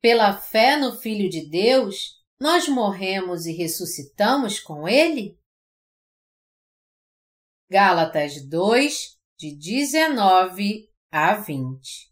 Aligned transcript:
Pela 0.00 0.32
fé 0.32 0.76
no 0.76 0.96
Filho 0.96 1.28
de 1.28 1.48
Deus, 1.48 2.22
nós 2.40 2.68
morremos 2.68 3.46
e 3.46 3.52
ressuscitamos 3.52 4.60
com 4.60 4.88
Ele? 4.88 5.36
Gálatas 7.68 8.48
2, 8.48 9.18
de 9.36 9.56
19 9.56 10.88
a 11.10 11.34
20 11.34 12.08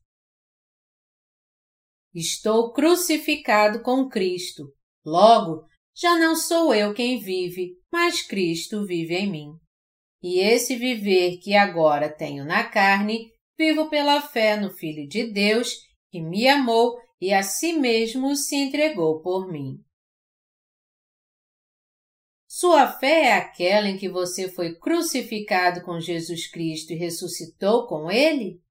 Estou 2.12 2.72
crucificado 2.72 3.82
com 3.82 4.08
Cristo. 4.08 4.72
Logo, 5.04 5.66
já 5.94 6.18
não 6.18 6.34
sou 6.34 6.74
eu 6.74 6.92
quem 6.92 7.20
vive, 7.20 7.76
mas 7.92 8.22
Cristo 8.22 8.84
vive 8.84 9.14
em 9.14 9.30
mim. 9.30 9.50
E 10.22 10.40
esse 10.40 10.76
viver 10.76 11.38
que 11.38 11.54
agora 11.54 12.08
tenho 12.08 12.44
na 12.44 12.64
carne, 12.64 13.30
vivo 13.56 13.88
pela 13.88 14.20
fé 14.20 14.56
no 14.56 14.70
Filho 14.70 15.06
de 15.06 15.30
Deus, 15.30 15.74
que 16.10 16.20
me 16.20 16.48
amou 16.48 16.96
e 17.20 17.32
a 17.32 17.42
si 17.42 17.72
mesmo 17.72 18.34
se 18.36 18.56
entregou 18.56 19.20
por 19.22 19.50
mim. 19.50 19.82
Sua 22.58 22.90
fé 22.90 23.26
é 23.26 23.32
aquela 23.34 23.88
em 23.88 23.98
que 23.98 24.08
você 24.08 24.50
foi 24.50 24.78
crucificado 24.78 25.82
com 25.82 26.00
Jesus 26.00 26.50
Cristo 26.50 26.92
e 26.92 26.96
ressuscitou 26.96 27.86
com 27.86 28.10
Ele? 28.10 28.62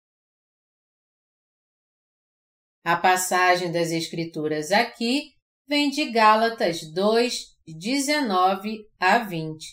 A 2.84 2.95
passagem 2.95 3.72
das 3.72 3.91
Escrituras 3.91 4.72
aqui 4.72 5.36
vem 5.67 5.89
de 5.89 6.12
Gálatas 6.12 6.81
2, 6.91 7.56
19 7.67 8.88
a 9.00 9.19
20. 9.19 9.66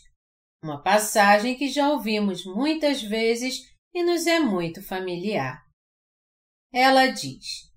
Uma 0.62 0.82
passagem 0.82 1.56
que 1.56 1.68
já 1.68 1.90
ouvimos 1.90 2.44
muitas 2.44 3.02
vezes 3.02 3.60
e 3.94 4.02
nos 4.02 4.26
é 4.26 4.38
muito 4.38 4.82
familiar. 4.82 5.60
Ela 6.72 7.08
diz: 7.08 7.71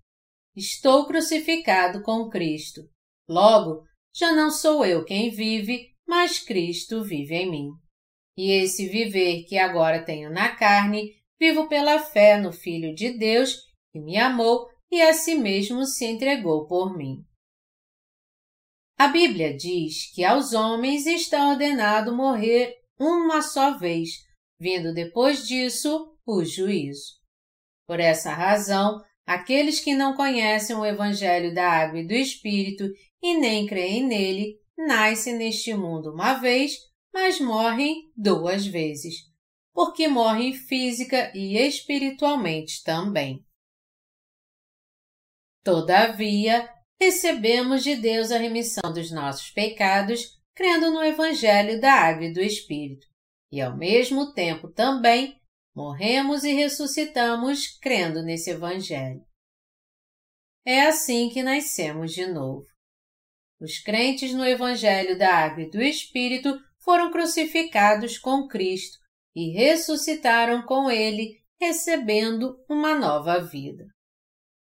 Estou 0.56 1.06
crucificado 1.06 2.02
com 2.02 2.30
Cristo. 2.30 2.82
Logo, 3.28 3.84
já 4.16 4.32
não 4.32 4.50
sou 4.50 4.86
eu 4.86 5.04
quem 5.04 5.30
vive, 5.30 5.94
mas 6.08 6.40
Cristo 6.40 7.04
vive 7.04 7.36
em 7.36 7.52
mim. 7.52 7.70
E 8.38 8.52
esse 8.52 8.88
viver 8.88 9.44
que 9.44 9.58
agora 9.58 10.06
tenho 10.06 10.30
na 10.30 10.56
carne, 10.56 11.12
vivo 11.40 11.68
pela 11.68 12.00
fé 12.00 12.40
no 12.40 12.54
Filho 12.54 12.94
de 12.94 13.18
Deus, 13.18 13.58
que 13.92 14.00
me 14.00 14.18
amou 14.18 14.70
e 14.92 15.02
a 15.02 15.14
si 15.14 15.36
mesmo 15.36 15.86
se 15.86 16.06
entregou 16.06 16.66
por 16.68 16.96
mim. 16.96 17.18
A 18.98 19.10
Bíblia 19.10 19.56
diz 19.56 20.14
que 20.14 20.24
aos 20.24 20.54
homens 20.54 21.06
está 21.06 21.50
ordenado 21.50 22.16
morrer 22.16 22.74
uma 22.98 23.42
só 23.42 23.78
vez, 23.78 24.10
vindo 24.58 24.94
depois 24.94 25.46
disso 25.46 26.18
o 26.26 26.46
juízo. 26.46 27.20
Por 27.86 28.00
essa 28.00 28.34
razão, 28.34 29.04
aqueles 29.26 29.80
que 29.80 29.96
não 29.96 30.16
conhecem 30.16 30.76
o 30.76 30.86
Evangelho 30.86 31.54
da 31.54 31.70
Água 31.70 32.00
e 32.00 32.08
do 32.08 32.14
Espírito 32.14 32.86
e 33.22 33.36
nem 33.38 33.66
creem 33.66 34.06
nele 34.06 34.60
nascem 34.78 35.36
neste 35.36 35.74
mundo 35.74 36.12
uma 36.12 36.34
vez, 36.34 36.78
mas 37.14 37.40
morrem 37.40 38.12
duas 38.16 38.66
vezes, 38.66 39.16
porque 39.74 40.08
morrem 40.08 40.54
física 40.54 41.32
e 41.34 41.58
espiritualmente 41.58 42.84
também. 42.84 43.44
Todavia, 45.64 46.70
recebemos 47.00 47.84
de 47.84 47.96
Deus 47.96 48.32
a 48.32 48.38
remissão 48.38 48.94
dos 48.94 49.12
nossos 49.12 49.50
pecados 49.50 50.36
crendo 50.54 50.92
no 50.92 51.04
Evangelho 51.04 51.80
da 51.82 51.94
Água 51.94 52.26
e 52.26 52.34
do 52.34 52.42
Espírito, 52.42 53.08
e 53.52 53.62
ao 53.62 53.76
mesmo 53.76 54.34
tempo 54.34 54.70
também 54.70 55.40
morremos 55.76 56.44
e 56.44 56.54
ressuscitamos 56.54 57.78
crendo 57.80 58.24
nesse 58.24 58.52
Evangelho. 58.52 59.22
É 60.66 60.88
assim 60.88 61.30
que 61.30 61.44
nascemos 61.44 62.14
de 62.14 62.26
novo. 62.26 62.66
Os 63.60 63.80
crentes 63.80 64.34
no 64.34 64.46
Evangelho 64.46 65.18
da 65.18 65.34
Água 65.36 65.64
e 65.64 65.70
do 65.70 65.82
Espírito 65.82 66.58
foram 66.80 67.12
crucificados 67.12 68.18
com 68.18 68.48
Cristo 68.48 68.98
e 69.36 69.52
ressuscitaram 69.52 70.66
com 70.66 70.90
Ele, 70.90 71.42
recebendo 71.60 72.56
uma 72.70 72.96
nova 72.96 73.44
vida. 73.44 73.86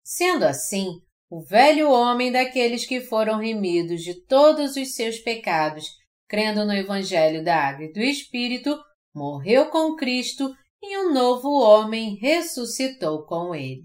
Sendo 0.03 0.45
assim, 0.45 0.87
o 1.31 1.43
velho 1.43 1.91
homem 1.91 2.33
daqueles 2.33 2.85
que 2.85 3.01
foram 3.01 3.39
remidos 3.39 4.03
de 4.03 4.21
todos 4.27 4.77
os 4.77 4.95
seus 4.95 5.19
pecados, 5.19 5.87
crendo 6.29 6.65
no 6.65 6.73
Evangelho 6.73 7.45
da 7.45 7.57
Água 7.57 7.87
e 7.87 7.93
do 7.93 8.01
Espírito, 8.01 8.77
morreu 9.15 9.71
com 9.71 9.97
Cristo 9.97 10.53
e 10.83 10.99
um 10.99 11.13
novo 11.13 11.49
homem 11.51 12.17
ressuscitou 12.17 13.25
com 13.27 13.55
ele. 13.55 13.85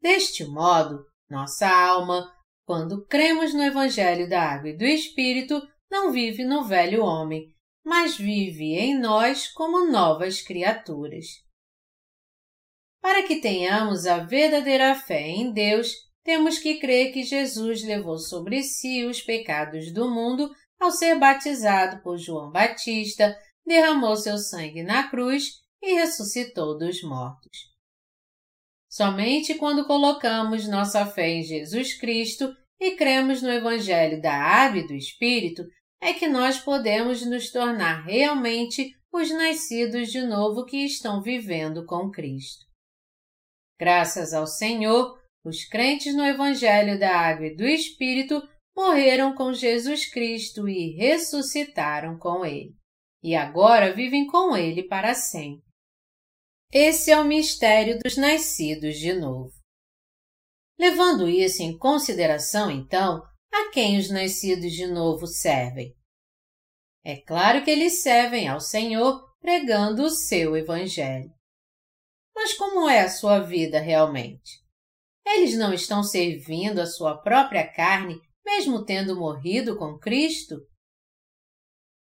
Deste 0.00 0.44
modo, 0.44 1.04
nossa 1.28 1.68
alma, 1.68 2.32
quando 2.64 3.04
cremos 3.06 3.52
no 3.52 3.62
Evangelho 3.62 4.28
da 4.28 4.42
Água 4.42 4.70
e 4.70 4.76
do 4.76 4.84
Espírito, 4.84 5.60
não 5.90 6.12
vive 6.12 6.44
no 6.44 6.64
velho 6.64 7.02
homem, 7.02 7.46
mas 7.84 8.16
vive 8.16 8.74
em 8.74 8.98
nós 8.98 9.48
como 9.48 9.90
novas 9.90 10.42
criaturas. 10.42 11.26
Para 13.00 13.22
que 13.22 13.40
tenhamos 13.40 14.06
a 14.06 14.18
verdadeira 14.18 14.94
fé 14.94 15.28
em 15.28 15.52
Deus, 15.52 15.92
temos 16.22 16.58
que 16.58 16.78
crer 16.78 17.12
que 17.12 17.22
Jesus 17.22 17.82
levou 17.82 18.18
sobre 18.18 18.62
si 18.62 19.04
os 19.04 19.22
pecados 19.22 19.92
do 19.92 20.10
mundo 20.10 20.50
ao 20.78 20.90
ser 20.90 21.18
batizado 21.18 22.02
por 22.02 22.18
João 22.18 22.50
Batista, 22.50 23.36
derramou 23.68 24.16
seu 24.16 24.38
sangue 24.38 24.82
na 24.82 25.08
cruz 25.08 25.60
e 25.80 25.94
ressuscitou 25.94 26.76
dos 26.76 27.02
mortos. 27.02 27.68
Somente 28.90 29.54
quando 29.54 29.86
colocamos 29.86 30.66
nossa 30.66 31.06
fé 31.06 31.28
em 31.28 31.42
Jesus 31.42 31.94
Cristo 31.94 32.52
e 32.80 32.96
cremos 32.96 33.42
no 33.42 33.50
Evangelho 33.50 34.20
da 34.20 34.34
Água 34.34 34.80
e 34.80 34.86
do 34.86 34.94
Espírito 34.94 35.62
é 36.00 36.14
que 36.14 36.26
nós 36.26 36.58
podemos 36.58 37.24
nos 37.26 37.50
tornar 37.50 38.04
realmente 38.04 38.92
os 39.12 39.30
nascidos 39.30 40.10
de 40.10 40.22
novo 40.22 40.64
que 40.64 40.78
estão 40.78 41.20
vivendo 41.20 41.84
com 41.84 42.10
Cristo. 42.10 42.64
Graças 43.78 44.32
ao 44.32 44.46
Senhor, 44.46 45.18
os 45.44 45.64
crentes 45.64 46.14
no 46.14 46.24
Evangelho 46.24 46.98
da 46.98 47.16
Água 47.16 47.46
e 47.46 47.54
do 47.54 47.64
Espírito 47.64 48.42
morreram 48.76 49.34
com 49.34 49.52
Jesus 49.52 50.10
Cristo 50.10 50.68
e 50.68 50.96
ressuscitaram 50.96 52.16
com 52.18 52.44
Ele, 52.44 52.77
e 53.22 53.34
agora 53.34 53.94
vivem 53.94 54.26
com 54.26 54.56
Ele 54.56 54.82
para 54.82 55.14
sempre. 55.14 55.66
Esse 56.72 57.10
é 57.10 57.18
o 57.18 57.24
mistério 57.24 57.98
dos 57.98 58.16
nascidos 58.16 58.98
de 58.98 59.12
novo. 59.12 59.52
Levando 60.78 61.28
isso 61.28 61.62
em 61.62 61.76
consideração, 61.76 62.70
então, 62.70 63.22
a 63.52 63.70
quem 63.70 63.98
os 63.98 64.10
nascidos 64.10 64.72
de 64.72 64.86
novo 64.86 65.26
servem? 65.26 65.94
É 67.04 67.16
claro 67.16 67.64
que 67.64 67.70
eles 67.70 68.02
servem 68.02 68.48
ao 68.48 68.60
Senhor 68.60 69.26
pregando 69.40 70.02
o 70.02 70.10
seu 70.10 70.56
Evangelho. 70.56 71.32
Mas 72.34 72.52
como 72.54 72.88
é 72.88 73.00
a 73.00 73.08
sua 73.08 73.40
vida 73.40 73.80
realmente? 73.80 74.62
Eles 75.26 75.56
não 75.56 75.72
estão 75.72 76.02
servindo 76.02 76.80
a 76.80 76.86
sua 76.86 77.16
própria 77.16 77.66
carne, 77.66 78.20
mesmo 78.44 78.84
tendo 78.84 79.16
morrido 79.16 79.76
com 79.76 79.98
Cristo? 79.98 80.56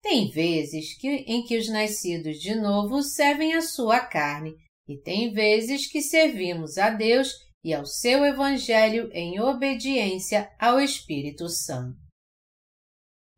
Tem 0.05 0.29
vezes 0.29 0.99
que, 0.99 1.09
em 1.09 1.43
que 1.45 1.57
os 1.57 1.67
nascidos 1.67 2.37
de 2.37 2.55
novo 2.55 3.03
servem 3.03 3.55
a 3.55 3.63
sua 3.63 4.01
carne, 4.01 4.55
e 4.87 4.99
tem 5.01 5.33
vezes 5.33 5.91
que 5.91 6.03
servimos 6.03 6.77
a 6.77 6.91
Deus 6.91 7.33
e 7.65 7.73
ao 7.73 7.87
seu 7.87 8.23
Evangelho 8.23 9.09
em 9.15 9.41
obediência 9.41 10.53
ao 10.61 10.79
Espírito 10.79 11.49
Santo. 11.49 11.97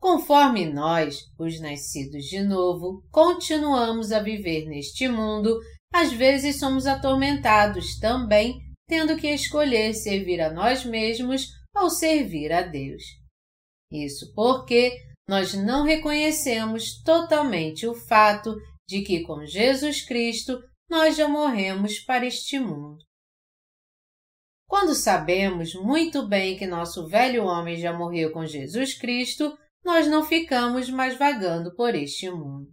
Conforme 0.01 0.67
nós, 0.67 1.21
os 1.39 1.61
nascidos 1.61 2.25
de 2.25 2.43
novo, 2.43 3.01
continuamos 3.13 4.11
a 4.11 4.19
viver 4.19 4.67
neste 4.67 5.07
mundo, 5.07 5.61
às 5.95 6.13
vezes 6.13 6.59
somos 6.59 6.85
atormentados 6.85 7.97
também, 8.01 8.59
tendo 8.89 9.17
que 9.17 9.29
escolher 9.29 9.95
servir 9.95 10.41
a 10.41 10.53
nós 10.53 10.85
mesmos 10.85 11.47
ou 11.77 11.89
servir 11.89 12.53
a 12.53 12.63
Deus. 12.63 13.05
Isso 13.93 14.33
porque 14.35 15.07
nós 15.29 15.55
não 15.55 15.85
reconhecemos 15.85 17.03
totalmente 17.03 17.87
o 17.87 17.95
fato 17.95 18.55
de 18.89 19.03
que 19.03 19.23
com 19.23 19.45
Jesus 19.45 20.03
Cristo 20.03 20.63
nós 20.89 21.17
já 21.17 21.27
morremos 21.27 21.99
para 21.99 22.27
este 22.27 22.59
mundo. 22.59 23.05
Quando 24.69 24.95
sabemos 24.95 25.75
muito 25.75 26.27
bem 26.27 26.57
que 26.57 26.67
nosso 26.67 27.09
velho 27.09 27.45
homem 27.45 27.77
já 27.77 27.93
morreu 27.93 28.33
com 28.33 28.47
Jesus 28.47 28.99
Cristo, 28.99 29.57
nós 29.85 30.09
não 30.09 30.25
ficamos 30.25 30.91
mais 30.91 31.17
vagando 31.17 31.75
por 31.75 31.95
este 31.95 32.29
mundo. 32.31 32.69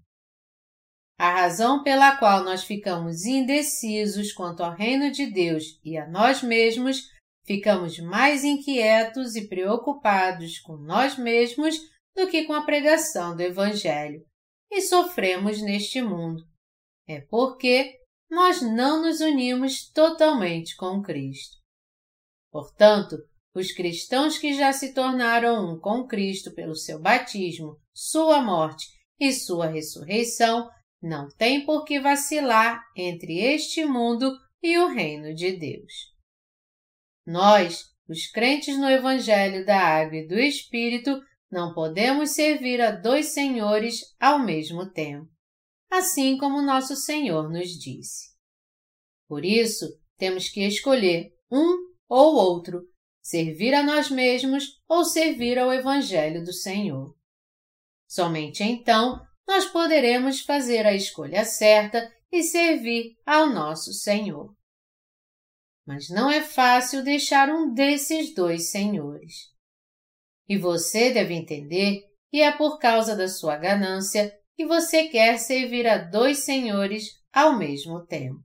A 1.19 1.31
razão 1.31 1.83
pela 1.83 2.17
qual 2.17 2.43
nós 2.43 2.63
ficamos 2.63 3.25
indecisos 3.25 4.33
quanto 4.33 4.63
ao 4.63 4.75
reino 4.75 5.11
de 5.11 5.27
Deus 5.27 5.79
e 5.83 5.95
a 5.95 6.07
nós 6.07 6.41
mesmos, 6.41 7.03
ficamos 7.45 7.99
mais 7.99 8.43
inquietos 8.43 9.35
e 9.35 9.47
preocupados 9.47 10.59
com 10.59 10.75
nós 10.77 11.15
mesmos 11.17 11.79
do 12.15 12.27
que 12.27 12.45
com 12.45 12.53
a 12.53 12.65
pregação 12.65 13.35
do 13.35 13.41
Evangelho, 13.41 14.21
e 14.71 14.81
sofremos 14.81 15.61
neste 15.61 16.01
mundo. 16.01 16.43
É 17.07 17.21
porque 17.21 17.99
nós 18.29 18.61
não 18.61 19.01
nos 19.01 19.19
unimos 19.21 19.89
totalmente 19.91 20.75
com 20.75 21.01
Cristo. 21.01 21.57
Portanto, 22.51 23.17
os 23.53 23.71
cristãos 23.71 24.37
que 24.37 24.53
já 24.53 24.73
se 24.73 24.93
tornaram 24.93 25.73
um 25.73 25.79
com 25.79 26.07
Cristo 26.07 26.53
pelo 26.53 26.75
seu 26.75 26.99
batismo, 26.99 27.77
sua 27.93 28.41
morte 28.41 28.87
e 29.19 29.31
sua 29.31 29.67
ressurreição, 29.67 30.69
não 31.01 31.27
têm 31.37 31.65
por 31.65 31.83
que 31.83 31.99
vacilar 31.99 32.81
entre 32.95 33.39
este 33.39 33.85
mundo 33.85 34.31
e 34.61 34.77
o 34.79 34.87
reino 34.87 35.35
de 35.35 35.51
Deus. 35.51 35.91
Nós, 37.25 37.83
os 38.07 38.27
crentes 38.27 38.77
no 38.77 38.89
Evangelho 38.89 39.65
da 39.65 39.79
Água 39.79 40.17
e 40.17 40.27
do 40.27 40.39
Espírito, 40.39 41.21
não 41.53 41.71
podemos 41.71 42.31
servir 42.31 42.81
a 42.81 42.89
dois 42.89 43.27
senhores 43.27 44.01
ao 44.19 44.39
mesmo 44.39 44.91
tempo, 44.91 45.29
assim 45.89 46.35
como 46.35 46.63
nosso 46.63 46.95
Senhor 46.95 47.47
nos 47.47 47.69
disse. 47.69 48.33
Por 49.27 49.45
isso, 49.45 49.85
temos 50.17 50.49
que 50.49 50.65
escolher 50.65 51.31
um 51.51 51.93
ou 52.09 52.35
outro, 52.35 52.81
servir 53.21 53.75
a 53.75 53.83
nós 53.83 54.09
mesmos 54.09 54.81
ou 54.89 55.05
servir 55.05 55.59
ao 55.59 55.71
Evangelho 55.71 56.43
do 56.43 56.51
Senhor. 56.51 57.15
Somente 58.07 58.63
então 58.63 59.21
nós 59.47 59.65
poderemos 59.65 60.41
fazer 60.41 60.87
a 60.87 60.93
escolha 60.95 61.45
certa 61.45 62.11
e 62.31 62.41
servir 62.41 63.15
ao 63.25 63.49
nosso 63.49 63.93
Senhor. 63.93 64.55
Mas 65.85 66.09
não 66.09 66.31
é 66.31 66.41
fácil 66.41 67.03
deixar 67.03 67.49
um 67.49 67.71
desses 67.71 68.33
dois 68.33 68.71
senhores. 68.71 69.52
E 70.47 70.57
você 70.57 71.11
deve 71.11 71.33
entender 71.33 72.01
que 72.29 72.41
é 72.41 72.51
por 72.51 72.79
causa 72.79 73.15
da 73.15 73.27
sua 73.27 73.57
ganância 73.57 74.33
que 74.55 74.65
você 74.65 75.07
quer 75.07 75.37
servir 75.37 75.87
a 75.87 75.97
dois 75.97 76.39
senhores 76.39 77.05
ao 77.31 77.57
mesmo 77.57 78.05
tempo. 78.05 78.43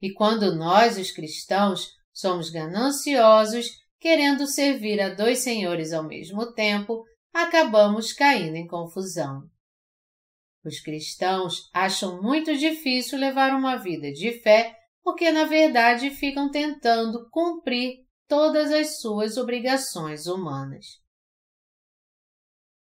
E 0.00 0.12
quando 0.12 0.54
nós, 0.54 0.98
os 0.98 1.10
cristãos, 1.10 1.88
somos 2.12 2.50
gananciosos, 2.50 3.68
querendo 3.98 4.46
servir 4.46 5.00
a 5.00 5.14
dois 5.14 5.38
senhores 5.38 5.92
ao 5.92 6.06
mesmo 6.06 6.52
tempo, 6.52 7.04
acabamos 7.32 8.12
caindo 8.12 8.56
em 8.56 8.66
confusão. 8.66 9.48
Os 10.64 10.80
cristãos 10.80 11.68
acham 11.72 12.22
muito 12.22 12.56
difícil 12.56 13.18
levar 13.18 13.52
uma 13.52 13.76
vida 13.76 14.12
de 14.12 14.32
fé 14.40 14.74
porque, 15.02 15.30
na 15.30 15.44
verdade, 15.44 16.10
ficam 16.10 16.50
tentando 16.50 17.28
cumprir 17.30 18.03
todas 18.34 18.72
as 18.72 18.98
suas 19.00 19.36
obrigações 19.36 20.26
humanas. 20.26 21.00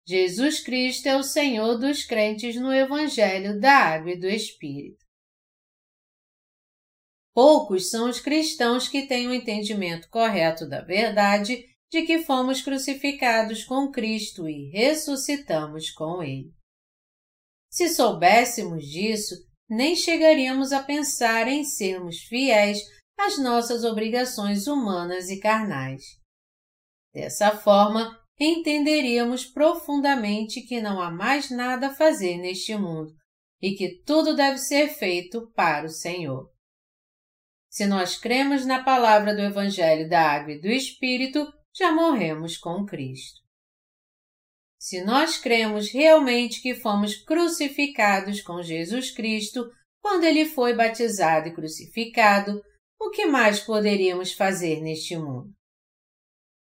Jesus 0.06 0.61
Cristo 0.61 1.06
é 1.06 1.17
o 1.17 1.23
Senhor 1.23 1.79
dos 1.79 2.05
crentes 2.05 2.56
no 2.56 2.71
Evangelho 2.71 3.59
da 3.59 3.73
Água 3.73 4.12
e 4.12 4.21
do 4.21 4.27
Espírito. 4.27 5.06
Poucos 7.35 7.89
são 7.89 8.11
os 8.11 8.21
cristãos 8.21 8.89
que 8.89 9.06
têm 9.06 9.27
o 9.27 9.31
um 9.31 9.33
entendimento 9.33 10.11
correto 10.11 10.69
da 10.69 10.83
verdade 10.83 11.65
de 11.91 12.03
que 12.03 12.19
fomos 12.19 12.61
crucificados 12.61 13.65
com 13.65 13.91
Cristo 13.91 14.47
e 14.47 14.69
ressuscitamos 14.69 15.91
com 15.93 16.23
Ele. 16.23 16.53
Se 17.71 17.89
soubéssemos 17.89 18.85
disso, 18.85 19.35
nem 19.67 19.97
chegaríamos 19.97 20.73
a 20.73 20.83
pensar 20.83 21.49
em 21.49 21.65
sermos 21.65 22.19
fiéis 22.19 22.98
às 23.19 23.37
nossas 23.38 23.85
obrigações 23.85 24.67
humanas 24.67 25.29
e 25.29 25.41
carnais. 25.41 26.03
Dessa 27.12 27.50
forma, 27.50 28.17
entenderíamos 28.38 29.44
profundamente 29.44 30.61
que 30.62 30.81
não 30.81 31.00
há 31.00 31.11
mais 31.11 31.50
nada 31.50 31.88
a 31.88 31.94
fazer 31.94 32.38
neste 32.38 32.76
mundo 32.76 33.12
e 33.61 33.73
que 33.73 34.00
tudo 34.05 34.37
deve 34.37 34.59
ser 34.59 34.88
feito 34.88 35.50
para 35.55 35.87
o 35.87 35.91
Senhor. 35.91 36.49
Se 37.69 37.87
nós 37.87 38.17
cremos 38.17 38.65
na 38.65 38.82
palavra 38.82 39.35
do 39.35 39.43
Evangelho 39.43 40.09
da 40.09 40.23
Água 40.23 40.53
e 40.53 40.61
do 40.61 40.69
Espírito, 40.69 41.47
já 41.76 41.93
morremos 41.93 42.56
com 42.56 42.87
Cristo. 42.87 43.41
Se 44.79 45.05
nós 45.05 45.37
cremos 45.37 45.91
realmente 45.91 46.62
que 46.62 46.75
fomos 46.75 47.17
crucificados 47.17 48.41
com 48.41 48.62
Jesus 48.62 49.11
Cristo 49.11 49.69
quando 50.00 50.25
ele 50.25 50.47
foi 50.47 50.73
batizado 50.75 51.49
e 51.49 51.55
crucificado, 51.55 52.62
o 53.00 53.11
que 53.11 53.27
mais 53.27 53.61
poderíamos 53.61 54.33
fazer 54.33 54.81
neste 54.81 55.17
mundo? 55.17 55.53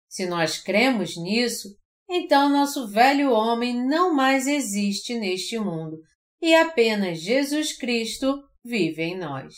Se 0.09 0.25
nós 0.25 0.57
cremos 0.57 1.17
nisso, 1.17 1.69
então 2.09 2.49
nosso 2.49 2.87
velho 2.87 3.31
homem 3.31 3.73
não 3.73 4.13
mais 4.13 4.47
existe 4.47 5.13
neste 5.17 5.57
mundo 5.57 5.97
e 6.41 6.53
apenas 6.55 7.21
Jesus 7.21 7.77
Cristo 7.77 8.43
vive 8.63 9.03
em 9.03 9.17
nós. 9.17 9.55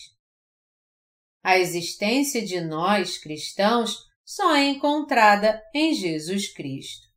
A 1.44 1.58
existência 1.58 2.44
de 2.46 2.62
nós, 2.62 3.18
cristãos, 3.18 3.98
só 4.26 4.56
é 4.56 4.66
encontrada 4.66 5.62
em 5.74 5.94
Jesus 5.94 6.54
Cristo. 6.54 7.08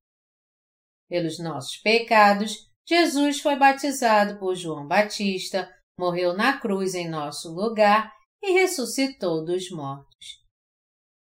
Pelos 1.08 1.38
nossos 1.38 1.76
pecados, 1.76 2.66
Jesus 2.88 3.40
foi 3.40 3.56
batizado 3.56 4.38
por 4.38 4.56
João 4.56 4.86
Batista, 4.86 5.72
morreu 5.98 6.34
na 6.34 6.58
cruz 6.58 6.94
em 6.94 7.08
nosso 7.08 7.52
lugar 7.52 8.15
e 8.46 8.52
ressuscitou 8.52 9.44
dos 9.44 9.70
mortos. 9.70 10.44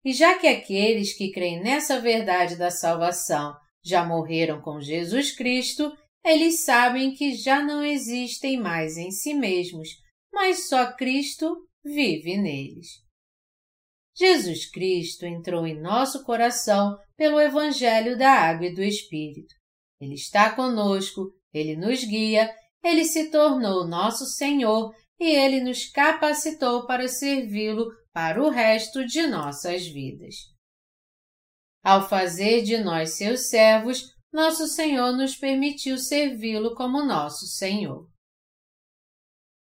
E 0.06 0.14
já 0.14 0.38
que 0.38 0.48
aqueles 0.48 1.18
que 1.18 1.32
creem 1.32 1.62
nessa 1.62 2.00
verdade 2.00 2.56
da 2.56 2.70
salvação 2.70 3.56
já 3.84 4.06
morreram 4.06 4.62
com 4.62 4.80
Jesus 4.80 5.36
Cristo, 5.36 5.92
eles 6.24 6.64
sabem 6.64 7.14
que 7.14 7.34
já 7.34 7.64
não 7.64 7.84
existem 7.84 8.60
mais 8.60 8.98
em 8.98 9.10
si 9.12 9.34
mesmos, 9.34 9.90
mas 10.32 10.70
só 10.70 10.94
Cristo 10.94 11.58
vive 11.84 12.38
neles. 12.38 12.88
Jesus 14.16 14.70
Cristo 14.70 15.26
entrou 15.26 15.66
em 15.66 15.80
nosso 15.80 16.24
coração 16.24 16.98
pelo 17.16 17.40
Evangelho 17.40 18.18
da 18.18 18.32
Água 18.32 18.68
e 18.68 18.74
do 18.74 18.84
Espírito. 18.84 19.54
Ele 20.00 20.14
está 20.14 20.56
conosco, 20.56 21.32
ele 21.54 21.76
nos 21.76 22.04
guia, 22.04 22.54
ele 22.84 23.04
se 23.04 23.32
tornou 23.32 23.88
nosso 23.88 24.26
Senhor 24.26 24.94
e 25.20 25.26
ele 25.26 25.62
nos 25.62 25.90
capacitou 25.90 26.86
para 26.86 27.08
servi-lo 27.08 27.88
para 28.14 28.42
o 28.42 28.50
resto 28.50 29.06
de 29.06 29.28
nossas 29.28 29.86
vidas. 29.88 30.36
Ao 31.84 32.08
fazer 32.08 32.64
de 32.64 32.78
nós 32.78 33.12
seus 33.12 33.50
servos, 33.50 34.04
nosso 34.32 34.68
Senhor 34.68 35.14
nos 35.14 35.36
permitiu 35.36 35.98
servi-lo 35.98 36.76
como 36.76 37.06
nosso 37.06 37.46
Senhor. 37.46 38.10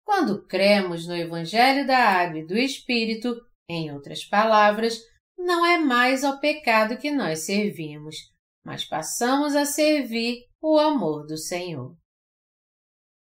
Quando 0.04 0.46
cremos 0.46 1.06
no 1.06 1.16
Evangelho 1.16 1.86
da 1.86 1.98
Água 1.98 2.40
e 2.40 2.46
do 2.46 2.56
Espírito, 2.56 3.34
em 3.68 3.92
outras 3.92 4.24
palavras, 4.24 4.98
não 5.36 5.64
é 5.64 5.78
mais 5.78 6.24
ao 6.24 6.38
pecado 6.38 6.98
que 6.98 7.10
nós 7.10 7.40
servimos, 7.40 8.16
mas 8.64 8.84
passamos 8.84 9.54
a 9.54 9.64
servir 9.64 10.44
o 10.60 10.78
amor 10.78 11.26
do 11.26 11.36
Senhor. 11.36 11.96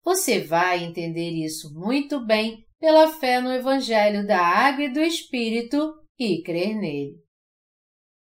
Você 0.07 0.39
vai 0.39 0.85
entender 0.85 1.31
isso 1.31 1.73
muito 1.73 2.25
bem 2.25 2.65
pela 2.79 3.11
fé 3.19 3.41
no 3.41 3.51
Evangelho 3.51 4.25
da 4.25 4.39
Água 4.39 4.85
e 4.85 4.93
do 4.93 5.01
Espírito 5.01 6.01
e 6.17 6.41
crer 6.43 6.77
nele. 6.77 7.21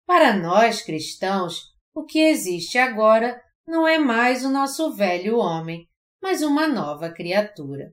Para 0.06 0.34
nós 0.34 0.80
cristãos, 0.80 1.64
o 1.94 2.06
que 2.06 2.20
existe 2.20 2.78
agora 2.78 3.38
não 3.66 3.86
é 3.86 3.98
mais 3.98 4.46
o 4.46 4.50
nosso 4.50 4.94
velho 4.94 5.36
homem, 5.36 5.86
mas 6.22 6.40
uma 6.40 6.66
nova 6.66 7.12
criatura. 7.12 7.92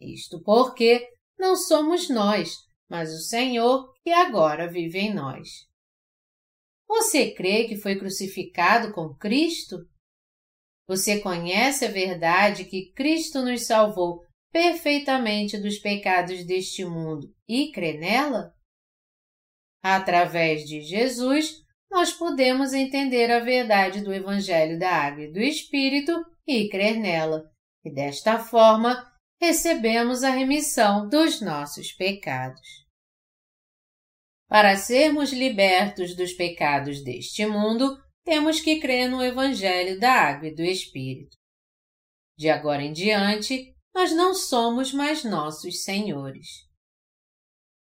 Isto 0.00 0.42
porque 0.42 1.08
não 1.38 1.54
somos 1.54 2.10
nós, 2.10 2.56
mas 2.90 3.12
o 3.12 3.22
Senhor 3.22 3.94
que 4.02 4.10
agora 4.10 4.68
vive 4.68 4.98
em 4.98 5.14
nós. 5.14 5.48
Você 6.88 7.32
crê 7.32 7.68
que 7.68 7.76
foi 7.76 7.96
crucificado 7.96 8.92
com 8.92 9.14
Cristo? 9.14 9.86
Você 10.88 11.20
conhece 11.20 11.84
a 11.84 11.90
verdade 11.90 12.64
que 12.64 12.90
Cristo 12.92 13.42
nos 13.42 13.66
salvou 13.66 14.24
perfeitamente 14.50 15.58
dos 15.58 15.78
pecados 15.78 16.44
deste 16.46 16.82
mundo 16.82 17.30
e 17.46 17.70
crê 17.70 17.98
nela? 17.98 18.54
Através 19.82 20.64
de 20.64 20.80
Jesus, 20.80 21.62
nós 21.90 22.12
podemos 22.12 22.72
entender 22.72 23.30
a 23.30 23.40
verdade 23.40 24.00
do 24.00 24.12
Evangelho 24.12 24.78
da 24.78 24.90
Água 24.90 25.24
e 25.24 25.32
do 25.32 25.40
Espírito 25.40 26.12
e 26.46 26.68
crer 26.70 26.98
nela, 26.98 27.44
e 27.84 27.92
desta 27.92 28.38
forma 28.38 29.06
recebemos 29.40 30.24
a 30.24 30.30
remissão 30.30 31.06
dos 31.06 31.40
nossos 31.42 31.92
pecados. 31.92 32.66
Para 34.48 34.76
sermos 34.76 35.32
libertos 35.32 36.16
dos 36.16 36.32
pecados 36.32 37.04
deste 37.04 37.44
mundo, 37.44 38.02
temos 38.28 38.60
que 38.60 38.78
crer 38.78 39.08
no 39.08 39.24
Evangelho 39.24 39.98
da 39.98 40.12
Água 40.12 40.48
e 40.48 40.54
do 40.54 40.62
Espírito. 40.62 41.34
De 42.36 42.50
agora 42.50 42.82
em 42.82 42.92
diante, 42.92 43.74
nós 43.94 44.12
não 44.12 44.34
somos 44.34 44.92
mais 44.92 45.24
nossos 45.24 45.82
senhores. 45.82 46.46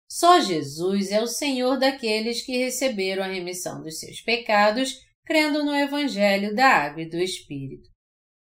Só 0.07 0.39
Jesus 0.39 1.11
é 1.11 1.19
o 1.19 1.25
Senhor 1.25 1.79
daqueles 1.79 2.43
que 2.43 2.55
receberam 2.57 3.23
a 3.23 3.27
remissão 3.27 3.81
dos 3.81 3.99
seus 3.99 4.21
pecados 4.21 4.99
crendo 5.25 5.65
no 5.65 5.73
Evangelho 5.73 6.53
da 6.53 6.67
Água 6.67 7.01
e 7.01 7.09
do 7.09 7.17
Espírito. 7.17 7.89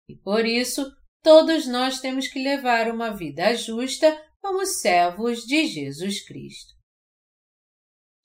E 0.10 0.16
por 0.18 0.46
isso, 0.46 0.92
todos 1.24 1.68
nós 1.68 2.02
temos 2.02 2.28
que 2.28 2.44
levar 2.44 2.92
uma 2.92 3.16
vida 3.16 3.56
justa 3.56 4.22
como 4.42 4.66
servos 4.66 5.46
de 5.46 5.68
Jesus 5.68 6.22
Cristo. 6.26 6.81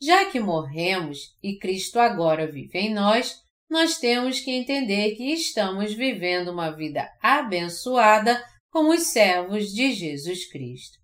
Já 0.00 0.31
que 0.31 0.38
morremos 0.38 1.19
e 1.43 1.59
Cristo 1.59 1.99
agora 1.99 2.50
vive 2.50 2.79
em 2.79 2.93
nós, 2.93 3.35
nós 3.69 3.99
temos 3.99 4.41
que 4.41 4.50
entender 4.50 5.17
que 5.17 5.33
estamos 5.33 5.93
vivendo 5.93 6.53
uma 6.53 6.71
vida 6.71 7.11
abençoada 7.21 8.43
como 8.71 8.93
os 8.93 9.09
servos 9.09 9.73
de 9.73 9.93
Jesus 9.93 10.49
Cristo. 10.50 10.99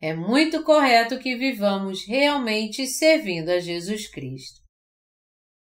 É 0.00 0.14
muito 0.14 0.62
correto 0.62 1.18
que 1.18 1.36
vivamos 1.36 2.04
realmente 2.06 2.86
servindo 2.86 3.48
a 3.48 3.58
Jesus 3.58 4.08
Cristo. 4.08 4.60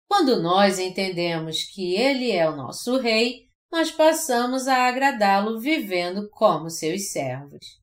Quando 0.08 0.42
nós 0.42 0.78
entendemos 0.78 1.64
que 1.64 1.94
Ele 1.94 2.30
é 2.30 2.48
o 2.48 2.54
nosso 2.54 2.98
Rei, 2.98 3.48
nós 3.72 3.90
passamos 3.90 4.68
a 4.68 4.86
agradá-lo 4.86 5.58
vivendo 5.58 6.28
como 6.30 6.68
seus 6.68 7.10
servos. 7.10 7.81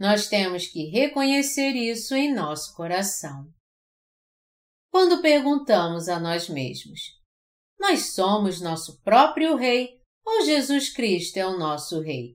Nós 0.00 0.28
temos 0.28 0.66
que 0.66 0.86
reconhecer 0.86 1.72
isso 1.72 2.14
em 2.14 2.32
nosso 2.32 2.74
coração. 2.74 3.52
Quando 4.90 5.20
perguntamos 5.20 6.08
a 6.08 6.18
nós 6.18 6.48
mesmos: 6.48 7.00
Nós 7.78 8.14
somos 8.14 8.62
nosso 8.62 8.98
próprio 9.02 9.56
Rei 9.56 10.00
ou 10.24 10.42
Jesus 10.42 10.90
Cristo 10.90 11.36
é 11.36 11.46
o 11.46 11.58
nosso 11.58 12.00
Rei? 12.00 12.34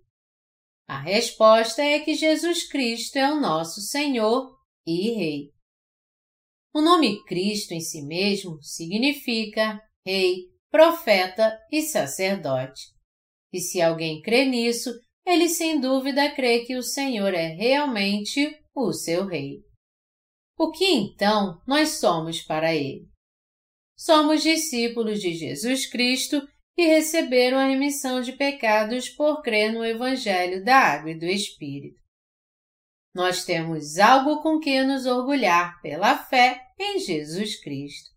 A 0.88 1.00
resposta 1.00 1.82
é 1.82 2.00
que 2.02 2.14
Jesus 2.14 2.70
Cristo 2.70 3.16
é 3.16 3.34
o 3.34 3.42
nosso 3.42 3.82
Senhor 3.82 4.56
e 4.86 5.16
Rei. 5.16 5.52
O 6.72 6.82
nome 6.82 7.24
Cristo 7.24 7.72
em 7.72 7.82
si 7.82 8.04
mesmo 8.04 8.62
significa 8.62 9.82
Rei, 10.06 10.52
Profeta 10.70 11.58
e 11.72 11.82
Sacerdote. 11.82 12.94
E 13.52 13.60
se 13.60 13.82
alguém 13.82 14.22
crê 14.22 14.46
nisso, 14.46 14.92
ele 15.26 15.50
sem 15.50 15.80
dúvida 15.80 16.30
crê 16.36 16.66
que 16.66 16.76
o 16.76 16.84
Senhor 16.84 17.34
é 17.34 17.48
realmente 17.48 18.56
o 18.76 18.94
seu 18.94 19.26
Rei. 19.26 19.64
O 20.58 20.72
que 20.72 20.86
então 20.86 21.62
nós 21.68 21.98
somos 22.00 22.42
para 22.42 22.74
Ele? 22.74 23.10
Somos 23.98 24.44
discípulos 24.44 25.20
de 25.20 25.34
Jesus 25.34 25.86
Cristo 25.88 26.48
e 26.78 26.86
receberam 26.86 27.58
a 27.58 27.68
remissão 27.68 28.22
de 28.22 28.34
pecados 28.34 29.10
por 29.10 29.42
crer 29.42 29.74
no 29.74 29.84
Evangelho 29.84 30.64
da 30.64 30.78
Água 30.78 31.12
e 31.12 31.20
do 31.20 31.26
Espírito. 31.26 32.00
Nós 33.14 33.46
temos 33.46 33.98
algo 33.98 34.44
com 34.44 34.60
que 34.60 34.84
nos 34.84 35.06
orgulhar 35.06 35.82
pela 35.82 36.18
fé 36.18 36.62
em 36.78 37.00
Jesus 37.00 37.62
Cristo. 37.62 38.10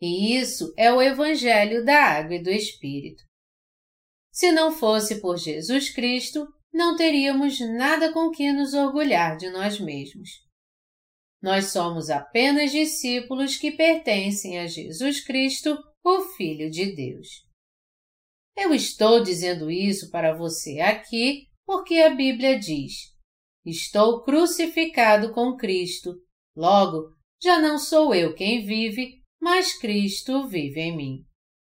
E 0.00 0.36
isso 0.36 0.72
é 0.76 0.90
o 0.90 1.00
Evangelho 1.00 1.84
da 1.84 2.02
Água 2.02 2.36
e 2.36 2.42
do 2.42 2.50
Espírito. 2.50 3.25
Se 4.36 4.52
não 4.52 4.70
fosse 4.70 5.18
por 5.22 5.38
Jesus 5.38 5.88
Cristo, 5.88 6.46
não 6.70 6.94
teríamos 6.94 7.58
nada 7.58 8.12
com 8.12 8.30
que 8.30 8.52
nos 8.52 8.74
orgulhar 8.74 9.38
de 9.38 9.48
nós 9.48 9.80
mesmos. 9.80 10.28
Nós 11.40 11.72
somos 11.72 12.10
apenas 12.10 12.70
discípulos 12.70 13.56
que 13.56 13.70
pertencem 13.70 14.58
a 14.58 14.66
Jesus 14.66 15.24
Cristo, 15.24 15.78
o 16.04 16.20
Filho 16.36 16.70
de 16.70 16.94
Deus. 16.94 17.46
Eu 18.54 18.74
estou 18.74 19.22
dizendo 19.22 19.70
isso 19.70 20.10
para 20.10 20.36
você 20.36 20.80
aqui 20.80 21.46
porque 21.64 21.94
a 22.00 22.14
Bíblia 22.14 22.58
diz: 22.58 22.92
Estou 23.64 24.22
crucificado 24.22 25.32
com 25.32 25.56
Cristo. 25.56 26.14
Logo, 26.54 27.08
já 27.42 27.58
não 27.58 27.78
sou 27.78 28.14
eu 28.14 28.34
quem 28.34 28.66
vive, 28.66 29.22
mas 29.40 29.78
Cristo 29.78 30.46
vive 30.46 30.78
em 30.78 30.94
mim. 30.94 31.25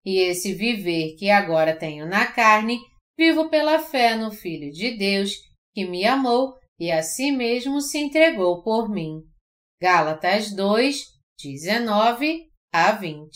E 0.07 0.19
esse 0.21 0.55
viver 0.55 1.17
que 1.17 1.29
agora 1.29 1.77
tenho 1.77 2.07
na 2.07 2.31
carne, 2.31 2.79
vivo 3.19 3.51
pela 3.51 3.81
fé 3.81 4.15
no 4.15 4.31
Filho 4.31 4.71
de 4.71 4.97
Deus, 4.97 5.33
que 5.75 5.85
me 5.85 6.05
amou 6.05 6.55
e 6.79 6.93
a 6.93 7.03
si 7.03 7.33
mesmo 7.33 7.81
se 7.81 7.99
entregou 7.99 8.63
por 8.63 8.89
mim. 8.89 9.21
Gálatas 9.83 10.55
2, 10.55 11.03
19 11.43 12.49
a 12.73 12.93
20. 12.93 13.29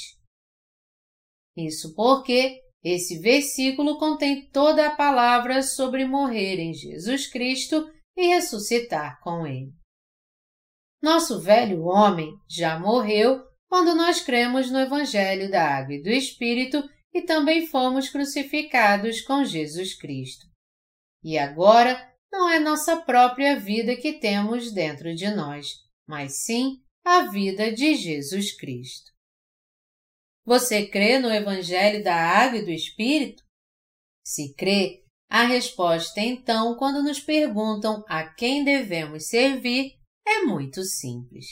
Isso 1.57 1.93
porque 1.97 2.61
esse 2.85 3.19
versículo 3.19 3.99
contém 3.99 4.49
toda 4.51 4.87
a 4.87 4.95
palavra 4.95 5.63
sobre 5.63 6.05
morrer 6.05 6.61
em 6.61 6.73
Jesus 6.73 7.27
Cristo 7.27 7.91
e 8.17 8.29
ressuscitar 8.29 9.19
com 9.23 9.45
Ele. 9.45 9.73
Nosso 11.03 11.41
velho 11.41 11.83
homem 11.85 12.33
já 12.49 12.79
morreu 12.79 13.50
quando 13.71 13.95
nós 13.95 14.21
cremos 14.21 14.69
no 14.69 14.81
Evangelho 14.81 15.49
da 15.49 15.63
Água 15.63 15.95
e 15.95 16.03
do 16.03 16.11
Espírito 16.11 16.83
e 17.15 17.23
também 17.23 17.69
fomos 17.69 18.09
crucificados 18.09 19.21
com 19.21 19.45
Jesus 19.45 19.97
Cristo. 19.97 20.45
E 21.23 21.39
agora 21.39 22.13
não 22.33 22.51
é 22.51 22.59
nossa 22.59 23.01
própria 23.03 23.59
vida 23.61 23.97
que 23.97 24.15
temos 24.15 24.73
dentro 24.73 25.15
de 25.15 25.31
nós, 25.31 25.69
mas 26.05 26.43
sim 26.43 26.83
a 27.05 27.31
vida 27.31 27.73
de 27.73 27.95
Jesus 27.95 28.57
Cristo. 28.57 29.13
Você 30.45 30.89
crê 30.89 31.21
no 31.21 31.33
Evangelho 31.33 32.03
da 32.03 32.17
Água 32.17 32.59
e 32.59 32.65
do 32.65 32.73
Espírito? 32.73 33.45
Se 34.25 34.53
crê, 34.55 35.05
a 35.29 35.45
resposta 35.45 36.21
então, 36.21 36.77
quando 36.77 37.05
nos 37.05 37.21
perguntam 37.21 38.05
a 38.09 38.29
quem 38.35 38.65
devemos 38.65 39.29
servir, 39.29 39.93
é 40.27 40.43
muito 40.43 40.83
simples. 40.83 41.47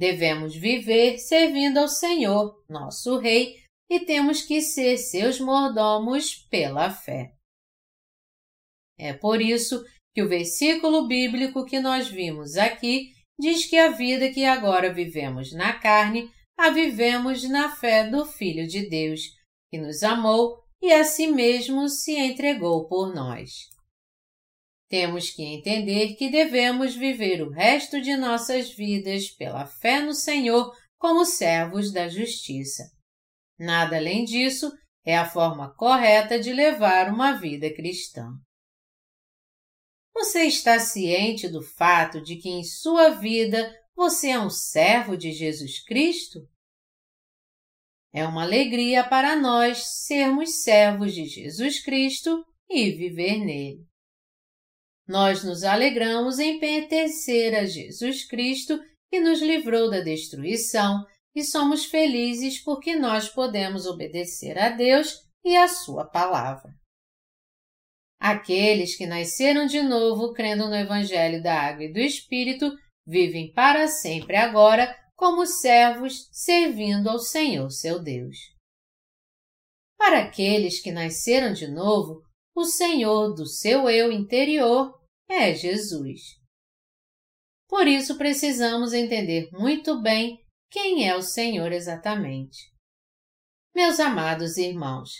Devemos 0.00 0.56
viver 0.56 1.18
servindo 1.18 1.76
ao 1.76 1.86
Senhor, 1.86 2.64
nosso 2.66 3.18
Rei, 3.18 3.62
e 3.86 4.00
temos 4.00 4.40
que 4.40 4.62
ser 4.62 4.96
seus 4.96 5.38
mordomos 5.38 6.36
pela 6.50 6.90
fé. 6.90 7.34
É 8.98 9.12
por 9.12 9.42
isso 9.42 9.84
que 10.14 10.22
o 10.22 10.28
versículo 10.28 11.06
bíblico 11.06 11.66
que 11.66 11.78
nós 11.80 12.08
vimos 12.08 12.56
aqui 12.56 13.12
diz 13.38 13.66
que 13.66 13.76
a 13.76 13.90
vida 13.90 14.32
que 14.32 14.46
agora 14.46 14.90
vivemos 14.90 15.52
na 15.52 15.74
carne, 15.78 16.32
a 16.58 16.70
vivemos 16.70 17.46
na 17.46 17.76
fé 17.76 18.08
do 18.08 18.24
Filho 18.24 18.66
de 18.66 18.88
Deus, 18.88 19.20
que 19.70 19.78
nos 19.78 20.02
amou 20.02 20.64
e 20.80 20.94
a 20.94 21.04
si 21.04 21.26
mesmo 21.26 21.90
se 21.90 22.16
entregou 22.16 22.88
por 22.88 23.14
nós. 23.14 23.68
Temos 24.90 25.30
que 25.30 25.44
entender 25.44 26.16
que 26.16 26.28
devemos 26.28 26.96
viver 26.96 27.42
o 27.42 27.48
resto 27.48 28.00
de 28.00 28.16
nossas 28.16 28.72
vidas 28.72 29.30
pela 29.30 29.64
fé 29.64 30.00
no 30.00 30.12
Senhor 30.12 30.76
como 30.98 31.24
servos 31.24 31.92
da 31.92 32.08
justiça. 32.08 32.90
Nada 33.56 33.96
além 33.96 34.24
disso 34.24 34.68
é 35.04 35.16
a 35.16 35.30
forma 35.30 35.72
correta 35.76 36.40
de 36.40 36.52
levar 36.52 37.08
uma 37.08 37.34
vida 37.34 37.72
cristã. 37.72 38.32
Você 40.12 40.42
está 40.42 40.80
ciente 40.80 41.48
do 41.48 41.62
fato 41.62 42.20
de 42.20 42.34
que 42.36 42.48
em 42.48 42.64
sua 42.64 43.10
vida 43.10 43.72
você 43.94 44.30
é 44.30 44.40
um 44.40 44.50
servo 44.50 45.16
de 45.16 45.30
Jesus 45.30 45.84
Cristo? 45.84 46.40
É 48.12 48.26
uma 48.26 48.42
alegria 48.42 49.08
para 49.08 49.36
nós 49.36 49.86
sermos 50.04 50.62
servos 50.64 51.14
de 51.14 51.26
Jesus 51.26 51.80
Cristo 51.80 52.44
e 52.68 52.90
viver 52.90 53.38
nele. 53.38 53.89
Nós 55.10 55.42
nos 55.42 55.64
alegramos 55.64 56.38
em 56.38 56.60
pertencer 56.60 57.52
a 57.52 57.66
Jesus 57.66 58.24
Cristo 58.24 58.80
que 59.10 59.18
nos 59.18 59.42
livrou 59.42 59.90
da 59.90 59.98
destruição 59.98 61.04
e 61.34 61.42
somos 61.42 61.84
felizes 61.84 62.60
porque 62.60 62.94
nós 62.94 63.28
podemos 63.28 63.86
obedecer 63.86 64.56
a 64.56 64.68
Deus 64.68 65.28
e 65.44 65.56
a 65.56 65.66
Sua 65.66 66.04
palavra. 66.04 66.72
Aqueles 68.20 68.96
que 68.96 69.04
nasceram 69.04 69.66
de 69.66 69.82
novo 69.82 70.32
crendo 70.32 70.68
no 70.68 70.76
Evangelho 70.76 71.42
da 71.42 71.60
Água 71.60 71.86
e 71.86 71.92
do 71.92 71.98
Espírito 71.98 72.70
vivem 73.04 73.52
para 73.52 73.88
sempre 73.88 74.36
agora 74.36 74.96
como 75.16 75.44
servos 75.44 76.28
servindo 76.30 77.10
ao 77.10 77.18
Senhor 77.18 77.68
seu 77.70 78.00
Deus. 78.00 78.36
Para 79.98 80.20
aqueles 80.20 80.80
que 80.80 80.92
nasceram 80.92 81.52
de 81.52 81.66
novo, 81.66 82.22
o 82.54 82.64
Senhor 82.64 83.34
do 83.34 83.44
seu 83.44 83.90
eu 83.90 84.12
interior 84.12 84.99
é 85.30 85.54
Jesus. 85.54 86.40
Por 87.68 87.86
isso 87.86 88.18
precisamos 88.18 88.92
entender 88.92 89.48
muito 89.52 90.00
bem 90.02 90.44
quem 90.70 91.08
é 91.08 91.16
o 91.16 91.22
Senhor 91.22 91.72
exatamente. 91.72 92.70
Meus 93.74 94.00
amados 94.00 94.56
irmãos, 94.56 95.10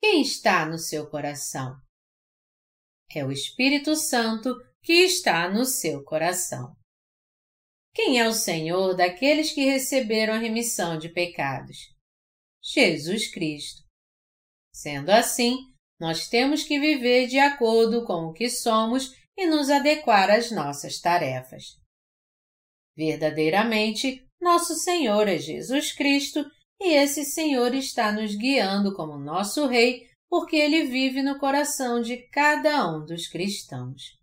quem 0.00 0.22
está 0.22 0.64
no 0.64 0.78
seu 0.78 1.08
coração? 1.10 1.76
É 3.14 3.24
o 3.24 3.30
Espírito 3.30 3.94
Santo 3.96 4.54
que 4.82 4.92
está 4.92 5.50
no 5.50 5.66
seu 5.66 6.02
coração. 6.04 6.74
Quem 7.92 8.18
é 8.18 8.26
o 8.26 8.32
Senhor 8.32 8.94
daqueles 8.94 9.52
que 9.52 9.64
receberam 9.64 10.34
a 10.34 10.38
remissão 10.38 10.96
de 10.96 11.08
pecados? 11.08 11.76
Jesus 12.62 13.30
Cristo. 13.30 13.82
Sendo 14.72 15.10
assim, 15.10 15.56
nós 15.98 16.28
temos 16.28 16.62
que 16.62 16.78
viver 16.78 17.26
de 17.26 17.38
acordo 17.38 18.06
com 18.06 18.26
o 18.26 18.32
que 18.32 18.48
somos 18.48 19.10
e 19.36 19.46
nos 19.46 19.70
adequar 19.70 20.30
às 20.30 20.50
nossas 20.50 21.00
tarefas. 21.00 21.78
Verdadeiramente, 22.96 24.26
nosso 24.40 24.74
Senhor 24.74 25.28
é 25.28 25.38
Jesus 25.38 25.92
Cristo 25.92 26.44
e 26.80 26.94
esse 26.94 27.24
Senhor 27.24 27.74
está 27.74 28.10
nos 28.10 28.34
guiando 28.34 28.94
como 28.94 29.18
nosso 29.18 29.66
Rei 29.66 30.08
porque 30.28 30.56
ele 30.56 30.84
vive 30.84 31.22
no 31.22 31.38
coração 31.38 32.00
de 32.00 32.16
cada 32.28 32.88
um 32.88 33.04
dos 33.04 33.26
cristãos. 33.26 34.18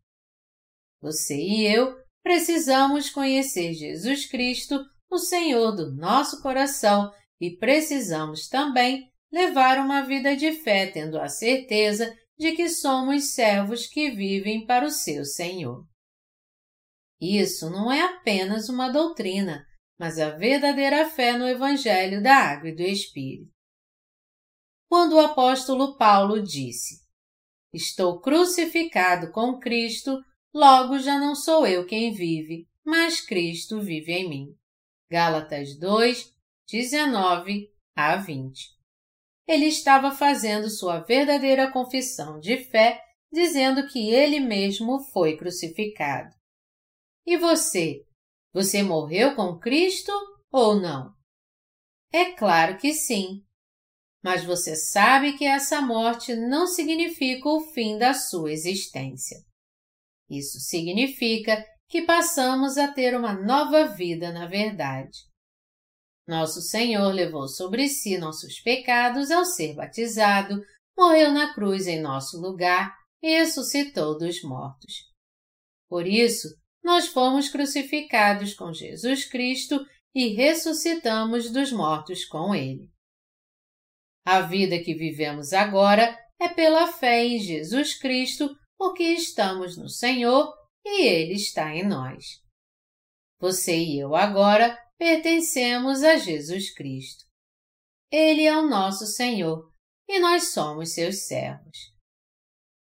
Você 1.01 1.35
e 1.35 1.65
eu 1.65 1.95
precisamos 2.23 3.09
conhecer 3.09 3.73
Jesus 3.73 4.25
Cristo, 4.25 4.83
o 5.09 5.17
Senhor 5.17 5.71
do 5.71 5.93
nosso 5.95 6.41
coração, 6.41 7.11
e 7.39 7.55
precisamos 7.55 8.47
também 8.47 9.11
levar 9.31 9.77
uma 9.77 10.01
vida 10.01 10.35
de 10.35 10.51
fé 10.51 10.87
tendo 10.87 11.19
a 11.19 11.27
certeza 11.27 12.13
de 12.37 12.51
que 12.53 12.69
somos 12.69 13.31
servos 13.31 13.87
que 13.87 14.11
vivem 14.11 14.65
para 14.65 14.85
o 14.85 14.91
seu 14.91 15.25
Senhor. 15.25 15.85
Isso 17.19 17.69
não 17.69 17.91
é 17.91 18.01
apenas 18.01 18.69
uma 18.69 18.89
doutrina, 18.89 19.65
mas 19.99 20.19
a 20.19 20.29
verdadeira 20.29 21.09
fé 21.09 21.35
no 21.35 21.47
Evangelho 21.47 22.21
da 22.21 22.35
Água 22.35 22.69
e 22.69 22.75
do 22.75 22.83
Espírito. 22.83 23.51
Quando 24.87 25.13
o 25.13 25.19
apóstolo 25.19 25.97
Paulo 25.97 26.41
disse: 26.41 27.03
Estou 27.73 28.21
crucificado 28.21 29.31
com 29.31 29.59
Cristo, 29.59 30.23
logo 30.53 30.99
já 30.99 31.19
não 31.19 31.35
sou 31.35 31.65
eu 31.65 31.85
quem 31.85 32.13
vive, 32.13 32.67
mas 32.85 33.19
Cristo 33.19 33.81
vive 33.81 34.13
em 34.13 34.29
mim. 34.29 34.55
Gálatas 35.09 35.77
2, 35.77 36.33
19 36.69 37.69
a 37.95 38.15
20. 38.17 38.76
Ele 39.47 39.67
estava 39.67 40.11
fazendo 40.11 40.69
sua 40.69 40.99
verdadeira 40.99 41.71
confissão 41.71 42.39
de 42.39 42.57
fé, 42.65 43.01
dizendo 43.31 43.87
que 43.87 44.09
ele 44.09 44.39
mesmo 44.39 44.99
foi 45.11 45.37
crucificado. 45.37 46.35
E 47.25 47.37
você? 47.37 48.03
Você 48.53 48.83
morreu 48.83 49.35
com 49.35 49.57
Cristo 49.57 50.11
ou 50.51 50.79
não? 50.79 51.13
É 52.11 52.33
claro 52.33 52.77
que 52.77 52.93
sim. 52.93 53.43
Mas 54.23 54.43
você 54.43 54.75
sabe 54.75 55.37
que 55.37 55.45
essa 55.45 55.81
morte 55.81 56.35
não 56.35 56.67
significa 56.67 57.47
o 57.47 57.61
fim 57.71 57.97
da 57.97 58.13
sua 58.13 58.51
existência. 58.51 59.37
Isso 60.29 60.59
significa 60.59 61.63
que 61.87 62.01
passamos 62.01 62.77
a 62.77 62.91
ter 62.91 63.15
uma 63.15 63.33
nova 63.33 63.85
vida 63.85 64.31
na 64.31 64.45
verdade. 64.45 65.26
Nosso 66.27 66.61
Senhor 66.61 67.13
levou 67.13 67.47
sobre 67.47 67.87
si 67.87 68.17
nossos 68.17 68.59
pecados 68.59 69.31
ao 69.31 69.45
ser 69.45 69.73
batizado, 69.75 70.61
morreu 70.97 71.31
na 71.31 71.53
cruz 71.53 71.87
em 71.87 72.01
nosso 72.01 72.41
lugar 72.41 72.93
e 73.21 73.29
ressuscitou 73.29 74.17
dos 74.17 74.43
mortos. 74.43 75.05
Por 75.87 76.05
isso, 76.05 76.49
nós 76.83 77.07
fomos 77.07 77.47
crucificados 77.47 78.53
com 78.53 78.73
Jesus 78.73 79.25
Cristo 79.25 79.85
e 80.13 80.29
ressuscitamos 80.29 81.49
dos 81.51 81.71
mortos 81.71 82.25
com 82.25 82.53
Ele. 82.53 82.89
A 84.25 84.41
vida 84.41 84.83
que 84.83 84.93
vivemos 84.93 85.53
agora 85.53 86.17
é 86.39 86.49
pela 86.49 86.91
fé 86.91 87.25
em 87.25 87.39
Jesus 87.39 87.97
Cristo, 87.97 88.53
porque 88.77 89.03
estamos 89.03 89.77
no 89.77 89.87
Senhor 89.87 90.53
e 90.85 91.05
Ele 91.05 91.33
está 91.33 91.73
em 91.73 91.87
nós. 91.87 92.41
Você 93.39 93.77
e 93.77 93.99
eu 93.99 94.15
agora 94.15 94.77
pertencemos 94.97 96.03
a 96.03 96.17
Jesus 96.17 96.73
Cristo. 96.73 97.25
Ele 98.11 98.43
é 98.43 98.57
o 98.57 98.67
nosso 98.67 99.05
Senhor 99.05 99.71
e 100.07 100.19
nós 100.19 100.51
somos 100.53 100.93
seus 100.93 101.27
servos. 101.27 101.77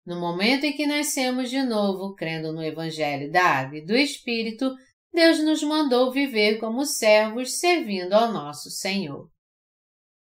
No 0.05 0.19
momento 0.19 0.65
em 0.65 0.73
que 0.73 0.85
nascemos 0.85 1.49
de 1.49 1.63
novo, 1.63 2.13
crendo 2.13 2.53
no 2.53 2.63
Evangelho 2.63 3.31
da 3.31 3.43
Água 3.43 3.79
e 3.79 3.85
do 3.85 3.95
Espírito, 3.95 4.71
Deus 5.11 5.39
nos 5.39 5.63
mandou 5.63 6.11
viver 6.11 6.59
como 6.59 6.85
servos 6.85 7.59
servindo 7.59 8.13
ao 8.13 8.31
nosso 8.31 8.69
Senhor. 8.69 9.29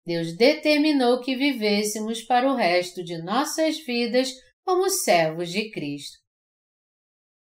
Deus 0.05 0.35
determinou 0.35 1.21
que 1.21 1.35
vivêssemos 1.35 2.21
para 2.21 2.51
o 2.51 2.55
resto 2.55 3.03
de 3.03 3.21
nossas 3.21 3.79
vidas 3.79 4.33
como 4.65 4.89
servos 4.89 5.49
de 5.49 5.71
Cristo. 5.71 6.17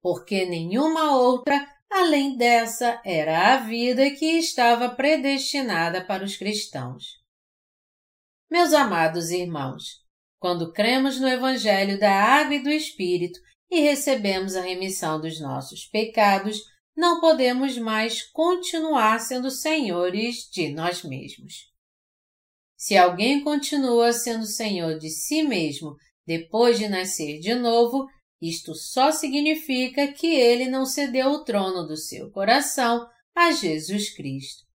Porque 0.01 0.45
nenhuma 0.45 1.17
outra, 1.17 1.65
além 1.89 2.37
dessa, 2.37 3.01
era 3.03 3.53
a 3.53 3.57
vida 3.57 4.11
que 4.11 4.25
estava 4.37 4.89
predestinada 4.89 6.03
para 6.03 6.23
os 6.23 6.37
cristãos. 6.37 7.19
Meus 8.49 8.73
amados 8.73 9.29
irmãos, 9.29 10.03
quando 10.39 10.71
cremos 10.71 11.19
no 11.19 11.27
Evangelho 11.27 11.99
da 11.99 12.11
Água 12.11 12.55
e 12.55 12.63
do 12.63 12.69
Espírito 12.69 13.39
e 13.69 13.81
recebemos 13.81 14.55
a 14.55 14.61
remissão 14.61 15.19
dos 15.19 15.39
nossos 15.39 15.85
pecados, 15.85 16.57
não 16.95 17.21
podemos 17.21 17.77
mais 17.77 18.23
continuar 18.23 19.19
sendo 19.19 19.51
senhores 19.51 20.49
de 20.51 20.69
nós 20.69 21.03
mesmos. 21.03 21.69
Se 22.77 22.97
alguém 22.97 23.43
continua 23.43 24.13
sendo 24.13 24.45
senhor 24.45 24.97
de 24.97 25.09
si 25.09 25.43
mesmo 25.43 25.95
depois 26.25 26.77
de 26.77 26.87
nascer 26.87 27.39
de 27.39 27.53
novo, 27.53 28.07
isto 28.41 28.73
só 28.73 29.11
significa 29.11 30.11
que 30.11 30.27
ele 30.27 30.69
não 30.69 30.85
cedeu 30.85 31.29
o 31.31 31.43
trono 31.43 31.85
do 31.85 31.97
seu 31.97 32.31
coração 32.31 33.09
a 33.35 33.51
Jesus 33.51 34.13
Cristo. 34.15 34.65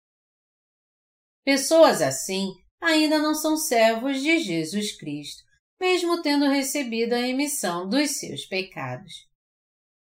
Pessoas 1.45 2.03
assim 2.03 2.53
ainda 2.81 3.19
não 3.19 3.35
são 3.35 3.57
servos 3.57 4.21
de 4.21 4.39
Jesus 4.39 4.97
Cristo, 4.97 5.43
mesmo 5.81 6.21
tendo 6.23 6.49
recebido 6.49 7.15
a 7.15 7.21
emissão 7.21 7.89
dos 7.89 8.19
seus 8.19 8.45
pecados. 8.45 9.13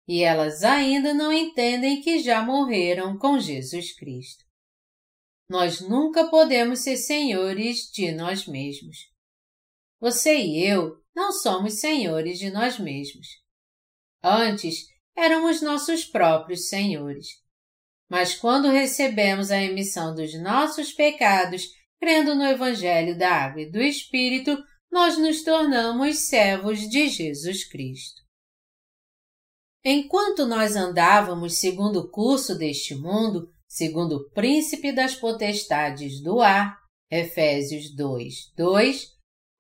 E 0.07 0.23
elas 0.23 0.63
ainda 0.63 1.13
não 1.13 1.33
entendem 1.33 2.01
que 2.01 2.19
já 2.19 2.43
morreram 2.43 3.19
com 3.19 3.39
Jesus 3.39 3.95
Cristo. 3.95 4.45
Nós 5.49 5.81
nunca 5.81 6.29
podemos 6.29 6.81
ser 6.81 6.97
senhores 6.97 7.91
de 7.91 8.13
nós 8.13 8.47
mesmos. 8.47 8.97
Você 10.01 10.37
e 10.39 10.63
eu 10.63 11.03
não 11.15 11.33
somos 11.33 11.81
senhores 11.81 12.39
de 12.39 12.51
nós 12.51 12.79
mesmos. 12.79 13.46
Antes, 14.23 14.87
éramos 15.17 15.63
nossos 15.63 16.05
próprios 16.05 16.69
senhores. 16.69 17.27
Mas 18.09 18.35
quando 18.35 18.69
recebemos 18.69 19.51
a 19.51 19.61
emissão 19.61 20.15
dos 20.15 20.39
nossos 20.41 20.93
pecados, 20.93 21.69
crendo 21.99 22.35
no 22.35 22.45
Evangelho 22.45 23.17
da 23.19 23.31
Água 23.31 23.63
e 23.63 23.71
do 23.71 23.81
Espírito, 23.81 24.57
nós 24.91 25.19
nos 25.19 25.43
tornamos 25.43 26.29
servos 26.29 26.89
de 26.89 27.09
Jesus 27.09 27.69
Cristo. 27.69 28.23
Enquanto 29.85 30.47
nós 30.47 30.75
andávamos 30.75 31.59
segundo 31.59 32.01
o 32.01 32.11
curso 32.11 32.57
deste 32.57 32.95
mundo, 32.95 33.49
segundo 33.69 34.17
o 34.17 34.31
príncipe 34.31 34.93
das 34.93 35.15
potestades 35.15 36.21
do 36.23 36.41
ar, 36.41 36.77
Efésios 37.11 37.95
2, 37.95 38.53
2, 38.57 39.13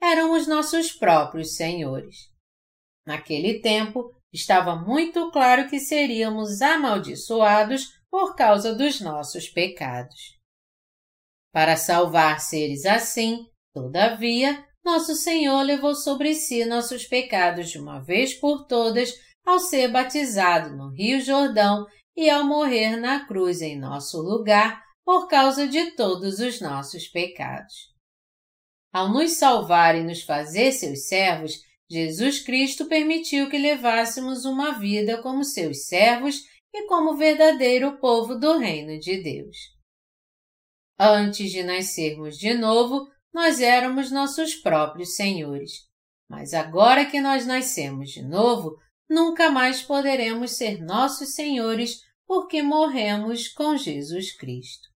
eram 0.03 0.33
os 0.33 0.47
nossos 0.47 0.93
próprios 0.93 1.55
senhores. 1.55 2.29
Naquele 3.07 3.61
tempo, 3.61 4.16
estava 4.33 4.77
muito 4.77 5.31
claro 5.31 5.69
que 5.69 5.79
seríamos 5.79 6.61
amaldiçoados 6.61 7.89
por 8.11 8.35
causa 8.35 8.75
dos 8.75 9.01
nossos 9.01 9.49
pecados. 9.49 10.37
Para 11.53 11.77
salvar 11.77 12.41
seres 12.41 12.85
assim, 12.85 13.47
todavia, 13.75 14.65
nosso 14.85 15.15
Senhor 15.15 15.63
levou 15.63 15.95
sobre 15.95 16.35
si 16.35 16.65
nossos 16.65 17.07
pecados 17.07 17.71
de 17.71 17.79
uma 17.79 18.01
vez 18.01 18.35
por 18.35 18.67
todas 18.67 19.13
ao 19.45 19.59
ser 19.59 19.89
batizado 19.89 20.77
no 20.77 20.91
Rio 20.91 21.21
Jordão 21.21 21.87
e 22.17 22.31
ao 22.31 22.45
morrer 22.45 22.97
na 22.97 23.27
cruz 23.27 23.61
em 23.61 23.79
nosso 23.79 24.21
lugar 24.21 24.83
por 25.05 25.29
causa 25.29 25.69
de 25.69 25.93
todos 25.93 26.41
os 26.41 26.61
nossos 26.61 27.07
pecados. 27.07 27.75
Ao 28.93 29.09
nos 29.09 29.33
salvar 29.33 29.95
e 29.95 30.03
nos 30.03 30.23
fazer 30.23 30.73
seus 30.73 31.07
servos, 31.07 31.53
Jesus 31.89 32.41
Cristo 32.41 32.87
permitiu 32.87 33.49
que 33.49 33.59
levássemos 33.59 34.45
uma 34.45 34.73
vida 34.73 35.23
como 35.23 35.45
seus 35.45 35.87
servos 35.87 36.43
e 36.75 36.87
como 36.87 37.17
verdadeiro 37.17 37.99
povo 37.99 38.35
do 38.35 38.59
reino 38.59 38.99
de 38.99 39.23
Deus. 39.23 39.57
Antes 40.99 41.51
de 41.53 41.63
nascermos 41.63 42.37
de 42.37 42.55
novo, 42.55 43.07
nós 43.33 43.61
éramos 43.61 44.11
nossos 44.11 44.55
próprios 44.55 45.15
senhores. 45.15 45.87
Mas 46.29 46.55
agora 46.55 47.05
que 47.05 47.21
nós 47.21 47.47
nascemos 47.47 48.11
de 48.11 48.23
novo, 48.23 48.77
nunca 49.09 49.51
mais 49.51 49.83
poderemos 49.83 50.53
ser 50.53 50.83
nossos 50.83 51.35
senhores 51.35 52.01
porque 52.27 52.63
morremos 52.63 53.47
com 53.49 53.77
Jesus 53.77 54.37
Cristo. 54.37 54.89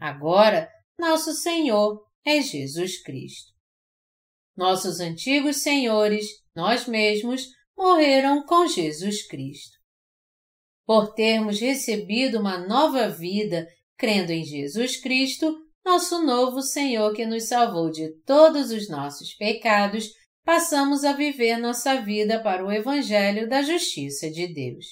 Agora, 0.00 0.68
nosso 0.98 1.32
Senhor 1.32 2.04
é 2.24 2.40
Jesus 2.40 3.00
Cristo. 3.02 3.57
Nossos 4.58 4.98
antigos 4.98 5.58
senhores, 5.58 6.26
nós 6.52 6.88
mesmos, 6.88 7.46
morreram 7.76 8.44
com 8.44 8.66
Jesus 8.66 9.24
Cristo. 9.24 9.78
Por 10.84 11.14
termos 11.14 11.60
recebido 11.60 12.40
uma 12.40 12.58
nova 12.58 13.08
vida 13.08 13.68
crendo 13.96 14.32
em 14.32 14.44
Jesus 14.44 14.96
Cristo, 14.96 15.56
nosso 15.84 16.24
novo 16.24 16.60
Senhor 16.60 17.14
que 17.14 17.24
nos 17.24 17.44
salvou 17.44 17.88
de 17.88 18.12
todos 18.24 18.72
os 18.72 18.88
nossos 18.88 19.32
pecados, 19.32 20.10
passamos 20.44 21.04
a 21.04 21.12
viver 21.12 21.56
nossa 21.56 22.00
vida 22.00 22.42
para 22.42 22.66
o 22.66 22.72
Evangelho 22.72 23.48
da 23.48 23.62
Justiça 23.62 24.28
de 24.28 24.52
Deus. 24.52 24.86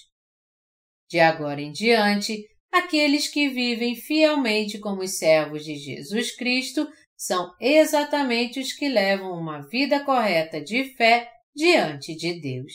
De 1.10 1.18
agora 1.18 1.60
em 1.60 1.72
diante, 1.72 2.46
aqueles 2.70 3.26
que 3.26 3.48
vivem 3.48 3.96
fielmente 3.96 4.78
como 4.78 5.04
servos 5.08 5.64
de 5.64 5.74
Jesus 5.74 6.36
Cristo 6.36 6.86
são 7.16 7.54
exatamente 7.60 8.60
os 8.60 8.72
que 8.72 8.88
levam 8.88 9.32
uma 9.32 9.60
vida 9.62 10.04
correta 10.04 10.60
de 10.60 10.94
fé 10.96 11.30
diante 11.54 12.14
de 12.14 12.38
Deus. 12.40 12.72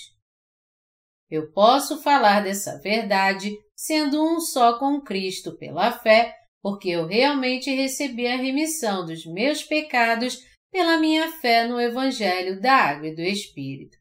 Eu 1.29 1.51
posso 1.51 2.01
falar 2.01 2.43
dessa 2.43 2.79
verdade 2.79 3.55
sendo 3.75 4.21
um 4.21 4.39
só 4.39 4.77
com 4.77 5.01
Cristo 5.01 5.57
pela 5.57 5.91
fé, 5.91 6.35
porque 6.61 6.89
eu 6.89 7.05
realmente 7.05 7.73
recebi 7.73 8.27
a 8.27 8.35
remissão 8.35 9.05
dos 9.05 9.25
meus 9.25 9.63
pecados 9.63 10.37
pela 10.71 10.97
minha 10.97 11.31
fé 11.39 11.67
no 11.67 11.79
Evangelho 11.79 12.59
da 12.59 12.73
Água 12.73 13.07
e 13.07 13.15
do 13.15 13.21
Espírito. 13.21 13.97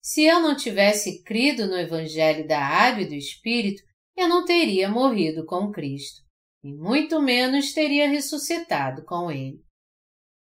Se 0.00 0.24
eu 0.24 0.40
não 0.40 0.56
tivesse 0.56 1.22
crido 1.22 1.66
no 1.66 1.76
Evangelho 1.76 2.46
da 2.46 2.58
Água 2.58 3.02
e 3.02 3.08
do 3.08 3.14
Espírito, 3.14 3.82
eu 4.16 4.28
não 4.28 4.44
teria 4.44 4.88
morrido 4.88 5.46
com 5.46 5.70
Cristo, 5.70 6.22
e 6.62 6.72
muito 6.72 7.20
menos 7.20 7.72
teria 7.72 8.08
ressuscitado 8.08 9.04
com 9.04 9.30
Ele. 9.30 9.60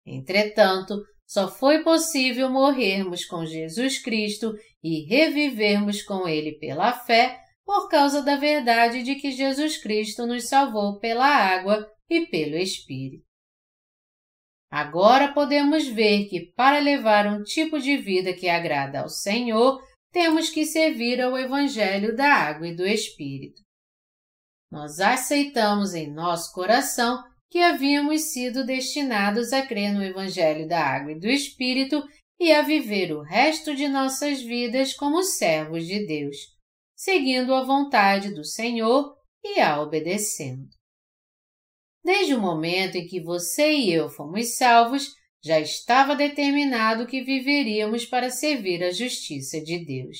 Entretanto, 0.05 0.95
só 1.27 1.47
foi 1.47 1.83
possível 1.83 2.49
morrermos 2.49 3.23
com 3.25 3.45
Jesus 3.45 4.01
Cristo 4.01 4.53
e 4.83 5.05
revivermos 5.05 6.01
com 6.01 6.27
Ele 6.27 6.57
pela 6.57 6.91
fé 6.91 7.39
por 7.63 7.87
causa 7.87 8.23
da 8.23 8.35
verdade 8.35 9.03
de 9.03 9.15
que 9.15 9.31
Jesus 9.31 9.77
Cristo 9.77 10.25
nos 10.25 10.49
salvou 10.49 10.99
pela 10.99 11.27
água 11.27 11.87
e 12.09 12.25
pelo 12.25 12.55
Espírito. 12.55 13.23
Agora 14.71 15.33
podemos 15.33 15.87
ver 15.87 16.27
que 16.27 16.51
para 16.53 16.79
levar 16.79 17.27
um 17.27 17.43
tipo 17.43 17.79
de 17.79 17.95
vida 17.97 18.33
que 18.33 18.49
agrada 18.49 19.01
ao 19.01 19.09
Senhor, 19.09 19.79
temos 20.11 20.49
que 20.49 20.65
servir 20.65 21.21
ao 21.21 21.37
Evangelho 21.37 22.15
da 22.15 22.33
água 22.33 22.67
e 22.67 22.75
do 22.75 22.85
Espírito. 22.85 23.61
Nós 24.71 24.99
aceitamos 24.99 25.93
em 25.93 26.11
nosso 26.11 26.53
coração 26.53 27.23
que 27.49 27.59
havíamos 27.59 28.31
sido 28.31 28.65
destinados 28.65 29.51
a 29.51 29.65
crer 29.65 29.91
no 29.91 30.03
Evangelho 30.03 30.67
da 30.67 30.79
água 30.79 31.11
e 31.11 31.19
do 31.19 31.27
Espírito 31.27 32.03
e 32.39 32.53
a 32.53 32.61
viver 32.61 33.11
o 33.11 33.21
resto 33.21 33.75
de 33.75 33.87
nossas 33.87 34.41
vidas 34.41 34.93
como 34.93 35.23
servos 35.23 35.85
de 35.85 36.05
Deus, 36.05 36.37
seguindo 36.95 37.53
a 37.53 37.63
vontade 37.63 38.33
do 38.33 38.45
Senhor 38.45 39.15
e 39.43 39.59
a 39.59 39.81
obedecendo. 39.81 40.69
Desde 42.03 42.33
o 42.35 42.39
momento 42.39 42.95
em 42.95 43.07
que 43.07 43.19
você 43.19 43.71
e 43.73 43.91
eu 43.91 44.09
fomos 44.09 44.55
salvos, 44.55 45.09
já 45.43 45.59
estava 45.59 46.15
determinado 46.15 47.07
que 47.07 47.23
viveríamos 47.23 48.05
para 48.05 48.29
servir 48.29 48.83
a 48.83 48.91
justiça 48.91 49.59
de 49.61 49.83
Deus. 49.83 50.17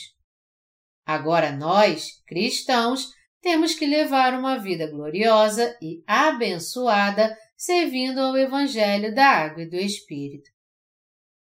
Agora 1.06 1.52
nós, 1.52 2.22
cristãos, 2.26 3.10
temos 3.42 3.74
que 3.74 3.86
levar 3.86 4.38
uma 4.38 4.58
vida 4.58 4.90
gloriosa 4.90 5.78
e 5.82 6.04
abençoada 6.06 7.38
servindo 7.58 8.20
ao 8.20 8.38
Evangelho 8.38 9.14
da 9.14 9.26
Água 9.26 9.64
e 9.64 9.70
do 9.70 9.76
Espírito. 9.76 10.50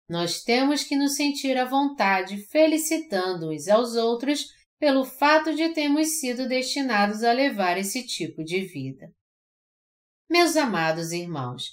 Nós 0.10 0.42
temos 0.42 0.84
que 0.84 0.96
nos 0.96 1.16
sentir 1.16 1.58
à 1.58 1.66
vontade 1.66 2.38
felicitando 2.48 3.52
uns 3.52 3.68
aos 3.68 3.96
outros 3.96 4.48
pelo 4.80 5.04
fato 5.04 5.56
de 5.56 5.70
termos 5.74 6.20
sido 6.20 6.48
destinados 6.48 7.24
a 7.24 7.34
levar 7.34 7.78
esse 7.78 8.06
tipo 8.06 8.44
de 8.44 8.62
vida. 8.62 9.12
Meus 10.30 10.56
amados 10.56 11.12
irmãos, 11.12 11.64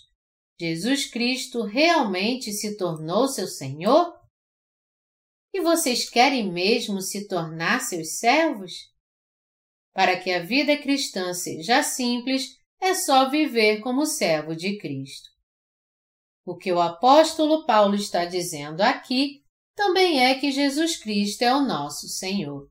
Jesus 0.58 1.06
Cristo 1.06 1.62
realmente 1.62 2.52
se 2.52 2.76
tornou 2.76 3.28
seu 3.28 3.46
Senhor? 3.46 4.14
E 5.52 5.60
vocês 5.60 6.08
querem 6.08 6.52
mesmo 6.52 7.00
se 7.00 7.28
tornar 7.28 7.80
seus 7.80 8.18
servos? 8.18 8.93
Para 9.94 10.18
que 10.18 10.30
a 10.30 10.42
vida 10.42 10.76
cristã 10.76 11.32
seja 11.32 11.82
simples, 11.82 12.58
é 12.80 12.92
só 12.92 13.30
viver 13.30 13.80
como 13.80 14.04
servo 14.04 14.54
de 14.54 14.76
Cristo. 14.76 15.30
O 16.44 16.56
que 16.56 16.70
o 16.70 16.80
apóstolo 16.80 17.64
Paulo 17.64 17.94
está 17.94 18.26
dizendo 18.26 18.82
aqui 18.82 19.42
também 19.74 20.24
é 20.24 20.38
que 20.38 20.52
Jesus 20.52 20.96
Cristo 20.96 21.42
é 21.42 21.54
o 21.54 21.62
nosso 21.62 22.08
Senhor. 22.08 22.68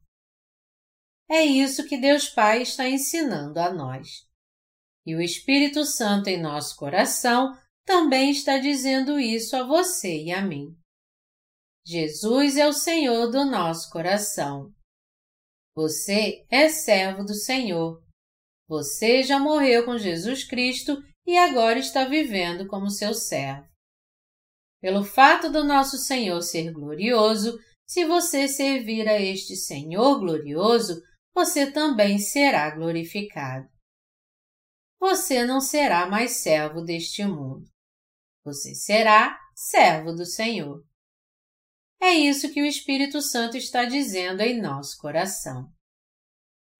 É 1.30 1.44
isso 1.44 1.88
que 1.88 1.98
Deus 1.98 2.30
Pai 2.30 2.62
está 2.62 2.88
ensinando 2.88 3.60
a 3.60 3.74
nós. 3.74 4.28
E 5.06 5.16
o 5.16 5.22
Espírito 5.22 5.84
Santo 5.86 6.28
em 6.28 6.40
nosso 6.40 6.76
coração 6.76 7.58
também 7.86 8.30
está 8.30 8.58
dizendo 8.58 9.20
isso 9.20 9.56
a 9.56 9.64
você 9.64 10.24
e 10.24 10.32
a 10.32 10.42
mim. 10.42 10.78
Jesus 11.86 12.56
é 12.56 12.68
o 12.68 12.74
Senhor 12.74 13.32
do 13.32 13.44
nosso 13.44 13.90
coração. 13.90 14.72
Você 15.76 16.46
é 16.50 16.70
servo 16.70 17.24
do 17.24 17.34
Senhor. 17.34 18.02
Você 18.68 19.24
já 19.24 19.40
morreu 19.40 19.86
com 19.86 19.98
Jesus 19.98 20.44
Cristo 20.44 20.98
e 21.26 21.38
agora 21.38 21.80
está 21.80 22.06
vivendo 22.06 22.68
como 22.68 22.90
seu 22.90 23.14
servo. 23.14 23.68
Pelo 24.80 25.04
fato 25.04 25.52
do 25.52 25.64
nosso 25.64 25.98
Senhor 25.98 26.42
ser 26.42 26.72
glorioso, 26.72 27.58
se 27.88 28.06
você 28.06 28.48
servir 28.48 29.08
a 29.08 29.20
este 29.20 29.56
Senhor 29.56 30.20
glorioso, 30.20 31.02
você 31.34 31.72
também 31.72 32.20
será 32.20 32.70
glorificado. 32.76 33.68
Você 35.00 35.46
não 35.46 35.60
será 35.60 36.06
mais 36.06 36.38
servo 36.38 36.82
deste 36.82 37.26
mundo. 37.26 37.66
Você 38.46 38.76
será 38.76 39.40
servo 39.56 40.14
do 40.14 40.26
Senhor. 40.26 40.84
É 42.04 42.12
isso 42.12 42.52
que 42.52 42.62
o 42.62 42.66
Espírito 42.66 43.22
Santo 43.22 43.56
está 43.56 43.86
dizendo 43.86 44.42
em 44.42 44.62
nosso 44.62 44.98
coração. 44.98 45.72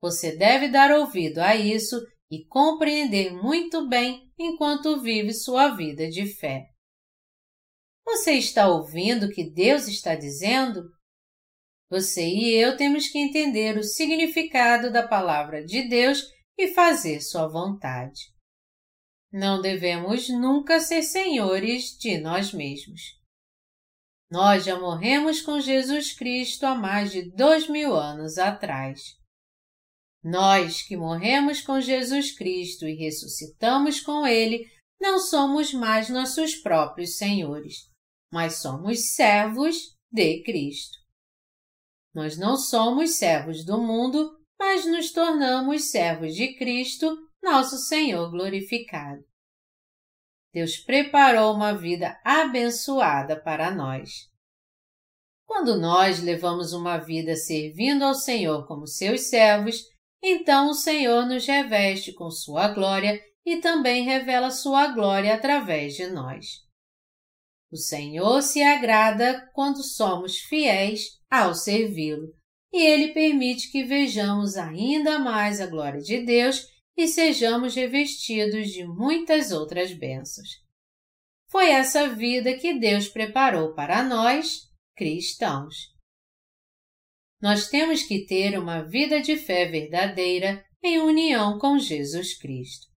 Você 0.02 0.36
deve 0.36 0.68
dar 0.68 0.92
ouvido 0.92 1.38
a 1.38 1.56
isso 1.56 1.96
e 2.30 2.46
compreender 2.46 3.32
muito 3.32 3.88
bem 3.88 4.30
enquanto 4.38 5.02
vive 5.02 5.34
sua 5.34 5.70
vida 5.70 6.10
de 6.10 6.26
fé. 6.26 6.66
Você 8.06 8.34
está 8.34 8.68
ouvindo 8.68 9.28
o 9.28 9.32
que 9.32 9.50
Deus 9.50 9.88
está 9.88 10.14
dizendo? 10.14 10.90
Você 11.90 12.28
e 12.28 12.54
eu 12.56 12.76
temos 12.76 13.08
que 13.08 13.18
entender 13.18 13.78
o 13.78 13.84
significado 13.84 14.92
da 14.92 15.08
palavra 15.08 15.64
de 15.64 15.88
Deus 15.88 16.22
e 16.58 16.74
fazer 16.74 17.22
sua 17.22 17.48
vontade. 17.48 18.20
Não 19.32 19.62
devemos 19.62 20.28
nunca 20.28 20.82
ser 20.82 21.02
senhores 21.02 21.98
de 21.98 22.18
nós 22.18 22.52
mesmos. 22.52 23.23
Nós 24.34 24.66
já 24.66 24.80
morremos 24.80 25.44
com 25.44 25.60
Jesus 25.60 26.12
Cristo 26.12 26.64
há 26.64 26.74
mais 26.74 27.12
de 27.12 27.22
dois 27.36 27.70
mil 27.70 27.94
anos 27.96 28.40
atrás. 28.40 29.00
Nós 30.24 30.82
que 30.82 30.98
morremos 30.98 31.62
com 31.62 31.80
Jesus 31.80 32.36
Cristo 32.36 32.88
e 32.88 32.96
ressuscitamos 32.96 34.00
com 34.00 34.26
Ele, 34.26 34.66
não 35.00 35.20
somos 35.20 35.72
mais 35.72 36.10
nossos 36.10 36.56
próprios 36.56 37.16
senhores, 37.16 37.88
mas 38.32 38.56
somos 38.60 39.14
servos 39.14 39.96
de 40.12 40.42
Cristo. 40.42 40.98
Nós 42.12 42.36
não 42.36 42.58
somos 42.58 43.12
servos 43.12 43.64
do 43.64 43.80
mundo, 43.80 44.36
mas 44.60 44.84
nos 44.88 45.12
tornamos 45.12 45.92
servos 45.92 46.34
de 46.34 46.58
Cristo, 46.58 47.16
nosso 47.40 47.78
Senhor 47.78 48.32
glorificado. 48.32 49.24
Deus 50.54 50.78
preparou 50.78 51.54
uma 51.54 51.74
vida 51.74 52.20
abençoada 52.24 53.36
para 53.36 53.72
nós. 53.72 54.30
Quando 55.46 55.80
nós 55.80 56.22
levamos 56.22 56.74
uma 56.74 56.98
vida 56.98 57.36
servindo 57.36 58.04
ao 58.04 58.14
Senhor 58.14 58.68
como 58.68 58.88
seus 58.88 59.30
servos, 59.30 59.82
então 60.22 60.70
o 60.70 60.74
Senhor 60.74 61.26
nos 61.26 61.46
reveste 61.46 62.14
com 62.14 62.30
sua 62.30 62.70
glória 62.70 63.20
e 63.46 63.58
também 63.58 64.04
revela 64.04 64.52
sua 64.52 64.88
glória 64.88 65.34
através 65.34 65.96
de 65.96 66.08
nós. 66.08 66.64
O 67.72 67.76
Senhor 67.76 68.42
se 68.42 68.62
agrada 68.62 69.50
quando 69.54 69.84
somos 69.84 70.38
fiéis 70.38 71.20
ao 71.30 71.56
servi-lo, 71.56 72.32
e 72.72 72.78
ele 72.78 73.14
permite 73.14 73.72
que 73.72 73.84
vejamos 73.84 74.56
ainda 74.56 75.18
mais 75.18 75.60
a 75.60 75.66
glória 75.66 76.00
de 76.00 76.24
Deus 76.24 76.68
e 76.96 77.08
sejamos 77.08 77.76
revestidos 77.76 78.70
de 78.70 78.86
muitas 78.86 79.52
outras 79.52 79.94
bênçãos. 79.94 80.50
Foi 81.50 81.70
essa 81.70 82.08
vida 82.10 82.58
que 82.58 82.74
Deus 82.80 83.08
preparou 83.08 83.74
para 83.74 84.04
nós, 84.04 84.70
cristãos. 84.96 85.94
Nós 87.42 87.68
temos 87.68 88.04
que 88.04 88.26
ter 88.26 88.58
uma 88.58 88.82
vida 88.82 89.22
de 89.22 89.36
fé 89.38 89.66
verdadeira 89.66 90.66
em 90.82 91.00
união 91.00 91.60
com 91.60 91.78
Jesus 91.78 92.38
Cristo. 92.38 92.88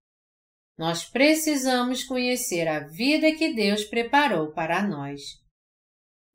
Nós 0.77 1.05
precisamos 1.05 2.03
conhecer 2.03 2.67
a 2.67 2.87
vida 2.87 3.35
que 3.35 3.53
Deus 3.53 3.83
preparou 3.83 4.53
para 4.53 4.87
nós. 4.87 5.21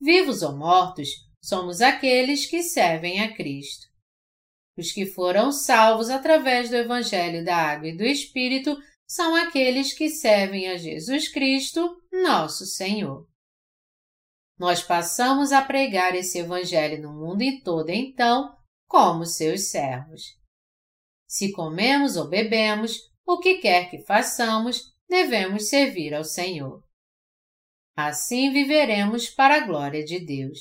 Vivos 0.01 0.42
ou 0.42 0.57
mortos, 0.57 1.09
somos 1.40 1.81
aqueles 1.81 2.46
que 2.46 2.62
servem 2.62 3.20
a 3.20 3.35
Cristo. 3.35 3.91
Os 4.76 4.90
que 4.90 5.06
foram 5.06 5.52
salvos 5.52 6.08
através 6.08 6.70
do 6.70 6.76
Evangelho 6.76 7.44
da 7.44 7.56
Água 7.56 7.88
e 7.88 7.96
do 7.96 8.04
Espírito 8.04 8.76
são 9.06 9.37
aqueles 9.37 9.92
que 9.92 10.08
servem 10.08 10.68
a 10.68 10.76
Jesus 10.76 11.28
Cristo, 11.28 12.00
nosso 12.11 12.64
Senhor. 12.64 13.28
Nós 14.58 14.82
passamos 14.82 15.52
a 15.52 15.61
pregar 15.61 16.14
esse 16.14 16.38
Evangelho 16.38 17.02
no 17.02 17.12
mundo 17.12 17.42
todo, 17.62 17.90
então, 17.90 18.56
como 18.87 19.26
seus 19.26 19.70
servos. 19.70 20.22
Se 21.26 21.52
comemos 21.52 22.16
ou 22.16 22.28
bebemos, 22.28 22.98
o 23.26 23.38
que 23.38 23.58
quer 23.58 23.90
que 23.90 24.04
façamos, 24.04 24.94
devemos 25.08 25.68
servir 25.68 26.14
ao 26.14 26.24
Senhor. 26.24 26.82
Assim 27.94 28.52
viveremos 28.52 29.28
para 29.28 29.56
a 29.56 29.66
glória 29.66 30.04
de 30.04 30.18
Deus. 30.18 30.58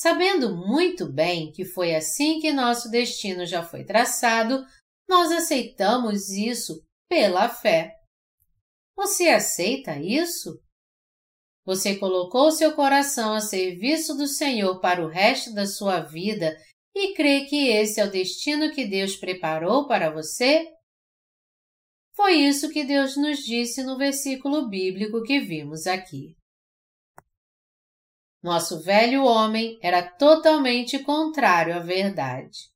Sabendo 0.00 0.56
muito 0.56 1.12
bem 1.12 1.52
que 1.52 1.62
foi 1.62 1.94
assim 1.94 2.40
que 2.40 2.54
nosso 2.54 2.90
destino 2.90 3.44
já 3.44 3.62
foi 3.62 3.84
traçado, 3.84 4.64
nós 5.06 5.30
aceitamos 5.30 6.30
isso 6.30 6.82
pela 7.06 7.50
fé. 7.50 7.94
Você 8.96 9.28
aceita 9.28 9.98
isso? 9.98 10.58
Você 11.66 11.96
colocou 11.96 12.50
seu 12.50 12.74
coração 12.74 13.34
a 13.34 13.42
serviço 13.42 14.16
do 14.16 14.26
Senhor 14.26 14.80
para 14.80 15.04
o 15.04 15.06
resto 15.06 15.52
da 15.52 15.66
sua 15.66 16.00
vida 16.00 16.56
e 16.96 17.12
crê 17.12 17.44
que 17.44 17.68
esse 17.68 18.00
é 18.00 18.06
o 18.06 18.10
destino 18.10 18.72
que 18.72 18.86
Deus 18.86 19.16
preparou 19.16 19.86
para 19.86 20.08
você? 20.08 20.66
Foi 22.16 22.36
isso 22.36 22.70
que 22.70 22.84
Deus 22.84 23.18
nos 23.18 23.40
disse 23.40 23.84
no 23.84 23.98
versículo 23.98 24.66
bíblico 24.66 25.22
que 25.22 25.40
vimos 25.40 25.86
aqui. 25.86 26.39
Nosso 28.42 28.82
velho 28.82 29.24
homem 29.24 29.78
era 29.82 30.02
totalmente 30.02 30.98
contrário 31.00 31.74
à 31.74 31.78
verdade. 31.78 32.70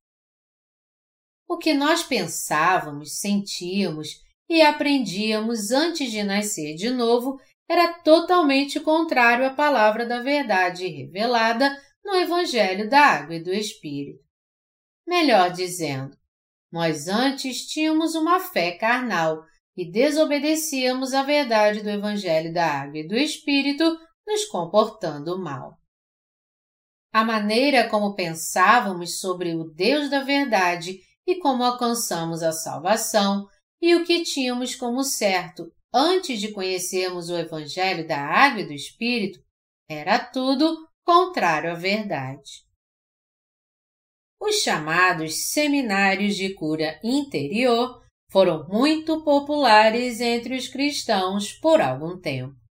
O 1.48 1.56
que 1.56 1.72
nós 1.72 2.02
pensávamos, 2.02 3.18
sentíamos 3.18 4.22
e 4.48 4.60
aprendíamos 4.60 5.70
antes 5.70 6.10
de 6.10 6.22
nascer 6.22 6.74
de 6.74 6.90
novo 6.90 7.38
era 7.68 7.94
totalmente 7.94 8.78
contrário 8.78 9.46
à 9.46 9.50
palavra 9.50 10.04
da 10.04 10.20
verdade 10.20 10.86
revelada 10.86 11.74
no 12.04 12.14
Evangelho 12.16 12.88
da 12.88 13.00
Água 13.00 13.36
e 13.36 13.42
do 13.42 13.52
Espírito. 13.52 14.22
Melhor 15.06 15.50
dizendo, 15.50 16.16
nós 16.70 17.08
antes 17.08 17.66
tínhamos 17.66 18.14
uma 18.14 18.40
fé 18.40 18.72
carnal 18.72 19.42
e 19.76 19.90
desobedecíamos 19.90 21.14
à 21.14 21.22
verdade 21.22 21.82
do 21.82 21.88
Evangelho 21.88 22.52
da 22.52 22.66
Água 22.66 22.98
e 22.98 23.08
do 23.08 23.16
Espírito, 23.16 23.98
nos 24.26 24.44
comportando 24.46 25.38
mal. 25.38 25.78
A 27.12 27.24
maneira 27.24 27.88
como 27.88 28.14
pensávamos 28.14 29.20
sobre 29.20 29.54
o 29.54 29.64
Deus 29.64 30.10
da 30.10 30.20
verdade 30.20 31.00
e 31.26 31.36
como 31.36 31.62
alcançamos 31.62 32.42
a 32.42 32.52
salvação 32.52 33.46
e 33.80 33.94
o 33.94 34.04
que 34.04 34.22
tínhamos 34.22 34.74
como 34.74 35.04
certo 35.04 35.70
antes 35.92 36.40
de 36.40 36.50
conhecermos 36.50 37.30
o 37.30 37.36
Evangelho 37.36 38.06
da 38.06 38.18
Água 38.18 38.62
e 38.62 38.66
do 38.66 38.72
Espírito, 38.72 39.38
era 39.88 40.18
tudo 40.18 40.88
contrário 41.04 41.70
à 41.70 41.74
verdade. 41.74 42.64
Os 44.40 44.56
chamados 44.56 45.52
seminários 45.52 46.34
de 46.34 46.52
cura 46.54 46.98
interior 47.04 48.02
foram 48.28 48.66
muito 48.68 49.22
populares 49.22 50.20
entre 50.20 50.56
os 50.56 50.66
cristãos 50.66 51.52
por 51.52 51.80
algum 51.80 52.18
tempo. 52.20 52.63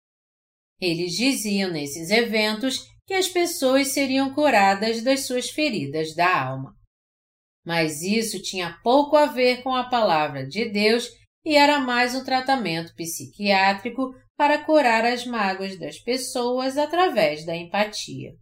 Eles 0.81 1.13
diziam 1.13 1.69
nesses 1.69 2.09
eventos 2.09 2.87
que 3.05 3.13
as 3.13 3.27
pessoas 3.27 3.89
seriam 3.89 4.33
curadas 4.33 5.03
das 5.03 5.25
suas 5.25 5.49
feridas 5.49 6.15
da 6.15 6.43
alma. 6.43 6.73
Mas 7.65 8.01
isso 8.01 8.41
tinha 8.41 8.79
pouco 8.83 9.15
a 9.15 9.27
ver 9.27 9.61
com 9.61 9.75
a 9.75 9.89
palavra 9.89 10.47
de 10.47 10.65
Deus 10.69 11.07
e 11.45 11.55
era 11.55 11.79
mais 11.79 12.15
um 12.15 12.23
tratamento 12.23 12.95
psiquiátrico 12.95 14.15
para 14.35 14.63
curar 14.63 15.05
as 15.05 15.25
mágoas 15.25 15.77
das 15.77 15.99
pessoas 15.99 16.77
através 16.77 17.45
da 17.45 17.55
empatia. 17.55 18.33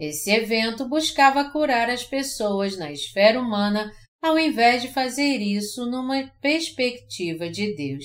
Esse 0.00 0.30
evento 0.30 0.88
buscava 0.88 1.50
curar 1.50 1.90
as 1.90 2.04
pessoas 2.04 2.78
na 2.78 2.90
esfera 2.90 3.40
humana 3.40 3.92
ao 4.22 4.38
invés 4.38 4.82
de 4.82 4.88
fazer 4.88 5.38
isso 5.38 5.86
numa 5.86 6.30
perspectiva 6.40 7.48
de 7.50 7.74
Deus, 7.74 8.04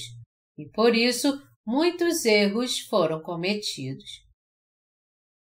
e 0.57 0.69
por 0.69 0.95
isso 0.95 1.41
muitos 1.65 2.25
erros 2.25 2.79
foram 2.79 3.21
cometidos. 3.21 4.09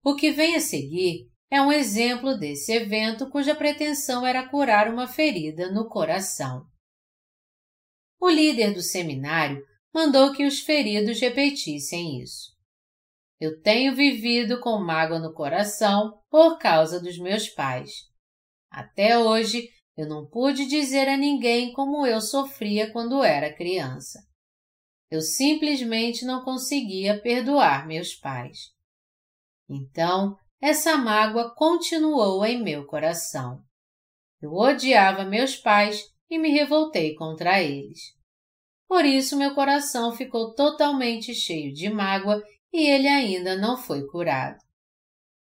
O 0.04 0.14
que 0.16 0.30
vem 0.30 0.56
a 0.56 0.60
seguir 0.60 1.30
é 1.50 1.60
um 1.60 1.70
exemplo 1.70 2.36
desse 2.36 2.72
evento 2.72 3.28
cuja 3.30 3.54
pretensão 3.54 4.26
era 4.26 4.48
curar 4.48 4.88
uma 4.88 5.06
ferida 5.06 5.70
no 5.70 5.88
coração. 5.88 6.66
O 8.20 8.28
líder 8.28 8.72
do 8.72 8.80
seminário 8.80 9.62
mandou 9.92 10.32
que 10.32 10.46
os 10.46 10.60
feridos 10.60 11.20
repetissem 11.20 12.20
isso. 12.20 12.52
Eu 13.40 13.60
tenho 13.60 13.94
vivido 13.94 14.60
com 14.60 14.78
mágoa 14.78 15.18
no 15.18 15.34
coração 15.34 16.22
por 16.30 16.58
causa 16.58 17.00
dos 17.00 17.18
meus 17.18 17.48
pais. 17.48 17.90
Até 18.70 19.18
hoje, 19.18 19.68
eu 19.96 20.08
não 20.08 20.26
pude 20.26 20.66
dizer 20.66 21.08
a 21.08 21.16
ninguém 21.16 21.72
como 21.72 22.06
eu 22.06 22.20
sofria 22.20 22.90
quando 22.92 23.22
era 23.22 23.54
criança. 23.54 24.20
Eu 25.12 25.20
simplesmente 25.20 26.24
não 26.24 26.42
conseguia 26.42 27.20
perdoar 27.20 27.86
meus 27.86 28.14
pais. 28.14 28.70
Então, 29.68 30.34
essa 30.58 30.96
mágoa 30.96 31.54
continuou 31.54 32.42
em 32.46 32.62
meu 32.62 32.86
coração. 32.86 33.62
Eu 34.40 34.54
odiava 34.54 35.22
meus 35.22 35.54
pais 35.54 36.02
e 36.30 36.38
me 36.38 36.48
revoltei 36.48 37.14
contra 37.14 37.62
eles. 37.62 38.16
Por 38.88 39.04
isso 39.04 39.36
meu 39.36 39.54
coração 39.54 40.16
ficou 40.16 40.54
totalmente 40.54 41.34
cheio 41.34 41.74
de 41.74 41.90
mágoa 41.90 42.42
e 42.72 42.88
ele 42.88 43.06
ainda 43.06 43.54
não 43.54 43.76
foi 43.76 44.06
curado. 44.06 44.64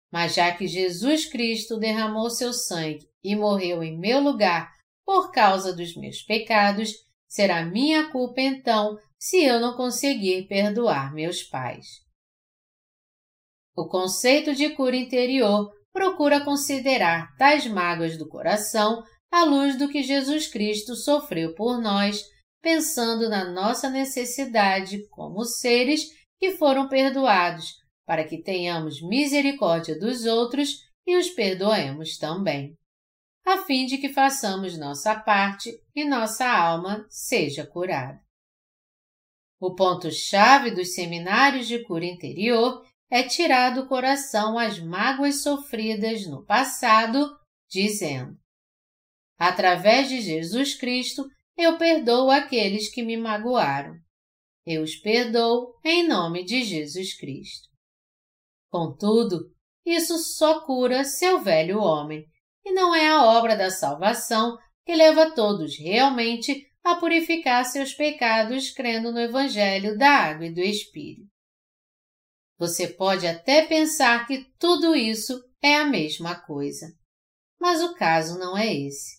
Mas 0.09 0.33
já 0.33 0.49
que 0.55 0.65
Jesus 0.65 1.25
Cristo 1.25 1.77
derramou 1.77 2.29
seu 2.29 2.53
sangue 2.53 3.05
e 3.21 3.35
morreu 3.35 3.83
em 3.83 3.99
meu 3.99 4.21
lugar 4.21 4.71
por 5.05 5.29
causa 5.29 5.75
dos 5.75 5.93
meus 5.97 6.21
pecados, 6.21 6.93
será 7.27 7.65
minha 7.65 8.09
culpa 8.09 8.39
então 8.39 8.97
se 9.19 9.43
eu 9.43 9.59
não 9.59 9.75
conseguir 9.75 10.47
perdoar 10.47 11.13
meus 11.13 11.43
pais. 11.43 11.85
O 13.75 13.87
conceito 13.87 14.55
de 14.55 14.69
cura 14.69 14.95
interior 14.95 15.71
procura 15.93 16.43
considerar 16.43 17.35
tais 17.37 17.67
mágoas 17.67 18.17
do 18.17 18.27
coração 18.27 19.03
à 19.31 19.43
luz 19.43 19.77
do 19.77 19.89
que 19.89 20.03
Jesus 20.03 20.47
Cristo 20.47 20.95
sofreu 20.95 21.53
por 21.53 21.81
nós, 21.81 22.21
pensando 22.61 23.29
na 23.29 23.51
nossa 23.51 23.89
necessidade 23.89 25.07
como 25.09 25.43
seres 25.43 26.05
que 26.39 26.51
foram 26.51 26.87
perdoados, 26.87 27.73
para 28.05 28.23
que 28.23 28.41
tenhamos 28.41 29.01
misericórdia 29.01 29.97
dos 29.99 30.25
outros 30.25 30.77
e 31.05 31.17
os 31.17 31.29
perdoemos 31.29 32.17
também, 32.17 32.75
a 33.45 33.59
fim 33.59 33.85
de 33.85 33.97
que 33.97 34.09
façamos 34.09 34.77
nossa 34.77 35.15
parte 35.19 35.71
e 35.95 36.03
nossa 36.03 36.47
alma 36.47 37.05
seja 37.09 37.65
curada. 37.65 38.26
O 39.59 39.73
ponto-chave 39.73 40.71
dos 40.71 40.93
seminários 40.93 41.67
de 41.67 41.83
cura 41.83 42.05
interior 42.05 42.85
é 43.09 43.23
tirar 43.23 43.71
do 43.71 43.87
coração 43.87 44.57
as 44.59 44.79
mágoas 44.79 45.41
sofridas 45.41 46.27
no 46.27 46.45
passado, 46.45 47.35
dizendo: 47.69 48.37
Através 49.37 50.09
de 50.09 50.21
Jesus 50.21 50.75
Cristo, 50.75 51.27
eu 51.57 51.77
perdoo 51.77 52.29
aqueles 52.29 52.89
que 52.89 53.01
me 53.01 53.17
magoaram. 53.17 53.95
Eu 54.65 54.83
os 54.83 54.95
perdoo 54.95 55.73
em 55.83 56.07
nome 56.07 56.43
de 56.43 56.63
Jesus 56.63 57.17
Cristo. 57.17 57.67
Contudo, 58.69 59.49
isso 59.85 60.19
só 60.19 60.65
cura 60.65 61.03
seu 61.03 61.39
velho 61.39 61.79
homem, 61.79 62.25
e 62.65 62.73
não 62.73 62.93
é 62.93 63.07
a 63.07 63.23
obra 63.23 63.55
da 63.55 63.71
salvação 63.71 64.57
que 64.85 64.93
leva 64.93 65.33
todos 65.33 65.77
realmente 65.79 66.66
a 66.87 66.95
purificar 66.95 67.65
seus 67.65 67.93
pecados 67.93 68.71
crendo 68.71 69.11
no 69.11 69.19
Evangelho 69.19 69.97
da 69.97 70.09
Água 70.09 70.45
e 70.45 70.53
do 70.53 70.61
Espírito. 70.61 71.27
Você 72.57 72.87
pode 72.87 73.27
até 73.27 73.65
pensar 73.65 74.25
que 74.25 74.45
tudo 74.57 74.95
isso 74.95 75.43
é 75.61 75.75
a 75.75 75.85
mesma 75.85 76.39
coisa, 76.39 76.87
mas 77.59 77.83
o 77.83 77.93
caso 77.93 78.39
não 78.39 78.57
é 78.57 78.73
esse. 78.73 79.17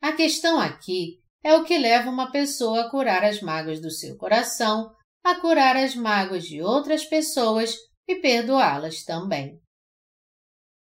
A 0.00 0.12
questão 0.12 0.58
aqui 0.58 1.20
é 1.44 1.54
o 1.54 1.64
que 1.64 1.76
leva 1.76 2.10
uma 2.10 2.32
pessoa 2.32 2.82
a 2.86 2.90
curar 2.90 3.22
as 3.22 3.40
mágoas 3.40 3.80
do 3.80 3.90
seu 3.90 4.16
coração, 4.16 4.90
a 5.22 5.38
curar 5.40 5.76
as 5.76 5.94
mágoas 5.94 6.44
de 6.44 6.62
outras 6.62 7.04
pessoas 7.04 7.76
e 8.08 8.16
perdoá-las 8.16 9.04
também. 9.04 9.60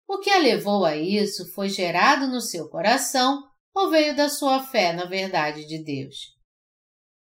O 0.07 0.19
que 0.21 0.31
a 0.31 0.39
levou 0.39 0.85
a 0.85 0.97
isso 0.97 1.53
foi 1.53 1.69
gerado 1.69 2.29
no 2.29 2.41
seu 2.41 2.69
coração 2.69 3.49
ou 3.79 3.91
veio 3.91 4.17
da 4.17 4.29
sua 4.29 4.61
fé 4.61 4.93
na 4.93 5.05
verdade 5.05 5.67
de 5.67 5.83
Deus? 5.83 6.37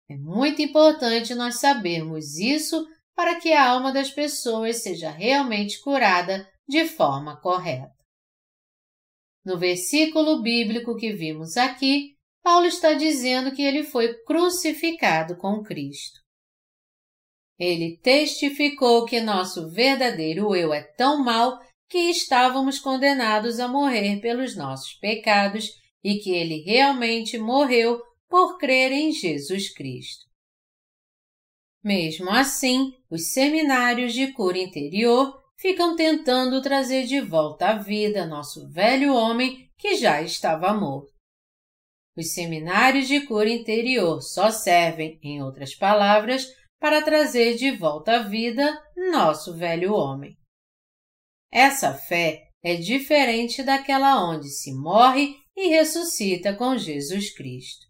É 0.09 0.17
muito 0.17 0.61
importante 0.61 1.35
nós 1.35 1.61
sabermos 1.61 2.37
isso 2.37 2.85
para 3.15 3.39
que 3.39 3.53
a 3.53 3.71
alma 3.71 3.93
das 3.93 4.11
pessoas 4.11 4.83
seja 4.83 5.11
realmente 5.11 5.81
curada 5.81 6.51
de 6.69 6.87
forma 6.87 7.41
correta. 7.41 7.95
No 9.45 9.59
versículo 9.59 10.43
bíblico 10.43 10.97
que 10.97 11.13
vimos 11.13 11.57
aqui, 11.57 12.17
Paulo 12.43 12.67
está 12.67 12.95
dizendo 12.95 13.55
que 13.55 13.63
ele 13.63 13.85
foi 13.85 14.15
crucificado 14.25 15.37
com 15.37 15.63
Cristo. 15.63 16.19
Ele 17.59 17.99
testificou 17.99 19.05
que 19.05 19.21
nosso 19.21 19.71
verdadeiro 19.71 20.57
eu 20.57 20.73
é 20.73 20.83
tão 20.83 21.23
mau 21.23 21.59
que 21.89 21.99
estávamos 22.11 22.79
condenados 22.79 23.61
a 23.61 23.69
morrer 23.69 24.21
pelos 24.21 24.57
nossos 24.57 24.95
pecados 24.95 25.71
e 26.03 26.17
que 26.19 26.31
ele 26.31 26.63
realmente 26.63 27.39
morreu 27.39 28.01
por 28.29 28.59
crer 28.59 28.93
em 28.93 29.13
Jesus 29.13 29.73
Cristo. 29.73 30.27
Mesmo 31.83 32.31
assim, 32.31 32.93
os 33.11 33.33
seminários 33.33 34.13
de 34.13 34.33
cura 34.33 34.59
interior 34.59 35.41
ficam 35.59 35.97
tentando 35.97 36.63
trazer 36.63 37.07
de 37.07 37.21
volta 37.21 37.71
à 37.71 37.79
vida 37.79 38.27
nosso 38.27 38.69
velho 38.71 39.15
homem 39.15 39.71
que 39.77 39.97
já 39.97 40.23
estava 40.23 40.73
morto. 40.73 41.11
Os 42.17 42.33
seminários 42.35 43.09
de 43.09 43.21
cura 43.27 43.49
interior 43.49 44.21
só 44.21 44.51
servem, 44.51 45.19
em 45.23 45.43
outras 45.43 45.75
palavras, 45.75 46.47
para 46.79 47.03
trazer 47.03 47.57
de 47.57 47.71
volta 47.71 48.17
à 48.17 48.23
vida 48.23 48.79
nosso 49.11 49.57
velho 49.57 49.95
homem. 49.95 50.37
Essa 51.53 51.95
fé 51.95 52.49
é 52.63 52.77
diferente 52.77 53.63
daquela 53.63 54.23
onde 54.23 54.49
se 54.49 54.73
morre 54.75 55.35
e 55.61 55.69
ressuscita 55.69 56.55
com 56.57 56.79
Jesus 56.79 57.35
Cristo. 57.35 57.87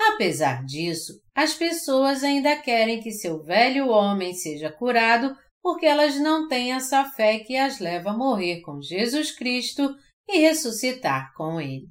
Apesar 0.00 0.64
disso, 0.64 1.12
as 1.34 1.52
pessoas 1.52 2.24
ainda 2.24 2.56
querem 2.56 3.02
que 3.02 3.12
seu 3.12 3.42
velho 3.42 3.88
homem 3.88 4.32
seja 4.32 4.72
curado 4.72 5.36
porque 5.62 5.84
elas 5.84 6.18
não 6.18 6.48
têm 6.48 6.72
essa 6.72 7.04
fé 7.04 7.40
que 7.40 7.54
as 7.54 7.78
leva 7.78 8.10
a 8.10 8.16
morrer 8.16 8.62
com 8.62 8.80
Jesus 8.80 9.30
Cristo 9.30 9.94
e 10.26 10.38
ressuscitar 10.38 11.34
com 11.34 11.60
Ele. 11.60 11.86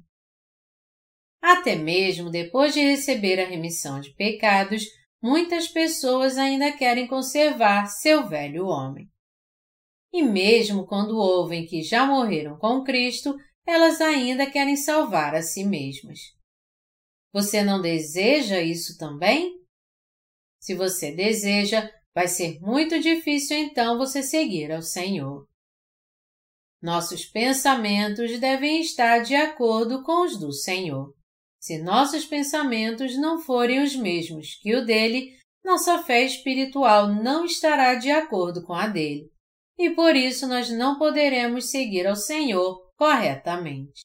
Até 1.40 1.76
mesmo 1.76 2.28
depois 2.28 2.74
de 2.74 2.80
receber 2.80 3.38
a 3.40 3.46
remissão 3.46 4.00
de 4.00 4.12
pecados, 4.14 4.82
muitas 5.22 5.68
pessoas 5.68 6.36
ainda 6.36 6.72
querem 6.72 7.06
conservar 7.06 7.86
seu 7.86 8.26
velho 8.26 8.66
homem. 8.66 9.08
E 10.12 10.20
mesmo 10.22 10.84
quando 10.84 11.16
ouvem 11.16 11.64
que 11.64 11.80
já 11.82 12.04
morreram 12.04 12.58
com 12.58 12.82
Cristo, 12.82 13.36
elas 13.68 14.00
ainda 14.00 14.50
querem 14.50 14.76
salvar 14.76 15.34
a 15.34 15.42
si 15.42 15.62
mesmas. 15.62 16.18
Você 17.34 17.62
não 17.62 17.82
deseja 17.82 18.62
isso 18.62 18.96
também? 18.96 19.62
Se 20.58 20.74
você 20.74 21.14
deseja, 21.14 21.92
vai 22.14 22.26
ser 22.26 22.58
muito 22.60 22.98
difícil 22.98 23.58
então 23.58 23.98
você 23.98 24.22
seguir 24.22 24.72
ao 24.72 24.80
Senhor. 24.80 25.46
Nossos 26.80 27.26
pensamentos 27.26 28.40
devem 28.40 28.80
estar 28.80 29.18
de 29.18 29.34
acordo 29.34 30.02
com 30.02 30.24
os 30.24 30.38
do 30.38 30.50
Senhor. 30.50 31.14
Se 31.60 31.76
nossos 31.76 32.24
pensamentos 32.24 33.18
não 33.18 33.38
forem 33.38 33.82
os 33.82 33.94
mesmos 33.94 34.54
que 34.62 34.74
o 34.74 34.86
dele, 34.86 35.36
nossa 35.62 36.02
fé 36.02 36.24
espiritual 36.24 37.08
não 37.08 37.44
estará 37.44 37.96
de 37.96 38.10
acordo 38.10 38.64
com 38.64 38.72
a 38.72 38.86
dele. 38.86 39.30
E 39.78 39.90
por 39.90 40.16
isso 40.16 40.46
nós 40.46 40.70
não 40.70 40.98
poderemos 40.98 41.70
seguir 41.70 42.06
ao 42.06 42.16
Senhor 42.16 42.87
corretamente. 42.98 44.00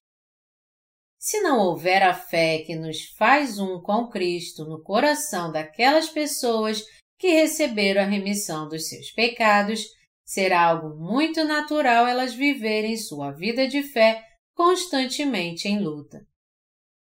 Se 1.17 1.41
não 1.41 1.58
houver 1.60 2.03
a 2.03 2.13
fé 2.13 2.60
que 2.60 2.75
nos 2.75 3.06
faz 3.17 3.58
um 3.58 3.82
com 3.82 4.08
Cristo 4.08 4.65
no 4.65 4.84
coração 4.84 5.51
daquelas 5.51 6.10
pessoas 6.10 6.84
que 7.17 7.29
receberam 7.29 8.01
a 8.01 8.06
remissão 8.06 8.69
dos 8.69 8.88
seus 8.88 9.10
pecados, 9.12 9.84
será 10.23 10.67
algo 10.67 10.95
muito 10.95 11.43
natural 11.43 12.06
elas 12.06 12.36
viverem 12.36 12.95
sua 12.95 13.32
vida 13.32 13.67
de 13.67 13.82
fé 13.82 14.23
constantemente 14.53 15.67
em 15.67 15.79
luta. 15.79 16.27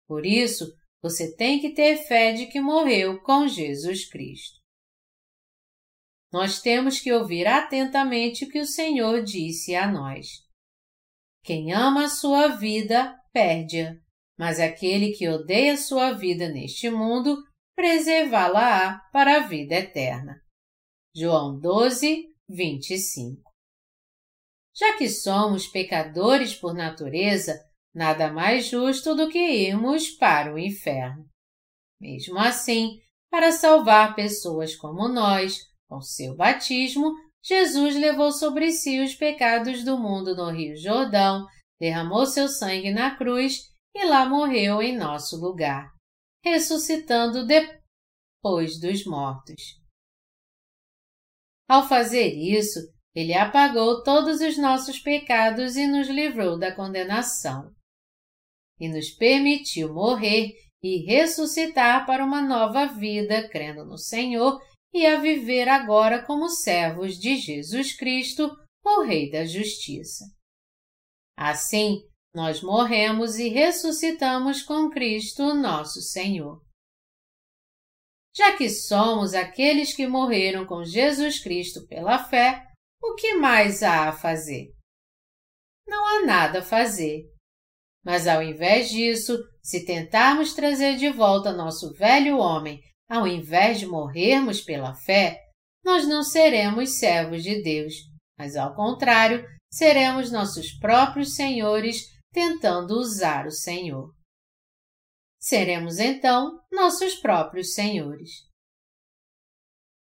Por 0.08 0.26
isso, 0.26 0.72
você 1.02 1.36
tem 1.36 1.60
que 1.60 1.74
ter 1.74 1.98
fé 1.98 2.32
de 2.32 2.46
que 2.46 2.62
morreu 2.62 3.22
com 3.22 3.48
Jesus 3.48 4.08
Cristo. 4.08 4.60
Nós 6.32 6.62
temos 6.62 7.00
que 7.00 7.12
ouvir 7.12 7.48
atentamente 7.48 8.46
o 8.46 8.50
que 8.50 8.60
o 8.60 8.66
Senhor 8.66 9.24
disse 9.24 9.76
a 9.76 9.92
nós. 9.92 10.51
Quem 11.44 11.74
ama 11.74 12.06
a 12.06 12.10
sua 12.10 12.48
vida, 12.50 13.18
perde-a, 13.34 13.96
mas 14.38 14.60
aquele 14.60 15.12
que 15.12 15.28
odeia 15.28 15.78
sua 15.78 16.12
vida 16.14 16.50
neste 16.50 16.90
mundo, 16.90 17.38
preservá-la-á 17.76 19.00
para 19.12 19.38
a 19.38 19.40
vida 19.40 19.76
eterna. 19.76 20.42
João 21.16 21.60
12, 21.60 22.34
25 22.48 23.42
Já 24.76 24.98
que 24.98 25.10
somos 25.10 25.68
pecadores 25.68 26.56
por 26.56 26.74
natureza, 26.74 27.60
Nada 27.94 28.32
mais 28.32 28.68
justo 28.68 29.14
do 29.14 29.30
que 29.30 29.38
irmos 29.38 30.10
para 30.10 30.54
o 30.54 30.58
inferno. 30.58 31.30
Mesmo 32.00 32.40
assim, 32.40 33.02
para 33.30 33.52
salvar 33.52 34.16
pessoas 34.16 34.76
como 34.76 35.10
nós, 35.10 35.60
com 35.88 36.00
seu 36.00 36.36
batismo, 36.36 37.12
Jesus 37.44 37.96
levou 37.96 38.32
sobre 38.32 38.72
si 38.72 39.00
os 39.00 39.16
pecados 39.16 39.84
do 39.84 39.98
mundo 39.98 40.36
no 40.36 40.50
Rio 40.50 40.76
Jordão, 40.78 41.48
derramou 41.80 42.26
seu 42.26 42.48
sangue 42.48 42.92
na 42.92 43.16
cruz 43.16 43.72
e 43.96 44.06
lá 44.06 44.28
morreu 44.28 44.82
em 44.82 44.96
nosso 44.96 45.38
lugar, 45.38 45.92
ressuscitando 46.44 47.46
depois 47.46 48.80
dos 48.80 49.06
mortos. 49.06 49.82
Ao 51.68 51.88
fazer 51.88 52.34
isso, 52.34 52.80
ele 53.16 53.34
apagou 53.34 54.04
todos 54.04 54.40
os 54.42 54.58
nossos 54.58 55.00
pecados 55.00 55.76
e 55.76 55.88
nos 55.88 56.08
livrou 56.08 56.58
da 56.58 56.74
condenação 56.74 57.74
e 58.80 58.88
nos 58.88 59.12
permitiu 59.12 59.94
morrer 59.94 60.54
e 60.84 61.06
ressuscitar 61.06 62.06
para 62.06 62.24
uma 62.24 62.42
nova 62.42 62.88
vida, 62.88 63.48
crendo 63.50 63.86
no 63.86 63.98
Senhor 63.98 64.60
e 64.94 65.06
a 65.06 65.20
viver 65.20 65.68
agora 65.70 66.24
como 66.26 66.50
servos 66.50 67.18
de 67.18 67.38
Jesus 67.38 67.96
Cristo, 67.96 68.52
o 68.84 69.04
Rei 69.04 69.30
da 69.30 69.46
Justiça. 69.46 70.26
Assim, 71.38 72.02
nós 72.34 72.62
morremos 72.62 73.38
e 73.38 73.50
ressuscitamos 73.50 74.62
com 74.62 74.90
Cristo, 74.90 75.54
nosso 75.54 76.02
Senhor. 76.02 76.62
Já 78.36 78.56
que 78.56 78.70
somos 78.70 79.34
aqueles 79.34 79.94
que 79.94 80.08
morreram 80.08 80.66
com 80.66 80.84
Jesus 80.84 81.42
Cristo 81.42 81.86
pela 81.88 82.24
fé, 82.24 82.66
o 83.02 83.16
que 83.16 83.34
mais 83.36 83.84
há 83.84 84.10
a 84.10 84.14
fazer? 84.14 84.74
Não 85.86 86.06
há 86.06 86.26
nada 86.26 86.60
a 86.60 86.64
fazer, 86.64 87.26
mas 88.04 88.28
ao 88.28 88.42
invés 88.42 88.90
disso, 88.90 89.38
se 89.62 89.86
tentarmos 89.86 90.54
trazer 90.54 90.98
de 90.98 91.10
volta 91.10 91.52
nosso 91.52 91.94
velho 91.94 92.38
homem, 92.38 92.82
ao 93.12 93.28
invés 93.28 93.78
de 93.78 93.86
morrermos 93.86 94.62
pela 94.62 94.96
fé, 94.96 95.38
nós 95.84 96.08
não 96.08 96.24
seremos 96.24 96.92
servos 96.92 97.44
de 97.44 97.62
Deus, 97.62 97.94
mas 98.40 98.56
ao 98.56 98.74
contrário, 98.74 99.46
seremos 99.70 100.32
nossos 100.32 100.72
próprios 100.80 101.36
senhores 101.36 102.06
tentando 102.32 102.92
usar 102.92 103.46
o 103.46 103.52
Senhor. 103.52 104.16
Seremos 105.42 106.00
então 106.00 106.58
nossos 106.72 107.16
próprios 107.16 107.74
senhores. 107.74 108.48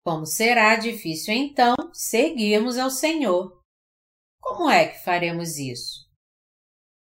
Como 0.04 0.26
será 0.26 0.76
difícil 0.76 1.32
então 1.32 1.74
seguirmos 1.94 2.76
ao 2.76 2.90
Senhor? 2.90 3.58
Como 4.38 4.68
é 4.68 4.86
que 4.86 5.02
faremos 5.02 5.56
isso? 5.56 6.06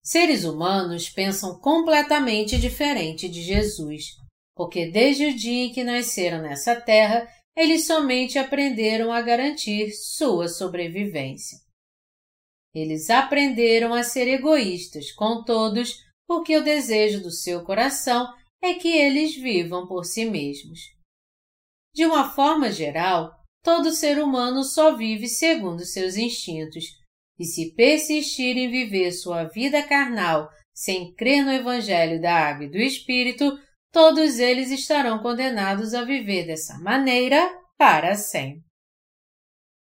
Seres 0.03 0.43
humanos 0.43 1.07
pensam 1.07 1.59
completamente 1.59 2.59
diferente 2.59 3.29
de 3.29 3.43
Jesus, 3.43 4.22
porque 4.55 4.91
desde 4.91 5.25
o 5.27 5.35
dia 5.35 5.65
em 5.65 5.71
que 5.71 5.83
nasceram 5.83 6.41
nessa 6.41 6.79
terra, 6.79 7.27
eles 7.55 7.85
somente 7.85 8.37
aprenderam 8.37 9.11
a 9.11 9.21
garantir 9.21 9.91
sua 9.91 10.47
sobrevivência. 10.47 11.57
Eles 12.73 13.09
aprenderam 13.09 13.93
a 13.93 14.03
ser 14.03 14.27
egoístas 14.27 15.11
com 15.11 15.43
todos, 15.43 15.95
porque 16.27 16.57
o 16.57 16.63
desejo 16.63 17.21
do 17.21 17.29
seu 17.29 17.63
coração 17.63 18.27
é 18.61 18.73
que 18.73 18.87
eles 18.87 19.35
vivam 19.35 19.87
por 19.87 20.05
si 20.05 20.25
mesmos. 20.25 20.79
De 21.93 22.05
uma 22.05 22.31
forma 22.31 22.71
geral, 22.71 23.31
todo 23.63 23.91
ser 23.91 24.17
humano 24.17 24.63
só 24.63 24.95
vive 24.95 25.27
segundo 25.27 25.85
seus 25.85 26.15
instintos, 26.15 26.85
e 27.37 27.45
se 27.45 27.73
persistir 27.75 28.57
em 28.57 28.69
viver 28.69 29.11
sua 29.11 29.43
vida 29.45 29.83
carnal 29.83 30.49
sem 30.73 31.13
crer 31.13 31.43
no 31.43 31.51
Evangelho 31.51 32.19
da 32.19 32.33
Água 32.33 32.65
e 32.65 32.69
do 32.69 32.77
Espírito, 32.77 33.59
todos 33.93 34.39
eles 34.39 34.71
estarão 34.71 35.19
condenados 35.19 35.93
a 35.93 36.03
viver 36.03 36.47
dessa 36.47 36.79
maneira 36.79 37.39
para 37.77 38.15
sempre. 38.15 38.65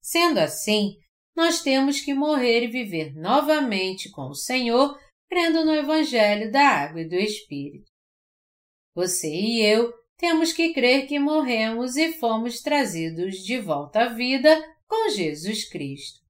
Sendo 0.02 0.38
assim, 0.38 0.98
nós 1.34 1.62
temos 1.62 2.00
que 2.02 2.12
morrer 2.12 2.64
e 2.64 2.70
viver 2.70 3.14
novamente 3.14 4.10
com 4.10 4.28
o 4.28 4.34
Senhor, 4.34 5.00
crendo 5.28 5.64
no 5.64 5.72
Evangelho 5.72 6.52
da 6.52 6.60
Água 6.60 7.00
e 7.00 7.08
do 7.08 7.14
Espírito. 7.14 7.90
Você 8.94 9.28
e 9.28 9.64
eu 9.64 9.90
temos 10.18 10.52
que 10.52 10.74
crer 10.74 11.06
que 11.06 11.18
morremos 11.18 11.96
e 11.96 12.12
fomos 12.12 12.60
trazidos 12.60 13.36
de 13.38 13.58
volta 13.58 14.02
à 14.02 14.08
vida 14.08 14.62
com 14.86 15.08
Jesus 15.08 15.66
Cristo. 15.68 16.21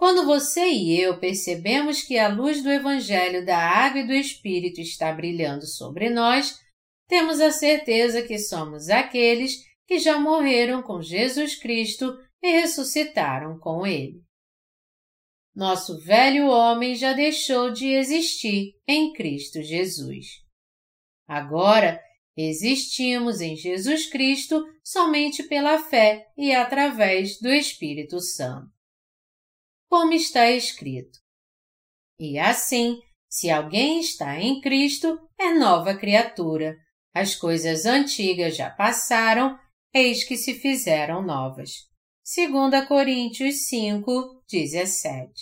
Quando 0.00 0.24
você 0.24 0.66
e 0.66 0.98
eu 0.98 1.20
percebemos 1.20 2.00
que 2.00 2.16
a 2.16 2.26
luz 2.26 2.62
do 2.62 2.70
Evangelho 2.70 3.44
da 3.44 3.58
Água 3.58 4.00
e 4.00 4.06
do 4.06 4.14
Espírito 4.14 4.80
está 4.80 5.12
brilhando 5.12 5.66
sobre 5.66 6.08
nós, 6.08 6.58
temos 7.06 7.38
a 7.38 7.52
certeza 7.52 8.22
que 8.22 8.38
somos 8.38 8.88
aqueles 8.88 9.62
que 9.86 9.98
já 9.98 10.18
morreram 10.18 10.82
com 10.82 11.02
Jesus 11.02 11.54
Cristo 11.54 12.16
e 12.42 12.50
ressuscitaram 12.50 13.58
com 13.58 13.86
Ele. 13.86 14.22
Nosso 15.54 16.02
velho 16.02 16.46
homem 16.46 16.94
já 16.94 17.12
deixou 17.12 17.70
de 17.70 17.88
existir 17.88 18.72
em 18.88 19.12
Cristo 19.12 19.60
Jesus. 19.60 20.28
Agora, 21.28 22.00
existimos 22.34 23.42
em 23.42 23.54
Jesus 23.54 24.06
Cristo 24.06 24.64
somente 24.82 25.42
pela 25.42 25.78
fé 25.78 26.26
e 26.38 26.54
através 26.54 27.38
do 27.38 27.50
Espírito 27.50 28.18
Santo. 28.18 28.79
Como 29.90 30.12
está 30.12 30.48
escrito. 30.48 31.18
E 32.16 32.38
assim, 32.38 33.02
se 33.28 33.50
alguém 33.50 33.98
está 33.98 34.38
em 34.38 34.60
Cristo, 34.60 35.18
é 35.38 35.52
nova 35.52 35.96
criatura. 35.96 36.76
As 37.12 37.34
coisas 37.34 37.84
antigas 37.86 38.56
já 38.56 38.70
passaram, 38.70 39.58
eis 39.92 40.22
que 40.22 40.36
se 40.36 40.54
fizeram 40.54 41.22
novas. 41.22 41.88
2 42.24 42.86
Coríntios 42.86 43.66
5, 43.66 44.44
17 44.48 45.32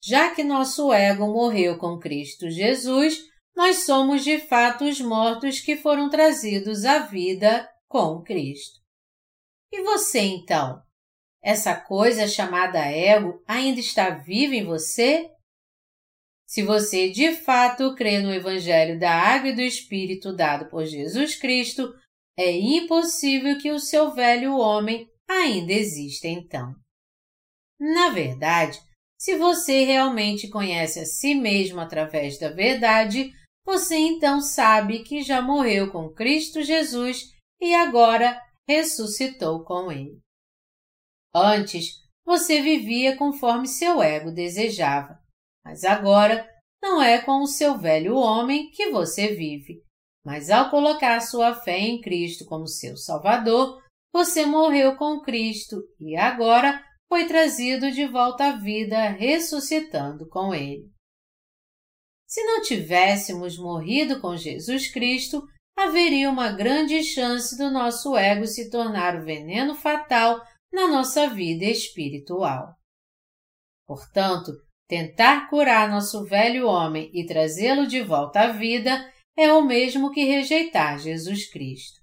Já 0.00 0.32
que 0.32 0.44
nosso 0.44 0.92
ego 0.92 1.26
morreu 1.26 1.76
com 1.76 1.98
Cristo 1.98 2.48
Jesus, 2.48 3.18
nós 3.56 3.84
somos 3.84 4.22
de 4.22 4.38
fato 4.38 4.84
os 4.84 5.00
mortos 5.00 5.58
que 5.58 5.76
foram 5.76 6.08
trazidos 6.08 6.84
à 6.84 7.00
vida 7.00 7.68
com 7.88 8.22
Cristo. 8.22 8.78
E 9.72 9.82
você 9.82 10.20
então? 10.20 10.80
Essa 11.42 11.74
coisa 11.74 12.28
chamada 12.28 12.78
ego 12.80 13.42
ainda 13.46 13.80
está 13.80 14.10
viva 14.10 14.54
em 14.54 14.64
você? 14.64 15.30
Se 16.46 16.62
você 16.62 17.08
de 17.08 17.34
fato 17.34 17.94
crê 17.94 18.18
no 18.18 18.34
Evangelho 18.34 18.98
da 18.98 19.12
Água 19.12 19.50
e 19.50 19.54
do 19.54 19.62
Espírito 19.62 20.34
dado 20.34 20.68
por 20.68 20.84
Jesus 20.84 21.36
Cristo, 21.36 21.94
é 22.36 22.50
impossível 22.50 23.56
que 23.58 23.70
o 23.70 23.78
seu 23.78 24.12
velho 24.12 24.56
homem 24.56 25.08
ainda 25.28 25.72
exista 25.72 26.26
então. 26.26 26.74
Na 27.78 28.10
verdade, 28.10 28.78
se 29.18 29.36
você 29.36 29.84
realmente 29.84 30.48
conhece 30.48 31.00
a 31.00 31.06
si 31.06 31.34
mesmo 31.34 31.80
através 31.80 32.38
da 32.38 32.50
verdade, 32.50 33.32
você 33.64 33.96
então 33.96 34.40
sabe 34.40 35.04
que 35.04 35.22
já 35.22 35.40
morreu 35.40 35.90
com 35.92 36.12
Cristo 36.12 36.62
Jesus 36.62 37.30
e 37.60 37.74
agora 37.74 38.40
ressuscitou 38.68 39.62
com 39.64 39.92
Ele. 39.92 40.18
Antes, 41.34 42.00
você 42.24 42.60
vivia 42.60 43.16
conforme 43.16 43.66
seu 43.66 44.02
ego 44.02 44.30
desejava, 44.30 45.18
mas 45.64 45.84
agora 45.84 46.48
não 46.82 47.02
é 47.02 47.20
com 47.20 47.42
o 47.42 47.46
seu 47.46 47.78
velho 47.78 48.16
homem 48.16 48.70
que 48.70 48.90
você 48.90 49.34
vive. 49.34 49.82
Mas 50.24 50.50
ao 50.50 50.70
colocar 50.70 51.20
sua 51.20 51.54
fé 51.54 51.78
em 51.78 52.00
Cristo 52.00 52.44
como 52.44 52.66
seu 52.66 52.96
Salvador, 52.96 53.82
você 54.12 54.44
morreu 54.44 54.96
com 54.96 55.20
Cristo 55.20 55.82
e 55.98 56.16
agora 56.16 56.84
foi 57.08 57.26
trazido 57.26 57.90
de 57.90 58.06
volta 58.06 58.48
à 58.48 58.52
vida 58.52 59.08
ressuscitando 59.08 60.28
com 60.28 60.54
Ele. 60.54 60.90
Se 62.28 62.42
não 62.44 62.62
tivéssemos 62.62 63.58
morrido 63.58 64.20
com 64.20 64.36
Jesus 64.36 64.88
Cristo, 64.92 65.42
haveria 65.76 66.30
uma 66.30 66.52
grande 66.52 67.02
chance 67.02 67.56
do 67.56 67.70
nosso 67.70 68.16
ego 68.16 68.46
se 68.46 68.70
tornar 68.70 69.16
o 69.16 69.24
veneno 69.24 69.74
fatal 69.74 70.40
na 70.72 70.86
nossa 70.88 71.28
vida 71.28 71.64
espiritual. 71.64 72.74
Portanto, 73.86 74.52
tentar 74.88 75.48
curar 75.48 75.90
nosso 75.90 76.24
velho 76.24 76.66
homem 76.66 77.10
e 77.12 77.26
trazê-lo 77.26 77.86
de 77.86 78.02
volta 78.02 78.40
à 78.40 78.52
vida 78.52 79.12
é 79.36 79.52
o 79.52 79.64
mesmo 79.64 80.10
que 80.10 80.24
rejeitar 80.24 80.98
Jesus 80.98 81.50
Cristo. 81.50 82.00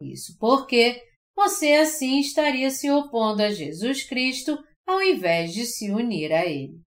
Isso 0.00 0.36
porque 0.38 1.00
você 1.36 1.74
assim 1.74 2.20
estaria 2.20 2.70
se 2.70 2.90
opondo 2.90 3.42
a 3.42 3.50
Jesus 3.50 4.04
Cristo 4.04 4.56
ao 4.86 5.02
invés 5.02 5.52
de 5.52 5.64
se 5.64 5.90
unir 5.90 6.32
a 6.32 6.44
Ele. 6.44 6.80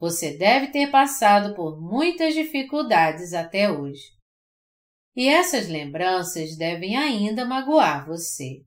Você 0.00 0.36
deve 0.36 0.72
ter 0.72 0.90
passado 0.90 1.54
por 1.54 1.80
muitas 1.80 2.34
dificuldades 2.34 3.32
até 3.32 3.70
hoje. 3.70 4.02
E 5.14 5.28
essas 5.28 5.68
lembranças 5.68 6.56
devem 6.56 6.96
ainda 6.96 7.44
magoar 7.44 8.06
você. 8.06 8.64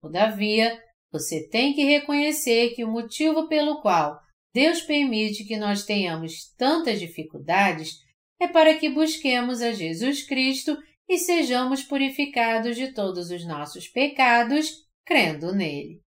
Todavia, 0.00 0.78
você 1.10 1.48
tem 1.48 1.72
que 1.74 1.84
reconhecer 1.84 2.74
que 2.74 2.84
o 2.84 2.90
motivo 2.90 3.48
pelo 3.48 3.80
qual 3.80 4.18
Deus 4.54 4.80
permite 4.80 5.44
que 5.44 5.56
nós 5.56 5.84
tenhamos 5.84 6.52
tantas 6.56 6.98
dificuldades 6.98 7.96
é 8.40 8.46
para 8.46 8.78
que 8.78 8.88
busquemos 8.88 9.60
a 9.60 9.72
Jesus 9.72 10.22
Cristo 10.26 10.76
e 11.08 11.18
sejamos 11.18 11.82
purificados 11.82 12.76
de 12.76 12.92
todos 12.92 13.30
os 13.30 13.46
nossos 13.46 13.88
pecados, 13.88 14.70
crendo 15.04 15.54
nele. 15.54 16.02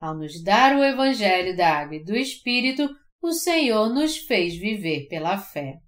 Ao 0.00 0.16
nos 0.16 0.42
dar 0.42 0.76
o 0.76 0.84
Evangelho 0.84 1.56
da 1.56 1.78
Água 1.78 1.96
e 1.96 2.04
do 2.04 2.14
Espírito, 2.16 2.88
o 3.22 3.32
Senhor 3.32 3.88
nos 3.88 4.18
fez 4.18 4.56
viver 4.56 5.06
pela 5.08 5.38
fé. 5.38 5.80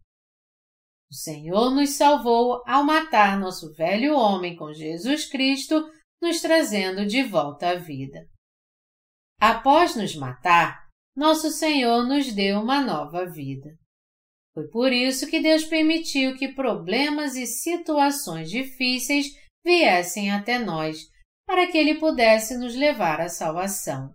O 1.11 1.15
Senhor 1.15 1.71
nos 1.71 1.91
salvou 1.91 2.63
ao 2.67 2.85
matar 2.85 3.39
nosso 3.39 3.73
velho 3.75 4.15
homem 4.15 4.57
com 4.57 4.73
Jesus 4.73 5.27
Cristo, 5.27 5.85
nos 6.21 6.41
trazendo 6.41 7.07
de 7.07 7.23
volta 7.23 7.71
à 7.71 7.75
vida. 7.75 8.27
Após 9.41 9.95
nos 9.95 10.17
matar, 10.17 10.89
nosso 11.17 11.51
Senhor 11.51 12.07
nos 12.07 12.33
deu 12.33 12.61
uma 12.61 12.81
nova 12.81 13.25
vida. 13.27 13.71
Foi 14.55 14.69
por 14.69 14.93
isso 14.93 15.29
que 15.29 15.41
Deus 15.41 15.65
permitiu 15.65 16.37
que 16.37 16.55
problemas 16.55 17.37
e 17.37 17.47
situações 17.47 18.51
difíceis 18.51 19.27
viessem 19.65 20.33
até 20.33 20.59
nós, 20.59 20.99
para 21.47 21.71
que 21.71 21.79
Ele 21.79 21.99
pudesse 21.99 22.57
nos 22.57 22.75
levar 22.75 23.21
à 23.21 23.29
salvação. 23.29 24.13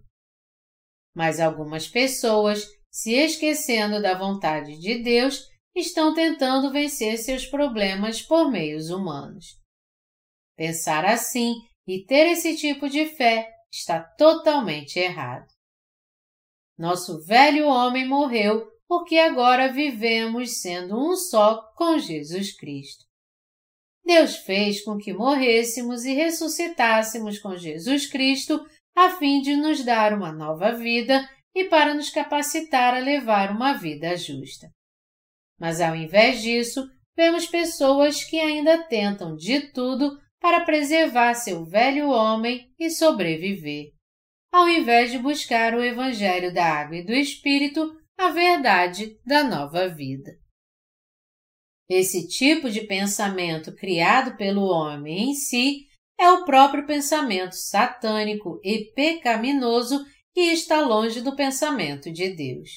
Mas 1.16 1.40
algumas 1.40 1.88
pessoas 1.88 2.68
se 2.94 3.12
esquecendo 3.12 4.00
da 4.00 4.16
vontade 4.16 4.78
de 4.78 5.02
Deus, 5.02 5.50
estão 5.76 6.14
tentando 6.14 6.72
vencer 6.72 7.18
seus 7.18 7.44
problemas 7.44 8.22
por 8.22 8.52
meios 8.52 8.92
humanos. 8.92 9.60
Pensar 10.56 11.04
assim 11.04 11.56
e 11.88 12.06
ter 12.06 12.28
esse 12.32 12.56
tipo 12.56 12.90
de 12.90 13.06
fé 13.06 13.50
está 13.72 14.00
totalmente 14.02 15.00
errado. 15.00 15.48
Nosso 16.78 17.24
velho 17.26 17.68
homem 17.68 18.08
morreu 18.08 18.68
porque 18.88 19.18
agora 19.18 19.72
vivemos 19.72 20.62
sendo 20.62 20.96
um 20.96 21.16
só 21.16 21.62
com 21.76 21.98
Jesus 21.98 22.56
Cristo. 22.56 23.06
Deus 24.06 24.36
fez 24.36 24.84
com 24.84 24.98
que 24.98 25.14
morrêssemos 25.14 26.04
e 26.04 26.14
ressuscitássemos 26.14 27.40
com 27.40 27.56
Jesus 27.56 28.06
Cristo 28.06 28.64
a 28.96 29.12
fim 29.12 29.42
de 29.42 29.56
nos 29.56 29.84
dar 29.84 30.14
uma 30.14 30.32
nova 30.32 30.72
vida 30.72 31.28
e 31.56 31.66
para 31.66 31.94
nos 31.94 32.10
capacitar 32.10 32.94
a 32.94 33.00
levar 33.00 33.52
uma 33.52 33.74
vida 33.74 34.16
justa. 34.18 34.68
Mas 35.60 35.80
ao 35.80 35.96
invés 35.96 36.42
disso, 36.42 36.86
vemos 37.16 37.48
pessoas 37.48 38.24
que 38.24 38.40
ainda 38.40 38.84
tentam 38.88 39.36
de 39.36 39.72
tudo 39.72 40.20
para 40.44 40.66
preservar 40.66 41.36
seu 41.36 41.64
velho 41.64 42.10
homem 42.10 42.70
e 42.78 42.90
sobreviver, 42.90 43.94
ao 44.52 44.68
invés 44.68 45.10
de 45.10 45.18
buscar 45.18 45.74
o 45.74 45.82
Evangelho 45.82 46.54
da 46.54 46.66
Água 46.66 46.98
e 46.98 47.06
do 47.06 47.14
Espírito, 47.14 47.98
a 48.18 48.28
verdade 48.28 49.18
da 49.26 49.42
nova 49.42 49.88
vida. 49.88 50.32
Esse 51.90 52.28
tipo 52.28 52.70
de 52.70 52.82
pensamento 52.82 53.74
criado 53.74 54.36
pelo 54.36 54.64
homem 54.64 55.30
em 55.30 55.34
si 55.34 55.88
é 56.20 56.30
o 56.30 56.44
próprio 56.44 56.86
pensamento 56.86 57.54
satânico 57.54 58.60
e 58.62 58.92
pecaminoso 58.94 60.06
que 60.34 60.42
está 60.42 60.82
longe 60.82 61.22
do 61.22 61.38
pensamento 61.38 62.12
de 62.12 62.36
Deus. 62.36 62.70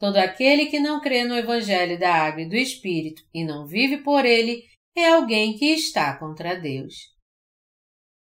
Todo 0.00 0.16
aquele 0.16 0.64
que 0.66 0.80
não 0.80 0.98
crê 0.98 1.24
no 1.24 1.36
Evangelho 1.36 1.98
da 1.98 2.14
Água 2.14 2.40
e 2.40 2.48
do 2.48 2.56
Espírito 2.56 3.20
e 3.34 3.44
não 3.44 3.66
vive 3.66 3.98
por 3.98 4.24
ele 4.24 4.62
é 4.98 5.10
alguém 5.10 5.56
que 5.56 5.66
está 5.66 6.16
contra 6.18 6.58
Deus. 6.60 6.94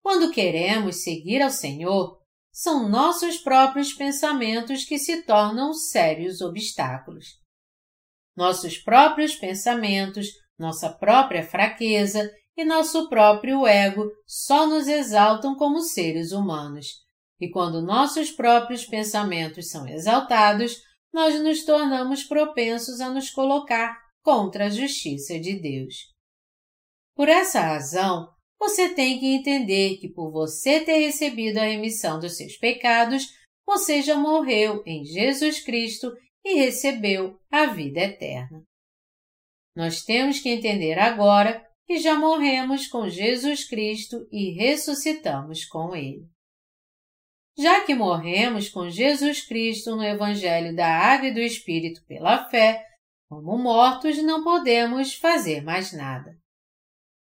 Quando 0.01 0.31
queremos 0.31 1.03
seguir 1.03 1.41
ao 1.41 1.49
Senhor, 1.49 2.19
são 2.51 2.89
nossos 2.89 3.37
próprios 3.37 3.93
pensamentos 3.93 4.83
que 4.83 4.97
se 4.97 5.23
tornam 5.23 5.73
sérios 5.73 6.41
obstáculos. 6.41 7.39
Nossos 8.35 8.77
próprios 8.77 9.35
pensamentos, 9.35 10.27
nossa 10.57 10.89
própria 10.89 11.43
fraqueza 11.43 12.29
e 12.57 12.65
nosso 12.65 13.09
próprio 13.09 13.65
ego 13.67 14.11
só 14.25 14.67
nos 14.67 14.87
exaltam 14.87 15.55
como 15.55 15.81
seres 15.81 16.31
humanos 16.31 17.01
e 17.41 17.49
quando 17.49 17.81
nossos 17.81 18.29
próprios 18.29 18.85
pensamentos 18.85 19.71
são 19.71 19.87
exaltados, 19.87 20.77
nós 21.11 21.41
nos 21.41 21.65
tornamos 21.65 22.23
propensos 22.23 23.01
a 23.01 23.09
nos 23.09 23.31
colocar 23.31 23.97
contra 24.21 24.67
a 24.67 24.69
justiça 24.69 25.39
de 25.39 25.59
Deus. 25.59 26.11
Por 27.15 27.29
essa 27.29 27.61
razão, 27.61 28.29
você 28.59 28.93
tem 28.93 29.19
que 29.19 29.25
entender 29.25 29.97
que 29.97 30.07
por 30.07 30.31
você 30.31 30.79
ter 30.79 30.97
recebido 30.99 31.57
a 31.57 31.63
remissão 31.63 32.19
dos 32.19 32.37
seus 32.37 32.57
pecados, 32.57 33.27
você 33.65 34.01
já 34.01 34.15
morreu 34.15 34.83
em 34.85 35.03
Jesus 35.03 35.61
Cristo 35.63 36.11
e 36.43 36.55
recebeu 36.55 37.39
a 37.51 37.67
vida 37.67 38.01
eterna. 38.01 38.63
Nós 39.75 40.03
temos 40.03 40.39
que 40.39 40.49
entender 40.49 40.99
agora 40.99 41.65
que 41.85 41.97
já 41.97 42.15
morremos 42.15 42.87
com 42.87 43.09
Jesus 43.09 43.67
Cristo 43.67 44.27
e 44.31 44.51
ressuscitamos 44.51 45.65
com 45.65 45.95
Ele. 45.95 46.25
Já 47.57 47.83
que 47.85 47.93
morremos 47.93 48.69
com 48.69 48.89
Jesus 48.89 49.45
Cristo 49.45 49.95
no 49.95 50.03
Evangelho 50.03 50.75
da 50.75 50.87
Água 50.87 51.27
e 51.27 51.33
do 51.33 51.39
Espírito 51.39 52.03
pela 52.05 52.49
fé, 52.49 52.85
como 53.29 53.57
mortos 53.57 54.21
não 54.23 54.43
podemos 54.43 55.15
fazer 55.15 55.61
mais 55.63 55.91
nada. 55.93 56.40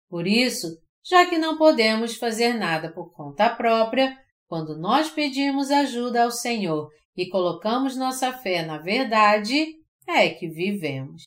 Por 0.09 0.25
isso, 0.25 0.67
já 1.05 1.25
que 1.29 1.37
não 1.37 1.57
podemos 1.57 2.15
fazer 2.15 2.53
nada 2.53 2.91
por 2.91 3.13
conta 3.13 3.49
própria, 3.49 4.17
quando 4.47 4.77
nós 4.77 5.09
pedimos 5.09 5.69
ajuda 5.69 6.23
ao 6.23 6.31
Senhor 6.31 6.89
e 7.15 7.29
colocamos 7.29 7.95
nossa 7.95 8.33
fé 8.33 8.63
na 8.63 8.79
verdade, 8.79 9.75
é 10.07 10.29
que 10.29 10.47
vivemos. 10.47 11.23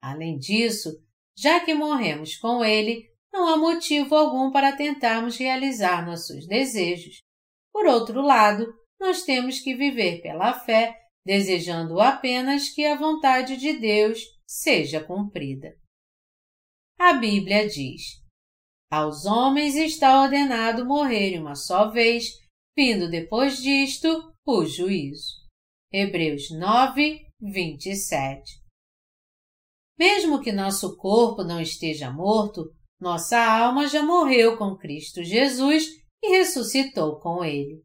Além 0.00 0.38
disso, 0.38 0.90
já 1.36 1.60
que 1.60 1.74
morremos 1.74 2.36
com 2.36 2.64
Ele, 2.64 3.04
não 3.32 3.48
há 3.48 3.56
motivo 3.56 4.14
algum 4.14 4.50
para 4.50 4.74
tentarmos 4.74 5.36
realizar 5.36 6.06
nossos 6.06 6.46
desejos. 6.46 7.20
Por 7.70 7.86
outro 7.86 8.22
lado, 8.22 8.66
nós 8.98 9.22
temos 9.22 9.60
que 9.60 9.74
viver 9.74 10.22
pela 10.22 10.54
fé, 10.54 10.96
desejando 11.24 12.00
apenas 12.00 12.70
que 12.70 12.86
a 12.86 12.96
vontade 12.96 13.58
de 13.58 13.74
Deus 13.74 14.20
seja 14.46 15.04
cumprida. 15.04 15.74
A 16.98 17.12
Bíblia 17.12 17.68
diz: 17.68 18.02
Aos 18.90 19.26
homens 19.26 19.76
está 19.76 20.22
ordenado 20.22 20.84
morrerem 20.84 21.38
uma 21.38 21.54
só 21.54 21.90
vez, 21.90 22.24
vindo 22.76 23.10
depois 23.10 23.58
disto 23.58 24.32
o 24.46 24.64
juízo. 24.64 25.46
Hebreus 25.92 26.50
9, 26.50 27.20
27. 27.40 28.42
Mesmo 29.98 30.40
que 30.40 30.52
nosso 30.52 30.96
corpo 30.96 31.44
não 31.44 31.60
esteja 31.60 32.10
morto, 32.10 32.64
nossa 33.00 33.38
alma 33.38 33.86
já 33.86 34.02
morreu 34.02 34.56
com 34.56 34.76
Cristo 34.76 35.22
Jesus 35.22 35.86
e 36.22 36.30
ressuscitou 36.30 37.20
com 37.20 37.44
Ele. 37.44 37.82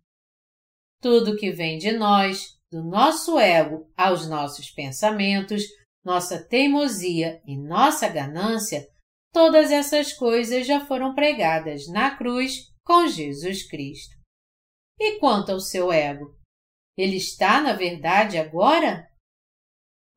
Tudo 1.02 1.36
que 1.36 1.52
vem 1.52 1.78
de 1.78 1.92
nós, 1.92 2.58
do 2.72 2.84
nosso 2.84 3.38
ego 3.38 3.92
aos 3.98 4.28
nossos 4.28 4.72
pensamentos, 4.72 5.64
nossa 6.04 6.44
teimosia 6.48 7.42
e 7.46 7.58
nossa 7.58 8.08
ganância, 8.08 8.86
todas 9.32 9.72
essas 9.72 10.14
coisas 10.14 10.66
já 10.68 10.86
foram 10.86 11.14
pregadas 11.14 11.88
na 11.88 12.16
cruz 12.16 12.72
com 12.84 13.08
Jesus 13.08 13.68
Cristo. 13.68 14.16
E 15.00 15.20
quanto 15.20 15.52
ao 15.52 15.60
seu 15.60 15.92
ego? 15.92 16.38
Ele 16.98 17.18
está, 17.18 17.62
na 17.62 17.74
verdade, 17.74 18.38
agora? 18.38 19.08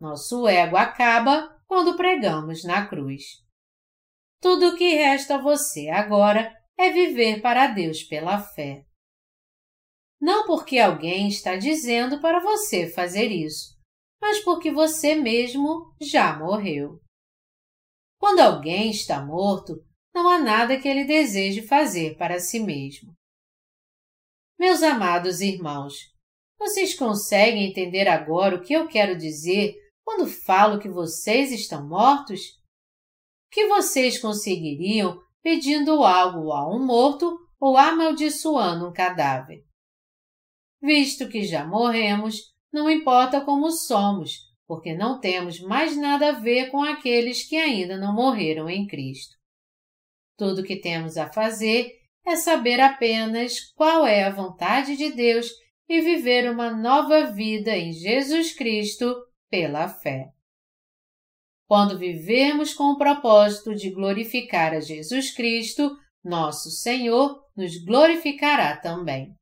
Nosso 0.01 0.47
ego 0.47 0.77
acaba 0.77 1.59
quando 1.67 1.97
pregamos 1.97 2.65
na 2.65 2.87
cruz. 2.87 3.23
Tudo 4.41 4.69
o 4.69 4.77
que 4.77 4.95
resta 4.95 5.37
a 5.37 5.41
você 5.41 5.89
agora 5.89 6.55
é 6.77 6.91
viver 6.91 7.41
para 7.41 7.69
Deus 7.69 8.03
pela 8.03 8.39
fé. 8.39 8.85
Não 10.21 10.47
porque 10.47 10.79
alguém 10.79 11.29
está 11.29 11.57
dizendo 11.57 12.21
para 12.21 12.41
você 12.41 12.89
fazer 12.89 13.29
isso, 13.29 13.79
mas 14.21 14.41
porque 14.41 14.71
você 14.71 15.15
mesmo 15.15 15.95
já 16.01 16.39
morreu. 16.39 17.01
Quando 18.25 18.41
alguém 18.41 18.89
está 18.89 19.23
morto, 19.23 19.85
não 20.15 20.27
há 20.27 20.39
nada 20.39 20.81
que 20.81 20.89
ele 20.89 21.05
deseje 21.05 21.61
fazer 21.61 22.17
para 22.17 22.41
si 22.41 22.59
mesmo. 22.59 23.13
Meus 24.59 24.83
amados 24.83 25.43
irmãos, 25.43 25.93
vocês 26.59 26.95
conseguem 26.95 27.69
entender 27.69 28.09
agora 28.09 28.57
o 28.57 28.63
que 28.63 28.73
eu 28.73 28.89
quero 28.89 29.15
dizer 29.15 29.75
quando 30.03 30.27
falo 30.27 30.79
que 30.79 30.89
vocês 30.89 31.53
estão 31.53 31.87
mortos? 31.87 32.41
O 32.41 33.51
que 33.51 33.69
vocês 33.69 34.19
conseguiriam 34.19 35.21
pedindo 35.43 36.03
algo 36.03 36.51
a 36.51 36.67
um 36.75 36.83
morto 36.83 37.39
ou 37.61 37.77
amaldiçoando 37.77 38.89
um 38.89 38.93
cadáver? 38.95 39.63
Visto 40.81 41.29
que 41.29 41.43
já 41.45 41.67
morremos, 41.67 42.55
não 42.73 42.89
importa 42.89 43.45
como 43.45 43.71
somos, 43.71 44.54
porque 44.67 44.95
não 44.95 45.21
temos 45.21 45.61
mais 45.61 45.97
nada 45.97 46.31
a 46.31 46.33
ver 46.33 46.71
com 46.71 46.83
aqueles 46.83 47.47
que 47.47 47.57
ainda 47.57 47.97
não 47.97 48.15
morreram 48.15 48.69
em 48.69 48.87
Cristo. 48.87 49.35
Tudo 50.37 50.63
o 50.63 50.65
que 50.65 50.77
temos 50.77 51.17
a 51.17 51.31
fazer 51.31 51.93
é 52.27 52.37
saber 52.37 52.81
apenas 52.81 53.61
qual 53.75 54.07
é 54.07 54.25
a 54.25 54.31
vontade 54.31 54.97
de 54.97 55.13
Deus 55.13 55.49
e 55.89 56.01
viver 56.01 56.51
uma 56.51 56.71
nova 56.71 57.27
vida 57.27 57.77
em 57.77 57.93
Jesus 57.93 58.55
Cristo 58.55 59.15
pela 59.51 59.89
fé. 59.89 60.31
Quando 61.67 61.99
vivemos 61.99 62.73
com 62.75 62.93
o 62.93 62.99
propósito 62.99 63.75
de 63.75 63.91
glorificar 63.91 64.73
a 64.73 64.81
Jesus 64.81 65.31
Cristo, 65.35 65.97
nosso 66.23 66.71
Senhor 66.71 67.43
nos 67.57 67.77
glorificará 67.85 68.77
também. 68.77 69.35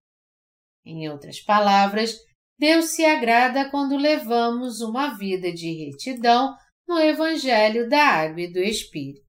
Em 0.84 1.08
outras 1.08 1.40
palavras, 1.40 2.16
Deus 2.62 2.90
se 2.90 3.04
agrada 3.04 3.68
quando 3.72 3.96
levamos 3.96 4.80
uma 4.80 5.18
vida 5.18 5.52
de 5.52 5.72
retidão 5.84 6.56
no 6.86 6.96
Evangelho 7.00 7.88
da 7.88 8.00
Água 8.00 8.42
e 8.42 8.52
do 8.52 8.60
Espírito. 8.60 9.26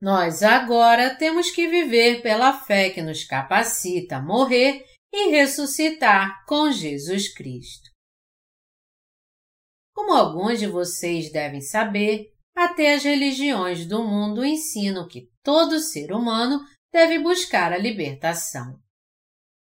Nós 0.00 0.42
agora 0.42 1.14
temos 1.14 1.52
que 1.52 1.68
viver 1.68 2.20
pela 2.20 2.52
fé 2.64 2.90
que 2.90 3.00
nos 3.00 3.22
capacita 3.22 4.16
a 4.16 4.20
morrer 4.20 4.84
e 5.12 5.30
ressuscitar 5.30 6.44
com 6.46 6.72
Jesus 6.72 7.32
Cristo. 7.32 7.88
Como 9.94 10.12
alguns 10.14 10.58
de 10.58 10.66
vocês 10.66 11.30
devem 11.30 11.60
saber, 11.60 12.26
até 12.56 12.94
as 12.94 13.04
religiões 13.04 13.86
do 13.86 14.02
mundo 14.02 14.44
ensinam 14.44 15.06
que 15.06 15.30
todo 15.44 15.78
ser 15.78 16.10
humano 16.10 16.58
deve 16.92 17.20
buscar 17.20 17.72
a 17.72 17.78
libertação. 17.78 18.82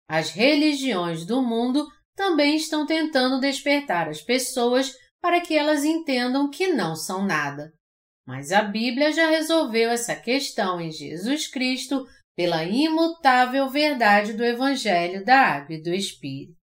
As 0.08 0.30
religiões 0.30 1.24
do 1.24 1.42
mundo 1.42 1.86
também 2.14 2.56
estão 2.56 2.86
tentando 2.86 3.40
despertar 3.40 4.08
as 4.08 4.20
pessoas 4.20 4.92
para 5.20 5.40
que 5.40 5.56
elas 5.56 5.84
entendam 5.84 6.50
que 6.50 6.68
não 6.68 6.94
são 6.94 7.24
nada, 7.24 7.72
mas 8.26 8.52
a 8.52 8.62
Bíblia 8.62 9.12
já 9.12 9.28
resolveu 9.28 9.90
essa 9.90 10.14
questão 10.14 10.80
em 10.80 10.90
Jesus 10.90 11.46
Cristo 11.48 12.04
pela 12.36 12.64
imutável 12.64 13.68
verdade 13.68 14.32
do 14.32 14.44
Evangelho 14.44 15.24
da 15.24 15.38
Água 15.38 15.76
e 15.76 15.82
do 15.82 15.94
Espírito. 15.94 16.56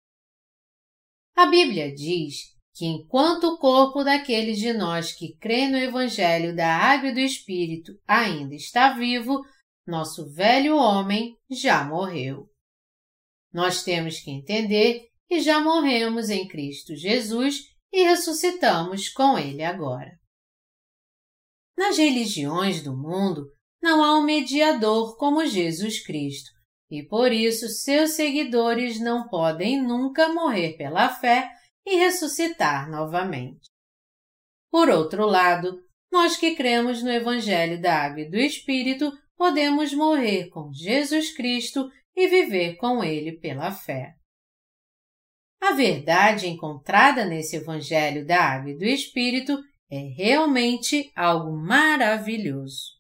A 1.36 1.46
Bíblia 1.46 1.94
diz 1.94 2.52
que 2.76 2.86
enquanto 2.86 3.46
o 3.46 3.58
corpo 3.58 4.04
daqueles 4.04 4.58
de 4.58 4.74
nós 4.74 5.12
que 5.12 5.36
crê 5.38 5.68
no 5.68 5.78
Evangelho 5.78 6.56
da 6.56 6.68
Água 6.68 7.10
e 7.10 7.14
do 7.14 7.20
Espírito 7.20 7.94
ainda 8.08 8.56
está 8.56 8.94
vivo, 8.94 9.42
nosso 9.88 10.32
velho 10.34 10.76
homem 10.78 11.36
já 11.50 11.84
morreu. 11.84 12.51
Nós 13.54 13.84
temos 13.84 14.20
que 14.20 14.32
entender 14.32 15.08
que 15.28 15.40
já 15.40 15.60
morremos 15.60 16.30
em 16.30 16.48
Cristo 16.48 16.96
Jesus 16.96 17.62
e 17.92 18.04
ressuscitamos 18.04 19.10
com 19.10 19.38
Ele 19.38 19.64
agora. 19.64 20.12
Nas 21.78 21.98
religiões 21.98 22.84
do 22.84 22.96
mundo, 22.96 23.48
não 23.82 24.04
há 24.04 24.18
um 24.18 24.24
mediador 24.24 25.18
como 25.18 25.46
Jesus 25.46 26.04
Cristo, 26.06 26.52
e 26.90 27.04
por 27.04 27.32
isso 27.32 27.68
seus 27.68 28.12
seguidores 28.12 29.00
não 29.00 29.28
podem 29.28 29.82
nunca 29.82 30.32
morrer 30.32 30.78
pela 30.78 31.10
fé 31.10 31.50
e 31.86 31.96
ressuscitar 31.96 32.90
novamente. 32.90 33.70
Por 34.70 34.90
outro 34.90 35.26
lado, 35.26 35.82
nós 36.12 36.38
que 36.38 36.56
cremos 36.56 37.02
no 37.02 37.10
Evangelho 37.10 37.82
da 37.82 38.04
Água 38.04 38.22
e 38.22 38.30
do 38.30 38.38
Espírito 38.38 39.12
podemos 39.36 39.94
morrer 39.94 40.50
com 40.50 40.72
Jesus 40.72 41.34
Cristo 41.34 41.90
e 42.16 42.28
viver 42.28 42.76
com 42.78 43.04
Ele 43.04 43.38
pela 43.40 43.72
fé. 43.72 44.14
A 45.62 45.74
verdade 45.74 46.48
encontrada 46.48 47.26
nesse 47.26 47.56
Evangelho 47.56 48.26
da 48.26 48.42
Água 48.42 48.72
e 48.72 48.78
do 48.78 48.86
Espírito 48.86 49.58
é 49.90 50.00
realmente 50.16 51.12
algo 51.16 51.56
maravilhoso. 51.56 53.00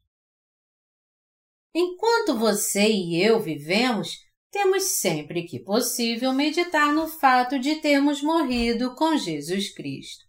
Enquanto 1.74 2.38
você 2.38 2.88
e 2.88 3.22
eu 3.22 3.39
vivemos, 3.39 4.18
temos 4.51 4.84
sempre 4.84 5.47
que 5.47 5.59
possível 5.59 6.34
meditar 6.34 6.93
no 6.93 7.07
fato 7.07 7.57
de 7.57 7.78
termos 7.78 8.22
morrido 8.22 8.93
com 8.95 9.18
Jesus 9.18 9.74
Cristo. 9.74 10.26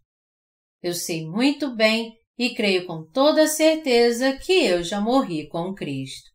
Eu 0.80 0.94
sei 0.94 1.26
muito 1.26 1.74
bem 1.74 2.16
e 2.38 2.54
creio 2.54 2.86
com 2.86 3.04
toda 3.04 3.46
certeza 3.46 4.36
que 4.38 4.52
eu 4.52 4.82
já 4.82 5.00
morri 5.00 5.48
com 5.48 5.74
Cristo. 5.74 6.30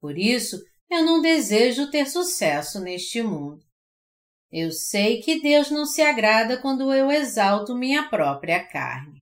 Por 0.00 0.16
isso, 0.16 0.56
eu 0.90 1.04
não 1.04 1.20
desejo 1.20 1.90
ter 1.90 2.06
sucesso 2.06 2.80
neste 2.80 3.22
mundo. 3.22 3.62
Eu 4.50 4.72
sei 4.72 5.20
que 5.20 5.40
Deus 5.40 5.70
não 5.70 5.84
se 5.84 6.00
agrada 6.00 6.60
quando 6.60 6.92
eu 6.92 7.10
exalto 7.10 7.74
minha 7.74 8.08
própria 8.08 8.66
carne. 8.66 9.18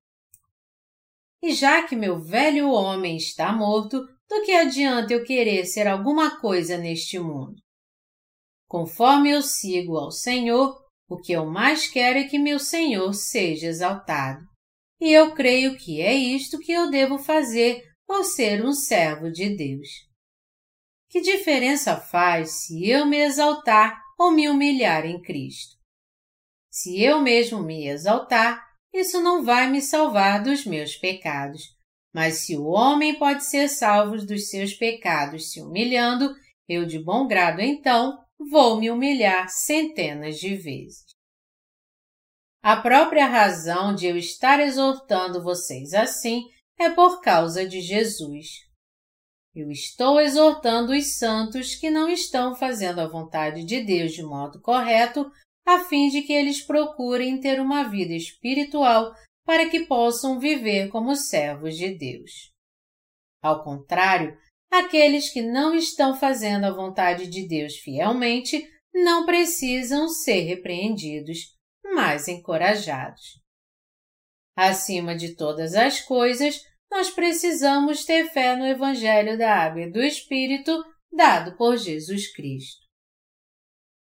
E 1.42 1.52
já 1.52 1.82
que 1.82 1.96
meu 1.96 2.20
velho 2.20 2.70
homem 2.70 3.16
está 3.16 3.52
morto, 3.52 4.06
do 4.28 4.42
que 4.44 4.52
adianta 4.52 5.12
eu 5.12 5.24
querer 5.24 5.64
ser 5.64 5.86
alguma 5.86 6.40
coisa 6.40 6.78
neste 6.78 7.18
mundo? 7.18 7.56
Conforme 8.68 9.30
eu 9.30 9.42
sigo 9.42 9.96
ao 9.96 10.10
Senhor, 10.10 10.76
o 11.08 11.16
que 11.16 11.32
eu 11.32 11.46
mais 11.46 11.88
quero 11.88 12.18
é 12.18 12.24
que 12.24 12.38
meu 12.38 12.58
Senhor 12.58 13.12
seja 13.12 13.66
exaltado. 13.66 14.44
E 15.00 15.12
eu 15.12 15.34
creio 15.34 15.76
que 15.76 16.00
é 16.00 16.14
isto 16.14 16.58
que 16.58 16.72
eu 16.72 16.90
devo 16.90 17.18
fazer 17.18 17.82
por 18.06 18.24
ser 18.24 18.64
um 18.64 18.72
servo 18.72 19.30
de 19.30 19.54
Deus. 19.54 20.05
Que 21.16 21.22
diferença 21.22 21.96
faz 21.96 22.66
se 22.66 22.90
eu 22.90 23.06
me 23.06 23.16
exaltar 23.16 24.02
ou 24.18 24.30
me 24.30 24.50
humilhar 24.50 25.06
em 25.06 25.18
Cristo? 25.18 25.74
Se 26.70 27.02
eu 27.02 27.22
mesmo 27.22 27.62
me 27.62 27.88
exaltar, 27.88 28.62
isso 28.92 29.22
não 29.22 29.42
vai 29.42 29.66
me 29.66 29.80
salvar 29.80 30.42
dos 30.42 30.66
meus 30.66 30.94
pecados. 30.94 31.74
Mas 32.14 32.40
se 32.40 32.54
o 32.54 32.66
homem 32.66 33.18
pode 33.18 33.44
ser 33.44 33.68
salvo 33.68 34.18
dos 34.26 34.50
seus 34.50 34.74
pecados 34.74 35.52
se 35.52 35.62
humilhando, 35.62 36.34
eu 36.68 36.84
de 36.84 37.02
bom 37.02 37.26
grado 37.26 37.62
então 37.62 38.22
vou 38.50 38.78
me 38.78 38.90
humilhar 38.90 39.48
centenas 39.48 40.38
de 40.38 40.54
vezes. 40.54 41.06
A 42.62 42.76
própria 42.76 43.24
razão 43.24 43.94
de 43.94 44.04
eu 44.04 44.18
estar 44.18 44.60
exortando 44.60 45.42
vocês 45.42 45.94
assim 45.94 46.42
é 46.78 46.90
por 46.90 47.22
causa 47.22 47.66
de 47.66 47.80
Jesus. 47.80 48.65
Eu 49.56 49.70
estou 49.70 50.20
exortando 50.20 50.92
os 50.92 51.16
santos 51.16 51.74
que 51.74 51.88
não 51.88 52.10
estão 52.10 52.54
fazendo 52.54 53.00
a 53.00 53.08
vontade 53.08 53.64
de 53.64 53.82
Deus 53.82 54.12
de 54.12 54.22
modo 54.22 54.60
correto, 54.60 55.32
a 55.66 55.78
fim 55.78 56.10
de 56.10 56.20
que 56.20 56.32
eles 56.34 56.60
procurem 56.60 57.40
ter 57.40 57.58
uma 57.58 57.84
vida 57.84 58.12
espiritual 58.12 59.14
para 59.46 59.66
que 59.70 59.86
possam 59.86 60.38
viver 60.38 60.90
como 60.90 61.16
servos 61.16 61.74
de 61.74 61.96
Deus. 61.96 62.52
Ao 63.42 63.64
contrário, 63.64 64.36
aqueles 64.70 65.32
que 65.32 65.40
não 65.40 65.74
estão 65.74 66.14
fazendo 66.14 66.64
a 66.64 66.74
vontade 66.74 67.26
de 67.26 67.48
Deus 67.48 67.76
fielmente 67.76 68.62
não 68.92 69.24
precisam 69.24 70.06
ser 70.06 70.42
repreendidos, 70.42 71.56
mas 71.82 72.28
encorajados. 72.28 73.40
Acima 74.54 75.16
de 75.16 75.34
todas 75.34 75.74
as 75.74 76.02
coisas, 76.02 76.60
nós 76.90 77.10
precisamos 77.10 78.04
ter 78.04 78.28
fé 78.30 78.56
no 78.56 78.66
Evangelho 78.66 79.36
da 79.36 79.54
Água 79.54 79.82
e 79.82 79.90
do 79.90 80.02
Espírito 80.02 80.72
dado 81.12 81.56
por 81.56 81.76
Jesus 81.76 82.32
Cristo. 82.32 82.86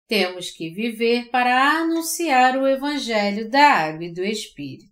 Temos 0.08 0.52
que 0.52 0.70
viver 0.70 1.30
para 1.30 1.80
anunciar 1.80 2.58
o 2.58 2.68
Evangelho 2.68 3.50
da 3.50 3.64
Água 3.64 4.06
e 4.06 4.14
do 4.14 4.24
Espírito. 4.24 4.92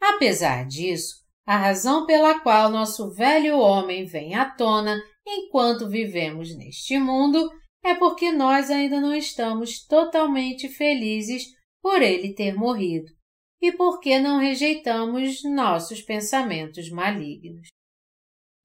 Apesar 0.00 0.66
disso, 0.66 1.16
a 1.44 1.56
razão 1.56 2.06
pela 2.06 2.40
qual 2.40 2.70
nosso 2.70 3.12
velho 3.12 3.58
homem 3.58 4.04
vem 4.04 4.34
à 4.34 4.48
tona 4.48 5.02
enquanto 5.26 5.88
vivemos 5.88 6.56
neste 6.56 6.98
mundo 6.98 7.50
é 7.84 7.94
porque 7.94 8.32
nós 8.32 8.70
ainda 8.70 9.00
não 9.00 9.14
estamos 9.14 9.84
totalmente 9.86 10.68
felizes 10.68 11.44
por 11.82 12.00
ele 12.00 12.34
ter 12.34 12.54
morrido 12.54 13.17
e 13.60 13.72
porque 13.72 14.18
não 14.18 14.38
rejeitamos 14.38 15.42
nossos 15.44 16.00
pensamentos 16.02 16.90
malignos. 16.90 17.68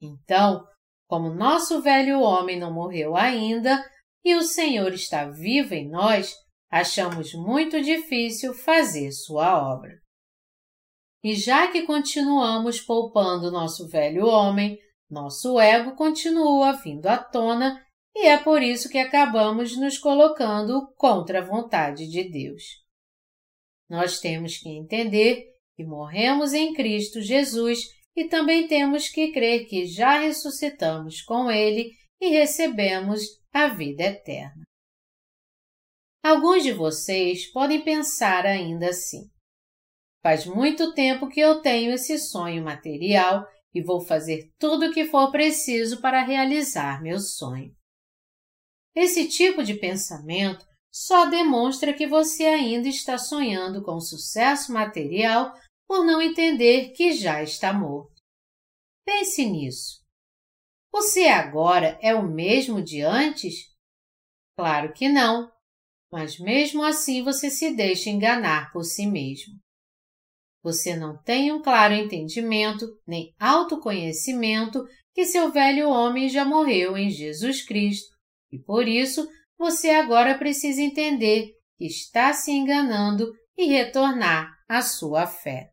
Então, 0.02 0.66
como 1.08 1.34
nosso 1.34 1.82
velho 1.82 2.20
homem 2.20 2.60
não 2.60 2.74
morreu 2.74 3.16
ainda 3.16 3.84
e 4.24 4.36
o 4.36 4.44
Senhor 4.44 4.94
está 4.94 5.30
vivo 5.30 5.74
em 5.74 5.90
nós, 5.90 6.34
achamos 6.72 7.34
muito 7.34 7.82
difícil 7.82 8.54
fazer 8.54 9.12
sua 9.12 9.74
obra. 9.74 10.02
E 11.24 11.36
já 11.36 11.72
que 11.72 11.84
continuamos 11.84 12.82
poupando 12.82 13.52
nosso 13.52 13.88
velho 13.88 14.26
homem, 14.26 14.78
nosso 15.10 15.60
ego 15.60 15.96
continua 15.96 16.74
vindo 16.74 17.08
à 17.08 17.18
tona 17.18 17.82
e 18.16 18.28
é 18.28 18.38
por 18.38 18.62
isso 18.62 18.90
que 18.90 18.98
acabamos 18.98 19.78
nos 19.78 19.98
colocando 19.98 20.94
contra 20.98 21.40
a 21.40 21.46
vontade 21.46 22.08
de 22.08 22.30
Deus. 22.30 22.83
Nós 23.94 24.20
temos 24.20 24.58
que 24.58 24.70
entender 24.70 25.54
que 25.76 25.86
morremos 25.86 26.52
em 26.52 26.74
Cristo 26.74 27.22
Jesus 27.22 27.78
e 28.16 28.28
também 28.28 28.68
temos 28.68 29.08
que 29.08 29.32
crer 29.32 29.68
que 29.68 29.86
já 29.86 30.18
ressuscitamos 30.18 31.22
com 31.22 31.52
Ele 31.52 31.92
e 32.20 32.30
recebemos 32.30 33.22
a 33.54 33.68
vida 33.68 34.02
eterna. 34.02 34.64
Alguns 36.24 36.64
de 36.64 36.74
vocês 36.74 37.52
podem 37.52 37.84
pensar 37.84 38.48
ainda 38.48 38.90
assim. 38.90 39.30
Faz 40.24 40.48
muito 40.48 40.92
tempo 40.96 41.30
que 41.30 41.40
eu 41.40 41.62
tenho 41.62 41.92
esse 41.92 42.18
sonho 42.18 42.64
material 42.64 43.46
e 43.76 43.84
vou 43.84 44.02
fazer 44.02 44.50
tudo 44.58 44.88
o 44.88 44.92
que 44.92 45.06
for 45.06 45.30
preciso 45.32 46.02
para 46.02 46.24
realizar 46.24 47.00
meu 47.00 47.20
sonho. 47.20 47.72
Esse 48.96 49.28
tipo 49.28 49.64
de 49.64 49.76
pensamento 49.76 50.66
só 50.94 51.26
demonstra 51.26 51.92
que 51.92 52.06
você 52.06 52.44
ainda 52.44 52.88
está 52.88 53.18
sonhando 53.18 53.82
com 53.82 54.00
sucesso 54.00 54.72
material 54.72 55.52
por 55.88 56.06
não 56.06 56.22
entender 56.22 56.92
que 56.92 57.14
já 57.14 57.42
está 57.42 57.74
morto. 57.74 58.14
Pense 59.04 59.44
nisso. 59.44 60.04
Você 60.92 61.26
agora 61.26 61.98
é 62.00 62.14
o 62.14 62.30
mesmo 62.30 62.80
de 62.80 63.02
antes? 63.02 63.56
Claro 64.56 64.94
que 64.94 65.10
não, 65.10 65.52
mas 66.12 66.38
mesmo 66.38 66.84
assim 66.84 67.24
você 67.24 67.50
se 67.50 67.76
deixa 67.76 68.12
enganar 68.12 68.72
por 68.72 68.84
si 68.84 69.08
mesmo. 69.08 69.56
Você 70.62 70.96
não 70.96 71.20
tem 71.24 71.52
um 71.52 71.62
claro 71.62 71.96
entendimento 71.96 72.86
nem 73.06 73.34
autoconhecimento 73.40 74.86
que 75.14 75.26
seu 75.26 75.52
velho 75.52 75.90
homem 75.90 76.30
já 76.30 76.46
morreu 76.46 76.96
em 76.96 77.10
Jesus 77.10 77.66
Cristo 77.66 78.16
e 78.52 78.60
por 78.60 78.88
isso 78.88 79.28
você 79.58 79.92
agora 79.92 80.38
precisa 80.38 80.82
entender 80.82 81.52
que 81.78 81.86
está 81.86 82.34
se 82.34 82.52
enganando 82.52 83.32
e 83.58 83.66
retornar 83.66 84.52
à 84.68 84.82
sua 84.82 85.28
fé. 85.28 85.72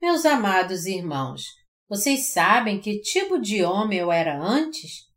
Meus 0.00 0.24
amados 0.24 0.86
irmãos, 0.86 1.42
vocês 1.88 2.32
sabem 2.32 2.80
que 2.80 3.00
tipo 3.00 3.38
de 3.38 3.64
homem 3.64 3.98
eu 3.98 4.12
era 4.12 4.38
antes? 4.38 5.10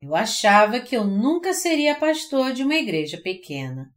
Eu 0.00 0.14
achava 0.14 0.80
que 0.80 0.96
eu 0.96 1.04
nunca 1.04 1.54
seria 1.54 1.98
pastor 1.98 2.52
de 2.52 2.62
uma 2.62 2.74
igreja 2.74 3.20
pequena. 3.22 3.90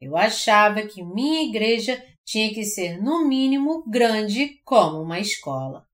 Eu 0.00 0.16
achava 0.16 0.86
que 0.86 1.04
minha 1.04 1.42
igreja 1.42 2.02
tinha 2.24 2.52
que 2.52 2.64
ser, 2.64 3.00
no 3.00 3.26
mínimo, 3.26 3.88
grande 3.88 4.60
como 4.64 5.00
uma 5.00 5.20
escola. 5.20 5.86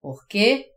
Por 0.00 0.26
quê? 0.26 0.70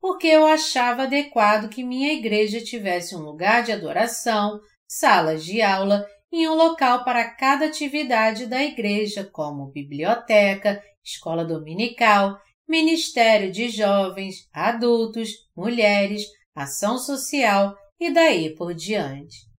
Porque 0.00 0.26
eu 0.26 0.46
achava 0.46 1.02
adequado 1.02 1.68
que 1.68 1.84
minha 1.84 2.12
igreja 2.12 2.60
tivesse 2.62 3.14
um 3.14 3.20
lugar 3.20 3.62
de 3.62 3.72
adoração, 3.72 4.60
salas 4.88 5.44
de 5.44 5.60
aula 5.60 6.06
e 6.32 6.48
um 6.48 6.54
local 6.54 7.04
para 7.04 7.34
cada 7.34 7.66
atividade 7.66 8.46
da 8.46 8.62
igreja, 8.62 9.24
como 9.24 9.70
biblioteca, 9.70 10.82
escola 11.04 11.44
dominical, 11.44 12.38
ministério 12.68 13.50
de 13.50 13.68
jovens, 13.68 14.48
adultos, 14.52 15.30
mulheres, 15.56 16.24
ação 16.54 16.98
social 16.98 17.76
e 17.98 18.10
daí 18.12 18.54
por 18.54 18.72
diante. 18.74 19.50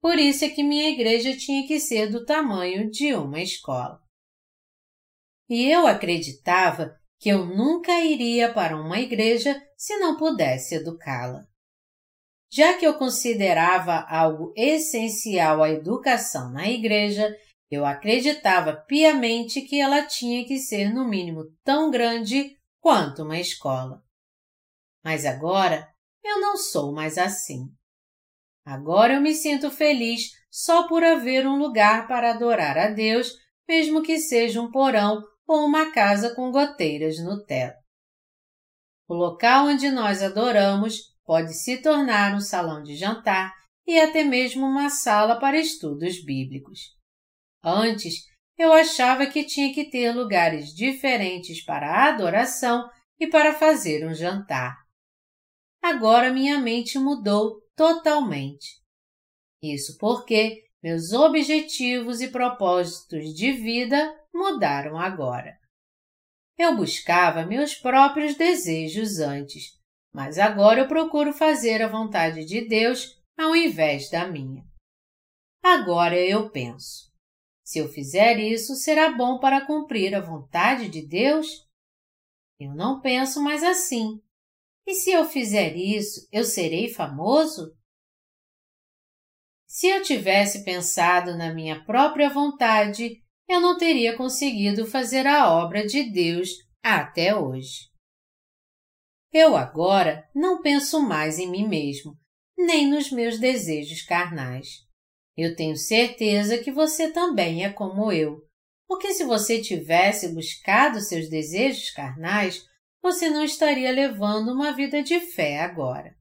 Por 0.00 0.18
isso 0.18 0.44
é 0.44 0.48
que 0.48 0.64
minha 0.64 0.90
igreja 0.90 1.36
tinha 1.36 1.66
que 1.66 1.78
ser 1.78 2.10
do 2.10 2.24
tamanho 2.24 2.90
de 2.90 3.14
uma 3.14 3.40
escola. 3.40 4.00
E 5.48 5.70
eu 5.70 5.86
acreditava 5.86 6.98
que 7.22 7.28
eu 7.28 7.46
nunca 7.46 8.00
iria 8.00 8.52
para 8.52 8.76
uma 8.76 8.98
igreja 8.98 9.56
se 9.76 9.96
não 9.98 10.16
pudesse 10.16 10.74
educá-la. 10.74 11.46
Já 12.50 12.76
que 12.76 12.84
eu 12.84 12.98
considerava 12.98 14.04
algo 14.08 14.52
essencial 14.56 15.62
a 15.62 15.70
educação 15.70 16.50
na 16.50 16.68
igreja, 16.68 17.32
eu 17.70 17.86
acreditava 17.86 18.74
piamente 18.88 19.62
que 19.62 19.80
ela 19.80 20.02
tinha 20.02 20.44
que 20.44 20.58
ser 20.58 20.92
no 20.92 21.08
mínimo 21.08 21.44
tão 21.62 21.92
grande 21.92 22.56
quanto 22.80 23.22
uma 23.22 23.38
escola. 23.38 24.02
Mas 25.04 25.24
agora 25.24 25.88
eu 26.24 26.40
não 26.40 26.56
sou 26.56 26.92
mais 26.92 27.16
assim. 27.18 27.68
Agora 28.66 29.14
eu 29.14 29.20
me 29.20 29.32
sinto 29.32 29.70
feliz 29.70 30.32
só 30.50 30.88
por 30.88 31.04
haver 31.04 31.46
um 31.46 31.56
lugar 31.56 32.08
para 32.08 32.32
adorar 32.32 32.76
a 32.76 32.88
Deus, 32.88 33.32
mesmo 33.68 34.02
que 34.02 34.18
seja 34.18 34.60
um 34.60 34.72
porão 34.72 35.22
ou 35.46 35.64
uma 35.64 35.92
casa 35.92 36.34
com 36.34 36.50
goteiras 36.50 37.18
no 37.18 37.44
teto. 37.44 37.82
O 39.08 39.14
local 39.14 39.66
onde 39.66 39.90
nós 39.90 40.22
adoramos 40.22 41.12
pode 41.24 41.54
se 41.54 41.82
tornar 41.82 42.34
um 42.34 42.40
salão 42.40 42.82
de 42.82 42.96
jantar 42.96 43.52
e 43.86 43.98
até 43.98 44.24
mesmo 44.24 44.66
uma 44.66 44.88
sala 44.88 45.38
para 45.38 45.58
estudos 45.58 46.24
bíblicos. 46.24 46.80
Antes, 47.64 48.24
eu 48.56 48.72
achava 48.72 49.26
que 49.26 49.44
tinha 49.44 49.72
que 49.74 49.90
ter 49.90 50.12
lugares 50.12 50.74
diferentes 50.74 51.64
para 51.64 51.90
a 51.90 52.08
adoração 52.08 52.88
e 53.18 53.26
para 53.26 53.54
fazer 53.54 54.06
um 54.06 54.14
jantar. 54.14 54.76
Agora 55.82 56.32
minha 56.32 56.60
mente 56.60 56.98
mudou 56.98 57.60
totalmente. 57.74 58.80
Isso 59.62 59.96
porque 59.98 60.62
meus 60.82 61.12
objetivos 61.12 62.20
e 62.20 62.28
propósitos 62.28 63.34
de 63.34 63.52
vida 63.52 64.12
mudaram 64.32 64.98
agora. 64.98 65.58
Eu 66.58 66.76
buscava 66.76 67.44
meus 67.44 67.74
próprios 67.74 68.34
desejos 68.36 69.18
antes, 69.18 69.78
mas 70.12 70.38
agora 70.38 70.80
eu 70.80 70.88
procuro 70.88 71.32
fazer 71.32 71.82
a 71.82 71.88
vontade 71.88 72.44
de 72.44 72.66
Deus 72.66 73.20
ao 73.36 73.56
invés 73.56 74.10
da 74.10 74.28
minha. 74.28 74.64
Agora 75.62 76.16
eu 76.18 76.50
penso: 76.50 77.12
se 77.64 77.78
eu 77.78 77.88
fizer 77.88 78.38
isso, 78.38 78.74
será 78.74 79.12
bom 79.12 79.38
para 79.38 79.64
cumprir 79.64 80.14
a 80.14 80.20
vontade 80.20 80.88
de 80.88 81.06
Deus? 81.06 81.66
Eu 82.58 82.74
não 82.74 83.00
penso 83.00 83.42
mais 83.42 83.62
assim. 83.62 84.20
E 84.86 84.94
se 84.94 85.10
eu 85.10 85.24
fizer 85.24 85.76
isso, 85.76 86.28
eu 86.32 86.44
serei 86.44 86.92
famoso? 86.92 87.74
Se 89.66 89.86
eu 89.86 90.02
tivesse 90.02 90.64
pensado 90.64 91.36
na 91.36 91.54
minha 91.54 91.82
própria 91.84 92.28
vontade, 92.28 93.21
eu 93.52 93.60
não 93.60 93.76
teria 93.76 94.16
conseguido 94.16 94.86
fazer 94.86 95.26
a 95.26 95.52
obra 95.52 95.86
de 95.86 96.10
Deus 96.10 96.48
até 96.82 97.36
hoje. 97.36 97.90
Eu 99.32 99.56
agora 99.56 100.28
não 100.34 100.62
penso 100.62 101.00
mais 101.00 101.38
em 101.38 101.50
mim 101.50 101.68
mesmo, 101.68 102.16
nem 102.56 102.88
nos 102.88 103.10
meus 103.10 103.38
desejos 103.38 104.02
carnais. 104.02 104.68
Eu 105.36 105.56
tenho 105.56 105.76
certeza 105.76 106.58
que 106.58 106.70
você 106.70 107.12
também 107.12 107.64
é 107.64 107.72
como 107.72 108.12
eu, 108.12 108.40
porque 108.86 109.14
se 109.14 109.24
você 109.24 109.60
tivesse 109.60 110.34
buscado 110.34 111.00
seus 111.00 111.28
desejos 111.28 111.90
carnais, 111.90 112.62
você 113.02 113.30
não 113.30 113.44
estaria 113.44 113.90
levando 113.90 114.52
uma 114.52 114.72
vida 114.72 115.02
de 115.02 115.18
fé 115.18 115.60
agora. 115.60 116.14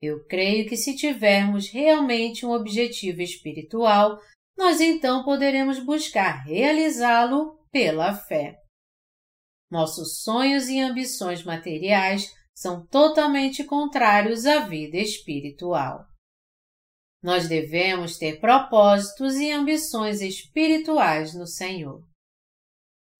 Eu 0.00 0.24
creio 0.26 0.68
que 0.68 0.76
se 0.76 0.94
tivermos 0.96 1.68
realmente 1.70 2.46
um 2.46 2.50
objetivo 2.50 3.20
espiritual, 3.20 4.18
nós 4.58 4.80
então 4.80 5.24
poderemos 5.24 5.78
buscar 5.78 6.42
realizá-lo 6.44 7.64
pela 7.70 8.12
fé. 8.12 8.58
Nossos 9.70 10.20
sonhos 10.20 10.68
e 10.68 10.80
ambições 10.80 11.44
materiais 11.44 12.34
são 12.52 12.84
totalmente 12.88 13.62
contrários 13.62 14.46
à 14.46 14.58
vida 14.58 14.96
espiritual. 14.96 16.04
Nós 17.22 17.48
devemos 17.48 18.18
ter 18.18 18.40
propósitos 18.40 19.36
e 19.36 19.52
ambições 19.52 20.20
espirituais 20.20 21.34
no 21.34 21.46
Senhor. 21.46 22.04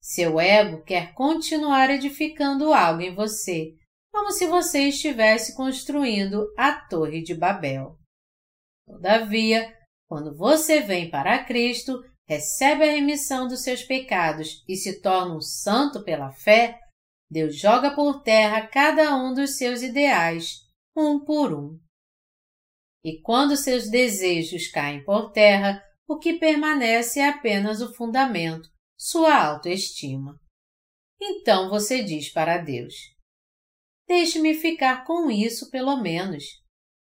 Seu 0.03 0.41
ego 0.41 0.83
quer 0.83 1.15
continuar 1.15 1.89
edificando 1.91 2.73
algo 2.73 3.01
em 3.01 3.15
você, 3.15 3.77
como 4.11 4.33
se 4.33 4.47
você 4.47 4.89
estivesse 4.89 5.55
construindo 5.55 6.53
a 6.57 6.73
Torre 6.73 7.23
de 7.23 7.35
Babel. 7.35 7.97
Todavia, 8.87 9.78
quando 10.09 10.35
você 10.35 10.81
vem 10.81 11.11
para 11.11 11.45
Cristo, 11.45 12.03
recebe 12.27 12.89
a 12.89 12.93
remissão 12.93 13.47
dos 13.47 13.63
seus 13.63 13.83
pecados 13.83 14.65
e 14.67 14.75
se 14.75 15.01
torna 15.01 15.37
um 15.37 15.41
santo 15.41 16.03
pela 16.03 16.33
fé, 16.33 16.81
Deus 17.31 17.57
joga 17.57 17.95
por 17.95 18.23
terra 18.23 18.67
cada 18.67 19.15
um 19.15 19.35
dos 19.35 19.59
seus 19.59 19.83
ideais, 19.83 20.67
um 20.97 21.23
por 21.23 21.53
um. 21.53 21.79
E 23.05 23.21
quando 23.21 23.57
seus 23.57 23.91
desejos 23.91 24.69
caem 24.69 25.05
por 25.05 25.31
terra, 25.31 25.83
o 26.09 26.19
que 26.19 26.39
permanece 26.39 27.21
é 27.21 27.29
apenas 27.29 27.83
o 27.83 27.95
fundamento, 27.95 28.69
sua 28.99 29.35
autoestima. 29.35 30.41
Então 31.21 31.69
você 31.69 32.03
diz 32.03 32.33
para 32.33 32.59
Deus: 32.59 32.95
Deixe-me 34.09 34.55
ficar 34.55 35.05
com 35.05 35.31
isso 35.31 35.71
pelo 35.71 35.97
menos. 36.01 36.45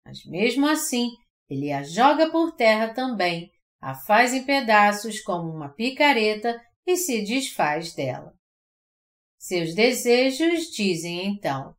Mas 0.07 0.25
mesmo 0.27 0.67
assim, 0.67 1.11
ele 1.53 1.73
a 1.73 1.83
joga 1.83 2.31
por 2.31 2.53
terra 2.53 2.95
também, 2.95 3.53
a 3.81 3.95
faz 3.95 4.33
em 4.33 4.45
pedaços 4.45 5.21
como 5.21 5.51
uma 5.51 5.69
picareta 5.69 6.61
e 6.87 6.97
se 6.97 7.23
desfaz 7.23 7.95
dela. 7.95 8.33
Seus 9.39 9.75
desejos 9.75 10.71
dizem 10.71 11.27
então: 11.27 11.75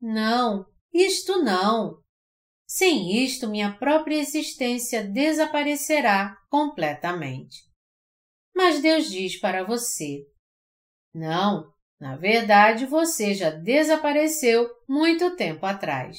Não, 0.00 0.64
isto 0.92 1.42
não. 1.42 2.00
Sem 2.66 3.22
isto, 3.24 3.48
minha 3.48 3.76
própria 3.76 4.16
existência 4.16 5.04
desaparecerá 5.04 6.36
completamente. 6.48 7.58
Mas 8.54 8.80
Deus 8.80 9.10
diz 9.10 9.38
para 9.38 9.64
você: 9.64 10.24
Não, 11.12 11.72
na 12.00 12.16
verdade 12.16 12.86
você 12.86 13.34
já 13.34 13.50
desapareceu 13.50 14.68
muito 14.88 15.36
tempo 15.36 15.66
atrás. 15.66 16.18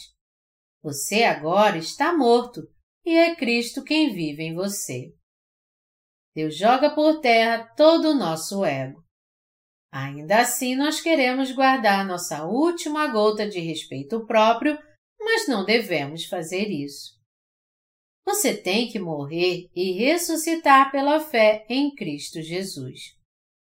Você 0.83 1.23
agora 1.23 1.77
está 1.77 2.11
morto 2.11 2.61
e 3.05 3.15
é 3.15 3.35
Cristo 3.35 3.83
quem 3.83 4.13
vive 4.13 4.43
em 4.43 4.53
você. 4.53 5.13
Deus 6.35 6.57
joga 6.57 6.89
por 6.89 7.19
terra 7.19 7.65
todo 7.75 8.09
o 8.09 8.15
nosso 8.15 8.65
ego. 8.65 9.03
Ainda 9.91 10.41
assim, 10.41 10.75
nós 10.75 10.99
queremos 10.99 11.51
guardar 11.51 12.05
nossa 12.05 12.45
última 12.45 13.07
gota 13.07 13.47
de 13.47 13.59
respeito 13.59 14.25
próprio, 14.25 14.77
mas 15.19 15.47
não 15.47 15.63
devemos 15.63 16.25
fazer 16.25 16.67
isso. 16.69 17.13
Você 18.25 18.55
tem 18.55 18.89
que 18.89 18.97
morrer 18.97 19.69
e 19.75 19.91
ressuscitar 19.91 20.91
pela 20.91 21.19
fé 21.19 21.65
em 21.69 21.93
Cristo 21.93 22.41
Jesus. 22.41 22.99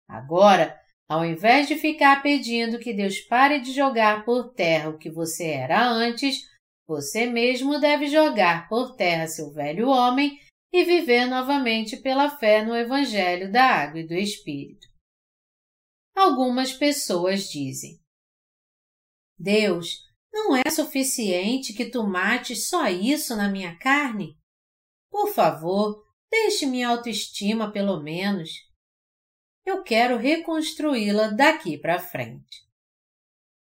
Agora, 0.07 0.79
ao 1.07 1.25
invés 1.25 1.67
de 1.67 1.75
ficar 1.75 2.21
pedindo 2.23 2.79
que 2.79 2.93
Deus 2.93 3.19
pare 3.19 3.59
de 3.59 3.73
jogar 3.73 4.23
por 4.23 4.53
terra 4.53 4.89
o 4.89 4.97
que 4.97 5.09
você 5.09 5.45
era 5.45 5.85
antes, 5.85 6.43
você 6.87 7.25
mesmo 7.25 7.79
deve 7.79 8.07
jogar 8.07 8.69
por 8.69 8.95
terra 8.95 9.27
seu 9.27 9.51
velho 9.51 9.87
homem 9.87 10.39
e 10.71 10.83
viver 10.83 11.25
novamente 11.25 11.97
pela 11.97 12.37
fé 12.37 12.63
no 12.63 12.75
Evangelho 12.75 13.51
da 13.51 13.63
Água 13.63 14.01
e 14.01 14.07
do 14.07 14.13
Espírito. 14.13 14.87
Algumas 16.15 16.73
pessoas 16.73 17.49
dizem: 17.49 17.99
Deus, 19.37 20.01
não 20.31 20.55
é 20.55 20.69
suficiente 20.69 21.73
que 21.73 21.89
tu 21.89 22.03
mates 22.03 22.67
só 22.67 22.87
isso 22.87 23.35
na 23.35 23.49
minha 23.49 23.77
carne? 23.77 24.37
Por 25.09 25.33
favor, 25.33 26.05
deixe 26.29 26.65
minha 26.65 26.89
autoestima 26.89 27.71
pelo 27.71 28.01
menos. 28.01 28.49
Eu 29.65 29.81
quero 29.81 30.17
reconstruí-la 30.17 31.29
daqui 31.29 31.77
para 31.77 31.99
frente. 31.99 32.65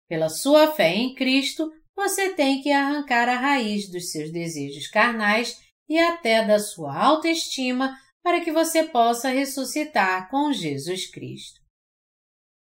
Pela 0.07 0.28
sua 0.28 0.74
fé 0.74 0.93
em 0.93 1.16
Cristo, 1.16 1.72
você 1.96 2.34
tem 2.34 2.62
que 2.62 2.72
arrancar 2.72 3.30
a 3.30 3.36
raiz 3.36 3.89
dos 3.89 4.12
seus 4.12 4.32
desejos 4.32 4.88
carnais 4.88 5.60
e 5.88 5.98
até 5.98 6.46
da 6.46 6.60
sua 6.60 6.96
autoestima 6.96 7.98
para 8.22 8.41
que 8.41 8.52
você 8.52 8.84
possa 8.84 9.30
ressuscitar 9.30 10.30
com 10.30 10.52
Jesus 10.52 11.10
Cristo. 11.10 11.62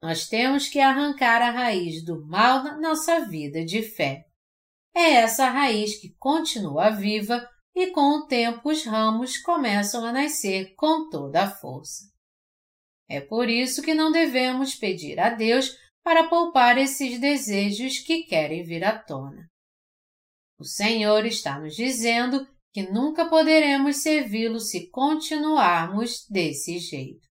Nós 0.01 0.27
temos 0.29 0.69
que 0.69 0.79
arrancar 0.79 1.41
a 1.41 1.51
raiz 1.51 2.05
do 2.05 2.25
mal 2.25 2.63
na 2.63 2.79
nossa 2.79 3.25
vida 3.25 3.65
de 3.65 3.81
fé. 3.81 4.25
É 4.95 5.15
essa 5.15 5.49
raiz 5.49 5.99
que 5.99 6.15
continua 6.17 6.89
viva 6.89 7.47
e 7.75 7.87
com 7.87 8.19
o 8.19 8.27
tempo 8.27 8.69
os 8.69 8.85
ramos 8.85 9.37
começam 9.37 10.05
a 10.05 10.13
nascer 10.13 10.73
com 10.75 11.09
toda 11.09 11.43
a 11.43 11.51
força. 11.51 12.09
É 13.09 13.19
por 13.19 13.49
isso 13.49 13.81
que 13.81 13.93
não 13.93 14.11
devemos 14.11 14.75
pedir 14.75 15.19
a 15.19 15.29
Deus 15.29 15.75
para 16.03 16.27
poupar 16.27 16.77
esses 16.77 17.19
desejos 17.19 17.99
que 17.99 18.23
querem 18.23 18.63
vir 18.63 18.83
à 18.83 18.97
tona. 18.97 19.47
O 20.59 20.65
Senhor 20.65 21.25
está 21.25 21.59
nos 21.59 21.75
dizendo 21.75 22.45
que 22.73 22.83
nunca 22.83 23.29
poderemos 23.29 24.01
servi-lo 24.01 24.59
se 24.59 24.89
continuarmos 24.89 26.25
desse 26.29 26.77
jeito. 26.79 27.27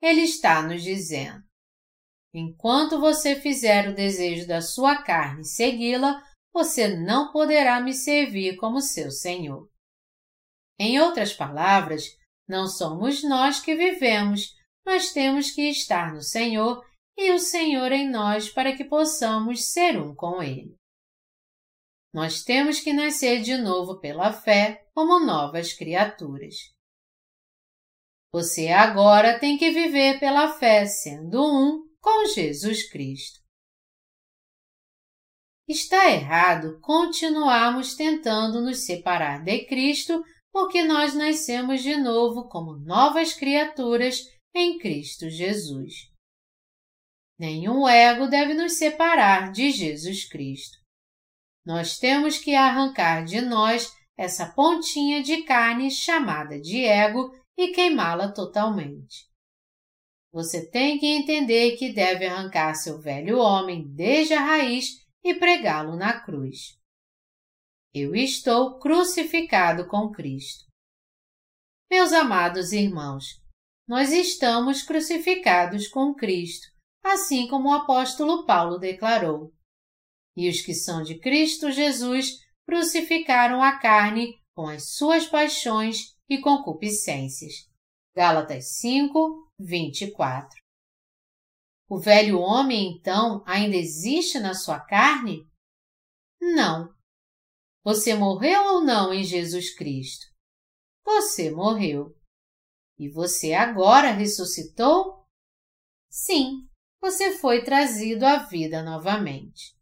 Ele 0.00 0.22
está 0.22 0.62
nos 0.62 0.82
dizendo: 0.82 1.42
enquanto 2.32 3.00
você 3.00 3.34
fizer 3.34 3.88
o 3.88 3.94
desejo 3.94 4.46
da 4.46 4.60
sua 4.60 5.02
carne 5.02 5.44
segui-la, 5.44 6.22
você 6.52 6.88
não 6.88 7.32
poderá 7.32 7.80
me 7.80 7.92
servir 7.92 8.56
como 8.56 8.80
seu 8.80 9.10
Senhor. 9.10 9.68
Em 10.78 11.00
outras 11.00 11.32
palavras, 11.32 12.04
não 12.48 12.68
somos 12.68 13.22
nós 13.24 13.60
que 13.60 13.74
vivemos, 13.74 14.54
mas 14.84 15.12
temos 15.12 15.50
que 15.50 15.62
estar 15.70 16.12
no 16.12 16.22
Senhor 16.22 16.84
e 17.16 17.32
o 17.32 17.38
Senhor 17.38 17.92
em 17.92 18.10
nós 18.10 18.48
para 18.48 18.76
que 18.76 18.84
possamos 18.84 19.72
ser 19.72 20.00
um 20.00 20.14
com 20.14 20.42
Ele. 20.42 20.76
Nós 22.12 22.44
temos 22.44 22.80
que 22.80 22.92
nascer 22.92 23.42
de 23.42 23.56
novo 23.56 23.98
pela 23.98 24.32
fé 24.32 24.86
como 24.94 25.18
novas 25.18 25.72
criaturas. 25.72 26.54
Você 28.32 28.68
agora 28.68 29.38
tem 29.38 29.58
que 29.58 29.70
viver 29.70 30.18
pela 30.18 30.52
fé 30.54 30.86
sendo 30.86 31.44
um 31.44 31.88
com 32.00 32.26
Jesus 32.26 32.88
Cristo. 32.90 33.40
Está 35.66 36.10
errado 36.10 36.78
continuarmos 36.80 37.94
tentando 37.94 38.60
nos 38.60 38.84
separar 38.84 39.42
de 39.42 39.64
Cristo 39.66 40.22
porque 40.52 40.84
nós 40.84 41.14
nascemos 41.14 41.82
de 41.82 41.96
novo 41.96 42.48
como 42.48 42.76
novas 42.76 43.32
criaturas 43.32 44.20
em 44.54 44.78
Cristo 44.78 45.28
Jesus. 45.28 46.13
Nenhum 47.38 47.88
ego 47.88 48.28
deve 48.28 48.54
nos 48.54 48.74
separar 48.78 49.50
de 49.50 49.70
Jesus 49.70 50.24
Cristo. 50.28 50.78
Nós 51.66 51.98
temos 51.98 52.38
que 52.38 52.54
arrancar 52.54 53.24
de 53.24 53.40
nós 53.40 53.92
essa 54.16 54.52
pontinha 54.52 55.22
de 55.22 55.42
carne 55.42 55.90
chamada 55.90 56.60
de 56.60 56.84
ego 56.84 57.34
e 57.56 57.72
queimá-la 57.72 58.30
totalmente. 58.32 59.28
Você 60.32 60.68
tem 60.70 60.98
que 60.98 61.06
entender 61.06 61.76
que 61.76 61.92
deve 61.92 62.26
arrancar 62.26 62.74
seu 62.74 63.00
velho 63.00 63.38
homem 63.38 63.88
desde 63.94 64.34
a 64.34 64.40
raiz 64.40 65.04
e 65.24 65.34
pregá-lo 65.34 65.96
na 65.96 66.20
cruz. 66.20 66.78
Eu 67.92 68.14
estou 68.14 68.78
crucificado 68.78 69.86
com 69.86 70.10
Cristo. 70.10 70.64
Meus 71.90 72.12
amados 72.12 72.72
irmãos, 72.72 73.40
nós 73.88 74.12
estamos 74.12 74.82
crucificados 74.82 75.88
com 75.88 76.14
Cristo 76.14 76.73
assim 77.04 77.46
como 77.46 77.68
o 77.68 77.74
apóstolo 77.74 78.44
Paulo 78.44 78.78
declarou. 78.78 79.52
E 80.36 80.48
os 80.48 80.60
que 80.60 80.74
são 80.74 81.02
de 81.02 81.18
Cristo 81.18 81.70
Jesus 81.70 82.38
crucificaram 82.66 83.62
a 83.62 83.78
carne 83.78 84.40
com 84.54 84.66
as 84.66 84.94
suas 84.94 85.26
paixões 85.26 86.16
e 86.28 86.40
concupiscências. 86.40 87.52
Gálatas 88.16 88.78
5, 88.78 89.50
24 89.60 90.64
o 91.88 91.98
velho 92.00 92.40
homem 92.40 92.96
então 92.96 93.42
ainda 93.46 93.76
existe 93.76 94.40
na 94.40 94.54
sua 94.54 94.80
carne? 94.80 95.46
Não. 96.40 96.92
Você 97.84 98.14
morreu 98.14 98.64
ou 98.74 98.84
não 98.84 99.12
em 99.12 99.22
Jesus 99.22 99.74
Cristo? 99.76 100.26
Você 101.04 101.50
morreu. 101.50 102.16
E 102.98 103.08
você 103.08 103.52
agora 103.52 104.10
ressuscitou? 104.10 105.24
Sim, 106.10 106.66
você 107.04 107.32
foi 107.32 107.62
trazido 107.62 108.24
à 108.24 108.38
vida 108.38 108.82
novamente. 108.82 109.74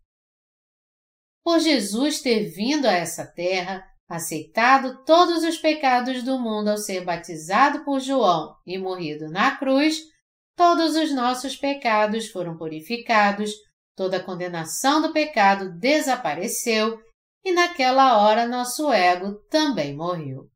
Por 1.45 1.61
Jesus 1.61 2.21
ter 2.21 2.47
vindo 2.47 2.85
a 2.85 2.91
essa 2.91 3.25
terra, 3.25 3.87
aceitado 4.09 5.05
todos 5.05 5.45
os 5.45 5.57
pecados 5.57 6.25
do 6.25 6.37
mundo 6.37 6.71
ao 6.71 6.77
ser 6.77 7.05
batizado 7.05 7.85
por 7.85 8.01
João 8.01 8.57
e 8.67 8.77
morrido 8.77 9.31
na 9.31 9.57
cruz, 9.57 10.01
todos 10.57 10.97
os 10.97 11.15
nossos 11.15 11.57
pecados 11.57 12.29
foram 12.29 12.57
purificados, 12.59 13.53
toda 13.97 14.17
a 14.17 14.25
condenação 14.25 15.01
do 15.01 15.13
pecado 15.13 15.79
desapareceu 15.79 17.01
e 17.45 17.53
naquela 17.53 18.21
hora 18.21 18.49
nosso 18.49 18.91
ego 18.93 19.35
também 19.49 19.95
morreu. 19.95 20.51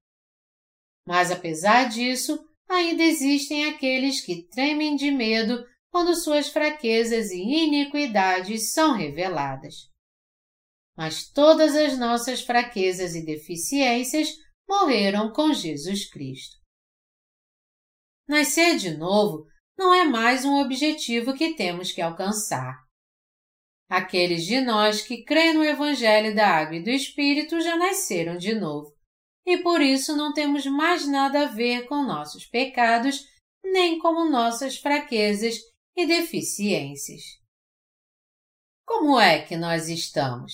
Mas 1.07 1.31
apesar 1.31 1.89
disso, 1.89 2.45
ainda 2.69 3.05
existem 3.05 3.67
aqueles 3.67 4.21
que 4.21 4.49
tremem 4.49 4.97
de 4.97 5.13
medo 5.13 5.65
quando 5.97 6.15
suas 6.15 6.49
fraquezas 6.51 7.31
e 7.31 7.41
iniquidades 7.41 8.75
são 8.75 8.93
reveladas 8.93 9.89
mas 10.95 11.27
todas 11.31 11.75
as 11.75 11.97
nossas 11.99 12.43
fraquezas 12.43 13.15
e 13.15 13.25
deficiências 13.25 14.29
morreram 14.69 15.33
com 15.33 15.55
Jesus 15.55 16.07
Cristo. 16.11 16.57
Nascer 18.29 18.77
de 18.77 18.97
novo 18.97 19.47
não 19.79 19.95
é 19.95 20.05
mais 20.05 20.45
um 20.45 20.61
objetivo 20.61 21.33
que 21.33 21.55
temos 21.55 21.91
que 21.93 22.03
alcançar. 22.03 22.77
Aqueles 23.89 24.45
de 24.45 24.61
nós 24.61 25.01
que 25.01 25.25
creem 25.25 25.55
no 25.55 25.65
Evangelho 25.65 26.35
da 26.35 26.47
Água 26.47 26.77
e 26.77 26.83
do 26.83 26.91
Espírito 26.91 27.59
já 27.61 27.77
nasceram 27.77 28.37
de 28.37 28.55
novo, 28.55 28.93
e 29.47 29.59
por 29.59 29.81
isso 29.81 30.15
não 30.15 30.33
temos 30.33 30.67
mais 30.67 31.09
nada 31.09 31.43
a 31.43 31.47
ver 31.47 31.87
com 31.87 32.03
nossos 32.03 32.45
pecados, 32.45 33.25
nem 33.65 33.99
com 33.99 34.29
nossas 34.29 34.77
fraquezas 34.77 35.57
e 35.97 36.07
deficiências. 36.07 37.23
Como 38.85 39.19
é 39.19 39.45
que 39.45 39.57
nós 39.57 39.89
estamos? 39.89 40.53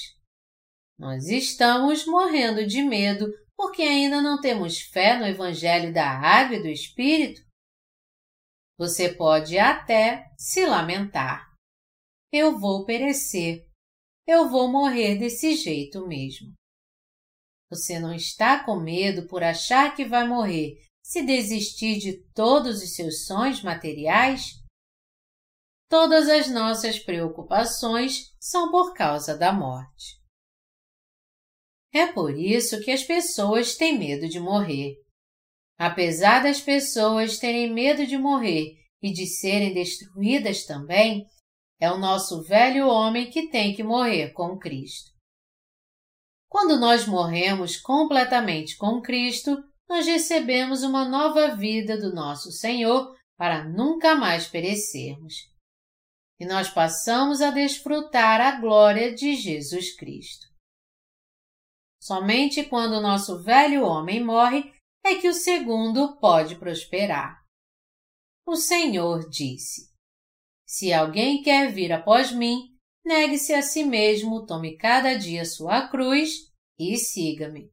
Nós 0.99 1.26
estamos 1.26 2.07
morrendo 2.07 2.66
de 2.66 2.82
medo 2.82 3.26
porque 3.57 3.82
ainda 3.82 4.22
não 4.22 4.40
temos 4.40 4.80
fé 4.80 5.18
no 5.18 5.26
Evangelho 5.26 5.93
da 5.93 6.09
Água 6.09 6.57
e 6.57 6.62
do 6.62 6.68
Espírito? 6.68 7.43
Você 8.78 9.14
pode 9.14 9.59
até 9.59 10.32
se 10.38 10.64
lamentar. 10.64 11.53
Eu 12.32 12.59
vou 12.59 12.84
perecer. 12.84 13.66
Eu 14.26 14.49
vou 14.49 14.70
morrer 14.70 15.18
desse 15.18 15.55
jeito 15.55 16.07
mesmo. 16.07 16.53
Você 17.70 17.99
não 17.99 18.14
está 18.14 18.64
com 18.64 18.80
medo 18.80 19.26
por 19.26 19.43
achar 19.43 19.95
que 19.95 20.05
vai 20.05 20.26
morrer 20.26 20.78
se 21.03 21.24
desistir 21.24 21.99
de 21.99 22.22
todos 22.32 22.82
os 22.82 22.95
seus 22.95 23.26
sonhos 23.26 23.62
materiais? 23.62 24.62
Todas 25.93 26.26
as 26.26 26.49
nossas 26.49 26.99
preocupações 26.99 28.34
são 28.40 28.70
por 28.70 28.95
causa 28.95 29.36
da 29.36 29.53
morte. 29.53 30.18
É 31.93 32.07
por 32.07 32.34
isso 32.34 32.80
que 32.80 32.90
as 32.90 33.05
pessoas 33.05 33.76
têm 33.76 33.99
medo 33.99 34.26
de 34.26 34.40
morrer. 34.40 34.95
Apesar 35.78 36.43
das 36.43 36.62
pessoas 36.62 37.36
terem 37.36 37.70
medo 37.70 38.07
de 38.07 38.16
morrer 38.16 38.72
e 39.03 39.12
de 39.12 39.26
serem 39.26 39.74
destruídas 39.74 40.64
também, 40.64 41.26
é 41.78 41.93
o 41.93 41.99
nosso 41.99 42.43
velho 42.43 42.88
homem 42.88 43.28
que 43.28 43.51
tem 43.51 43.74
que 43.74 43.82
morrer 43.82 44.32
com 44.32 44.59
Cristo. 44.59 45.11
Quando 46.49 46.80
nós 46.80 47.07
morremos 47.07 47.76
completamente 47.76 48.78
com 48.78 49.03
Cristo, 49.03 49.62
nós 49.86 50.07
recebemos 50.07 50.84
uma 50.84 51.07
nova 51.07 51.55
vida 51.55 51.99
do 51.99 52.14
nosso 52.14 52.51
Senhor 52.51 53.14
para 53.36 53.68
nunca 53.68 54.14
mais 54.14 54.47
perecermos. 54.47 55.52
E 56.43 56.45
nós 56.45 56.68
passamos 56.68 57.40
a 57.40 57.53
desfrutar 57.53 58.40
a 58.40 58.61
glória 58.61 59.14
de 59.14 59.36
Jesus 59.36 59.95
Cristo. 59.95 60.49
Somente 62.03 62.64
quando 62.64 62.95
o 62.95 63.01
nosso 63.01 63.40
velho 63.45 63.84
homem 63.84 64.20
morre 64.24 64.74
é 65.07 65.14
que 65.20 65.28
o 65.28 65.32
segundo 65.32 66.16
pode 66.16 66.57
prosperar. 66.57 67.47
O 68.45 68.57
Senhor 68.57 69.30
disse: 69.30 69.93
Se 70.66 70.93
alguém 70.93 71.45
quer 71.45 71.72
vir 71.72 71.93
após 71.93 72.32
mim, 72.32 72.76
negue-se 73.07 73.55
a 73.55 73.62
si 73.62 73.84
mesmo, 73.84 74.45
tome 74.45 74.76
cada 74.76 75.14
dia 75.14 75.45
sua 75.45 75.86
cruz 75.86 76.53
e 76.76 76.97
siga-me. 76.97 77.70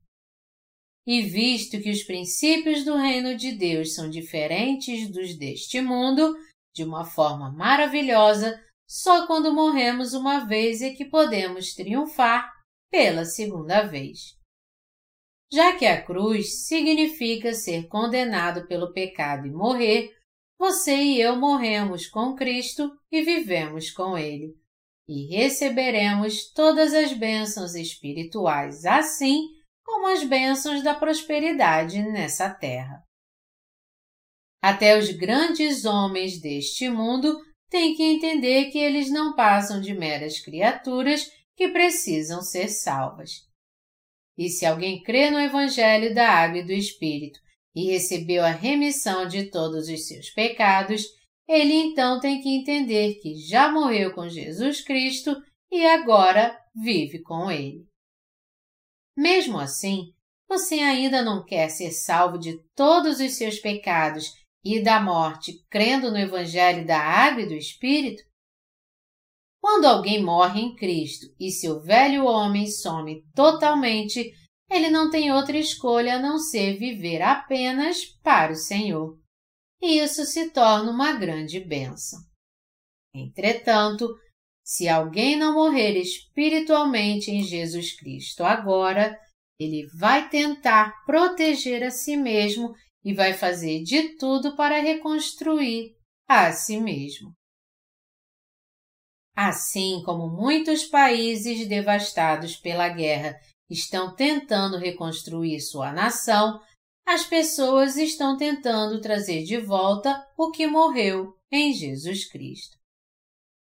E 1.07 1.23
visto 1.23 1.81
que 1.81 1.89
os 1.89 2.03
princípios 2.03 2.85
do 2.85 2.95
reino 2.95 3.35
de 3.35 3.51
Deus 3.51 3.95
são 3.95 4.07
diferentes 4.07 5.09
dos 5.09 5.35
deste 5.35 5.81
mundo, 5.81 6.37
de 6.73 6.83
uma 6.83 7.05
forma 7.05 7.51
maravilhosa, 7.51 8.59
só 8.87 9.27
quando 9.27 9.53
morremos 9.53 10.13
uma 10.13 10.45
vez 10.45 10.81
é 10.81 10.91
que 10.91 11.05
podemos 11.05 11.73
triunfar 11.73 12.51
pela 12.89 13.25
segunda 13.25 13.83
vez. 13.83 14.37
Já 15.51 15.75
que 15.75 15.85
a 15.85 16.01
cruz 16.01 16.67
significa 16.67 17.53
ser 17.53 17.87
condenado 17.87 18.67
pelo 18.67 18.93
pecado 18.93 19.47
e 19.47 19.51
morrer, 19.51 20.11
você 20.57 20.95
e 20.95 21.21
eu 21.21 21.35
morremos 21.35 22.07
com 22.07 22.35
Cristo 22.35 22.91
e 23.11 23.21
vivemos 23.21 23.89
com 23.91 24.17
Ele, 24.17 24.55
e 25.07 25.25
receberemos 25.35 26.51
todas 26.51 26.93
as 26.93 27.13
bênçãos 27.13 27.73
espirituais, 27.73 28.85
assim 28.85 29.47
como 29.83 30.07
as 30.07 30.23
bênçãos 30.23 30.83
da 30.83 30.93
prosperidade 30.93 32.01
nessa 32.03 32.49
terra. 32.49 33.03
Até 34.61 34.97
os 34.97 35.09
grandes 35.11 35.85
homens 35.85 36.39
deste 36.39 36.89
mundo 36.89 37.39
têm 37.69 37.95
que 37.95 38.03
entender 38.03 38.71
que 38.71 38.77
eles 38.77 39.09
não 39.09 39.35
passam 39.35 39.79
de 39.79 39.93
meras 39.93 40.39
criaturas 40.39 41.29
que 41.55 41.69
precisam 41.69 42.41
ser 42.41 42.67
salvas. 42.67 43.47
E 44.37 44.49
se 44.49 44.65
alguém 44.65 45.01
crê 45.01 45.29
no 45.29 45.39
Evangelho 45.39 46.13
da 46.13 46.29
Água 46.29 46.59
e 46.59 46.65
do 46.65 46.71
Espírito 46.71 47.39
e 47.75 47.91
recebeu 47.91 48.43
a 48.43 48.51
remissão 48.51 49.27
de 49.27 49.49
todos 49.49 49.87
os 49.87 50.07
seus 50.07 50.29
pecados, 50.29 51.03
ele 51.47 51.73
então 51.73 52.19
tem 52.19 52.41
que 52.41 52.49
entender 52.49 53.15
que 53.15 53.35
já 53.35 53.71
morreu 53.71 54.13
com 54.13 54.27
Jesus 54.27 54.81
Cristo 54.81 55.35
e 55.71 55.85
agora 55.85 56.57
vive 56.75 57.21
com 57.21 57.51
ele. 57.51 57.85
Mesmo 59.15 59.59
assim, 59.59 60.13
você 60.47 60.75
ainda 60.75 61.21
não 61.21 61.45
quer 61.45 61.69
ser 61.69 61.91
salvo 61.91 62.37
de 62.37 62.57
todos 62.75 63.19
os 63.19 63.33
seus 63.33 63.59
pecados 63.59 64.31
e 64.75 64.83
da 64.83 64.99
morte 64.99 65.65
crendo 65.69 66.11
no 66.11 66.17
Evangelho 66.17 66.85
da 66.85 66.99
Água 66.99 67.41
e 67.41 67.47
do 67.47 67.53
Espírito? 67.53 68.21
Quando 69.61 69.85
alguém 69.85 70.23
morre 70.23 70.61
em 70.61 70.75
Cristo 70.75 71.25
e 71.39 71.51
seu 71.51 71.81
velho 71.81 72.25
homem 72.25 72.67
some 72.67 73.23
totalmente, 73.33 74.31
ele 74.69 74.89
não 74.89 75.09
tem 75.09 75.31
outra 75.31 75.57
escolha 75.57 76.15
a 76.15 76.21
não 76.21 76.37
ser 76.37 76.77
viver 76.77 77.21
apenas 77.21 78.05
para 78.23 78.53
o 78.53 78.55
Senhor. 78.55 79.19
E 79.81 79.99
isso 79.99 80.23
se 80.25 80.51
torna 80.51 80.91
uma 80.91 81.13
grande 81.13 81.59
bênção. 81.59 82.19
Entretanto, 83.13 84.07
se 84.63 84.87
alguém 84.87 85.35
não 85.35 85.53
morrer 85.55 85.97
espiritualmente 85.97 87.31
em 87.31 87.43
Jesus 87.43 87.97
Cristo 87.97 88.43
agora, 88.43 89.19
ele 89.59 89.87
vai 89.97 90.29
tentar 90.29 91.03
proteger 91.05 91.83
a 91.83 91.89
si 91.89 92.15
mesmo 92.15 92.73
e 93.03 93.13
vai 93.13 93.33
fazer 93.33 93.83
de 93.83 94.17
tudo 94.17 94.55
para 94.55 94.81
reconstruir 94.81 95.95
a 96.27 96.51
si 96.51 96.79
mesmo. 96.79 97.33
Assim 99.35 100.01
como 100.03 100.29
muitos 100.29 100.83
países 100.83 101.67
devastados 101.67 102.57
pela 102.57 102.89
guerra 102.89 103.39
estão 103.69 104.13
tentando 104.13 104.77
reconstruir 104.77 105.61
sua 105.61 105.93
nação, 105.93 106.59
as 107.07 107.25
pessoas 107.25 107.95
estão 107.95 108.37
tentando 108.37 108.99
trazer 108.99 109.43
de 109.43 109.57
volta 109.57 110.27
o 110.37 110.51
que 110.51 110.67
morreu 110.67 111.33
em 111.51 111.73
Jesus 111.73 112.29
Cristo. 112.29 112.77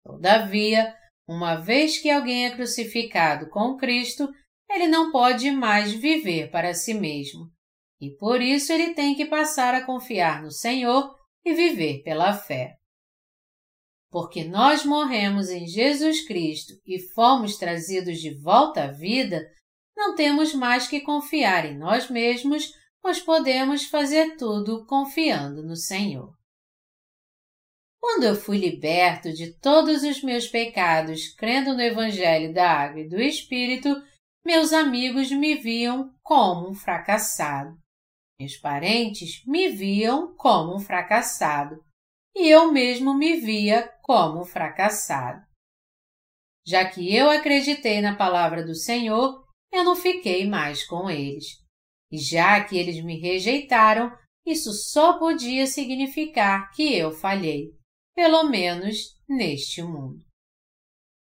Todavia, 0.05 0.95
uma 1.27 1.55
vez 1.55 1.97
que 1.97 2.09
alguém 2.09 2.45
é 2.45 2.55
crucificado 2.55 3.49
com 3.49 3.75
Cristo, 3.75 4.29
ele 4.69 4.87
não 4.87 5.11
pode 5.11 5.49
mais 5.51 5.91
viver 5.91 6.51
para 6.51 6.73
si 6.73 6.93
mesmo, 6.93 7.49
e 8.07 8.15
por 8.17 8.41
isso 8.41 8.71
ele 8.71 8.93
tem 8.93 9.15
que 9.15 9.25
passar 9.25 9.73
a 9.73 9.85
confiar 9.85 10.41
no 10.41 10.51
Senhor 10.51 11.15
e 11.45 11.53
viver 11.53 12.03
pela 12.03 12.33
fé 12.33 12.77
porque 14.13 14.43
nós 14.43 14.85
morremos 14.85 15.49
em 15.49 15.65
Jesus 15.65 16.23
Cristo 16.27 16.73
e 16.85 16.99
fomos 16.99 17.57
trazidos 17.57 18.19
de 18.19 18.31
volta 18.31 18.83
à 18.83 18.91
vida, 18.91 19.43
não 19.97 20.13
temos 20.13 20.53
mais 20.53 20.87
que 20.87 21.01
confiar 21.01 21.65
em 21.65 21.75
nós 21.75 22.11
mesmos, 22.11 22.71
pois 23.01 23.19
podemos 23.19 23.85
fazer 23.85 24.37
tudo 24.37 24.85
confiando 24.85 25.63
no 25.63 25.75
Senhor. 25.75 26.31
Quando 27.99 28.25
eu 28.25 28.35
fui 28.35 28.59
liberto 28.59 29.33
de 29.33 29.51
todos 29.59 30.03
os 30.03 30.21
meus 30.21 30.47
pecados 30.47 31.33
crendo 31.33 31.73
no 31.73 31.81
Evangelho 31.81 32.53
da 32.53 32.69
Água 32.69 33.01
e 33.01 33.09
do 33.09 33.19
Espírito, 33.19 33.89
meus 34.45 34.73
amigos 34.73 35.31
me 35.31 35.55
viam 35.55 36.13
como 36.21 36.69
um 36.69 36.75
fracassado. 36.75 37.75
Meus 38.39 38.57
parentes 38.57 39.45
me 39.45 39.69
viam 39.69 40.35
como 40.35 40.75
um 40.75 40.79
fracassado. 40.79 41.83
E 42.35 42.49
eu 42.49 42.71
mesmo 42.71 43.13
me 43.13 43.39
via 43.39 43.87
como 44.01 44.41
um 44.41 44.45
fracassado. 44.45 45.45
Já 46.65 46.89
que 46.89 47.13
eu 47.13 47.29
acreditei 47.29 48.01
na 48.01 48.15
palavra 48.15 48.65
do 48.65 48.73
Senhor, 48.73 49.43
eu 49.71 49.83
não 49.83 49.95
fiquei 49.95 50.47
mais 50.47 50.85
com 50.85 51.09
eles. 51.09 51.45
E 52.11 52.17
já 52.17 52.63
que 52.63 52.77
eles 52.77 53.03
me 53.03 53.19
rejeitaram, 53.19 54.11
isso 54.45 54.73
só 54.73 55.17
podia 55.19 55.67
significar 55.67 56.71
que 56.71 56.95
eu 56.95 57.11
falhei 57.11 57.71
pelo 58.15 58.43
menos 58.43 59.17
neste 59.27 59.81
mundo. 59.81 60.23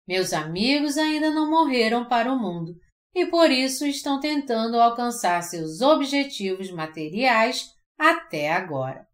Meus 0.06 0.32
amigos 0.32 0.96
ainda 0.96 1.30
não 1.30 1.50
morreram 1.50 2.08
para 2.08 2.32
o 2.32 2.38
mundo 2.38 2.78
e 3.16 3.24
por 3.24 3.50
isso 3.50 3.86
estão 3.86 4.20
tentando 4.20 4.78
alcançar 4.78 5.40
seus 5.40 5.80
objetivos 5.80 6.70
materiais 6.70 7.74
até 7.98 8.52
agora. 8.52 9.08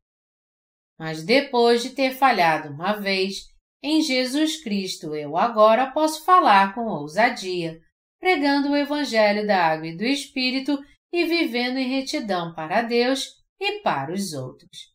Mas 0.98 1.22
depois 1.22 1.82
de 1.82 1.90
ter 1.90 2.10
falhado 2.10 2.70
uma 2.70 2.94
vez, 2.94 3.46
em 3.80 4.02
Jesus 4.02 4.60
Cristo 4.60 5.14
eu 5.14 5.36
agora 5.36 5.92
posso 5.92 6.24
falar 6.24 6.74
com 6.74 6.86
ousadia, 6.86 7.80
pregando 8.18 8.70
o 8.70 8.76
Evangelho 8.76 9.46
da 9.46 9.66
Água 9.66 9.86
e 9.86 9.96
do 9.96 10.04
Espírito 10.04 10.76
e 11.12 11.24
vivendo 11.24 11.76
em 11.76 11.88
retidão 11.88 12.52
para 12.54 12.82
Deus 12.82 13.40
e 13.60 13.82
para 13.82 14.12
os 14.12 14.32
outros. 14.32 14.92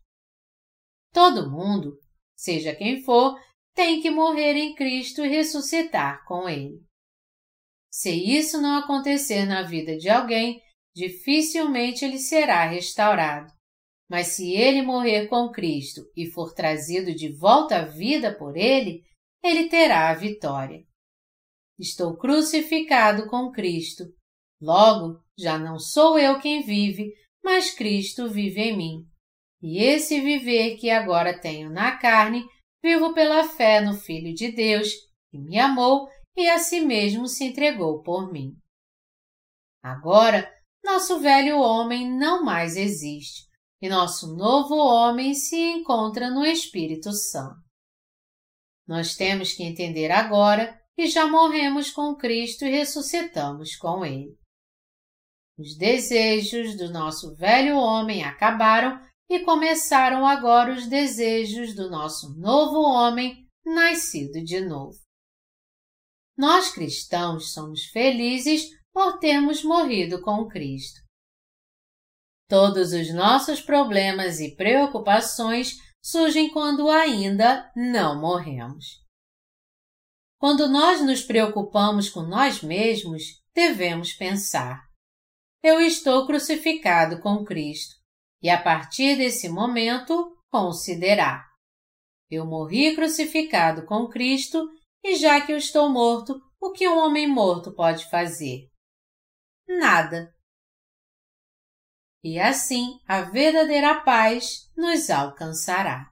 Todo 1.14 1.50
mundo 1.50 1.98
seja 2.36 2.76
quem 2.76 3.02
for, 3.04 3.40
tem 3.74 4.02
que 4.02 4.12
morrer 4.12 4.58
em 4.58 4.76
Cristo 4.76 5.24
e 5.24 5.30
ressuscitar 5.30 6.26
com 6.26 6.50
Ele. 6.50 6.87
Se 7.98 8.12
isso 8.12 8.62
não 8.62 8.78
acontecer 8.78 9.48
na 9.48 9.64
vida 9.64 9.98
de 9.98 10.08
alguém, 10.08 10.62
dificilmente 10.96 12.06
ele 12.06 12.20
será 12.20 12.68
restaurado. 12.68 13.52
Mas 14.08 14.28
se 14.28 14.52
ele 14.52 14.84
morrer 14.84 15.26
com 15.26 15.50
Cristo 15.50 16.02
e 16.16 16.30
for 16.30 16.54
trazido 16.54 17.12
de 17.16 17.36
volta 17.36 17.78
à 17.78 17.86
vida 17.86 18.38
por 18.38 18.56
ele, 18.56 19.02
ele 19.44 19.68
terá 19.68 20.12
a 20.12 20.14
vitória. 20.14 20.84
Estou 21.80 22.16
crucificado 22.16 23.28
com 23.32 23.52
Cristo. 23.52 24.04
Logo, 24.62 25.20
já 25.36 25.58
não 25.58 25.80
sou 25.80 26.20
eu 26.20 26.40
quem 26.40 26.62
vive, 26.62 27.12
mas 27.44 27.74
Cristo 27.74 28.30
vive 28.30 28.62
em 28.62 28.78
mim. 28.78 29.06
E 29.60 29.80
esse 29.80 30.22
viver 30.22 30.78
que 30.78 30.92
agora 30.92 31.42
tenho 31.42 31.72
na 31.72 31.98
carne, 31.98 32.46
vivo 32.80 33.12
pela 33.16 33.44
fé 33.44 33.82
no 33.82 33.96
Filho 33.96 34.36
de 34.36 34.52
Deus, 34.52 34.92
que 35.32 35.40
me 35.40 35.58
amou 35.58 36.08
e 36.38 36.48
a 36.48 36.60
si 36.60 36.82
mesmo 36.82 37.28
se 37.28 37.44
entregou 37.44 38.04
por 38.04 38.32
mim. 38.32 38.56
Agora, 39.84 40.48
nosso 40.84 41.20
velho 41.20 41.60
homem 41.60 42.08
não 42.08 42.44
mais 42.44 42.78
existe, 42.78 43.48
e 43.82 43.90
nosso 43.90 44.36
novo 44.36 44.76
homem 44.76 45.34
se 45.34 45.58
encontra 45.58 46.30
no 46.30 46.46
Espírito 46.46 47.12
Santo. 47.12 47.60
Nós 48.88 49.16
temos 49.16 49.54
que 49.54 49.64
entender 49.64 50.12
agora 50.12 50.80
que 50.96 51.08
já 51.08 51.28
morremos 51.28 51.92
com 51.92 52.16
Cristo 52.16 52.66
e 52.66 52.70
ressuscitamos 52.70 53.76
com 53.76 54.06
Ele. 54.06 54.38
Os 55.58 55.76
desejos 55.76 56.78
do 56.78 56.92
nosso 56.92 57.36
velho 57.36 57.78
homem 57.78 58.24
acabaram 58.24 59.02
e 59.30 59.40
começaram 59.40 60.26
agora 60.26 60.74
os 60.74 60.88
desejos 60.88 61.76
do 61.76 61.90
nosso 61.90 62.38
novo 62.40 62.80
homem 62.80 63.48
nascido 63.66 64.44
de 64.44 64.62
novo. 64.62 65.07
Nós 66.38 66.70
cristãos 66.70 67.52
somos 67.52 67.86
felizes 67.86 68.70
por 68.94 69.18
termos 69.18 69.64
morrido 69.64 70.22
com 70.22 70.48
Cristo. 70.48 71.00
Todos 72.48 72.94
os 72.94 73.14
nossos 73.14 73.60
problemas 73.60 74.40
e 74.40 74.56
preocupações 74.56 75.76
surgem 76.02 76.50
quando 76.52 76.90
ainda 76.90 77.70
não 77.76 78.22
morremos. 78.22 78.86
Quando 80.40 80.70
nós 80.70 81.04
nos 81.04 81.24
preocupamos 81.24 82.10
com 82.10 82.22
nós 82.22 82.62
mesmos, 82.62 83.24
devemos 83.54 84.14
pensar: 84.14 84.80
Eu 85.64 85.82
estou 85.82 86.28
crucificado 86.28 87.20
com 87.20 87.44
Cristo 87.44 87.96
e 88.42 88.50
a 88.50 88.62
partir 88.62 89.18
desse 89.18 89.50
momento 89.50 90.38
considerar. 90.50 91.48
Eu 92.30 92.46
morri 92.46 92.96
crucificado 92.96 93.86
com 93.86 94.08
Cristo 94.08 94.70
e 95.08 95.16
já 95.16 95.40
que 95.40 95.54
eu 95.54 95.58
estou 95.58 95.90
morto, 95.90 96.42
o 96.60 96.72
que 96.74 96.88
um 96.88 96.98
homem 96.98 97.26
morto 97.26 97.74
pode 97.74 98.10
fazer? 98.10 98.68
Nada. 99.66 100.36
E 102.22 102.38
assim 102.38 103.00
a 103.08 103.22
verdadeira 103.22 104.02
paz 104.02 104.70
nos 104.76 105.10
alcançará. 105.10 106.12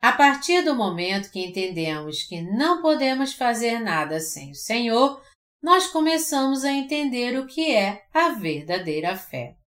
A 0.00 0.12
partir 0.12 0.62
do 0.62 0.74
momento 0.74 1.30
que 1.30 1.44
entendemos 1.44 2.22
que 2.22 2.40
não 2.40 2.80
podemos 2.80 3.34
fazer 3.34 3.80
nada 3.80 4.18
sem 4.18 4.52
o 4.52 4.54
Senhor, 4.54 5.22
nós 5.62 5.88
começamos 5.88 6.64
a 6.64 6.72
entender 6.72 7.38
o 7.38 7.46
que 7.46 7.74
é 7.74 8.06
a 8.14 8.30
verdadeira 8.30 9.14
fé. 9.14 9.58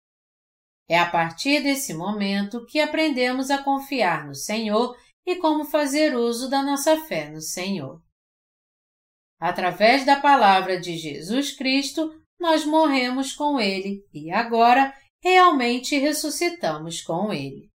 É 0.88 0.98
a 0.98 1.10
partir 1.10 1.62
desse 1.62 1.92
momento 1.92 2.64
que 2.64 2.80
aprendemos 2.80 3.50
a 3.50 3.62
confiar 3.62 4.26
no 4.26 4.34
Senhor 4.34 4.96
e 5.30 5.36
como 5.36 5.64
fazer 5.64 6.16
uso 6.16 6.50
da 6.50 6.60
nossa 6.60 7.04
fé 7.04 7.30
no 7.30 7.40
Senhor. 7.40 8.02
Através 9.38 10.04
da 10.04 10.20
palavra 10.20 10.80
de 10.80 10.96
Jesus 10.98 11.52
Cristo, 11.56 12.20
nós 12.38 12.64
morremos 12.64 13.32
com 13.32 13.60
Ele 13.60 14.04
e 14.12 14.32
agora 14.32 14.92
realmente 15.22 15.96
ressuscitamos 15.96 17.00
com 17.00 17.32
Ele. 17.32 17.70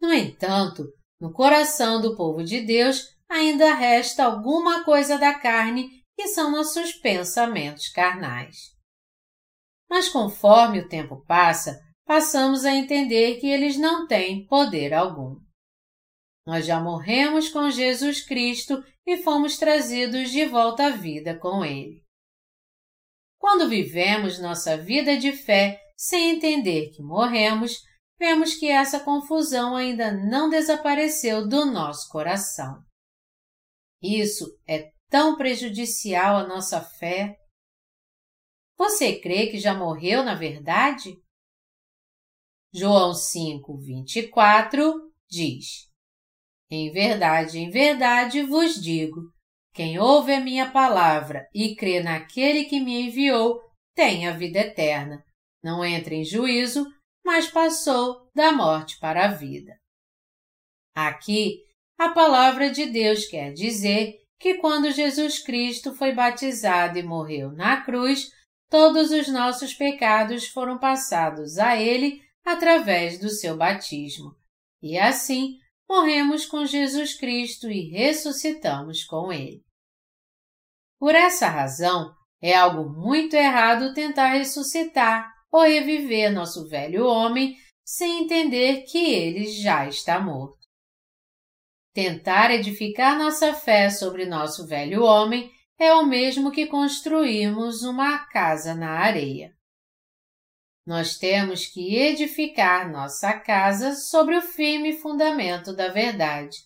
No 0.00 0.10
entanto, 0.12 0.84
no 1.20 1.30
coração 1.32 2.00
do 2.00 2.16
povo 2.16 2.42
de 2.42 2.62
Deus 2.62 3.14
ainda 3.28 3.74
resta 3.74 4.24
alguma 4.24 4.82
coisa 4.82 5.18
da 5.18 5.38
carne 5.38 6.02
que 6.16 6.28
são 6.28 6.50
nossos 6.50 6.92
pensamentos 6.94 7.88
carnais. 7.88 8.74
Mas 9.88 10.08
conforme 10.08 10.80
o 10.80 10.88
tempo 10.88 11.22
passa, 11.26 11.78
passamos 12.06 12.64
a 12.64 12.74
entender 12.74 13.38
que 13.38 13.46
eles 13.46 13.76
não 13.76 14.06
têm 14.06 14.46
poder 14.46 14.94
algum. 14.94 15.36
Nós 16.46 16.66
já 16.66 16.80
morremos 16.80 17.48
com 17.48 17.70
Jesus 17.70 18.24
Cristo 18.24 18.82
e 19.06 19.18
fomos 19.18 19.56
trazidos 19.56 20.30
de 20.30 20.44
volta 20.46 20.86
à 20.86 20.90
vida 20.90 21.38
com 21.38 21.64
Ele. 21.64 22.02
Quando 23.38 23.68
vivemos 23.68 24.38
nossa 24.38 24.76
vida 24.76 25.16
de 25.16 25.32
fé 25.32 25.80
sem 25.96 26.36
entender 26.36 26.90
que 26.90 27.02
morremos, 27.02 27.76
vemos 28.18 28.54
que 28.54 28.68
essa 28.68 29.00
confusão 29.00 29.76
ainda 29.76 30.12
não 30.12 30.48
desapareceu 30.48 31.46
do 31.46 31.64
nosso 31.64 32.08
coração. 32.08 32.82
Isso 34.02 34.46
é 34.66 34.90
tão 35.08 35.36
prejudicial 35.36 36.36
à 36.36 36.46
nossa 36.46 36.80
fé 36.80 37.36
você 38.80 39.20
crê 39.20 39.48
que 39.48 39.58
já 39.58 39.74
morreu 39.74 40.24
na 40.24 40.34
verdade? 40.34 41.14
João 42.72 43.12
5, 43.12 43.76
24 43.76 45.12
diz: 45.28 45.89
Em 46.70 46.90
verdade, 46.92 47.58
em 47.58 47.68
verdade 47.68 48.42
vos 48.42 48.80
digo: 48.80 49.22
quem 49.72 49.98
ouve 49.98 50.32
a 50.32 50.40
minha 50.40 50.70
palavra 50.70 51.48
e 51.54 51.74
crê 51.74 52.00
naquele 52.02 52.64
que 52.64 52.80
me 52.80 53.02
enviou, 53.02 53.60
tem 53.94 54.28
a 54.28 54.32
vida 54.32 54.60
eterna. 54.60 55.24
Não 55.62 55.84
entra 55.84 56.14
em 56.14 56.24
juízo, 56.24 56.86
mas 57.24 57.48
passou 57.48 58.30
da 58.34 58.52
morte 58.52 58.98
para 58.98 59.26
a 59.26 59.28
vida. 59.28 59.76
Aqui, 60.94 61.62
a 61.98 62.08
palavra 62.08 62.70
de 62.70 62.86
Deus 62.86 63.26
quer 63.26 63.52
dizer 63.52 64.18
que 64.38 64.54
quando 64.54 64.90
Jesus 64.90 65.38
Cristo 65.38 65.94
foi 65.94 66.14
batizado 66.14 66.98
e 66.98 67.02
morreu 67.02 67.52
na 67.52 67.82
cruz, 67.82 68.30
todos 68.70 69.10
os 69.10 69.28
nossos 69.28 69.74
pecados 69.74 70.48
foram 70.48 70.78
passados 70.78 71.58
a 71.58 71.76
Ele 71.76 72.22
através 72.44 73.18
do 73.18 73.28
seu 73.28 73.56
batismo. 73.56 74.34
E 74.82 74.98
assim 74.98 75.59
morremos 75.90 76.46
com 76.46 76.64
Jesus 76.64 77.14
Cristo 77.14 77.68
e 77.68 77.90
ressuscitamos 77.90 79.02
com 79.02 79.32
Ele. 79.32 79.60
Por 81.00 81.16
essa 81.16 81.48
razão, 81.48 82.14
é 82.40 82.54
algo 82.54 82.88
muito 82.88 83.34
errado 83.34 83.92
tentar 83.92 84.28
ressuscitar 84.28 85.28
ou 85.50 85.62
reviver 85.62 86.32
nosso 86.32 86.68
velho 86.68 87.04
homem 87.04 87.56
sem 87.84 88.22
entender 88.22 88.82
que 88.82 89.12
ele 89.12 89.48
já 89.48 89.88
está 89.88 90.20
morto. 90.20 90.60
Tentar 91.92 92.52
edificar 92.52 93.18
nossa 93.18 93.52
fé 93.52 93.90
sobre 93.90 94.26
nosso 94.26 94.68
velho 94.68 95.02
homem 95.02 95.50
é 95.76 95.92
o 95.92 96.06
mesmo 96.06 96.52
que 96.52 96.66
construirmos 96.66 97.82
uma 97.82 98.26
casa 98.26 98.76
na 98.76 98.90
areia. 98.90 99.52
Nós 100.90 101.16
temos 101.16 101.66
que 101.66 101.94
edificar 101.94 102.90
nossa 102.90 103.38
casa 103.38 103.94
sobre 103.94 104.36
o 104.36 104.42
firme 104.42 104.92
fundamento 104.92 105.72
da 105.72 105.86
verdade 105.86 106.56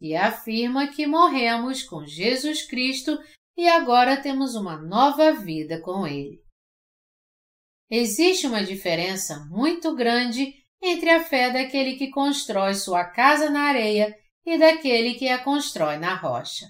e 0.00 0.16
afirma 0.16 0.88
que 0.88 1.06
morremos 1.06 1.84
com 1.84 2.04
Jesus 2.04 2.66
Cristo 2.66 3.16
e 3.56 3.68
agora 3.68 4.20
temos 4.20 4.56
uma 4.56 4.76
nova 4.76 5.32
vida 5.34 5.80
com 5.80 6.04
Ele. 6.04 6.42
Existe 7.88 8.48
uma 8.48 8.64
diferença 8.64 9.46
muito 9.48 9.94
grande 9.94 10.52
entre 10.82 11.08
a 11.08 11.22
fé 11.22 11.52
daquele 11.52 11.94
que 11.94 12.10
constrói 12.10 12.74
sua 12.74 13.04
casa 13.04 13.50
na 13.50 13.68
areia 13.68 14.18
e 14.44 14.58
daquele 14.58 15.14
que 15.14 15.28
a 15.28 15.44
constrói 15.44 15.96
na 15.96 16.16
rocha. 16.16 16.66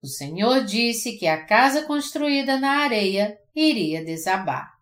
O 0.00 0.06
Senhor 0.06 0.64
disse 0.64 1.18
que 1.18 1.26
a 1.26 1.44
casa 1.44 1.84
construída 1.84 2.60
na 2.60 2.84
areia 2.84 3.36
iria 3.56 4.04
desabar. 4.04 4.76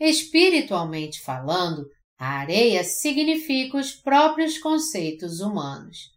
Espiritualmente 0.00 1.20
falando, 1.20 1.86
a 2.18 2.38
areia 2.38 2.82
significa 2.82 3.76
os 3.76 3.92
próprios 3.92 4.58
conceitos 4.58 5.40
humanos. 5.40 6.10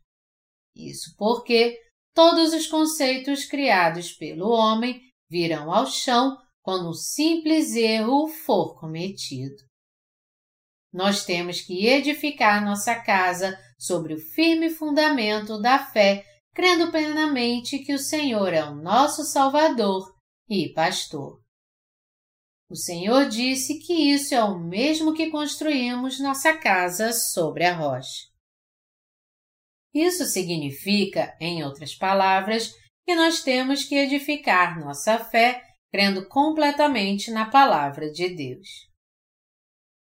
Isso 0.76 1.14
porque 1.18 1.78
todos 2.14 2.54
os 2.54 2.66
conceitos 2.66 3.46
criados 3.46 4.14
pelo 4.14 4.50
homem 4.50 5.02
virão 5.30 5.72
ao 5.72 5.86
chão 5.86 6.38
quando 6.62 6.90
um 6.90 6.94
simples 6.94 7.76
erro 7.76 8.28
for 8.28 8.80
cometido. 8.80 9.64
Nós 10.92 11.26
temos 11.26 11.62
que 11.62 11.86
edificar 11.86 12.64
nossa 12.64 12.96
casa 12.96 13.60
sobre 13.78 14.14
o 14.14 14.18
firme 14.18 14.70
fundamento 14.70 15.60
da 15.60 15.78
fé, 15.78 16.26
crendo 16.54 16.90
plenamente 16.90 17.80
que 17.80 17.94
o 17.94 18.00
Senhor 18.00 18.54
é 18.54 18.64
o 18.64 18.76
nosso 18.76 19.26
Salvador 19.26 20.15
e 20.50 20.72
Pastor. 20.74 21.42
O 22.70 22.76
Senhor 22.76 23.28
disse 23.28 23.80
que 23.80 23.94
isso 23.94 24.34
é 24.34 24.44
o 24.44 24.60
mesmo 24.60 25.14
que 25.14 25.30
construímos 25.30 26.20
nossa 26.20 26.58
casa 26.58 27.14
sobre 27.14 27.64
a 27.64 27.76
rocha. 27.76 28.26
Isso 29.94 30.26
significa, 30.26 31.36
em 31.40 31.64
outras 31.64 31.96
palavras, 31.96 32.74
que 33.06 33.16
nós 33.16 33.42
temos 33.44 33.86
que 33.86 33.96
edificar 33.96 34.80
nossa 34.80 35.18
fé 35.20 35.62
crendo 35.92 36.28
completamente 36.28 37.32
na 37.32 37.50
Palavra 37.50 38.12
de 38.12 38.28
Deus. 38.36 38.68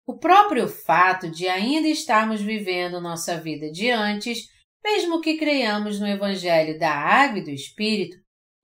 O 0.05 0.17
próprio 0.17 0.67
fato 0.67 1.29
de 1.29 1.47
ainda 1.47 1.87
estarmos 1.87 2.41
vivendo 2.41 2.99
nossa 2.99 3.39
vida 3.39 3.71
de 3.71 3.89
antes, 3.89 4.47
mesmo 4.83 5.21
que 5.21 5.37
creiamos 5.37 5.99
no 5.99 6.07
Evangelho 6.07 6.77
da 6.77 6.91
Água 6.91 7.39
e 7.39 7.43
do 7.43 7.51
Espírito, 7.51 8.17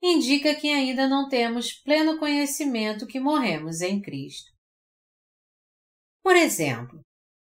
indica 0.06 0.54
que 0.54 0.68
ainda 0.70 1.08
não 1.08 1.28
temos 1.30 1.72
pleno 1.72 2.18
conhecimento 2.18 3.06
que 3.06 3.18
morremos 3.18 3.80
em 3.80 4.02
Cristo. 4.02 4.52
Por 6.22 6.36
exemplo, 6.36 7.00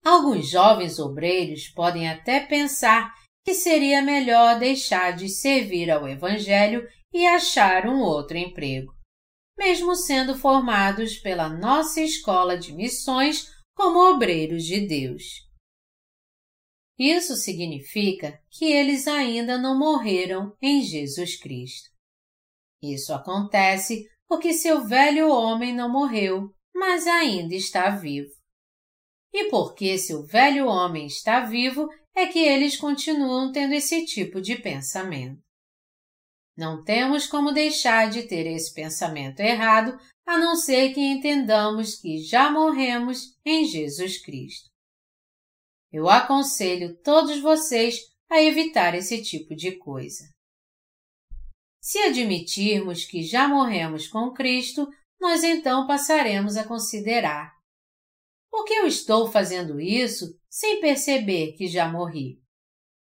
alguns 0.02 0.48
jovens 0.48 0.98
obreiros 0.98 1.68
podem 1.68 2.09
até 2.09 2.40
pensar 2.40 3.14
que 3.44 3.52
seria 3.52 4.00
melhor 4.00 4.59
deixar 4.59 5.14
de 5.14 5.28
servir 5.28 5.90
ao 5.90 6.09
Evangelho 6.09 6.88
e 7.12 7.26
achar 7.26 7.86
um 7.86 8.00
outro 8.00 8.38
emprego, 8.38 8.92
mesmo 9.57 9.94
sendo 9.94 10.36
formados 10.36 11.18
pela 11.18 11.48
nossa 11.48 12.00
escola 12.00 12.59
de 12.59 12.72
missões 12.72 13.50
como 13.74 13.98
obreiros 13.98 14.64
de 14.64 14.86
Deus. 14.86 15.46
Isso 16.98 17.36
significa 17.36 18.40
que 18.50 18.64
eles 18.64 19.07
ainda 19.07 19.59
não 19.59 19.78
morreram 19.78 20.57
em 20.62 20.82
Jesus 20.82 21.38
Cristo. 21.38 21.95
Isso 22.83 23.12
acontece 23.12 24.09
porque 24.29 24.53
seu 24.53 24.85
velho 24.85 25.29
homem 25.31 25.74
não 25.74 25.91
morreu, 25.91 26.51
mas 26.74 27.07
ainda 27.07 27.55
está 27.55 27.91
vivo. 27.91 28.31
E 29.33 29.49
porque 29.51 29.99
seu 29.99 30.24
velho 30.24 30.66
homem 30.66 31.07
está 31.07 31.41
vivo 31.41 31.89
é 32.14 32.27
que 32.27 32.39
eles 32.39 32.77
continuam 32.77 33.53
tendo 33.53 33.74
esse 33.74 34.05
tipo 34.05 34.41
de 34.41 34.57
pensamento. 34.57 35.41
Não 36.57 36.83
temos 36.83 37.27
como 37.27 37.53
deixar 37.53 38.09
de 38.09 38.22
ter 38.27 38.47
esse 38.47 38.72
pensamento 38.72 39.41
errado 39.41 39.99
a 40.27 40.39
não 40.39 40.57
ser 40.57 40.95
que 40.95 41.01
entendamos 41.01 41.97
que 41.97 42.18
já 42.24 42.51
morremos 42.51 43.37
em 43.45 43.64
Jesus 43.66 44.22
Cristo. 44.22 44.70
Eu 45.93 46.09
aconselho 46.09 46.97
todos 47.03 47.41
vocês 47.41 48.01
a 48.31 48.43
evitar 48.43 48.95
esse 48.95 49.22
tipo 49.22 49.55
de 49.55 49.77
coisa. 49.79 50.24
Se 51.87 52.01
admitirmos 52.01 53.05
que 53.05 53.22
já 53.22 53.47
morremos 53.47 54.09
com 54.09 54.32
Cristo, 54.32 54.89
nós 55.20 55.45
então 55.45 55.87
passaremos 55.87 56.57
a 56.57 56.66
considerar: 56.66 57.53
por 58.51 58.64
que 58.64 58.74
eu 58.74 58.89
estou 58.89 59.30
fazendo 59.30 59.80
isso 59.80 60.37
sem 60.51 60.80
perceber 60.80 61.53
que 61.53 61.68
já 61.68 61.87
morri? 61.87 62.43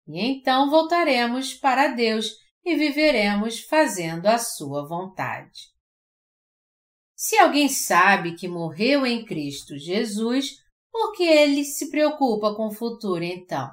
E 0.06 0.20
então 0.20 0.70
voltaremos 0.70 1.54
para 1.54 1.88
Deus 1.88 2.30
e 2.66 2.76
viveremos 2.76 3.62
fazendo 3.62 4.26
a 4.26 4.38
Sua 4.38 4.86
vontade. 4.86 5.62
Se 7.16 7.38
alguém 7.38 7.70
sabe 7.70 8.36
que 8.36 8.50
morreu 8.50 9.06
em 9.06 9.24
Cristo 9.24 9.78
Jesus, 9.78 10.58
por 10.92 11.14
que 11.14 11.24
ele 11.24 11.64
se 11.64 11.90
preocupa 11.90 12.54
com 12.54 12.68
o 12.68 12.74
futuro 12.74 13.24
então? 13.24 13.72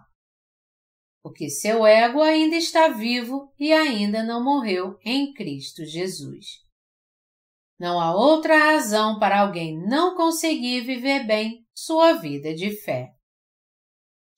Porque 1.24 1.48
seu 1.48 1.86
ego 1.86 2.20
ainda 2.20 2.54
está 2.54 2.88
vivo 2.88 3.50
e 3.58 3.72
ainda 3.72 4.22
não 4.22 4.44
morreu 4.44 4.98
em 5.02 5.32
Cristo 5.32 5.82
Jesus. 5.82 6.62
Não 7.80 7.98
há 7.98 8.14
outra 8.14 8.58
razão 8.58 9.18
para 9.18 9.40
alguém 9.40 9.74
não 9.88 10.14
conseguir 10.14 10.82
viver 10.82 11.26
bem 11.26 11.66
sua 11.74 12.12
vida 12.12 12.54
de 12.54 12.76
fé. 12.76 13.14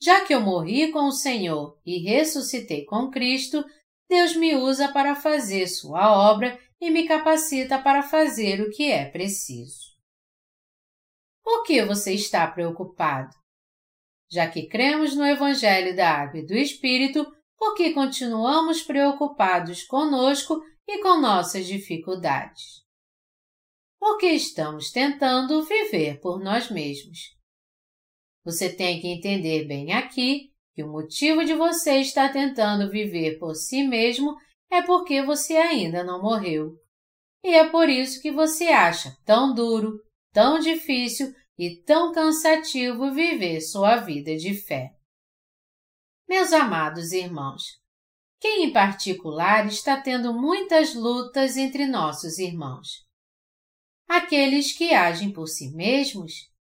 Já 0.00 0.24
que 0.24 0.32
eu 0.32 0.40
morri 0.40 0.92
com 0.92 1.08
o 1.08 1.12
Senhor 1.12 1.76
e 1.84 1.98
ressuscitei 1.98 2.84
com 2.84 3.10
Cristo, 3.10 3.64
Deus 4.08 4.36
me 4.36 4.54
usa 4.54 4.92
para 4.92 5.16
fazer 5.16 5.66
sua 5.66 6.30
obra 6.30 6.56
e 6.80 6.88
me 6.88 7.08
capacita 7.08 7.82
para 7.82 8.04
fazer 8.04 8.60
o 8.60 8.70
que 8.70 8.92
é 8.92 9.10
preciso. 9.10 9.96
Por 11.42 11.64
que 11.64 11.84
você 11.84 12.12
está 12.12 12.46
preocupado? 12.46 13.34
Já 14.30 14.48
que 14.48 14.66
cremos 14.66 15.14
no 15.14 15.24
Evangelho 15.24 15.94
da 15.94 16.10
Água 16.10 16.40
e 16.40 16.46
do 16.46 16.54
Espírito, 16.54 17.26
porque 17.56 17.92
continuamos 17.92 18.82
preocupados 18.82 19.82
conosco 19.84 20.60
e 20.86 21.02
com 21.02 21.20
nossas 21.20 21.66
dificuldades. 21.66 22.84
Porque 23.98 24.26
estamos 24.26 24.90
tentando 24.90 25.62
viver 25.64 26.20
por 26.20 26.38
nós 26.38 26.70
mesmos. 26.70 27.34
Você 28.44 28.68
tem 28.68 29.00
que 29.00 29.08
entender 29.08 29.66
bem 29.66 29.92
aqui 29.92 30.52
que 30.74 30.82
o 30.82 30.88
motivo 30.88 31.44
de 31.44 31.54
você 31.54 32.00
estar 32.00 32.32
tentando 32.32 32.90
viver 32.90 33.38
por 33.38 33.54
si 33.54 33.82
mesmo 33.82 34.36
é 34.70 34.82
porque 34.82 35.22
você 35.22 35.56
ainda 35.56 36.04
não 36.04 36.20
morreu. 36.20 36.74
E 37.42 37.54
é 37.54 37.68
por 37.68 37.88
isso 37.88 38.20
que 38.20 38.30
você 38.30 38.66
acha 38.66 39.16
tão 39.24 39.54
duro, 39.54 39.98
tão 40.32 40.58
difícil 40.58 41.32
e 41.58 41.76
tão 41.82 42.12
cansativo 42.12 43.12
viver 43.12 43.60
sua 43.60 43.96
vida 43.96 44.36
de 44.36 44.54
fé. 44.54 44.94
Meus 46.28 46.52
amados 46.52 47.12
irmãos, 47.12 47.80
quem 48.38 48.64
em 48.64 48.72
particular 48.72 49.66
está 49.66 50.00
tendo 50.00 50.34
muitas 50.34 50.94
lutas 50.94 51.56
entre 51.56 51.86
nossos 51.86 52.38
irmãos? 52.38 53.06
Aqueles 54.08 54.76
que 54.76 54.92
agem 54.92 55.32
por 55.32 55.46
si 55.46 55.70
mesmos? 55.74 56.52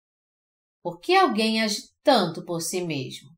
Por 0.83 1.01
que 1.01 1.15
alguém 1.15 1.62
age 1.62 1.91
tanto 2.03 2.45
por 2.45 2.61
si 2.61 2.83
mesmo? 2.83 3.31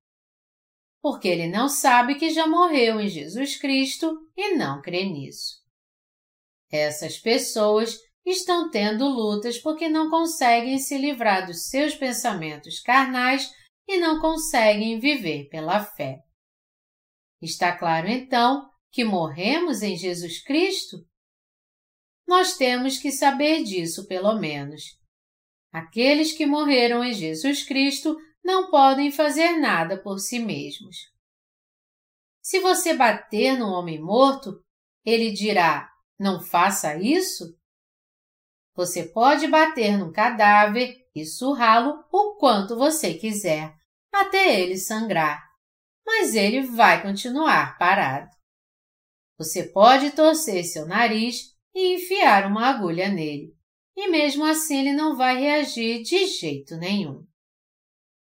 Porque 1.01 1.28
ele 1.28 1.49
não 1.49 1.69
sabe 1.69 2.16
que 2.16 2.31
já 2.31 2.47
morreu 2.47 3.01
em 3.01 3.09
Jesus 3.09 3.57
Cristo 3.57 4.28
e 4.37 4.57
não 4.57 4.83
crê 4.83 5.05
nisso. 5.05 5.65
Essas 6.70 7.16
pessoas 7.19 7.97
estão 8.27 8.69
tendo 8.69 9.07
lutas 9.07 9.59
porque 9.59 9.89
não 9.89 10.11
conseguem 10.11 10.78
se 10.78 10.98
livrar 10.98 11.47
dos 11.47 11.69
seus 11.69 11.94
pensamentos 11.94 12.81
carnais 12.81 13.48
e 13.86 13.98
não 13.98 14.20
conseguem 14.20 14.98
viver 14.98 15.48
pela 15.48 15.85
fé. 15.85 16.19
Está 17.40 17.77
claro 17.77 18.09
então 18.09 18.69
que 18.90 19.05
morremos 19.05 19.82
em 19.82 19.97
Jesus 19.97 20.43
Cristo? 20.43 21.07
Nós 22.27 22.57
temos 22.57 22.98
que 22.98 23.12
saber 23.12 23.62
disso 23.62 24.09
pelo 24.09 24.35
menos. 24.39 24.82
Aqueles 25.73 26.32
que 26.32 26.47
morreram 26.47 27.05
em 27.05 27.12
Jesus 27.12 27.62
Cristo 27.62 28.16
não 28.43 28.70
podem 28.70 29.12
fazer 29.12 29.59
nada 29.59 30.03
por 30.03 30.19
si 30.19 30.39
mesmos. 30.39 30.97
Se 32.43 32.61
você 32.61 32.94
bater 32.94 33.59
num 33.59 33.70
homem 33.70 34.01
morto, 34.01 34.65
ele 35.05 35.31
dirá: 35.32 35.89
Não 36.19 36.40
faça 36.40 36.97
isso? 36.97 37.57
Você 38.77 39.05
pode 39.05 39.48
bater 39.48 39.97
num 39.97 40.12
cadáver 40.12 40.94
e 41.15 41.24
surrá-lo 41.24 42.05
o 42.12 42.36
quanto 42.36 42.77
você 42.77 43.15
quiser, 43.15 43.74
até 44.12 44.61
ele 44.61 44.77
sangrar, 44.77 45.43
mas 46.05 46.35
ele 46.35 46.61
vai 46.61 47.01
continuar 47.01 47.78
parado. 47.78 48.28
Você 49.39 49.65
pode 49.65 50.11
torcer 50.11 50.62
seu 50.65 50.86
nariz 50.86 51.55
e 51.74 51.94
enfiar 51.94 52.47
uma 52.47 52.66
agulha 52.66 53.09
nele, 53.09 53.57
e 53.97 54.09
mesmo 54.09 54.44
assim 54.44 54.81
ele 54.81 54.93
não 54.93 55.16
vai 55.16 55.40
reagir 55.40 56.03
de 56.03 56.27
jeito 56.27 56.77
nenhum. 56.77 57.27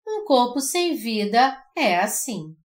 Um 0.07 0.25
corpo 0.25 0.61
sem 0.61 0.95
vida 0.95 1.63
é 1.77 1.99
assim. 1.99 2.57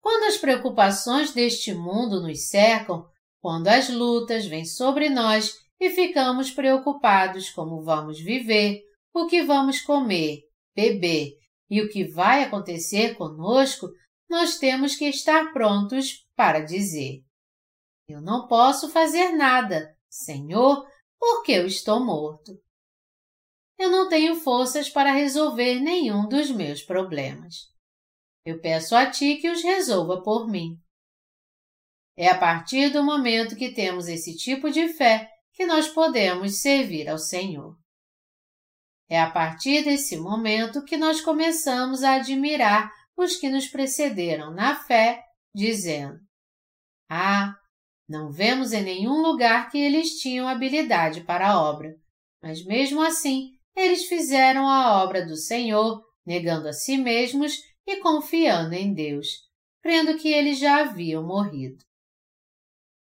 Quando 0.00 0.24
as 0.24 0.36
preocupações 0.36 1.32
deste 1.32 1.74
mundo 1.74 2.22
nos 2.22 2.48
cercam, 2.48 3.04
quando 3.40 3.66
as 3.66 3.88
lutas 3.88 4.46
vêm 4.46 4.64
sobre 4.64 5.10
nós 5.10 5.52
e 5.80 5.90
ficamos 5.90 6.50
preocupados 6.50 7.50
como 7.50 7.82
vamos 7.82 8.20
viver, 8.20 8.82
o 9.14 9.26
que 9.26 9.42
vamos 9.42 9.80
comer, 9.80 10.42
beber 10.74 11.34
e 11.70 11.80
o 11.80 11.88
que 11.88 12.04
vai 12.04 12.44
acontecer 12.44 13.14
conosco, 13.16 13.88
nós 14.28 14.58
temos 14.58 14.96
que 14.96 15.06
estar 15.06 15.52
prontos 15.52 16.26
para 16.36 16.60
dizer: 16.60 17.22
Eu 18.08 18.20
não 18.20 18.46
posso 18.46 18.90
fazer 18.90 19.30
nada, 19.30 19.94
Senhor, 20.08 20.86
porque 21.18 21.52
eu 21.52 21.66
estou 21.66 22.04
morto. 22.04 22.52
Eu 23.78 23.90
não 23.90 24.08
tenho 24.08 24.34
forças 24.34 24.90
para 24.90 25.12
resolver 25.12 25.80
nenhum 25.80 26.28
dos 26.28 26.50
meus 26.50 26.82
problemas. 26.82 27.54
Eu 28.44 28.60
peço 28.60 28.96
a 28.96 29.08
Ti 29.08 29.36
que 29.36 29.50
os 29.50 29.62
resolva 29.62 30.22
por 30.22 30.48
mim. 30.48 30.76
É 32.16 32.28
a 32.28 32.36
partir 32.36 32.90
do 32.90 33.04
momento 33.04 33.54
que 33.54 33.72
temos 33.72 34.08
esse 34.08 34.36
tipo 34.36 34.70
de 34.70 34.88
fé 34.88 35.30
que 35.58 35.66
nós 35.66 35.88
podemos 35.88 36.60
servir 36.60 37.08
ao 37.08 37.18
Senhor. 37.18 37.76
É 39.10 39.20
a 39.20 39.28
partir 39.28 39.84
desse 39.84 40.16
momento 40.16 40.84
que 40.84 40.96
nós 40.96 41.20
começamos 41.20 42.04
a 42.04 42.14
admirar 42.14 42.92
os 43.16 43.34
que 43.34 43.48
nos 43.48 43.66
precederam 43.66 44.54
na 44.54 44.76
fé, 44.76 45.20
dizendo: 45.52 46.16
Ah, 47.10 47.56
não 48.08 48.30
vemos 48.30 48.72
em 48.72 48.84
nenhum 48.84 49.20
lugar 49.20 49.68
que 49.68 49.78
eles 49.78 50.20
tinham 50.20 50.46
habilidade 50.46 51.24
para 51.24 51.50
a 51.50 51.60
obra, 51.60 51.92
mas 52.40 52.64
mesmo 52.64 53.02
assim 53.02 53.50
eles 53.74 54.04
fizeram 54.04 54.68
a 54.68 55.02
obra 55.02 55.26
do 55.26 55.36
Senhor, 55.36 56.04
negando 56.24 56.68
a 56.68 56.72
si 56.72 56.96
mesmos 56.96 57.58
e 57.84 57.96
confiando 57.96 58.74
em 58.74 58.94
Deus, 58.94 59.26
crendo 59.82 60.16
que 60.18 60.28
eles 60.28 60.60
já 60.60 60.82
haviam 60.82 61.26
morrido. 61.26 61.82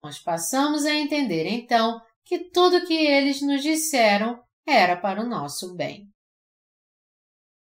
Nós 0.01 0.19
passamos 0.19 0.85
a 0.85 0.93
entender 0.93 1.45
então 1.47 2.01
que 2.27 2.49
tudo 2.49 2.85
que 2.85 2.93
eles 2.93 3.41
nos 3.41 3.63
disseram 3.63 4.43
era 4.65 4.97
para 4.97 5.21
o 5.21 5.27
nosso 5.27 5.73
bem. 5.75 6.09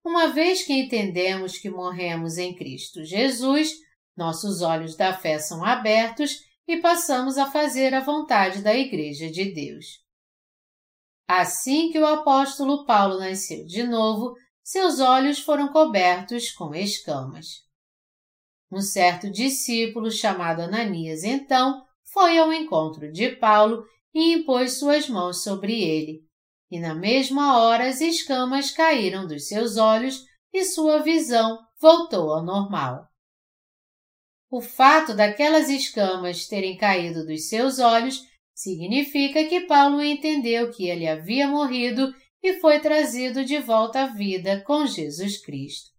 Uma 0.04 0.30
vez 0.30 0.64
que 0.64 0.74
entendemos 0.74 1.60
que 1.60 1.70
morremos 1.70 2.40
em 2.40 2.56
Cristo 2.56 3.04
Jesus, 3.04 3.72
nossos 4.16 4.64
olhos 4.64 4.98
da 4.98 5.14
fé 5.14 5.38
são 5.38 5.64
abertos 5.64 6.40
e 6.68 6.78
passamos 6.78 7.38
a 7.38 7.52
fazer 7.52 7.94
a 7.94 8.00
vontade 8.00 8.64
da 8.64 8.76
Igreja 8.76 9.30
de 9.30 9.54
Deus. 9.54 9.86
Assim 11.28 11.92
que 11.92 12.00
o 12.00 12.08
apóstolo 12.08 12.84
Paulo 12.86 13.20
nasceu 13.20 13.64
de 13.64 13.84
novo, 13.84 14.34
seus 14.64 15.00
olhos 15.00 15.40
foram 15.40 15.68
cobertos 15.72 16.52
com 16.52 16.74
escamas. 16.74 17.64
Um 18.72 18.82
certo 18.82 19.30
discípulo 19.30 20.10
chamado 20.10 20.62
Ananias, 20.62 21.24
então, 21.24 21.86
foi 22.12 22.40
ao 22.40 22.52
encontro 22.52 23.12
de 23.12 23.36
Paulo 23.36 23.86
e 24.18 24.34
impôs 24.34 24.80
suas 24.80 25.08
mãos 25.08 25.44
sobre 25.44 25.80
ele. 25.80 26.26
E 26.72 26.80
na 26.80 26.96
mesma 26.96 27.60
hora 27.60 27.88
as 27.88 28.02
escamas 28.02 28.72
caíram 28.72 29.28
dos 29.28 29.48
seus 29.48 29.78
olhos 29.78 30.26
e 30.52 30.66
sua 30.66 31.04
visão 31.04 31.60
voltou 31.80 32.32
ao 32.34 32.44
normal. 32.44 33.08
O 34.50 34.60
fato 34.60 35.14
daquelas 35.14 35.70
escamas 35.70 36.48
terem 36.48 36.76
caído 36.76 37.28
dos 37.28 37.48
seus 37.48 37.78
olhos 37.78 38.24
significa 38.56 39.46
que 39.46 39.62
Paulo 39.68 40.02
entendeu 40.02 40.72
que 40.72 40.90
ele 40.90 41.08
havia 41.08 41.48
morrido 41.48 42.12
e 42.42 42.60
foi 42.60 42.80
trazido 42.80 43.46
de 43.46 43.60
volta 43.60 44.02
à 44.02 44.08
vida 44.08 44.64
com 44.64 44.88
Jesus 44.88 45.40
Cristo. 45.40 45.92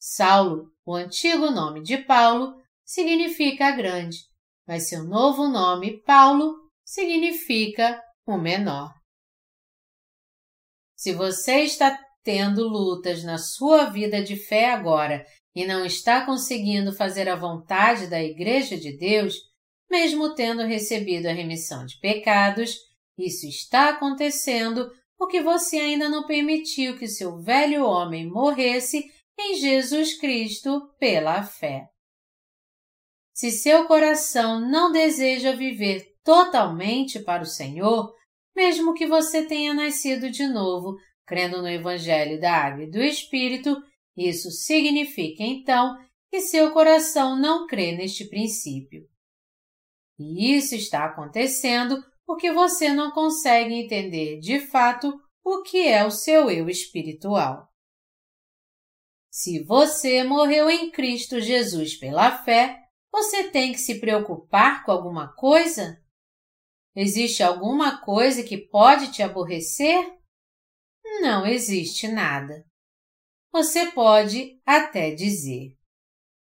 Saulo, 0.00 0.72
o 0.84 0.94
antigo 0.94 1.48
nome 1.52 1.80
de 1.80 1.98
Paulo, 1.98 2.56
significa 2.84 3.70
grande, 3.70 4.18
mas 4.66 4.88
seu 4.88 5.04
novo 5.04 5.46
nome, 5.46 6.02
Paulo, 6.02 6.59
significa 6.90 8.02
o 8.26 8.36
menor. 8.36 8.92
Se 10.96 11.12
você 11.12 11.60
está 11.60 11.96
tendo 12.24 12.66
lutas 12.66 13.22
na 13.22 13.38
sua 13.38 13.84
vida 13.84 14.20
de 14.20 14.34
fé 14.34 14.72
agora 14.72 15.24
e 15.54 15.64
não 15.64 15.84
está 15.86 16.26
conseguindo 16.26 16.92
fazer 16.92 17.28
a 17.28 17.36
vontade 17.36 18.08
da 18.08 18.20
Igreja 18.20 18.76
de 18.76 18.96
Deus, 18.96 19.36
mesmo 19.88 20.34
tendo 20.34 20.64
recebido 20.64 21.26
a 21.26 21.32
remissão 21.32 21.86
de 21.86 21.96
pecados, 22.00 22.76
isso 23.16 23.46
está 23.46 23.90
acontecendo 23.90 24.90
porque 25.16 25.40
você 25.40 25.78
ainda 25.78 26.08
não 26.08 26.26
permitiu 26.26 26.98
que 26.98 27.06
seu 27.06 27.40
velho 27.40 27.84
homem 27.84 28.28
morresse 28.28 29.04
em 29.38 29.54
Jesus 29.54 30.18
Cristo 30.18 30.92
pela 30.98 31.44
fé. 31.44 31.86
Se 33.32 33.52
seu 33.52 33.86
coração 33.86 34.60
não 34.60 34.90
deseja 34.90 35.52
viver 35.52 36.09
totalmente 36.24 37.18
para 37.20 37.42
o 37.42 37.46
Senhor, 37.46 38.14
mesmo 38.54 38.94
que 38.94 39.06
você 39.06 39.44
tenha 39.44 39.72
nascido 39.72 40.30
de 40.30 40.46
novo, 40.46 40.96
crendo 41.26 41.62
no 41.62 41.68
Evangelho 41.68 42.40
da 42.40 42.52
Água 42.52 42.84
e 42.84 42.90
do 42.90 43.02
Espírito, 43.02 43.76
isso 44.16 44.50
significa 44.50 45.42
então 45.42 45.96
que 46.28 46.40
seu 46.40 46.72
coração 46.72 47.38
não 47.38 47.66
crê 47.66 47.92
neste 47.92 48.28
princípio. 48.28 49.08
E 50.18 50.54
isso 50.54 50.74
está 50.74 51.06
acontecendo 51.06 52.04
porque 52.26 52.52
você 52.52 52.92
não 52.92 53.10
consegue 53.10 53.74
entender 53.74 54.38
de 54.38 54.60
fato 54.60 55.12
o 55.42 55.62
que 55.62 55.88
é 55.88 56.04
o 56.04 56.10
seu 56.10 56.50
eu 56.50 56.68
espiritual. 56.68 57.68
Se 59.30 59.62
você 59.64 60.22
morreu 60.22 60.68
em 60.68 60.90
Cristo 60.90 61.40
Jesus 61.40 61.96
pela 61.96 62.42
fé, 62.44 62.78
você 63.10 63.50
tem 63.50 63.72
que 63.72 63.78
se 63.78 64.00
preocupar 64.00 64.84
com 64.84 64.92
alguma 64.92 65.32
coisa? 65.34 66.00
Existe 67.02 67.42
alguma 67.42 67.98
coisa 68.02 68.42
que 68.42 68.58
pode 68.58 69.10
te 69.10 69.22
aborrecer? 69.22 70.18
Não 71.22 71.46
existe 71.46 72.06
nada. 72.06 72.62
Você 73.50 73.90
pode 73.92 74.60
até 74.66 75.10
dizer: 75.14 75.74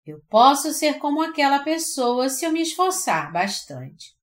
Eu 0.05 0.21
posso 0.29 0.71
ser 0.71 0.99
como 0.99 1.23
aquela 1.23 1.63
pessoa 1.63 2.29
se 2.29 2.45
eu 2.45 2.51
me 2.51 2.61
esforçar 2.61 3.33
bastante. 3.33 4.13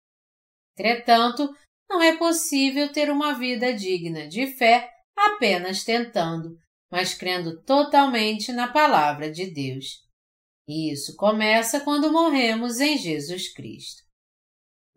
Entretanto, 0.78 1.52
não 1.88 2.00
é 2.00 2.16
possível 2.16 2.92
ter 2.92 3.10
uma 3.10 3.34
vida 3.36 3.74
digna 3.74 4.28
de 4.28 4.56
fé 4.56 4.88
apenas 5.16 5.82
tentando, 5.82 6.56
mas 6.92 7.12
crendo 7.12 7.60
totalmente 7.64 8.52
na 8.52 8.72
Palavra 8.72 9.32
de 9.32 9.50
Deus. 9.50 10.08
E 10.68 10.92
isso 10.92 11.16
começa 11.16 11.80
quando 11.80 12.12
morremos 12.12 12.78
em 12.78 12.96
Jesus 12.96 13.52
Cristo. 13.52 14.08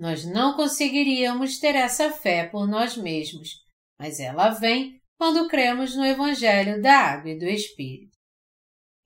Nós 0.04 0.26
não 0.26 0.54
conseguiríamos 0.54 1.60
ter 1.60 1.76
essa 1.76 2.12
fé 2.12 2.46
por 2.46 2.68
nós 2.68 2.98
mesmos, 2.98 3.64
mas 3.98 4.20
ela 4.20 4.50
vem 4.50 5.00
quando 5.18 5.48
cremos 5.48 5.96
no 5.96 6.04
Evangelho 6.04 6.82
da 6.82 6.94
Água 6.94 7.32
e 7.32 7.40
do 7.40 7.46
Espírito. 7.46 8.12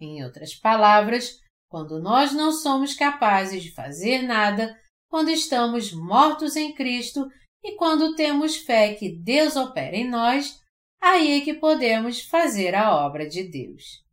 Em 0.01 0.23
outras 0.23 0.55
palavras, 0.55 1.39
quando 1.69 2.01
nós 2.01 2.33
não 2.33 2.51
somos 2.51 2.95
capazes 2.95 3.61
de 3.61 3.71
fazer 3.75 4.23
nada, 4.23 4.75
quando 5.07 5.29
estamos 5.29 5.93
mortos 5.93 6.55
em 6.55 6.73
Cristo 6.73 7.27
e 7.63 7.75
quando 7.75 8.15
temos 8.15 8.57
fé 8.57 8.95
que 8.95 9.15
Deus 9.19 9.55
opera 9.55 9.95
em 9.95 10.09
nós, 10.09 10.59
aí 10.99 11.39
é 11.39 11.45
que 11.45 11.53
podemos 11.53 12.21
fazer 12.21 12.73
a 12.73 13.05
obra 13.05 13.29
de 13.29 13.43
Deus. 13.43 14.03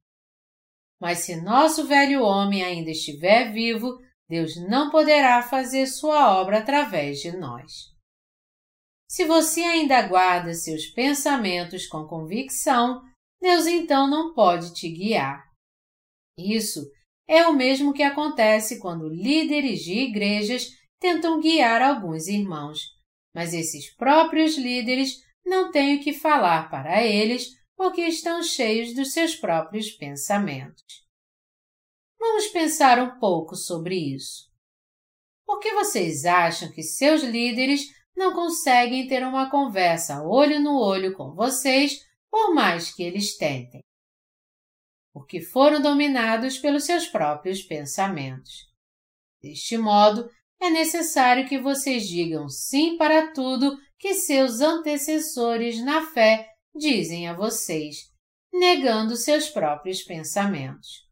Mas 1.01 1.21
se 1.21 1.35
nosso 1.41 1.87
velho 1.87 2.23
homem 2.23 2.63
ainda 2.63 2.91
estiver 2.91 3.55
vivo, 3.55 3.99
Deus 4.29 4.57
não 4.69 4.91
poderá 4.91 5.43
fazer 5.43 5.87
sua 5.87 6.41
obra 6.41 6.59
através 6.59 7.21
de 7.21 7.37
nós. 7.37 7.95
Se 9.09 9.25
você 9.25 9.61
ainda 9.61 10.03
guarda 10.09 10.55
seus 10.55 10.87
pensamentos 10.87 11.87
com 11.87 12.07
convicção, 12.07 13.03
Deus 13.41 13.67
então 13.67 14.09
não 14.09 14.35
pode 14.35 14.73
te 14.75 14.89
guiar. 14.89 15.45
Isso 16.39 16.81
é 17.29 17.47
o 17.47 17.55
mesmo 17.55 17.93
que 17.93 18.03
acontece 18.03 18.81
quando 18.81 19.09
líderes 19.09 19.81
de 19.81 19.93
igrejas 19.93 20.69
tentam 20.99 21.41
guiar 21.41 21.83
alguns 21.83 22.27
irmãos, 22.27 22.81
mas 23.35 23.53
esses 23.53 23.95
próprios 23.95 24.57
líderes 24.57 25.23
não 25.45 25.71
têm 25.71 25.97
o 25.97 26.03
que 26.03 26.13
falar 26.13 26.71
para 26.71 27.05
eles 27.05 27.49
porque 27.77 28.01
estão 28.01 28.43
cheios 28.43 28.95
dos 28.95 29.13
seus 29.13 29.35
próprios 29.35 29.91
pensamentos. 29.91 31.04
Vamos 32.27 32.47
pensar 32.47 32.99
um 32.99 33.19
pouco 33.19 33.55
sobre 33.55 33.97
isso. 33.97 34.51
Por 35.45 35.61
que 35.61 35.75
vocês 35.75 36.25
acham 36.25 36.73
que 36.73 36.83
seus 36.83 37.23
líderes 37.23 37.83
não 38.17 38.33
conseguem 38.33 39.07
ter 39.07 39.23
uma 39.23 39.51
conversa 39.51 40.23
olho 40.23 40.59
no 40.59 40.81
olho 40.81 41.15
com 41.15 41.35
vocês, 41.35 42.01
por 42.31 42.55
mais 42.55 42.91
que 42.91 43.03
eles 43.03 43.37
tentem? 43.37 43.83
Porque 45.13 45.43
foram 45.43 45.83
dominados 45.83 46.57
pelos 46.57 46.85
seus 46.85 47.07
próprios 47.07 47.63
pensamentos. 47.63 48.73
Deste 49.43 49.77
modo, 49.77 50.29
é 50.59 50.71
necessário 50.71 51.47
que 51.47 51.61
vocês 51.61 52.09
digam 52.09 52.49
sim 52.49 52.97
para 52.97 53.33
tudo 53.35 53.77
que 53.99 54.15
seus 54.15 54.63
antecessores 54.63 55.79
na 55.85 56.07
fé 56.07 56.49
dizem 56.75 57.29
a 57.29 57.35
vocês, 57.35 58.11
negando 58.51 59.15
seus 59.15 59.51
próprios 59.51 60.03
pensamentos. 60.03 61.04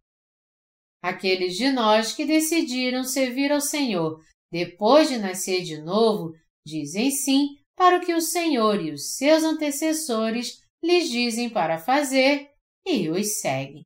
Aqueles 1.02 1.56
de 1.56 1.70
nós 1.72 2.12
que 2.12 2.24
decidiram 2.24 3.02
servir 3.02 3.50
ao 3.50 3.60
Senhor 3.60 4.22
depois 4.52 5.08
de 5.08 5.18
nascer 5.18 5.62
de 5.62 5.80
novo 5.80 6.32
dizem 6.64 7.10
sim 7.10 7.56
para 7.74 7.98
o 7.98 8.00
que 8.00 8.14
o 8.14 8.20
Senhor 8.20 8.80
e 8.80 8.92
os 8.92 9.16
seus 9.16 9.42
antecessores 9.42 10.62
lhes 10.82 11.08
dizem 11.08 11.50
para 11.50 11.78
fazer 11.78 12.50
e 12.86 13.08
os 13.08 13.40
seguem. 13.40 13.82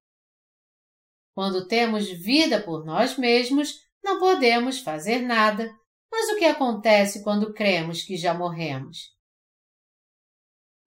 Quando 1.35 1.69
temos 1.69 2.11
vida 2.11 2.63
por 2.63 2.85
nós 2.85 3.17
mesmos, 3.17 3.79
não 4.03 4.19
podemos 4.19 4.81
fazer 4.81 5.21
nada, 5.21 5.71
mas 6.11 6.31
o 6.31 6.39
que 6.39 6.45
acontece 6.45 7.23
quando 7.23 7.53
cremos 7.55 8.03
que 8.03 8.17
já 8.17 8.35
morremos? 8.35 9.15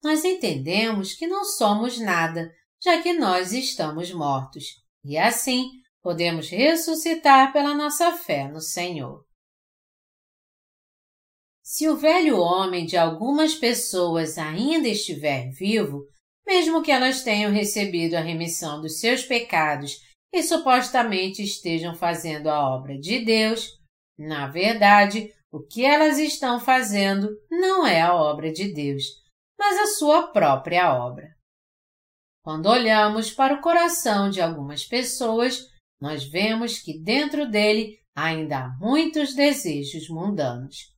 Nós 0.04 0.24
entendemos 0.26 1.14
que 1.14 1.28
não 1.28 1.46
somos 1.46 2.00
nada, 2.00 2.52
já 2.84 3.02
que 3.02 3.14
nós 3.14 3.54
estamos 3.54 4.12
mortos, 4.12 4.66
e 5.04 5.18
assim 5.18 5.79
podemos 6.02 6.50
ressuscitar 6.50 7.52
pela 7.52 7.74
nossa 7.74 8.12
fé 8.14 8.48
no 8.48 8.62
Senhor. 8.62 9.26
Se 11.64 11.88
o 11.88 11.96
velho 11.96 12.40
homem 12.40 12.86
de 12.86 12.98
algumas 12.98 13.54
pessoas 13.54 14.38
ainda 14.38 14.88
estiver 14.88 15.52
vivo, 15.52 16.08
mesmo 16.46 16.82
que 16.82 16.92
elas 16.92 17.22
tenham 17.22 17.52
recebido 17.52 18.16
a 18.16 18.22
remissão 18.22 18.82
dos 18.82 19.00
seus 19.00 19.24
pecados 19.24 19.98
e 20.34 20.42
supostamente 20.42 21.44
estejam 21.44 21.94
fazendo 21.94 22.48
a 22.48 22.76
obra 22.76 22.98
de 22.98 23.24
Deus, 23.24 23.78
na 24.18 24.48
verdade, 24.48 25.32
o 25.52 25.60
que 25.60 25.86
elas 25.86 26.18
estão 26.18 26.60
fazendo 26.60 27.30
não 27.50 27.86
é 27.86 28.02
a 28.02 28.16
obra 28.16 28.52
de 28.52 28.74
Deus, 28.74 29.04
mas 29.58 29.78
a 29.78 29.88
sua 29.96 30.28
própria 30.28 30.94
obra. 30.94 31.36
Quando 32.44 32.68
olhamos 32.68 33.32
para 33.32 33.54
o 33.54 33.62
coração 33.62 34.30
de 34.30 34.42
algumas 34.42 34.86
pessoas, 34.86 35.68
nós 36.00 36.24
vemos 36.24 36.80
que 36.80 36.98
dentro 37.00 37.50
dele 37.50 38.00
ainda 38.16 38.66
há 38.66 38.78
muitos 38.80 39.34
desejos 39.34 40.10
mundanos. 40.10 40.94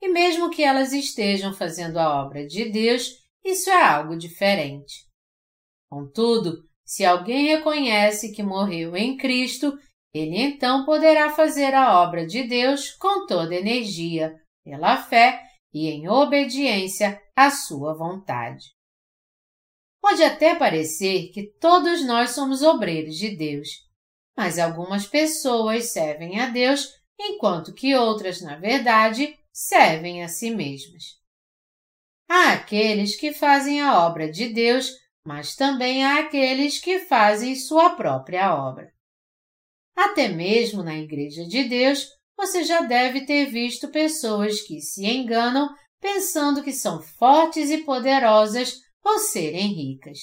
E 0.00 0.08
mesmo 0.08 0.50
que 0.50 0.62
elas 0.62 0.92
estejam 0.92 1.52
fazendo 1.52 1.98
a 1.98 2.22
obra 2.22 2.46
de 2.46 2.70
Deus, 2.70 3.22
isso 3.44 3.70
é 3.70 3.82
algo 3.82 4.16
diferente. 4.16 5.06
Contudo, 5.90 6.64
se 6.84 7.04
alguém 7.04 7.46
reconhece 7.48 8.32
que 8.32 8.42
morreu 8.42 8.96
em 8.96 9.16
Cristo, 9.16 9.78
ele 10.12 10.38
então 10.38 10.84
poderá 10.84 11.30
fazer 11.30 11.74
a 11.74 12.02
obra 12.02 12.26
de 12.26 12.42
Deus 12.42 12.90
com 12.92 13.26
toda 13.26 13.54
energia, 13.54 14.34
pela 14.64 14.96
fé 14.96 15.42
e 15.72 15.88
em 15.88 16.08
obediência 16.08 17.20
à 17.34 17.50
sua 17.50 17.94
vontade. 17.94 18.66
Pode 20.00 20.22
até 20.22 20.54
parecer 20.54 21.30
que 21.32 21.52
todos 21.60 22.04
nós 22.04 22.30
somos 22.30 22.62
obreiros 22.62 23.16
de 23.16 23.36
Deus, 23.36 23.68
mas 24.36 24.58
algumas 24.58 25.06
pessoas 25.06 25.92
servem 25.92 26.40
a 26.40 26.48
Deus 26.48 26.88
enquanto 27.18 27.72
que 27.72 27.94
outras, 27.94 28.40
na 28.40 28.56
verdade, 28.56 29.38
servem 29.52 30.22
a 30.22 30.28
si 30.28 30.50
mesmas. 30.50 31.20
Há 32.28 32.52
aqueles 32.52 33.14
que 33.14 33.32
fazem 33.32 33.80
a 33.80 34.06
obra 34.06 34.30
de 34.30 34.48
Deus, 34.48 34.90
mas 35.24 35.54
também 35.54 36.04
há 36.04 36.20
aqueles 36.20 36.78
que 36.78 37.00
fazem 37.00 37.54
sua 37.54 37.90
própria 37.90 38.54
obra. 38.54 38.92
Até 39.94 40.28
mesmo 40.28 40.82
na 40.82 40.96
Igreja 40.96 41.44
de 41.44 41.64
Deus, 41.64 42.08
você 42.36 42.64
já 42.64 42.80
deve 42.80 43.26
ter 43.26 43.46
visto 43.46 43.88
pessoas 43.88 44.62
que 44.62 44.80
se 44.80 45.04
enganam 45.04 45.68
pensando 46.00 46.62
que 46.62 46.72
são 46.72 47.00
fortes 47.00 47.70
e 47.70 47.84
poderosas 47.84 48.80
por 49.00 49.18
serem 49.18 49.72
ricas. 49.72 50.18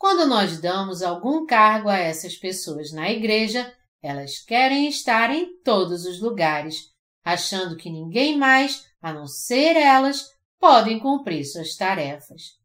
Quando 0.00 0.26
nós 0.26 0.58
damos 0.58 1.02
algum 1.02 1.44
cargo 1.44 1.90
a 1.90 1.98
essas 1.98 2.34
pessoas 2.34 2.90
na 2.90 3.10
igreja, 3.10 3.70
elas 4.00 4.38
querem 4.38 4.88
estar 4.88 5.28
em 5.28 5.60
todos 5.60 6.06
os 6.06 6.22
lugares, 6.22 6.90
achando 7.22 7.76
que 7.76 7.90
ninguém 7.90 8.38
mais, 8.38 8.90
a 9.02 9.12
não 9.12 9.26
ser 9.26 9.76
elas, 9.76 10.26
podem 10.58 10.98
cumprir 10.98 11.44
suas 11.44 11.76
tarefas. 11.76 12.58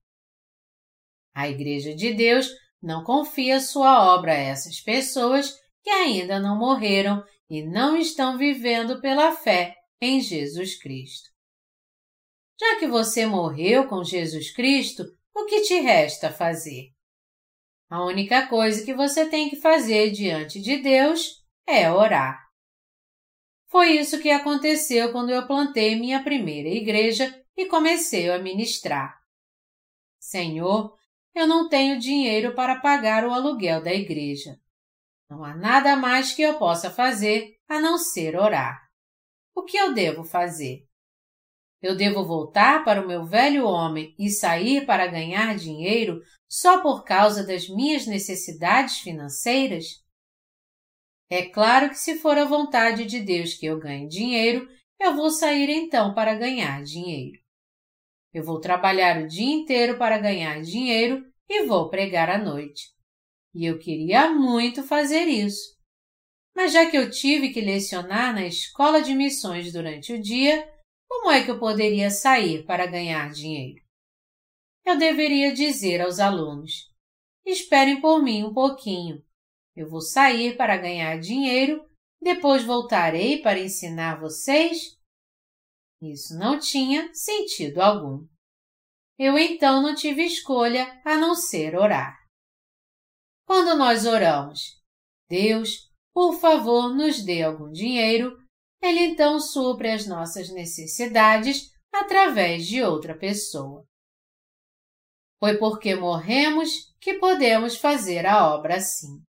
A 1.33 1.49
Igreja 1.49 1.93
de 1.93 2.13
Deus 2.13 2.49
não 2.81 3.03
confia 3.03 3.59
sua 3.59 4.15
obra 4.15 4.31
a 4.31 4.37
essas 4.37 4.79
pessoas 4.79 5.59
que 5.83 5.89
ainda 5.89 6.39
não 6.39 6.57
morreram 6.57 7.21
e 7.49 7.61
não 7.61 7.97
estão 7.97 8.37
vivendo 8.37 9.01
pela 9.01 9.33
fé 9.33 9.75
em 9.99 10.21
Jesus 10.21 10.81
Cristo. 10.81 11.29
Já 12.57 12.79
que 12.79 12.87
você 12.87 13.25
morreu 13.25 13.89
com 13.89 14.05
Jesus 14.05 14.51
Cristo, 14.51 15.03
o 15.35 15.43
que 15.43 15.63
te 15.63 15.81
resta 15.81 16.31
fazer? 16.31 16.94
A 17.95 18.03
única 18.03 18.45
coisa 18.47 18.83
que 18.83 18.93
você 18.93 19.25
tem 19.25 19.49
que 19.49 19.55
fazer 19.55 20.11
diante 20.11 20.59
de 20.59 20.75
Deus 20.75 21.41
é 21.65 21.89
orar. 21.89 22.45
Foi 23.67 23.91
isso 23.91 24.19
que 24.19 24.29
aconteceu 24.29 25.13
quando 25.13 25.29
eu 25.29 25.47
plantei 25.47 25.95
minha 25.95 26.21
primeira 26.21 26.67
igreja 26.67 27.41
e 27.55 27.67
comecei 27.67 28.29
a 28.29 28.37
ministrar. 28.37 29.17
Senhor, 30.19 30.93
eu 31.33 31.47
não 31.47 31.69
tenho 31.69 31.97
dinheiro 31.97 32.53
para 32.53 32.81
pagar 32.81 33.25
o 33.25 33.31
aluguel 33.31 33.81
da 33.81 33.93
igreja. 33.93 34.59
Não 35.29 35.41
há 35.45 35.55
nada 35.55 35.95
mais 35.95 36.33
que 36.33 36.41
eu 36.41 36.59
possa 36.59 36.91
fazer 36.91 37.55
a 37.65 37.79
não 37.79 37.97
ser 37.97 38.35
orar. 38.35 38.89
O 39.55 39.63
que 39.63 39.77
eu 39.77 39.93
devo 39.93 40.25
fazer? 40.25 40.85
Eu 41.85 41.95
devo 41.95 42.25
voltar 42.25 42.83
para 42.83 42.99
o 42.99 43.07
meu 43.07 43.27
velho 43.27 43.67
homem 43.67 44.15
e 44.17 44.27
sair 44.31 44.87
para 44.87 45.05
ganhar 45.05 45.55
dinheiro 45.55 46.19
só 46.49 46.81
por 46.81 47.03
causa 47.03 47.45
das 47.45 47.69
minhas 47.69 48.07
necessidades 48.07 48.97
financeiras? 49.01 50.03
É 51.29 51.45
claro 51.45 51.89
que 51.89 51.99
se 51.99 52.17
for 52.17 52.39
a 52.39 52.45
vontade 52.45 53.05
de 53.05 53.19
Deus 53.19 53.53
que 53.53 53.67
eu 53.67 53.77
ganhe 53.77 54.07
dinheiro, 54.07 54.67
eu 54.99 55.15
vou 55.15 55.29
sair 55.29 55.69
então 55.69 56.15
para 56.15 56.33
ganhar 56.33 56.81
dinheiro. 56.81 57.39
Eu 58.33 58.43
vou 58.43 58.59
trabalhar 58.59 59.21
o 59.21 59.27
dia 59.27 59.53
inteiro 59.53 59.99
para 59.99 60.17
ganhar 60.17 60.59
dinheiro 60.63 61.23
e 61.47 61.67
vou 61.67 61.87
pregar 61.91 62.31
à 62.31 62.39
noite. 62.39 62.95
E 63.53 63.63
eu 63.63 63.77
queria 63.77 64.31
muito 64.31 64.81
fazer 64.81 65.25
isso. 65.25 65.75
Mas 66.55 66.73
já 66.73 66.89
que 66.89 66.97
eu 66.97 67.11
tive 67.11 67.53
que 67.53 67.61
lecionar 67.61 68.33
na 68.33 68.47
escola 68.47 69.03
de 69.03 69.13
missões 69.13 69.71
durante 69.71 70.13
o 70.13 70.19
dia, 70.19 70.67
como 71.07 71.31
é 71.31 71.43
que 71.43 71.51
eu 71.51 71.59
poderia 71.59 72.09
sair 72.09 72.65
para 72.65 72.85
ganhar 72.85 73.31
dinheiro? 73.31 73.83
Eu 74.85 74.97
deveria 74.97 75.53
dizer 75.53 76.01
aos 76.01 76.19
alunos: 76.19 76.91
esperem 77.45 77.99
por 77.99 78.21
mim 78.21 78.43
um 78.43 78.53
pouquinho, 78.53 79.23
eu 79.75 79.89
vou 79.89 80.01
sair 80.01 80.55
para 80.55 80.77
ganhar 80.77 81.19
dinheiro, 81.19 81.83
depois 82.21 82.63
voltarei 82.63 83.41
para 83.41 83.59
ensinar 83.59 84.19
vocês? 84.19 84.97
Isso 86.01 86.37
não 86.37 86.59
tinha 86.59 87.13
sentido 87.13 87.81
algum. 87.81 88.27
Eu 89.17 89.37
então 89.37 89.81
não 89.81 89.95
tive 89.95 90.23
escolha 90.23 91.01
a 91.05 91.15
não 91.17 91.35
ser 91.35 91.75
orar. 91.75 92.17
Quando 93.45 93.77
nós 93.77 94.05
oramos, 94.05 94.81
Deus, 95.29 95.91
por 96.13 96.39
favor, 96.39 96.93
nos 96.93 97.23
dê 97.23 97.43
algum 97.43 97.71
dinheiro, 97.71 98.37
Ele 98.85 98.99
então 98.99 99.39
supre 99.39 99.89
as 99.89 100.05
nossas 100.05 100.49
necessidades 100.53 101.71
através 101.91 102.67
de 102.67 102.83
outra 102.83 103.17
pessoa. 103.17 103.83
Foi 105.39 105.57
porque 105.57 105.95
morremos 105.95 106.69
que 107.01 107.15
podemos 107.15 107.77
fazer 107.77 108.27
a 108.27 108.53
obra 108.53 108.75
assim. 108.75 109.23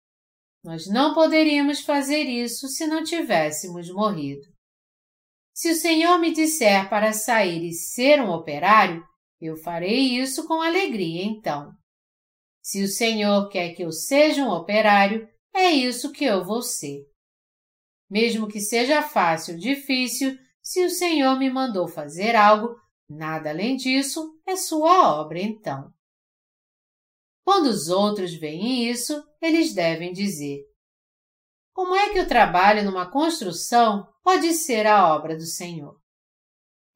Nós 0.62 0.86
não 0.86 1.14
poderíamos 1.14 1.80
fazer 1.80 2.24
isso 2.24 2.68
se 2.68 2.86
não 2.86 3.02
tivéssemos 3.02 3.90
morrido. 3.90 4.46
Se 5.54 5.70
o 5.70 5.74
Senhor 5.74 6.18
me 6.18 6.34
disser 6.34 6.90
para 6.90 7.14
sair 7.14 7.66
e 7.66 7.72
ser 7.72 8.20
um 8.20 8.30
operário, 8.30 9.02
eu 9.40 9.56
farei 9.56 10.18
isso 10.18 10.46
com 10.46 10.60
alegria 10.60 11.24
então. 11.24 11.72
Se 12.62 12.82
o 12.82 12.88
Senhor 12.88 13.48
quer 13.48 13.74
que 13.74 13.82
eu 13.82 13.90
seja 13.90 14.42
um 14.42 14.50
operário, 14.50 15.26
é 15.54 15.70
isso 15.70 16.12
que 16.12 16.26
eu 16.26 16.44
vou 16.44 16.60
ser. 16.60 17.06
Mesmo 18.08 18.48
que 18.48 18.60
seja 18.60 19.02
fácil 19.02 19.58
difícil, 19.58 20.38
se 20.62 20.84
o 20.84 20.90
Senhor 20.90 21.38
me 21.38 21.50
mandou 21.50 21.88
fazer 21.88 22.36
algo, 22.36 22.76
nada 23.08 23.50
além 23.50 23.76
disso 23.76 24.40
é 24.46 24.56
sua 24.56 25.20
obra 25.20 25.40
então. 25.40 25.92
Quando 27.44 27.66
os 27.66 27.88
outros 27.88 28.34
veem 28.34 28.88
isso, 28.90 29.24
eles 29.40 29.72
devem 29.72 30.12
dizer: 30.12 30.64
Como 31.72 31.94
é 31.94 32.12
que 32.12 32.20
o 32.20 32.26
trabalho 32.26 32.84
numa 32.84 33.10
construção 33.10 34.12
pode 34.22 34.52
ser 34.52 34.86
a 34.86 35.14
obra 35.14 35.36
do 35.36 35.46
Senhor? 35.46 35.96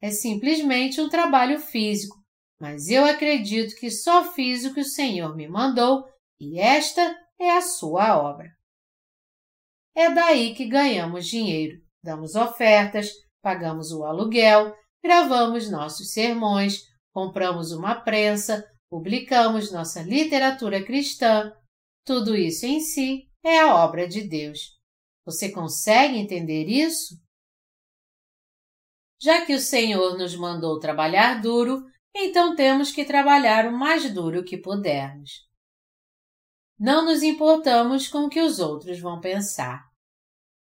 É 0.01 0.11
simplesmente 0.11 0.99
um 0.99 1.07
trabalho 1.07 1.59
físico, 1.59 2.17
mas 2.59 2.89
eu 2.89 3.05
acredito 3.05 3.75
que 3.75 3.89
só 3.89 4.33
fiz 4.33 4.65
o 4.65 4.73
que 4.73 4.81
o 4.81 4.85
Senhor 4.85 5.35
me 5.35 5.47
mandou 5.47 6.03
e 6.39 6.59
esta 6.59 7.17
é 7.39 7.51
a 7.51 7.61
sua 7.61 8.21
obra. 8.21 8.51
É 9.95 10.13
daí 10.13 10.55
que 10.55 10.65
ganhamos 10.65 11.27
dinheiro, 11.27 11.81
damos 12.03 12.35
ofertas, 12.35 13.09
pagamos 13.41 13.91
o 13.91 14.03
aluguel, 14.03 14.75
gravamos 15.03 15.69
nossos 15.69 16.13
sermões, 16.13 16.83
compramos 17.13 17.71
uma 17.71 17.95
prensa, 17.95 18.65
publicamos 18.89 19.71
nossa 19.71 20.01
literatura 20.01 20.83
cristã. 20.83 21.51
Tudo 22.05 22.35
isso 22.35 22.65
em 22.65 22.79
si 22.79 23.29
é 23.43 23.59
a 23.59 23.75
obra 23.75 24.07
de 24.07 24.21
Deus. 24.21 24.79
Você 25.25 25.51
consegue 25.51 26.17
entender 26.17 26.65
isso? 26.67 27.15
Já 29.21 29.45
que 29.45 29.53
o 29.53 29.59
Senhor 29.59 30.17
nos 30.17 30.35
mandou 30.35 30.79
trabalhar 30.79 31.41
duro, 31.41 31.85
então 32.15 32.55
temos 32.55 32.91
que 32.91 33.05
trabalhar 33.05 33.67
o 33.67 33.77
mais 33.77 34.11
duro 34.11 34.43
que 34.43 34.57
pudermos. 34.57 35.50
Não 36.81 37.05
nos 37.05 37.21
importamos 37.21 38.07
com 38.07 38.25
o 38.25 38.29
que 38.29 38.41
os 38.41 38.57
outros 38.57 38.99
vão 38.99 39.19
pensar. 39.19 39.85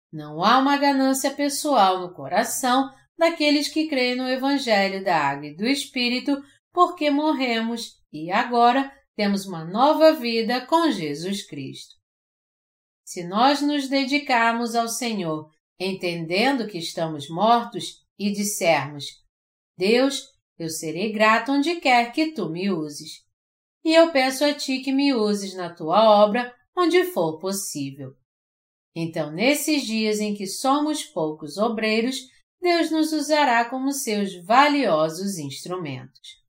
Não 0.10 0.42
há 0.42 0.58
uma 0.58 0.78
ganância 0.78 1.32
pessoal 1.32 2.00
no 2.00 2.14
coração 2.14 2.90
daqueles 3.18 3.68
que 3.68 3.90
creem 3.90 4.16
no 4.16 4.30
Evangelho 4.30 5.04
da 5.04 5.18
Água 5.18 5.48
e 5.48 5.54
do 5.54 5.66
Espírito, 5.66 6.42
porque 6.72 7.10
morremos 7.10 8.02
e 8.10 8.32
agora 8.32 8.90
temos 9.18 9.46
uma 9.46 9.66
nova 9.66 10.14
vida 10.14 10.66
com 10.66 10.90
Jesus 10.90 11.46
Cristo. 11.46 11.96
Se 13.06 13.28
nós 13.28 13.62
nos 13.62 13.90
dedicarmos 13.90 14.76
ao 14.76 14.88
Senhor, 14.88 15.52
entendendo 15.78 16.68
que 16.68 16.78
estamos 16.78 17.30
mortos, 17.30 18.08
e 18.18 18.32
dissermos: 18.32 19.06
Deus, 19.78 20.24
eu 20.58 20.70
serei 20.70 21.12
grato 21.12 21.52
onde 21.52 21.82
quer 21.82 22.14
que 22.14 22.32
tu 22.32 22.50
me 22.50 22.72
uses. 22.72 23.27
E 23.88 23.94
eu 23.94 24.12
peço 24.12 24.44
a 24.44 24.54
ti 24.54 24.80
que 24.80 24.92
me 24.92 25.14
uses 25.14 25.54
na 25.54 25.74
tua 25.74 26.22
obra 26.22 26.54
onde 26.76 27.06
for 27.06 27.40
possível. 27.40 28.18
Então, 28.94 29.32
nesses 29.32 29.84
dias 29.84 30.20
em 30.20 30.36
que 30.36 30.46
somos 30.46 31.06
poucos 31.06 31.58
obreiros, 31.58 32.18
Deus 32.60 32.92
nos 32.92 33.14
usará 33.14 33.64
como 33.64 33.94
seus 33.94 34.44
valiosos 34.44 35.38
instrumentos. 35.38 36.44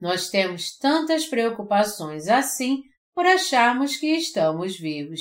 Nós 0.00 0.28
temos 0.28 0.76
tantas 0.76 1.28
preocupações 1.28 2.26
assim 2.26 2.82
por 3.14 3.24
acharmos 3.24 3.96
que 3.96 4.08
estamos 4.08 4.76
vivos, 4.76 5.20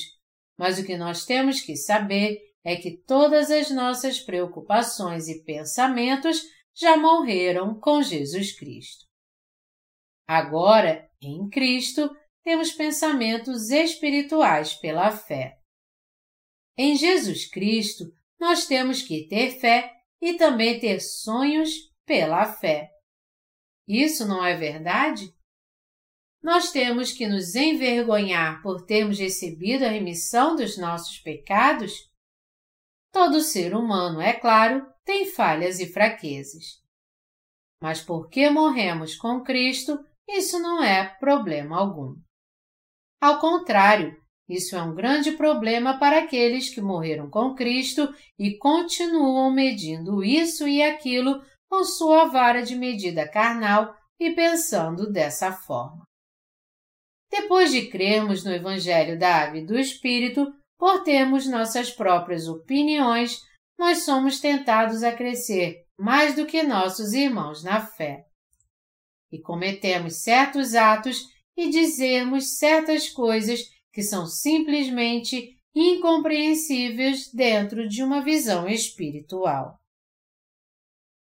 mas 0.58 0.80
o 0.80 0.84
que 0.84 0.98
nós 0.98 1.24
temos 1.24 1.62
que 1.62 1.76
saber 1.76 2.40
é 2.64 2.76
que 2.78 2.98
todas 3.06 3.52
as 3.52 3.70
nossas 3.70 4.20
preocupações 4.20 5.28
e 5.28 5.44
pensamentos 5.44 6.42
já 6.74 6.98
morreram 6.98 7.80
com 7.80 8.02
Jesus 8.02 8.58
Cristo. 8.58 9.05
Agora, 10.28 11.10
em 11.22 11.50
Cristo, 11.50 12.10
temos 12.44 12.72
pensamentos 12.72 13.70
espirituais 13.70 14.74
pela 14.74 15.12
fé. 15.12 15.60
Em 16.78 16.96
Jesus 16.96 17.50
Cristo, 17.50 18.06
nós 18.40 18.66
temos 18.68 19.02
que 19.02 19.28
ter 19.28 19.60
fé 19.60 19.92
e 20.22 20.34
também 20.34 20.80
ter 20.80 21.00
sonhos 21.00 21.72
pela 22.06 22.46
fé. 22.46 22.90
Isso 23.88 24.28
não 24.28 24.44
é 24.44 24.56
verdade? 24.56 25.34
Nós 26.42 26.72
temos 26.72 27.12
que 27.12 27.28
nos 27.28 27.56
envergonhar 27.56 28.62
por 28.62 28.86
termos 28.86 29.18
recebido 29.18 29.84
a 29.84 29.90
remissão 29.90 30.56
dos 30.56 30.78
nossos 30.78 31.18
pecados? 31.20 31.92
Todo 33.12 33.42
ser 33.42 33.74
humano, 33.74 34.22
é 34.22 34.34
claro, 34.34 34.86
tem 35.04 35.26
falhas 35.26 35.80
e 35.80 35.92
fraquezas. 35.92 36.84
Mas 37.82 38.02
porque 38.02 38.50
morremos 38.50 39.16
com 39.16 39.42
Cristo, 39.42 39.98
isso 40.28 40.60
não 40.60 40.84
é 40.84 41.06
problema 41.20 41.78
algum. 41.78 42.16
Ao 43.22 43.40
contrário, 43.40 44.16
isso 44.48 44.76
é 44.76 44.82
um 44.82 44.94
grande 44.94 45.32
problema 45.32 45.98
para 45.98 46.20
aqueles 46.20 46.74
que 46.74 46.82
morreram 46.82 47.30
com 47.30 47.56
Cristo 47.56 48.14
e 48.38 48.58
continuam 48.58 49.52
medindo 49.52 50.24
isso 50.24 50.68
e 50.68 50.84
aquilo 50.84 51.44
com 51.70 51.84
sua 51.84 52.26
vara 52.26 52.62
de 52.62 52.76
medida 52.76 53.28
carnal 53.28 53.96
e 54.20 54.32
pensando 54.32 55.12
dessa 55.12 55.52
forma. 55.52 56.04
Depois 57.32 57.72
de 57.72 57.88
crermos 57.88 58.44
no 58.44 58.54
Evangelho 58.54 59.18
da 59.18 59.36
Água 59.36 59.58
e 59.58 59.66
do 59.66 59.78
Espírito, 59.78 60.54
por 60.78 61.04
termos 61.04 61.48
nossas 61.48 61.92
próprias 61.92 62.48
opiniões, 62.48 63.42
nós 63.78 64.04
somos 64.04 64.40
tentados 64.40 65.04
a 65.04 65.12
crescer 65.12 65.84
mais 65.98 66.36
do 66.36 66.46
que 66.46 66.64
nossos 66.64 67.14
irmãos 67.14 67.64
na 67.64 67.86
fé. 67.86 68.25
E 69.32 69.40
cometemos 69.40 70.18
certos 70.24 70.76
atos 70.76 71.28
e 71.58 71.70
dizemos 71.70 72.58
certas 72.58 73.10
coisas 73.10 73.62
que 73.92 74.02
são 74.02 74.26
simplesmente 74.26 75.58
incompreensíveis 75.74 77.32
dentro 77.34 77.88
de 77.88 78.04
uma 78.04 78.22
visão 78.22 78.68
espiritual. 78.68 79.80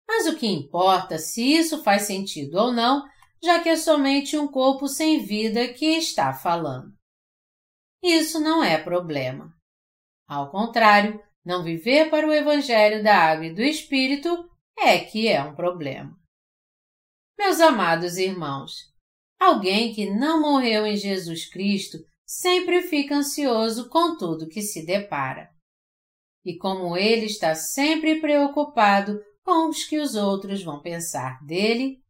Mas 0.07 0.25
o 0.27 0.37
que 0.37 0.47
importa 0.47 1.17
se 1.17 1.43
isso 1.43 1.83
faz 1.83 2.03
sentido 2.03 2.55
ou 2.55 2.71
não, 2.71 3.03
já 3.43 3.61
que 3.61 3.69
é 3.69 3.75
somente 3.75 4.37
um 4.37 4.47
corpo 4.47 4.87
sem 4.87 5.23
vida 5.23 5.67
que 5.73 5.85
está 5.85 6.33
falando. 6.33 6.93
Isso 8.01 8.39
não 8.39 8.63
é 8.63 8.81
problema. 8.81 9.53
Ao 10.27 10.49
contrário, 10.49 11.21
não 11.43 11.63
viver 11.63 12.09
para 12.09 12.27
o 12.27 12.33
Evangelho 12.33 13.03
da 13.03 13.15
Água 13.15 13.45
e 13.45 13.53
do 13.53 13.61
Espírito 13.61 14.49
é 14.77 14.99
que 14.99 15.27
é 15.27 15.41
um 15.41 15.55
problema. 15.55 16.17
Meus 17.37 17.59
amados 17.61 18.17
irmãos, 18.17 18.91
alguém 19.39 19.93
que 19.93 20.09
não 20.09 20.41
morreu 20.41 20.87
em 20.87 20.95
Jesus 20.95 21.47
Cristo 21.47 21.99
sempre 22.25 22.81
fica 22.81 23.15
ansioso 23.15 23.89
com 23.89 24.17
tudo 24.17 24.49
que 24.49 24.61
se 24.63 24.83
depara. 24.83 25.49
E 26.43 26.57
como 26.57 26.97
ele 26.97 27.27
está 27.27 27.53
sempre 27.53 28.19
preocupado 28.19 29.21
com 29.43 29.69
os 29.69 29.83
que 29.83 29.99
os 29.99 30.15
outros 30.15 30.63
vão 30.63 30.81
pensar 30.81 31.39
dele, 31.45 32.01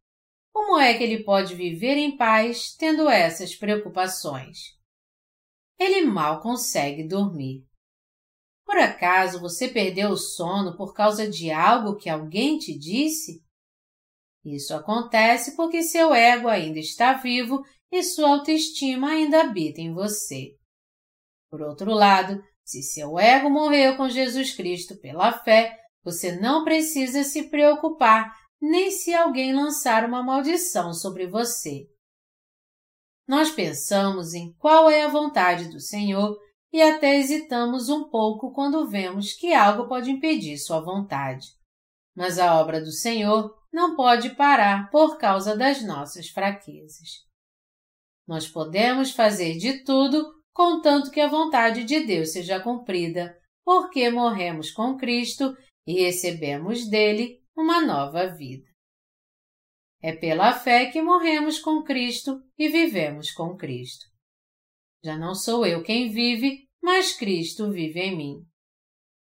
como 0.53 0.79
é 0.79 0.97
que 0.97 1.03
ele 1.03 1.23
pode 1.23 1.55
viver 1.55 1.97
em 1.97 2.15
paz 2.15 2.73
tendo 2.75 3.09
essas 3.09 3.53
preocupações? 3.53 4.77
Ele 5.77 6.05
mal 6.05 6.39
consegue 6.39 7.05
dormir. 7.05 7.67
Por 8.65 8.77
acaso 8.77 9.41
você 9.41 9.67
perdeu 9.67 10.09
o 10.09 10.17
sono 10.17 10.75
por 10.77 10.93
causa 10.93 11.29
de 11.29 11.51
algo 11.51 11.97
que 11.97 12.09
alguém 12.09 12.57
te 12.57 12.77
disse? 12.77 13.45
Isso 14.47 14.73
acontece 14.73 15.57
porque 15.57 15.83
seu 15.83 16.13
ego 16.13 16.47
ainda 16.47 16.79
está 16.79 17.13
vivo 17.13 17.65
e 17.91 18.01
sua 18.01 18.29
autoestima 18.29 19.09
ainda 19.09 19.41
habita 19.41 19.81
em 19.81 19.93
você. 19.93 20.55
Por 21.49 21.61
outro 21.61 21.91
lado, 21.91 22.41
se 22.63 22.81
seu 22.81 23.19
ego 23.19 23.49
morreu 23.49 23.97
com 23.97 24.07
Jesus 24.07 24.53
Cristo 24.55 24.95
pela 25.01 25.33
fé, 25.33 25.77
você 26.01 26.39
não 26.39 26.63
precisa 26.63 27.23
se 27.23 27.49
preocupar 27.49 28.33
nem 28.61 28.89
se 28.89 29.13
alguém 29.13 29.53
lançar 29.53 30.05
uma 30.05 30.23
maldição 30.23 30.93
sobre 30.93 31.27
você. 31.27 31.85
Nós 33.27 33.51
pensamos 33.51 34.33
em 34.33 34.53
qual 34.53 34.89
é 34.89 35.03
a 35.03 35.09
vontade 35.09 35.67
do 35.69 35.81
Senhor 35.81 36.37
e 36.71 36.81
até 36.81 37.17
hesitamos 37.17 37.89
um 37.89 38.09
pouco 38.09 38.53
quando 38.53 38.87
vemos 38.87 39.33
que 39.33 39.53
algo 39.53 39.89
pode 39.89 40.09
impedir 40.09 40.57
sua 40.57 40.79
vontade. 40.79 41.47
Mas 42.15 42.39
a 42.39 42.55
obra 42.59 42.79
do 42.79 42.91
Senhor 42.91 43.56
não 43.71 43.95
pode 43.95 44.31
parar 44.35 44.89
por 44.89 45.17
causa 45.17 45.55
das 45.55 45.83
nossas 45.83 46.29
fraquezas. 46.29 47.25
Nós 48.27 48.47
podemos 48.47 49.11
fazer 49.11 49.57
de 49.57 49.83
tudo 49.83 50.25
contanto 50.53 51.11
que 51.11 51.21
a 51.21 51.27
vontade 51.27 51.83
de 51.83 51.99
Deus 52.05 52.31
seja 52.31 52.59
cumprida, 52.59 53.37
porque 53.63 54.09
morremos 54.09 54.71
com 54.71 54.97
Cristo 54.97 55.55
e 55.85 56.01
recebemos 56.01 56.89
dele 56.89 57.41
uma 57.55 57.85
nova 57.85 58.27
vida. 58.27 58.67
É 60.01 60.13
pela 60.15 60.53
fé 60.53 60.87
que 60.87 61.01
morremos 61.01 61.59
com 61.59 61.83
Cristo 61.83 62.41
e 62.57 62.69
vivemos 62.69 63.31
com 63.31 63.55
Cristo. 63.55 64.05
Já 65.03 65.17
não 65.17 65.33
sou 65.33 65.65
eu 65.65 65.83
quem 65.83 66.11
vive, 66.11 66.67
mas 66.81 67.13
Cristo 67.13 67.71
vive 67.71 67.99
em 67.99 68.15
mim. 68.15 68.45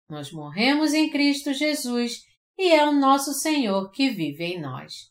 Nós 0.08 0.32
morremos 0.32 0.94
em 0.94 1.10
Cristo 1.10 1.52
Jesus 1.52 2.25
e 2.58 2.70
é 2.72 2.86
o 2.86 2.92
nosso 2.92 3.32
Senhor 3.32 3.90
que 3.90 4.10
vive 4.10 4.44
em 4.44 4.60
nós. 4.60 5.10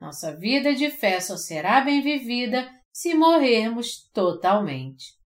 Nossa 0.00 0.36
vida 0.36 0.74
de 0.74 0.90
fé 0.90 1.20
só 1.20 1.36
será 1.36 1.80
bem 1.80 2.02
vivida 2.02 2.68
se 2.92 3.14
morrermos 3.14 4.08
totalmente. 4.12 5.16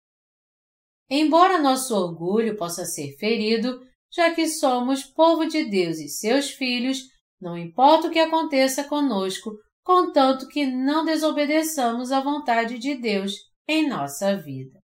Embora 1.09 1.61
nosso 1.61 1.95
orgulho 1.95 2.57
possa 2.57 2.85
ser 2.85 3.17
ferido, 3.17 3.81
já 4.13 4.35
que 4.35 4.47
somos 4.49 5.05
povo 5.05 5.47
de 5.47 5.65
Deus 5.65 5.99
e 5.99 6.09
seus 6.09 6.51
filhos, 6.51 7.03
não 7.41 7.57
importa 7.57 8.09
o 8.09 8.11
que 8.11 8.19
aconteça 8.19 8.85
conosco, 8.85 9.53
contanto 9.83 10.49
que 10.49 10.67
não 10.67 11.05
desobedeçamos 11.05 12.11
à 12.13 12.21
vontade 12.21 12.79
de 12.79 12.95
Deus 12.97 13.35
em 13.69 13.89
nossa 13.89 14.37
vida. 14.37 14.79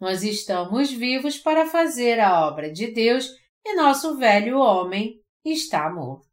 Nós 0.00 0.22
estamos 0.22 0.90
vivos 0.90 1.38
para 1.38 1.66
fazer 1.66 2.18
a 2.20 2.46
obra 2.46 2.72
de 2.72 2.90
Deus 2.90 3.28
e 3.64 3.74
nosso 3.74 4.16
velho 4.16 4.58
homem 4.58 5.20
está 5.44 5.90
morto. 5.90 6.28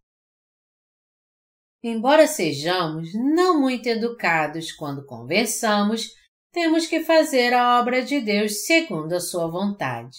Embora 1.83 2.27
sejamos 2.27 3.13
não 3.13 3.61
muito 3.61 3.87
educados 3.87 4.71
quando 4.71 5.05
conversamos, 5.05 6.09
temos 6.51 6.87
que 6.87 7.03
fazer 7.03 7.53
a 7.53 7.79
obra 7.79 8.03
de 8.03 8.19
Deus 8.19 8.65
segundo 8.65 9.13
a 9.13 9.19
sua 9.19 9.47
vontade. 9.47 10.17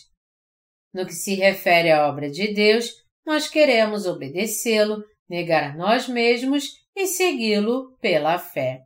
No 0.95 1.05
que 1.05 1.13
se 1.13 1.35
refere 1.35 1.91
à 1.91 2.09
obra 2.09 2.31
de 2.31 2.55
Deus, 2.55 2.91
nós 3.27 3.49
queremos 3.49 4.07
obedecê-lo, 4.07 5.05
negar 5.29 5.65
a 5.65 5.77
nós 5.77 6.09
mesmos 6.09 6.73
e 6.97 7.07
segui-lo 7.07 7.97
pela 7.99 8.39
fé. 8.39 8.83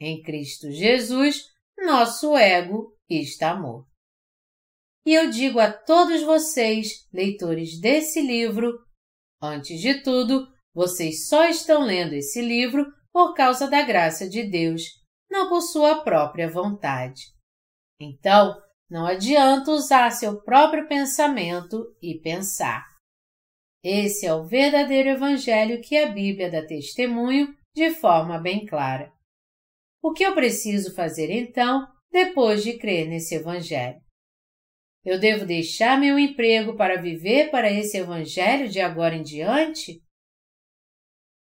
Em 0.00 0.22
Cristo 0.22 0.70
Jesus, 0.70 1.46
nosso 1.76 2.36
ego 2.36 2.94
está 3.08 3.56
morto. 3.56 3.87
E 5.08 5.14
eu 5.14 5.30
digo 5.30 5.58
a 5.58 5.72
todos 5.72 6.22
vocês, 6.22 7.08
leitores 7.10 7.80
desse 7.80 8.20
livro, 8.20 8.78
antes 9.42 9.80
de 9.80 10.02
tudo, 10.02 10.46
vocês 10.74 11.28
só 11.28 11.48
estão 11.48 11.82
lendo 11.82 12.12
esse 12.12 12.42
livro 12.42 12.84
por 13.10 13.32
causa 13.32 13.70
da 13.70 13.80
graça 13.80 14.28
de 14.28 14.42
Deus, 14.42 14.82
não 15.30 15.48
por 15.48 15.62
sua 15.62 16.04
própria 16.04 16.46
vontade. 16.50 17.22
Então, 17.98 18.54
não 18.90 19.06
adianta 19.06 19.70
usar 19.70 20.10
seu 20.10 20.42
próprio 20.42 20.86
pensamento 20.86 21.86
e 22.02 22.20
pensar. 22.20 22.84
Esse 23.82 24.26
é 24.26 24.34
o 24.34 24.44
verdadeiro 24.44 25.08
Evangelho 25.08 25.80
que 25.80 25.96
a 25.96 26.10
Bíblia 26.10 26.50
dá 26.50 26.66
testemunho 26.66 27.56
de 27.74 27.94
forma 27.94 28.38
bem 28.38 28.66
clara. 28.66 29.10
O 30.02 30.12
que 30.12 30.22
eu 30.22 30.34
preciso 30.34 30.94
fazer 30.94 31.30
então, 31.30 31.88
depois 32.12 32.62
de 32.62 32.76
crer 32.76 33.08
nesse 33.08 33.36
Evangelho? 33.36 34.06
Eu 35.04 35.18
devo 35.18 35.46
deixar 35.46 35.98
meu 35.98 36.18
emprego 36.18 36.76
para 36.76 37.00
viver 37.00 37.50
para 37.50 37.70
esse 37.70 37.96
Evangelho 37.96 38.68
de 38.68 38.80
agora 38.80 39.14
em 39.14 39.22
diante? 39.22 40.02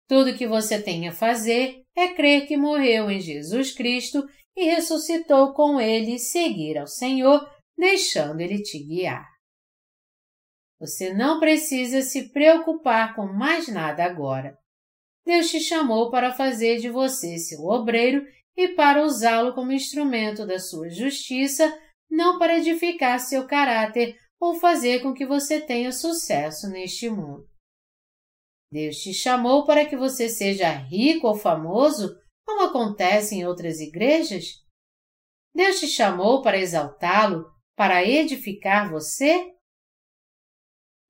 Tudo 0.09 0.37
que 0.37 0.47
você 0.47 0.83
tem 0.83 1.09
a 1.09 1.13
fazer 1.13 1.83
é 1.97 2.09
crer 2.09 2.47
que 2.47 2.57
morreu 2.57 3.11
em 3.11 3.21
Jesus 3.21 3.73
Cristo 3.73 4.27
e 4.57 4.65
ressuscitou 4.65 5.53
com 5.53 5.81
ele 5.81 6.15
e 6.15 6.19
seguir 6.19 6.79
ao 6.79 6.87
Senhor, 6.87 7.49
deixando 7.77 8.41
ele 8.41 8.63
te 8.63 8.79
guiar. 8.79 9.27
Você 10.79 11.13
não 11.15 11.41
precisa 11.41 12.03
se 12.03 12.31
preocupar 12.31 13.15
com 13.15 13.27
mais 13.27 13.69
nada 13.69 14.05
agora. 14.05 14.59
Deus 15.25 15.51
te 15.51 15.61
chamou 15.61 16.11
para 16.11 16.35
fazer 16.35 16.79
de 16.79 16.91
você 16.91 17.39
seu 17.39 17.65
obreiro 17.65 18.27
e 18.57 18.69
para 18.69 19.03
usá-lo 19.03 19.55
como 19.55 19.73
instrumento 19.73 20.47
da 20.47 20.59
sua 20.59 20.91
justiça, 20.91 21.73
não 22.15 22.39
para 22.39 22.59
edificar 22.59 23.19
seu 23.19 23.47
caráter 23.47 24.17
ou 24.41 24.55
fazer 24.55 25.03
com 25.03 25.13
que 25.13 25.27
você 25.27 25.61
tenha 25.61 25.91
sucesso 25.91 26.69
neste 26.69 27.11
mundo. 27.11 27.49
Deus 28.71 28.97
te 28.97 29.13
chamou 29.13 29.65
para 29.65 29.85
que 29.85 29.97
você 29.97 30.29
seja 30.29 30.71
rico 30.71 31.27
ou 31.27 31.35
famoso, 31.35 32.17
como 32.45 32.63
acontece 32.63 33.37
em 33.37 33.47
outras 33.47 33.81
igrejas? 33.81 34.63
Deus 35.55 35.79
te 35.79 35.87
chamou 35.87 36.43
para 36.43 36.59
exaltá-lo, 36.59 37.47
para 37.77 38.05
edificar 38.05 38.91
você? 38.91 39.53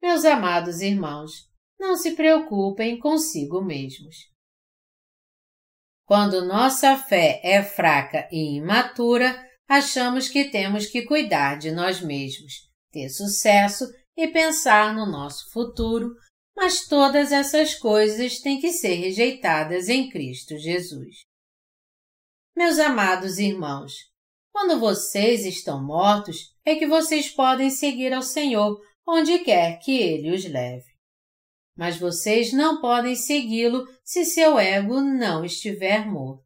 Meus 0.02 0.24
amados 0.24 0.80
irmãos, 0.80 1.32
não 1.78 1.96
se 1.96 2.14
preocupem 2.14 2.98
consigo 2.98 3.62
mesmos. 3.62 4.16
Quando 6.06 6.44
nossa 6.44 6.98
fé 6.98 7.40
é 7.42 7.62
fraca 7.62 8.28
e 8.30 8.56
imatura, 8.56 9.34
achamos 9.68 10.28
que 10.28 10.50
temos 10.50 10.86
que 10.86 11.02
cuidar 11.02 11.58
de 11.58 11.70
nós 11.70 12.00
mesmos, 12.00 12.52
ter 12.92 13.08
sucesso 13.08 13.84
e 14.16 14.28
pensar 14.28 14.94
no 14.94 15.06
nosso 15.06 15.50
futuro, 15.52 16.14
mas 16.56 16.86
todas 16.86 17.32
essas 17.32 17.74
coisas 17.74 18.38
têm 18.40 18.60
que 18.60 18.72
ser 18.72 18.94
rejeitadas 18.94 19.88
em 19.88 20.08
Cristo 20.08 20.56
Jesus. 20.56 21.24
Meus 22.56 22.78
amados 22.78 23.38
irmãos, 23.38 23.92
quando 24.52 24.78
vocês 24.78 25.44
estão 25.44 25.84
mortos, 25.84 26.54
é 26.64 26.76
que 26.76 26.86
vocês 26.86 27.28
podem 27.28 27.70
seguir 27.70 28.12
ao 28.12 28.22
Senhor 28.22 28.80
onde 29.06 29.40
quer 29.40 29.78
que 29.80 29.98
Ele 29.98 30.30
os 30.30 30.44
leve. 30.44 30.94
Mas 31.76 31.98
vocês 31.98 32.52
não 32.52 32.80
podem 32.80 33.16
segui-lo 33.16 33.84
se 34.04 34.24
seu 34.24 34.58
ego 34.58 35.00
não 35.00 35.44
estiver 35.44 36.06
morto. 36.06 36.43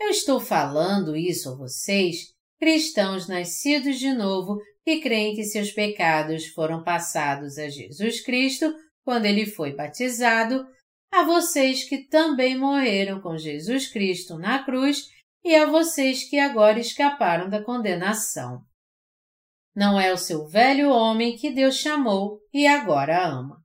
Eu 0.00 0.08
estou 0.08 0.40
falando 0.40 1.14
isso 1.14 1.50
a 1.50 1.54
vocês, 1.54 2.34
cristãos 2.58 3.28
nascidos 3.28 3.98
de 3.98 4.10
novo 4.14 4.58
que 4.82 5.00
creem 5.00 5.36
que 5.36 5.44
seus 5.44 5.70
pecados 5.70 6.46
foram 6.46 6.82
passados 6.82 7.58
a 7.58 7.68
Jesus 7.68 8.22
Cristo 8.22 8.74
quando 9.04 9.26
ele 9.26 9.44
foi 9.44 9.74
batizado, 9.74 10.66
a 11.12 11.22
vocês 11.24 11.86
que 11.86 12.08
também 12.08 12.56
morreram 12.56 13.20
com 13.20 13.36
Jesus 13.36 13.88
Cristo 13.88 14.38
na 14.38 14.64
cruz 14.64 15.04
e 15.44 15.54
a 15.54 15.66
vocês 15.66 16.24
que 16.28 16.38
agora 16.38 16.78
escaparam 16.78 17.50
da 17.50 17.62
condenação. 17.62 18.62
Não 19.76 20.00
é 20.00 20.12
o 20.12 20.16
seu 20.16 20.46
velho 20.46 20.90
homem 20.90 21.36
que 21.36 21.50
Deus 21.50 21.76
chamou 21.76 22.40
e 22.52 22.66
agora 22.66 23.28
ama. 23.28 23.62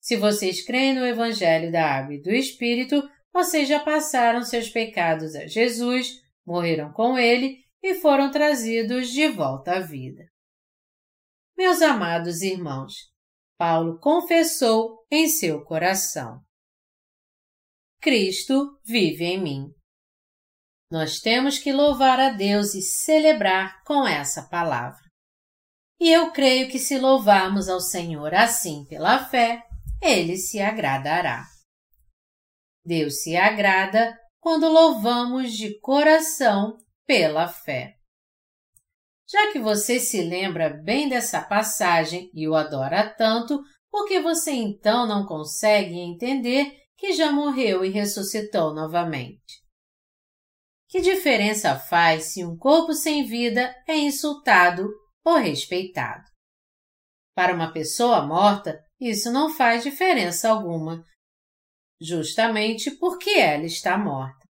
Se 0.00 0.16
vocês 0.16 0.64
creem 0.64 0.94
no 0.94 1.04
Evangelho 1.04 1.72
da 1.72 1.84
Água 1.84 2.14
e 2.14 2.22
do 2.22 2.30
Espírito, 2.30 3.02
vocês 3.36 3.68
já 3.68 3.78
passaram 3.78 4.42
seus 4.42 4.70
pecados 4.70 5.34
a 5.34 5.46
Jesus, 5.46 6.22
morreram 6.46 6.90
com 6.94 7.18
ele 7.18 7.62
e 7.82 7.94
foram 7.96 8.30
trazidos 8.30 9.10
de 9.10 9.28
volta 9.28 9.76
à 9.76 9.80
vida. 9.80 10.24
Meus 11.54 11.82
amados 11.82 12.40
irmãos, 12.40 12.94
Paulo 13.58 14.00
confessou 14.00 15.04
em 15.10 15.28
seu 15.28 15.62
coração: 15.62 16.40
Cristo 18.00 18.80
vive 18.82 19.24
em 19.24 19.42
mim. 19.42 19.74
Nós 20.90 21.20
temos 21.20 21.58
que 21.58 21.74
louvar 21.74 22.18
a 22.18 22.30
Deus 22.30 22.74
e 22.74 22.80
celebrar 22.80 23.84
com 23.84 24.06
essa 24.06 24.48
palavra. 24.48 25.04
E 26.00 26.10
eu 26.10 26.32
creio 26.32 26.70
que 26.70 26.78
se 26.78 26.98
louvarmos 26.98 27.68
ao 27.68 27.80
Senhor 27.80 28.32
assim 28.32 28.86
pela 28.86 29.26
fé, 29.26 29.62
ele 30.00 30.38
se 30.38 30.58
agradará. 30.58 31.44
Deus 32.86 33.22
se 33.22 33.36
agrada 33.36 34.16
quando 34.38 34.68
louvamos 34.68 35.52
de 35.52 35.78
coração 35.80 36.78
pela 37.04 37.48
fé. 37.48 37.96
Já 39.28 39.50
que 39.50 39.58
você 39.58 39.98
se 39.98 40.22
lembra 40.22 40.70
bem 40.70 41.08
dessa 41.08 41.42
passagem 41.42 42.30
e 42.32 42.48
o 42.48 42.54
adora 42.54 43.12
tanto, 43.18 43.60
por 43.90 44.06
que 44.06 44.20
você 44.20 44.52
então 44.52 45.04
não 45.04 45.26
consegue 45.26 45.98
entender 45.98 46.72
que 46.96 47.12
já 47.12 47.32
morreu 47.32 47.84
e 47.84 47.90
ressuscitou 47.90 48.72
novamente? 48.72 49.64
Que 50.88 51.00
diferença 51.00 51.76
faz 51.76 52.32
se 52.32 52.44
um 52.44 52.56
corpo 52.56 52.94
sem 52.94 53.26
vida 53.26 53.74
é 53.88 53.96
insultado 53.96 54.88
ou 55.24 55.36
respeitado? 55.38 56.24
Para 57.34 57.52
uma 57.52 57.72
pessoa 57.72 58.24
morta, 58.24 58.80
isso 59.00 59.32
não 59.32 59.50
faz 59.50 59.82
diferença 59.82 60.48
alguma, 60.48 61.04
justamente 62.00 62.90
porque 62.90 63.30
ela 63.30 63.64
está 63.64 63.96
morta. 63.96 64.46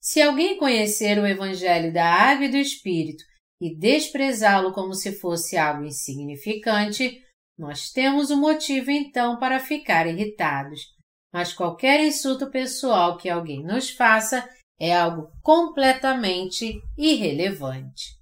Se 0.00 0.22
alguém 0.22 0.56
conhecer 0.56 1.18
o 1.18 1.26
Evangelho 1.26 1.92
da 1.92 2.06
Água 2.06 2.46
e 2.46 2.50
do 2.50 2.56
Espírito 2.56 3.22
e 3.60 3.76
desprezá-lo 3.76 4.72
como 4.72 4.94
se 4.94 5.12
fosse 5.12 5.56
algo 5.56 5.84
insignificante, 5.84 7.22
nós 7.58 7.90
temos 7.90 8.30
um 8.30 8.40
motivo 8.40 8.90
então 8.90 9.38
para 9.38 9.60
ficar 9.60 10.06
irritados. 10.06 10.80
Mas 11.32 11.52
qualquer 11.52 12.02
insulto 12.02 12.50
pessoal 12.50 13.18
que 13.18 13.28
alguém 13.28 13.62
nos 13.62 13.90
faça 13.90 14.48
é 14.80 14.96
algo 14.96 15.30
completamente 15.42 16.80
irrelevante. 16.96 18.18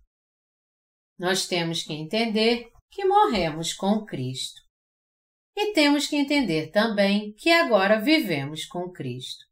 Nós 1.17 1.47
temos 1.47 1.85
que 1.85 1.93
entender 1.93 2.71
que 2.91 3.05
morremos 3.05 3.73
com 3.73 4.05
Cristo. 4.05 4.61
E 5.59 5.73
temos 5.73 6.07
que 6.07 6.17
entender 6.17 6.71
também 6.71 7.35
que 7.35 7.51
agora 7.51 8.01
vivemos 8.01 8.65
com 8.65 8.91
Cristo. 8.91 9.45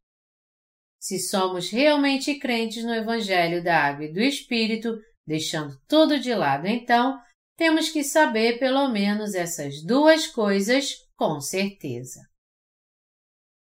Se 0.99 1.19
somos 1.19 1.69
realmente 1.69 2.39
crentes 2.39 2.83
no 2.85 2.95
Evangelho 2.95 3.63
da 3.63 3.77
Água 3.79 4.07
e 4.07 4.13
do 4.13 4.21
Espírito, 4.21 4.97
Deixando 5.27 5.77
tudo 5.89 6.21
de 6.21 6.33
lado, 6.33 6.69
então, 6.69 7.21
temos 7.57 7.89
que 7.89 8.05
saber 8.05 8.61
pelo 8.61 8.89
menos 8.89 9.35
essas 9.35 9.83
duas 9.83 10.27
coisas 10.27 10.95
com 11.17 11.41
certeza. 11.41 12.21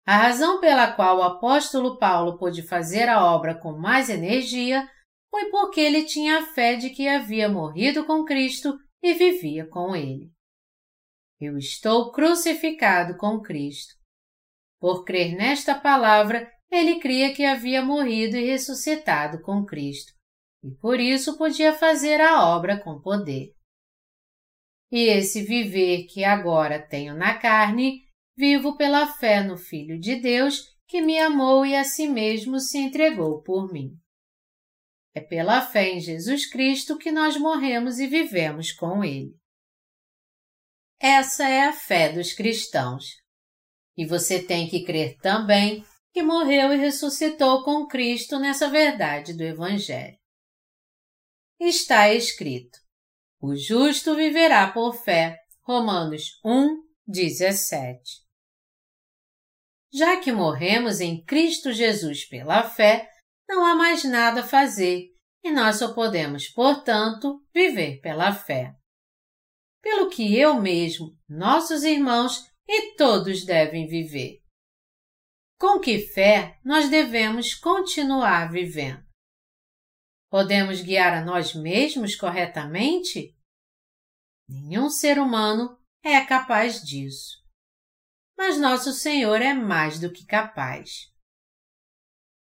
A 0.05 0.17
razão 0.17 0.59
pela 0.59 0.91
qual 0.91 1.17
o 1.17 1.23
apóstolo 1.23 1.97
Paulo 1.97 2.37
pôde 2.37 2.61
fazer 2.61 3.09
a 3.09 3.25
obra 3.25 3.59
com 3.59 3.71
mais 3.71 4.09
energia 4.09 4.87
foi 5.31 5.49
porque 5.49 5.81
ele 5.81 6.03
tinha 6.03 6.39
a 6.39 6.45
fé 6.53 6.75
de 6.75 6.91
que 6.91 7.07
havia 7.07 7.49
morrido 7.49 8.05
com 8.05 8.23
Cristo 8.23 8.77
e 9.01 9.15
vivia 9.15 9.67
com 9.67 9.95
ele. 9.95 10.31
Eu 11.39 11.57
estou 11.57 12.11
crucificado 12.11 13.17
com 13.17 13.41
Cristo. 13.41 13.93
Por 14.79 15.03
crer 15.03 15.35
nesta 15.35 15.75
palavra, 15.75 16.51
ele 16.71 16.99
cria 16.99 17.33
que 17.33 17.43
havia 17.43 17.83
morrido 17.83 18.35
e 18.37 18.45
ressuscitado 18.45 19.41
com 19.41 19.65
Cristo 19.65 20.15
e 20.65 20.71
por 20.71 20.99
isso 20.99 21.37
podia 21.37 21.73
fazer 21.73 22.19
a 22.19 22.43
obra 22.43 22.81
com 22.81 22.99
poder. 22.99 23.53
E 24.91 25.09
esse 25.09 25.43
viver 25.43 26.07
que 26.07 26.23
agora 26.23 26.79
tenho 26.79 27.15
na 27.15 27.37
carne, 27.37 28.03
vivo 28.35 28.75
pela 28.75 29.05
fé 29.05 29.43
no 29.43 29.57
Filho 29.57 29.99
de 29.99 30.15
Deus 30.15 30.75
que 30.87 31.01
me 31.01 31.19
amou 31.19 31.65
e 31.65 31.75
a 31.75 31.83
si 31.83 32.07
mesmo 32.07 32.59
se 32.59 32.79
entregou 32.79 33.43
por 33.43 33.71
mim. 33.71 33.95
É 35.13 35.21
pela 35.21 35.61
fé 35.61 35.91
em 35.91 35.99
Jesus 35.99 36.49
Cristo 36.49 36.97
que 36.97 37.11
nós 37.11 37.37
morremos 37.37 37.99
e 37.99 38.07
vivemos 38.07 38.71
com 38.71 39.03
Ele. 39.03 39.37
Essa 40.99 41.47
é 41.47 41.65
a 41.65 41.73
fé 41.73 42.11
dos 42.11 42.33
cristãos. 42.33 43.05
E 43.97 44.05
você 44.05 44.41
tem 44.41 44.67
que 44.67 44.83
crer 44.83 45.17
também 45.17 45.85
que 46.13 46.23
morreu 46.23 46.73
e 46.73 46.77
ressuscitou 46.77 47.63
com 47.63 47.87
Cristo 47.87 48.39
nessa 48.39 48.69
verdade 48.69 49.33
do 49.33 49.43
Evangelho. 49.43 50.17
Está 51.59 52.13
escrito: 52.13 52.77
O 53.39 53.55
justo 53.55 54.15
viverá 54.15 54.71
por 54.71 54.93
fé. 54.93 55.37
Romanos 55.61 56.39
1, 56.45 56.77
17. 57.07 58.25
Já 59.91 60.19
que 60.19 60.31
morremos 60.31 60.99
em 60.99 61.23
Cristo 61.23 61.71
Jesus 61.71 62.25
pela 62.27 62.63
fé, 62.63 63.09
não 63.47 63.65
há 63.65 63.73
mais 63.73 64.03
nada 64.03 64.41
a 64.41 64.47
fazer 64.47 65.07
e 65.43 65.51
nós 65.51 65.77
só 65.77 65.93
podemos, 65.93 66.49
portanto, 66.49 67.41
viver 67.53 67.99
pela 68.01 68.33
fé. 68.33 68.73
Pelo 69.85 70.09
que 70.09 70.35
eu 70.35 70.59
mesmo, 70.59 71.15
nossos 71.29 71.83
irmãos 71.83 72.51
e 72.67 72.95
todos 72.95 73.45
devem 73.45 73.85
viver. 73.85 74.41
Com 75.59 75.79
que 75.79 75.99
fé 75.99 76.59
nós 76.65 76.89
devemos 76.89 77.53
continuar 77.53 78.51
vivendo? 78.51 79.05
Podemos 80.27 80.81
guiar 80.81 81.13
a 81.13 81.23
nós 81.23 81.53
mesmos 81.53 82.15
corretamente? 82.15 83.37
Nenhum 84.49 84.89
ser 84.89 85.19
humano 85.19 85.79
é 86.03 86.19
capaz 86.25 86.81
disso. 86.81 87.37
Mas 88.35 88.59
nosso 88.59 88.91
Senhor 88.91 89.39
é 89.39 89.53
mais 89.53 89.99
do 89.99 90.11
que 90.11 90.25
capaz. 90.25 91.13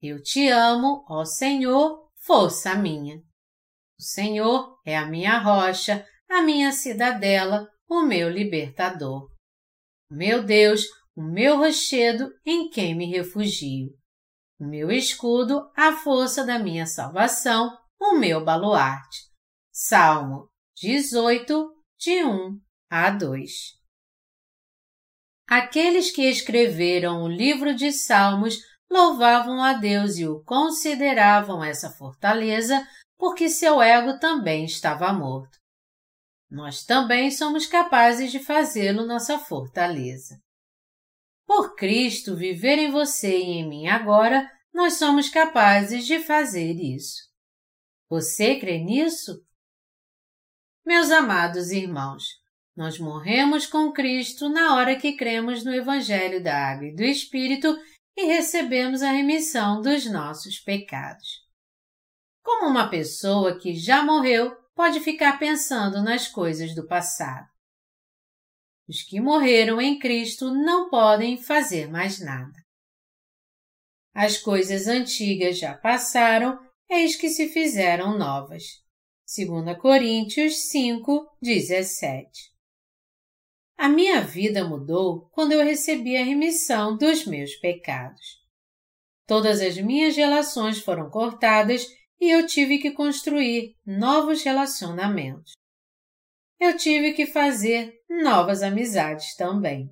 Eu 0.00 0.22
te 0.22 0.48
amo, 0.48 1.04
ó 1.10 1.26
Senhor, 1.26 2.10
força 2.16 2.74
minha. 2.74 3.18
O 3.98 4.02
Senhor 4.02 4.80
é 4.86 4.96
a 4.96 5.04
minha 5.04 5.38
rocha, 5.38 6.08
a 6.30 6.42
minha 6.42 6.72
cidadela, 6.72 7.68
o 7.88 8.02
meu 8.02 8.28
libertador. 8.28 9.30
Meu 10.10 10.42
Deus, 10.42 10.84
o 11.16 11.22
meu 11.22 11.58
rochedo 11.58 12.30
em 12.44 12.68
quem 12.68 12.94
me 12.94 13.06
refugio. 13.06 13.90
O 14.58 14.66
meu 14.66 14.90
escudo, 14.90 15.70
a 15.76 15.92
força 15.92 16.44
da 16.44 16.58
minha 16.58 16.86
salvação, 16.86 17.76
o 18.00 18.14
meu 18.14 18.44
baluarte. 18.44 19.18
Salmo 19.72 20.48
18, 20.76 21.72
de 21.98 22.24
1 22.24 22.60
a 22.90 23.10
2. 23.10 23.50
Aqueles 25.46 26.10
que 26.10 26.22
escreveram 26.22 27.22
o 27.22 27.28
livro 27.28 27.74
de 27.74 27.92
Salmos 27.92 28.58
louvavam 28.90 29.62
a 29.62 29.74
Deus 29.74 30.16
e 30.16 30.26
o 30.26 30.42
consideravam 30.44 31.62
essa 31.62 31.90
fortaleza 31.90 32.86
porque 33.18 33.48
seu 33.48 33.80
ego 33.80 34.18
também 34.18 34.64
estava 34.64 35.12
morto. 35.12 35.58
Nós 36.54 36.84
também 36.84 37.32
somos 37.32 37.66
capazes 37.66 38.30
de 38.30 38.38
fazê-lo 38.38 39.04
nossa 39.04 39.40
fortaleza. 39.40 40.40
Por 41.44 41.74
Cristo 41.74 42.36
viver 42.36 42.78
em 42.78 42.92
você 42.92 43.36
e 43.36 43.58
em 43.58 43.68
mim 43.68 43.88
agora, 43.88 44.48
nós 44.72 44.92
somos 44.92 45.28
capazes 45.28 46.06
de 46.06 46.20
fazer 46.20 46.74
isso. 46.74 47.28
Você 48.08 48.60
crê 48.60 48.78
nisso? 48.78 49.44
Meus 50.86 51.10
amados 51.10 51.72
irmãos, 51.72 52.22
nós 52.76 53.00
morremos 53.00 53.66
com 53.66 53.92
Cristo 53.92 54.48
na 54.48 54.76
hora 54.76 54.94
que 54.94 55.16
cremos 55.16 55.64
no 55.64 55.74
Evangelho 55.74 56.40
da 56.40 56.56
Água 56.56 56.86
e 56.86 56.94
do 56.94 57.02
Espírito 57.02 57.76
e 58.16 58.26
recebemos 58.26 59.02
a 59.02 59.10
remissão 59.10 59.82
dos 59.82 60.06
nossos 60.06 60.60
pecados. 60.60 61.42
Como 62.44 62.70
uma 62.70 62.88
pessoa 62.88 63.58
que 63.58 63.74
já 63.74 64.04
morreu 64.04 64.63
pode 64.74 65.00
ficar 65.00 65.38
pensando 65.38 66.02
nas 66.02 66.28
coisas 66.28 66.74
do 66.74 66.86
passado? 66.86 67.46
Os 68.88 69.02
que 69.02 69.20
morreram 69.20 69.80
em 69.80 69.98
Cristo 69.98 70.52
não 70.52 70.90
podem 70.90 71.40
fazer 71.42 71.90
mais 71.90 72.20
nada. 72.20 72.62
As 74.12 74.36
coisas 74.36 74.86
antigas 74.86 75.58
já 75.58 75.74
passaram, 75.74 76.58
eis 76.88 77.16
que 77.16 77.28
se 77.28 77.48
fizeram 77.48 78.18
novas. 78.18 78.62
2 79.26 79.78
Coríntios 79.78 80.68
5, 80.70 81.26
17 81.40 82.54
a 83.76 83.88
minha 83.88 84.20
vida 84.20 84.66
mudou 84.66 85.28
quando 85.32 85.52
eu 85.52 85.64
recebi 85.64 86.16
a 86.16 86.24
remissão 86.24 86.96
dos 86.96 87.26
meus 87.26 87.56
pecados. 87.56 88.42
Todas 89.26 89.60
as 89.60 89.76
minhas 89.78 90.16
relações 90.16 90.78
foram 90.78 91.10
cortadas 91.10 91.86
e 92.24 92.30
eu 92.30 92.46
tive 92.46 92.78
que 92.78 92.90
construir 92.90 93.76
novos 93.84 94.42
relacionamentos. 94.42 95.52
Eu 96.58 96.74
tive 96.74 97.12
que 97.12 97.26
fazer 97.26 98.00
novas 98.08 98.62
amizades 98.62 99.36
também. 99.36 99.90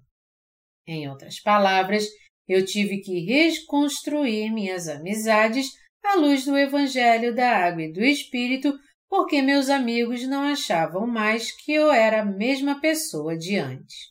Em 0.87 1.11
outras 1.11 1.39
palavras, 1.39 2.07
eu 2.49 2.65
tive 2.65 3.03
que 3.03 3.21
reconstruir 3.21 4.51
minhas 4.51 4.89
amizades 4.89 5.73
à 6.03 6.15
luz 6.15 6.47
do 6.47 6.57
Evangelho 6.57 7.35
da 7.35 7.67
Água 7.67 7.83
e 7.83 7.93
do 7.93 8.03
Espírito 8.03 8.73
porque 9.11 9.43
meus 9.43 9.69
amigos 9.69 10.27
não 10.27 10.45
achavam 10.45 11.07
mais 11.07 11.53
que 11.53 11.71
eu 11.71 11.93
era 11.93 12.23
a 12.23 12.25
mesma 12.25 12.81
pessoa 12.81 13.37
de 13.37 13.59
antes. 13.59 14.11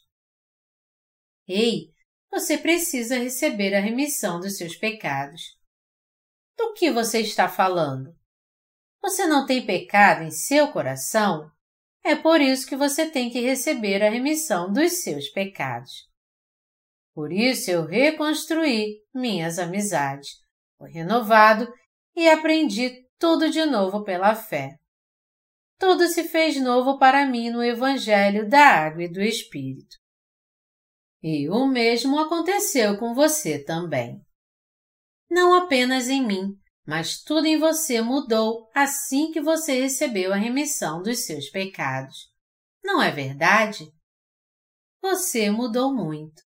Ei, 1.48 1.92
você 2.30 2.56
precisa 2.56 3.18
receber 3.18 3.74
a 3.74 3.80
remissão 3.80 4.40
dos 4.40 4.58
seus 4.58 4.76
pecados. 4.76 5.60
Do 6.58 6.74
que 6.74 6.92
você 6.92 7.20
está 7.20 7.48
falando? 7.48 8.16
Você 9.02 9.26
não 9.26 9.46
tem 9.46 9.66
pecado 9.66 10.24
em 10.24 10.32
seu 10.32 10.72
coração? 10.72 11.50
É 12.04 12.16
por 12.16 12.42
isso 12.42 12.68
que 12.68 12.76
você 12.76 13.10
tem 13.10 13.30
que 13.30 13.40
receber 13.40 14.04
a 14.04 14.10
remissão 14.10 14.72
dos 14.72 15.04
seus 15.04 15.30
pecados. 15.30 16.10
Por 17.14 17.32
isso 17.32 17.70
eu 17.70 17.86
reconstruí 17.86 19.02
minhas 19.14 19.60
amizades, 19.60 20.30
fui 20.78 20.92
renovado 20.92 21.72
e 22.16 22.30
aprendi 22.30 23.06
tudo 23.20 23.50
de 23.50 23.66
novo 23.66 24.04
pela 24.04 24.34
fé 24.34 24.82
tudo 25.82 26.08
se 26.08 26.26
fez 26.26 26.62
novo 26.62 27.00
para 27.00 27.26
mim 27.26 27.50
no 27.50 27.64
Evangelho 27.64 28.48
da 28.48 28.64
Água 28.64 29.06
e 29.06 29.12
do 29.12 29.20
Espírito. 29.20 29.98
E 31.24 31.50
o 31.50 31.66
mesmo 31.66 32.20
aconteceu 32.20 33.00
com 33.00 33.16
você 33.16 33.58
também. 33.58 34.22
Não 35.32 35.56
apenas 35.56 36.10
em 36.10 36.24
mim, 36.24 36.56
mas 36.86 37.24
tudo 37.24 37.48
em 37.48 37.58
você 37.58 38.02
mudou 38.02 38.70
assim 38.76 39.32
que 39.32 39.42
você 39.42 39.80
recebeu 39.82 40.32
a 40.32 40.36
remissão 40.36 41.02
dos 41.02 41.26
seus 41.26 41.50
pecados. 41.50 42.30
Não 42.84 43.02
é 43.02 43.10
verdade? 43.10 43.92
Você 45.02 45.50
mudou 45.50 45.92
muito. 45.92 46.44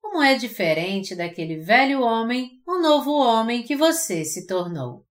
Como 0.00 0.20
é 0.20 0.34
diferente 0.34 1.14
daquele 1.14 1.58
velho 1.58 2.00
homem, 2.00 2.60
o 2.66 2.78
novo 2.78 3.12
homem 3.12 3.62
que 3.62 3.76
você 3.76 4.24
se 4.24 4.48
tornou 4.48 5.06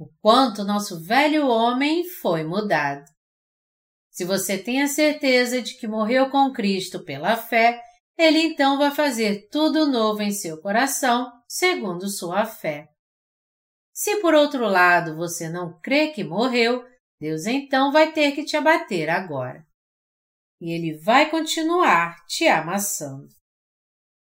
o 0.00 0.08
quanto 0.22 0.64
nosso 0.64 0.98
velho 1.04 1.46
homem 1.46 2.08
foi 2.08 2.42
mudado. 2.42 3.04
Se 4.10 4.24
você 4.24 4.56
tem 4.56 4.80
a 4.80 4.88
certeza 4.88 5.60
de 5.60 5.76
que 5.76 5.86
morreu 5.86 6.30
com 6.30 6.50
Cristo 6.54 7.04
pela 7.04 7.36
fé, 7.36 7.82
ele 8.20 8.38
então 8.40 8.76
vai 8.76 8.90
fazer 8.90 9.48
tudo 9.50 9.86
novo 9.86 10.22
em 10.22 10.30
seu 10.30 10.60
coração, 10.60 11.32
segundo 11.48 12.08
sua 12.08 12.44
fé. 12.44 12.88
Se 13.92 14.20
por 14.20 14.34
outro 14.34 14.66
lado 14.66 15.16
você 15.16 15.48
não 15.48 15.78
crê 15.80 16.08
que 16.08 16.22
morreu, 16.22 16.84
Deus 17.18 17.46
então 17.46 17.90
vai 17.90 18.12
ter 18.12 18.32
que 18.32 18.44
te 18.44 18.56
abater 18.56 19.08
agora. 19.08 19.64
E 20.60 20.70
ele 20.70 20.98
vai 20.98 21.30
continuar 21.30 22.16
te 22.26 22.46
amassando. 22.46 23.28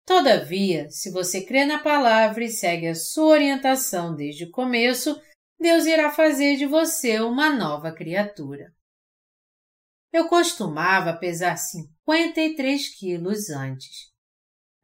Todavia, 0.06 0.90
se 0.90 1.10
você 1.10 1.44
crê 1.44 1.64
na 1.64 1.78
palavra 1.78 2.44
e 2.44 2.48
segue 2.48 2.88
a 2.88 2.94
sua 2.94 3.26
orientação 3.26 4.14
desde 4.14 4.44
o 4.44 4.50
começo, 4.50 5.20
Deus 5.60 5.84
irá 5.84 6.10
fazer 6.10 6.56
de 6.56 6.66
você 6.66 7.20
uma 7.20 7.54
nova 7.54 7.92
criatura. 7.92 8.72
Eu 10.12 10.28
costumava 10.28 11.16
pesar 11.16 11.56
53 11.56 12.98
quilos 12.98 13.50
antes. 13.50 14.10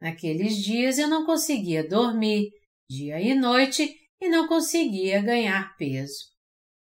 Naqueles 0.01 0.55
dias 0.57 0.97
eu 0.97 1.07
não 1.07 1.25
conseguia 1.25 1.87
dormir, 1.87 2.49
dia 2.89 3.21
e 3.21 3.35
noite, 3.35 3.95
e 4.19 4.29
não 4.29 4.47
conseguia 4.47 5.21
ganhar 5.21 5.75
peso. 5.77 6.29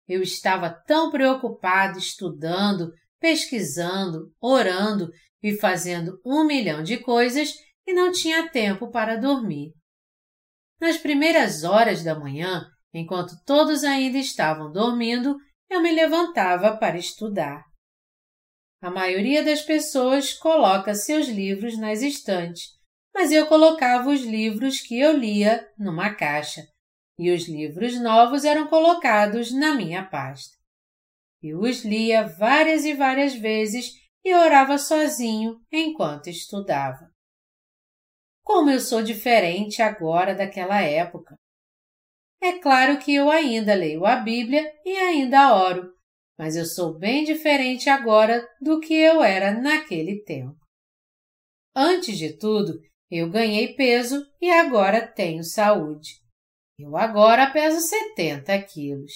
Eu 0.08 0.22
estava 0.22 0.70
tão 0.70 1.10
preocupado 1.10 1.98
estudando, 1.98 2.92
pesquisando, 3.20 4.32
orando 4.40 5.10
e 5.42 5.56
fazendo 5.56 6.20
um 6.24 6.44
milhão 6.44 6.82
de 6.82 6.98
coisas 6.98 7.54
e 7.86 7.92
não 7.92 8.10
tinha 8.10 8.48
tempo 8.48 8.90
para 8.90 9.16
dormir. 9.16 9.72
Nas 10.80 10.96
primeiras 10.96 11.64
horas 11.64 12.02
da 12.02 12.18
manhã, 12.18 12.66
Enquanto 12.94 13.42
todos 13.46 13.84
ainda 13.84 14.18
estavam 14.18 14.70
dormindo, 14.70 15.36
eu 15.70 15.80
me 15.80 15.90
levantava 15.90 16.76
para 16.76 16.98
estudar. 16.98 17.64
A 18.82 18.90
maioria 18.90 19.44
das 19.44 19.62
pessoas 19.62 20.34
coloca 20.34 20.92
seus 20.92 21.28
livros 21.28 21.78
nas 21.78 22.02
estantes, 22.02 22.70
mas 23.14 23.30
eu 23.30 23.46
colocava 23.46 24.10
os 24.10 24.22
livros 24.22 24.80
que 24.80 24.98
eu 24.98 25.16
lia 25.16 25.70
numa 25.78 26.12
caixa 26.12 26.66
e 27.16 27.30
os 27.30 27.46
livros 27.46 28.00
novos 28.00 28.44
eram 28.44 28.66
colocados 28.66 29.52
na 29.52 29.72
minha 29.72 30.04
pasta. 30.04 30.56
Eu 31.40 31.60
os 31.60 31.84
lia 31.84 32.26
várias 32.26 32.84
e 32.84 32.92
várias 32.92 33.36
vezes 33.36 33.92
e 34.24 34.34
orava 34.34 34.76
sozinho 34.76 35.60
enquanto 35.70 36.26
estudava. 36.26 37.08
Como 38.42 38.68
eu 38.68 38.80
sou 38.80 39.00
diferente 39.00 39.80
agora 39.80 40.34
daquela 40.34 40.80
época. 40.80 41.36
É 42.40 42.58
claro 42.58 42.98
que 42.98 43.14
eu 43.14 43.30
ainda 43.30 43.74
leio 43.74 44.04
a 44.04 44.16
Bíblia 44.16 44.68
e 44.84 44.96
ainda 44.96 45.54
oro, 45.54 45.94
mas 46.42 46.56
eu 46.56 46.66
sou 46.66 46.98
bem 46.98 47.22
diferente 47.22 47.88
agora 47.88 48.44
do 48.60 48.80
que 48.80 48.94
eu 48.94 49.22
era 49.22 49.52
naquele 49.52 50.24
tempo. 50.24 50.58
Antes 51.72 52.18
de 52.18 52.36
tudo, 52.36 52.80
eu 53.08 53.30
ganhei 53.30 53.76
peso 53.76 54.26
e 54.40 54.50
agora 54.50 55.06
tenho 55.06 55.44
saúde. 55.44 56.14
Eu 56.76 56.96
agora 56.96 57.48
peso 57.52 57.78
70 57.78 58.60
quilos. 58.62 59.12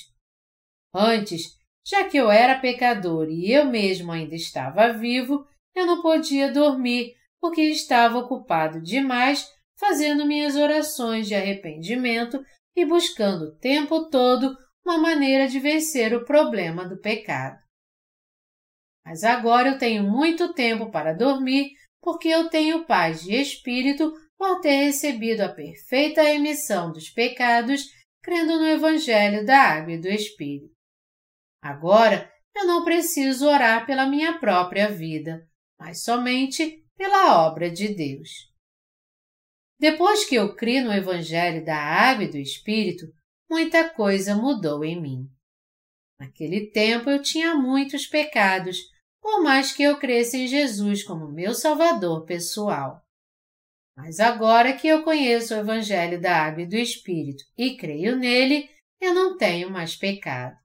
Antes, 0.94 1.43
já 1.85 2.09
que 2.09 2.16
eu 2.16 2.31
era 2.31 2.61
pecador 2.61 3.28
e 3.28 3.51
eu 3.51 3.65
mesmo 3.65 4.12
ainda 4.12 4.36
estava 4.36 4.93
vivo, 4.93 5.44
eu 5.74 5.85
não 5.85 6.03
podia 6.03 6.53
dormir 6.53 7.16
porque 7.40 7.62
estava 7.62 8.19
ocupado 8.19 8.81
demais 8.81 9.53
fazendo 9.77 10.24
minhas 10.24 10.55
orações 10.55 11.27
de 11.27 11.35
arrependimento 11.35 12.40
e 12.77 12.85
buscando 12.85 13.47
o 13.47 13.57
tempo 13.57 14.09
todo 14.11 14.57
uma 14.86 14.98
maneira 14.98 15.48
de 15.48 15.58
vencer 15.58 16.14
o 16.14 16.24
problema 16.24 16.88
do 16.88 16.96
pecado. 17.00 17.58
Mas 19.04 19.24
agora 19.24 19.70
eu 19.70 19.78
tenho 19.78 20.04
muito 20.04 20.54
tempo 20.54 20.92
para 20.92 21.12
dormir 21.12 21.72
porque 22.00 22.28
eu 22.28 22.48
tenho 22.48 22.86
paz 22.86 23.22
de 23.24 23.34
espírito 23.34 24.12
por 24.38 24.60
ter 24.60 24.84
recebido 24.84 25.40
a 25.40 25.52
perfeita 25.52 26.22
remissão 26.22 26.92
dos 26.92 27.10
pecados 27.10 27.84
crendo 28.22 28.58
no 28.58 28.66
Evangelho 28.66 29.44
da 29.44 29.58
Água 29.58 29.94
e 29.94 30.00
do 30.00 30.08
Espírito. 30.08 30.72
Agora 31.60 32.30
eu 32.54 32.64
não 32.64 32.84
preciso 32.84 33.46
orar 33.48 33.86
pela 33.86 34.06
minha 34.06 34.38
própria 34.38 34.88
vida, 34.88 35.44
mas 35.78 36.04
somente 36.04 36.84
pela 36.96 37.44
obra 37.46 37.68
de 37.68 37.88
Deus. 37.88 38.30
Depois 39.78 40.24
que 40.24 40.36
eu 40.36 40.54
criei 40.54 40.80
no 40.80 40.92
Evangelho 40.92 41.64
da 41.64 41.76
Água 41.76 42.24
e 42.24 42.30
do 42.30 42.38
Espírito, 42.38 43.06
muita 43.48 43.89
coisa 43.89 44.35
mudou 44.35 44.85
em 44.85 45.01
mim. 45.01 45.31
Naquele 46.18 46.70
tempo 46.70 47.10
eu 47.10 47.20
tinha 47.20 47.55
muitos 47.55 48.06
pecados, 48.06 48.78
por 49.20 49.43
mais 49.43 49.73
que 49.73 49.82
eu 49.82 49.98
cresça 49.98 50.36
em 50.36 50.47
Jesus 50.47 51.02
como 51.02 51.32
meu 51.32 51.55
Salvador 51.55 52.24
pessoal. 52.24 53.02
Mas 53.97 54.20
agora 54.20 54.74
que 54.74 54.86
eu 54.86 55.02
conheço 55.02 55.55
o 55.55 55.59
Evangelho 55.59 56.20
da 56.20 56.43
Água 56.43 56.62
e 56.62 56.66
do 56.66 56.77
Espírito 56.77 57.44
e 57.56 57.77
creio 57.77 58.16
nele, 58.16 58.68
eu 59.01 59.14
não 59.14 59.36
tenho 59.36 59.70
mais 59.70 59.97
pecado. 59.97 60.56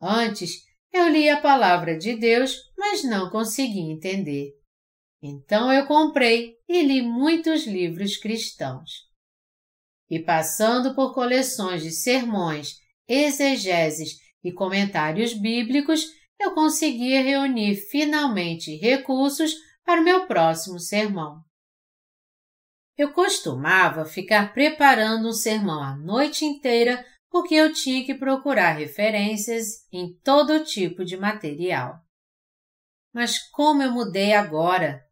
Antes, 0.00 0.66
eu 0.92 1.08
li 1.08 1.28
a 1.28 1.40
palavra 1.40 1.96
de 1.96 2.16
Deus, 2.16 2.56
mas 2.76 3.02
não 3.04 3.30
consegui 3.30 3.80
entender. 3.80 4.52
Então 5.22 5.72
eu 5.72 5.86
comprei 5.86 6.56
e 6.68 6.82
li 6.82 7.02
muitos 7.02 7.66
livros 7.66 8.16
cristãos. 8.16 9.05
E 10.08 10.18
passando 10.20 10.94
por 10.94 11.12
coleções 11.12 11.82
de 11.82 11.90
sermões, 11.90 12.74
exegeses 13.08 14.18
e 14.42 14.52
comentários 14.52 15.32
bíblicos, 15.32 16.06
eu 16.38 16.54
conseguia 16.54 17.22
reunir 17.22 17.76
finalmente 17.76 18.76
recursos 18.76 19.54
para 19.84 20.00
o 20.00 20.04
meu 20.04 20.26
próximo 20.26 20.78
sermão. 20.78 21.42
Eu 22.96 23.12
costumava 23.12 24.04
ficar 24.04 24.54
preparando 24.54 25.28
um 25.28 25.32
sermão 25.32 25.82
a 25.82 25.96
noite 25.96 26.44
inteira 26.44 27.04
porque 27.28 27.54
eu 27.54 27.72
tinha 27.72 28.04
que 28.04 28.14
procurar 28.14 28.72
referências 28.72 29.86
em 29.92 30.16
todo 30.24 30.64
tipo 30.64 31.04
de 31.04 31.16
material. 31.16 32.00
Mas 33.12 33.38
como 33.50 33.82
eu 33.82 33.92
mudei 33.92 34.32
agora! 34.32 35.02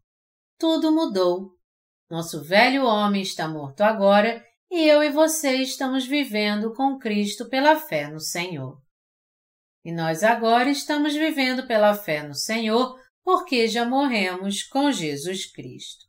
Tudo 0.59 0.93
mudou. 0.93 1.51
Nosso 2.09 2.43
velho 2.43 2.85
homem 2.85 3.23
está 3.23 3.49
morto 3.49 3.83
agora 3.83 4.43
e 4.75 4.89
eu 4.89 5.05
e 5.05 5.09
você 5.09 5.59
estamos 5.59 6.05
vivendo 6.05 6.75
com 6.75 6.99
Cristo 6.99 7.49
pela 7.49 7.77
fé 7.77 8.09
no 8.09 8.19
Senhor. 8.19 8.83
E 9.85 9.93
nós 9.93 10.25
agora 10.25 10.69
estamos 10.69 11.15
vivendo 11.15 11.65
pela 11.65 11.95
fé 11.95 12.25
no 12.25 12.35
Senhor 12.35 12.99
porque 13.23 13.69
já 13.69 13.85
morremos 13.85 14.65
com 14.65 14.91
Jesus 14.91 15.47
Cristo. 15.47 16.07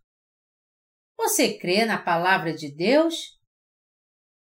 Você 1.15 1.59
crê 1.59 1.85
na 1.85 2.01
palavra 2.01 2.55
de 2.55 2.75
Deus? 2.75 3.39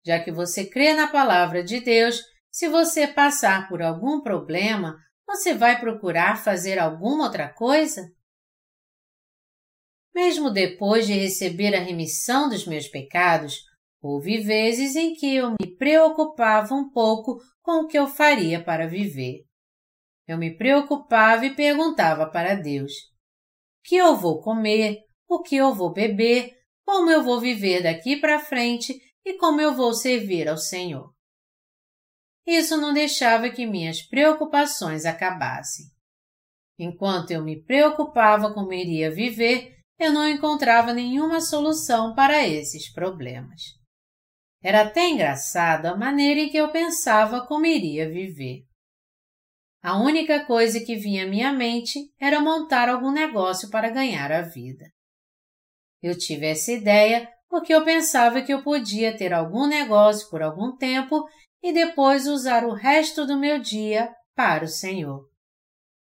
Já 0.03 0.19
que 0.23 0.31
você 0.31 0.67
crê 0.67 0.95
na 0.95 1.07
palavra 1.07 1.63
de 1.63 1.79
Deus, 1.79 2.19
se 2.51 2.67
você 2.67 3.07
passar 3.07 3.69
por 3.69 3.83
algum 3.83 4.21
problema, 4.21 4.97
você 5.27 5.53
vai 5.53 5.79
procurar 5.79 6.43
fazer 6.43 6.79
alguma 6.79 7.25
outra 7.25 7.47
coisa? 7.47 8.01
Mesmo 10.15 10.49
depois 10.49 11.05
de 11.05 11.13
receber 11.13 11.75
a 11.75 11.79
remissão 11.79 12.49
dos 12.49 12.65
meus 12.65 12.87
pecados, 12.87 13.74
houve 14.05 14.37
vezes 14.37 14.95
em 14.95 15.15
que 15.15 15.35
eu 15.35 15.55
me 15.59 15.75
preocupava 15.77 16.75
um 16.75 16.89
pouco 16.91 17.41
com 17.61 17.81
o 17.81 17.87
que 17.87 17.97
eu 17.97 18.07
faria 18.07 18.63
para 18.63 18.87
viver. 18.87 19.43
Eu 20.27 20.37
me 20.37 20.55
preocupava 20.55 21.45
e 21.45 21.55
perguntava 21.55 22.29
para 22.29 22.53
Deus: 22.53 22.91
o 22.91 23.87
que 23.87 23.95
eu 23.95 24.15
vou 24.15 24.41
comer? 24.41 24.99
O 25.27 25.41
que 25.41 25.55
eu 25.55 25.73
vou 25.73 25.91
beber? 25.91 26.51
Como 26.85 27.09
eu 27.09 27.23
vou 27.23 27.41
viver 27.41 27.81
daqui 27.81 28.15
para 28.15 28.39
frente 28.39 28.95
e 29.25 29.33
como 29.37 29.59
eu 29.59 29.73
vou 29.73 29.91
servir 29.93 30.47
ao 30.47 30.57
Senhor. 30.57 31.11
Isso 32.45 32.77
não 32.77 32.93
deixava 32.93 33.49
que 33.49 33.65
minhas 33.65 34.03
preocupações 34.03 35.03
acabassem. 35.03 35.85
Enquanto 36.77 37.31
eu 37.31 37.43
me 37.43 37.63
preocupava 37.63 38.53
como 38.53 38.71
iria 38.71 39.09
viver, 39.09 39.75
eu 39.97 40.11
não 40.11 40.27
encontrava 40.29 40.93
nenhuma 40.93 41.41
solução 41.41 42.13
para 42.13 42.47
esses 42.47 42.91
problemas. 42.93 43.61
Era 44.65 44.81
até 44.81 45.09
engraçado 45.09 45.85
a 45.85 45.95
maneira 45.95 46.39
em 46.39 46.49
que 46.49 46.57
eu 46.57 46.71
pensava 46.71 47.45
como 47.45 47.67
iria 47.67 48.09
viver. 48.09 48.65
A 49.79 49.99
única 49.99 50.43
coisa 50.43 50.83
que 50.83 50.95
vinha 50.95 51.23
à 51.23 51.29
minha 51.29 51.53
mente 51.53 52.11
era 52.19 52.41
montar 52.41 52.89
algum 52.89 53.11
negócio 53.11 53.69
para 53.69 53.91
ganhar 53.91 54.31
a 54.31 54.41
vida. 54.41 54.91
Eu 56.01 56.17
tive 56.17 56.47
essa 56.47 56.71
ideia 56.71 57.31
porque 57.47 57.71
eu 57.71 57.85
pensava 57.85 58.41
que 58.41 58.51
eu 58.51 58.63
podia 58.63 59.15
ter 59.15 59.33
algum 59.33 59.67
negócio 59.67 60.27
por 60.31 60.41
algum 60.41 60.75
tempo 60.75 61.29
e 61.61 61.71
depois 61.71 62.25
usar 62.25 62.65
o 62.65 62.73
resto 62.73 63.23
do 63.23 63.37
meu 63.37 63.59
dia 63.59 64.11
para 64.33 64.65
o 64.65 64.67
Senhor. 64.67 65.29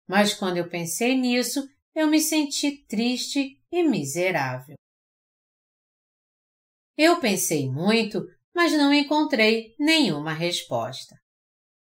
Mas 0.08 0.34
quando 0.34 0.56
eu 0.56 0.68
pensei 0.68 1.16
nisso, 1.16 1.68
eu 1.94 2.08
me 2.08 2.20
senti 2.20 2.84
triste 2.88 3.62
e 3.70 3.84
miserável. 3.84 4.74
Eu 6.98 7.20
pensei 7.20 7.70
muito, 7.70 8.26
mas 8.60 8.74
não 8.74 8.92
encontrei 8.92 9.74
nenhuma 9.78 10.34
resposta. 10.34 11.16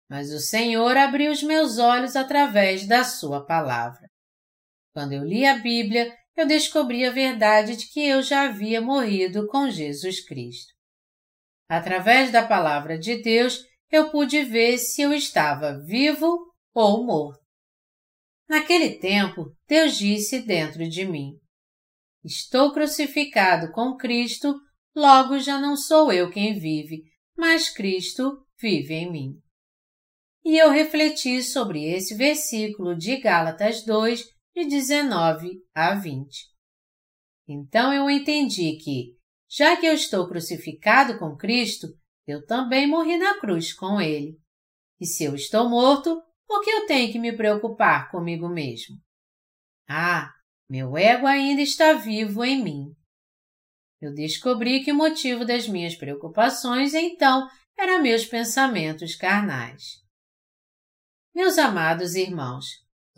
Mas 0.08 0.32
o 0.32 0.38
Senhor 0.38 0.96
abriu 0.98 1.32
os 1.32 1.42
meus 1.42 1.80
olhos 1.80 2.16
através 2.16 2.86
da 2.86 3.04
Sua 3.04 3.44
palavra. 3.44 4.08
Quando 4.94 5.14
eu 5.14 5.24
li 5.24 5.48
a 5.48 5.58
Bíblia, 5.58 6.16
eu 6.38 6.46
descobri 6.46 7.04
a 7.04 7.12
verdade 7.12 7.76
de 7.76 7.88
que 7.88 8.08
eu 8.08 8.22
já 8.22 8.44
havia 8.44 8.80
morrido 8.80 9.48
com 9.48 9.68
Jesus 9.68 10.24
Cristo. 10.24 10.72
Através 11.68 12.32
da 12.32 12.46
palavra 12.46 13.00
de 13.00 13.20
Deus, 13.20 13.66
eu 13.90 14.12
pude 14.12 14.44
ver 14.44 14.78
se 14.78 15.02
eu 15.02 15.12
estava 15.12 15.76
vivo 15.88 16.54
ou 16.72 17.04
morto. 17.04 17.42
Naquele 18.48 19.00
tempo, 19.00 19.56
Deus 19.68 19.98
disse 19.98 20.40
dentro 20.44 20.88
de 20.88 21.04
mim: 21.04 21.32
Estou 22.24 22.72
crucificado 22.72 23.72
com 23.72 23.98
Cristo, 23.98 24.54
logo 24.96 25.40
já 25.40 25.60
não 25.60 25.76
sou 25.76 26.12
eu 26.12 26.30
quem 26.30 26.58
vive, 26.58 27.04
mas 27.38 27.70
Cristo 27.70 28.46
vive 28.60 28.94
em 28.94 29.12
mim. 29.12 29.42
E 30.44 30.58
eu 30.58 30.72
refleti 30.72 31.44
sobre 31.44 31.84
esse 31.86 32.16
versículo 32.16 32.96
de 32.96 33.18
Gálatas 33.18 33.84
2, 33.86 34.24
de 34.56 34.66
19 34.66 35.62
a 35.74 35.96
20. 35.96 36.48
Então 37.48 37.94
eu 37.94 38.10
entendi 38.10 38.78
que, 38.78 39.16
já 39.50 39.78
que 39.78 39.86
eu 39.86 39.94
estou 39.94 40.28
crucificado 40.28 41.18
com 41.18 41.36
Cristo, 41.36 41.88
eu 42.28 42.46
também 42.46 42.88
morri 42.88 43.18
na 43.18 43.40
cruz 43.40 43.74
com 43.74 44.00
Ele. 44.00 44.38
E 45.00 45.06
se 45.06 45.24
eu 45.24 45.34
estou 45.34 45.70
morto, 45.70 46.22
por 46.48 46.62
que 46.64 46.70
eu 46.70 46.86
tenho 46.86 47.12
que 47.12 47.20
me 47.20 47.36
preocupar 47.36 48.12
comigo 48.12 48.50
mesmo? 48.50 48.98
Ah, 49.88 50.32
meu 50.70 50.98
ego 50.98 51.26
ainda 51.26 51.62
está 51.62 51.94
vivo 51.94 52.44
em 52.44 52.64
mim. 52.64 52.96
Eu 54.02 54.14
descobri 54.14 54.84
que 54.84 54.92
o 54.92 54.96
motivo 54.96 55.46
das 55.46 55.68
minhas 55.68 55.96
preocupações, 55.96 56.94
então, 56.94 57.50
eram 57.78 58.02
meus 58.02 58.26
pensamentos 58.26 59.16
carnais. 59.16 60.02
Meus 61.34 61.58
amados 61.58 62.16
irmãos, 62.16 62.66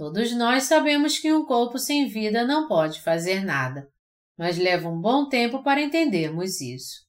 Todos 0.01 0.33
nós 0.33 0.63
sabemos 0.63 1.19
que 1.19 1.31
um 1.31 1.45
corpo 1.45 1.77
sem 1.77 2.07
vida 2.07 2.43
não 2.43 2.67
pode 2.67 2.99
fazer 3.03 3.45
nada, 3.45 3.87
mas 4.35 4.57
leva 4.57 4.89
um 4.89 4.99
bom 4.99 5.29
tempo 5.29 5.61
para 5.61 5.79
entendermos 5.79 6.59
isso. 6.59 7.05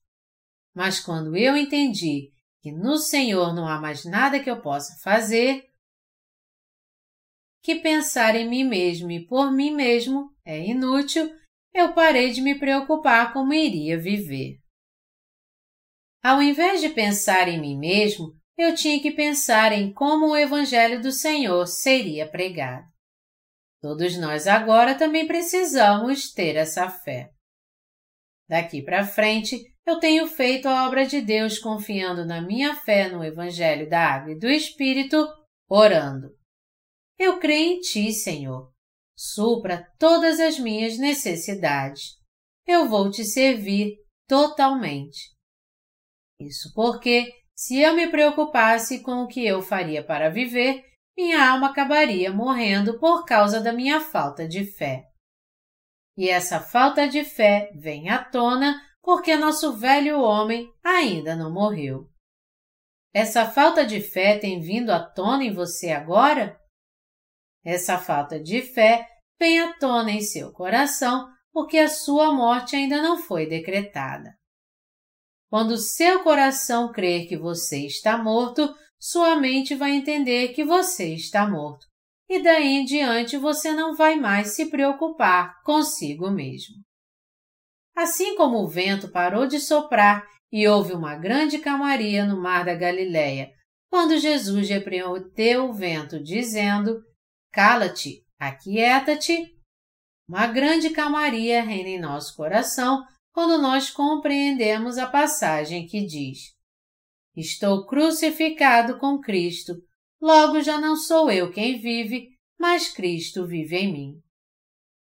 Mas 0.75 1.01
quando 1.01 1.35
eu 1.35 1.57
entendi 1.57 2.31
que 2.61 2.71
no 2.71 2.99
Senhor 2.99 3.55
não 3.55 3.67
há 3.67 3.81
mais 3.81 4.05
nada 4.05 4.39
que 4.39 4.51
eu 4.51 4.61
possa 4.61 4.95
fazer, 5.03 5.65
que 7.63 7.77
pensar 7.77 8.37
em 8.37 8.47
mim 8.47 8.65
mesmo 8.65 9.11
e 9.11 9.27
por 9.27 9.51
mim 9.51 9.75
mesmo 9.75 10.31
é 10.45 10.63
inútil, 10.63 11.35
eu 11.75 11.95
parei 11.95 12.31
de 12.31 12.41
me 12.41 12.59
preocupar 12.59 13.33
como 13.33 13.55
iria 13.55 13.99
viver. 13.99 14.59
Ao 16.23 16.41
invés 16.41 16.81
de 16.81 16.89
pensar 16.89 17.49
em 17.49 17.61
mim 17.61 17.79
mesmo, 17.79 18.33
eu 18.57 18.75
tinha 18.75 19.01
que 19.01 19.11
pensar 19.11 19.73
em 19.73 19.93
como 19.93 20.29
o 20.29 20.37
Evangelho 20.37 21.01
do 21.01 21.11
Senhor 21.11 21.67
seria 21.67 22.29
pregado. 22.29 22.87
Todos 23.81 24.17
nós 24.17 24.47
agora 24.47 24.95
também 24.95 25.27
precisamos 25.27 26.33
ter 26.33 26.55
essa 26.55 26.89
fé. 26.89 27.31
Daqui 28.49 28.83
para 28.83 29.05
frente, 29.05 29.59
eu 29.85 29.99
tenho 29.99 30.29
feito 30.29 30.69
a 30.69 30.87
obra 30.87 31.05
de 31.05 31.21
Deus 31.21 31.59
confiando 31.59 32.25
na 32.25 32.41
minha 32.41 32.77
fé 32.77 33.09
no 33.09 33.25
Evangelho 33.25 33.89
da 33.89 34.15
Água 34.15 34.33
e 34.33 34.39
do 34.39 34.49
Espírito, 34.49 35.27
orando. 35.69 36.31
Eu 37.19 37.41
creio 37.41 37.73
em 37.73 37.81
Ti, 37.81 38.13
Senhor. 38.13 38.72
Supra 39.25 39.89
todas 40.01 40.41
as 40.41 40.59
minhas 40.59 40.99
necessidades. 40.99 42.17
Eu 42.67 42.89
vou 42.89 43.09
te 43.09 43.25
servir 43.25 43.95
totalmente. 44.27 45.31
Isso 46.41 46.73
porque, 46.75 47.33
se 47.55 47.79
eu 47.79 47.95
me 47.95 48.11
preocupasse 48.11 49.01
com 49.01 49.23
o 49.23 49.29
que 49.29 49.47
eu 49.47 49.63
faria 49.63 50.05
para 50.05 50.29
viver, 50.29 50.85
minha 51.17 51.53
alma 51.53 51.69
acabaria 51.69 52.33
morrendo 52.33 52.99
por 52.99 53.25
causa 53.25 53.61
da 53.61 53.73
minha 53.73 54.01
falta 54.01 54.49
de 54.49 54.65
fé. 54.65 55.05
E 56.17 56.29
essa 56.29 56.59
falta 56.59 57.07
de 57.09 57.23
fé 57.23 57.71
vem 57.77 58.11
à 58.11 58.25
tona 58.25 58.75
porque 59.01 59.37
nosso 59.37 59.79
velho 59.79 60.21
homem 60.21 60.69
ainda 60.83 61.37
não 61.37 61.53
morreu. 61.53 62.11
Essa 63.15 63.49
falta 63.49 63.87
de 63.87 64.01
fé 64.01 64.37
tem 64.37 64.61
vindo 64.61 64.91
à 64.91 64.99
tona 64.99 65.45
em 65.45 65.55
você 65.55 65.93
agora? 65.93 66.61
Essa 67.65 67.97
falta 67.97 68.43
de 68.43 68.61
fé 68.61 69.12
vem 69.43 69.59
à 69.59 69.73
tona 69.73 70.13
em 70.13 70.21
seu 70.21 70.53
coração 70.53 71.29
porque 71.53 71.77
a 71.77 71.89
sua 71.89 72.33
morte 72.33 72.77
ainda 72.77 73.03
não 73.03 73.19
foi 73.21 73.45
decretada. 73.45 74.31
Quando 75.51 75.77
seu 75.77 76.23
coração 76.23 76.93
crer 76.93 77.27
que 77.27 77.37
você 77.37 77.85
está 77.85 78.17
morto, 78.17 78.73
sua 79.01 79.35
mente 79.35 79.75
vai 79.75 79.91
entender 79.91 80.55
que 80.55 80.65
você 80.65 81.13
está 81.13 81.45
morto. 81.45 81.85
E 82.29 82.41
daí 82.41 82.69
em 82.69 82.85
diante 82.85 83.37
você 83.37 83.73
não 83.73 83.97
vai 83.97 84.15
mais 84.15 84.55
se 84.55 84.71
preocupar 84.71 85.61
consigo 85.65 86.31
mesmo. 86.31 86.77
Assim 87.97 88.37
como 88.37 88.59
o 88.59 88.69
vento 88.69 89.11
parou 89.11 89.49
de 89.49 89.59
soprar 89.59 90.25
e 90.53 90.69
houve 90.69 90.93
uma 90.93 91.17
grande 91.17 91.59
calmaria 91.59 92.25
no 92.25 92.41
mar 92.41 92.65
da 92.65 92.77
Galileia, 92.77 93.51
quando 93.91 94.19
Jesus 94.19 94.69
repreendeu 94.69 95.69
o 95.69 95.73
vento, 95.73 96.23
dizendo: 96.23 97.03
Cala-te, 97.53 98.23
aquieta-te. 98.49 99.57
Uma 100.29 100.47
grande 100.47 100.91
calmaria 100.91 101.63
reina 101.63 101.89
em 101.89 102.01
nosso 102.01 102.37
coração 102.37 103.05
quando 103.33 103.61
nós 103.61 103.91
compreendemos 103.91 104.99
a 104.99 105.07
passagem 105.07 105.87
que 105.87 106.05
diz: 106.05 106.55
Estou 107.37 107.87
crucificado 107.87 108.99
com 108.99 109.21
Cristo, 109.21 109.75
logo 110.21 110.61
já 110.61 110.81
não 110.81 110.97
sou 110.97 111.31
eu 111.31 111.51
quem 111.51 111.81
vive, 111.81 112.29
mas 112.59 112.93
Cristo 112.93 113.47
vive 113.47 113.77
em 113.77 113.93
mim. 113.93 114.23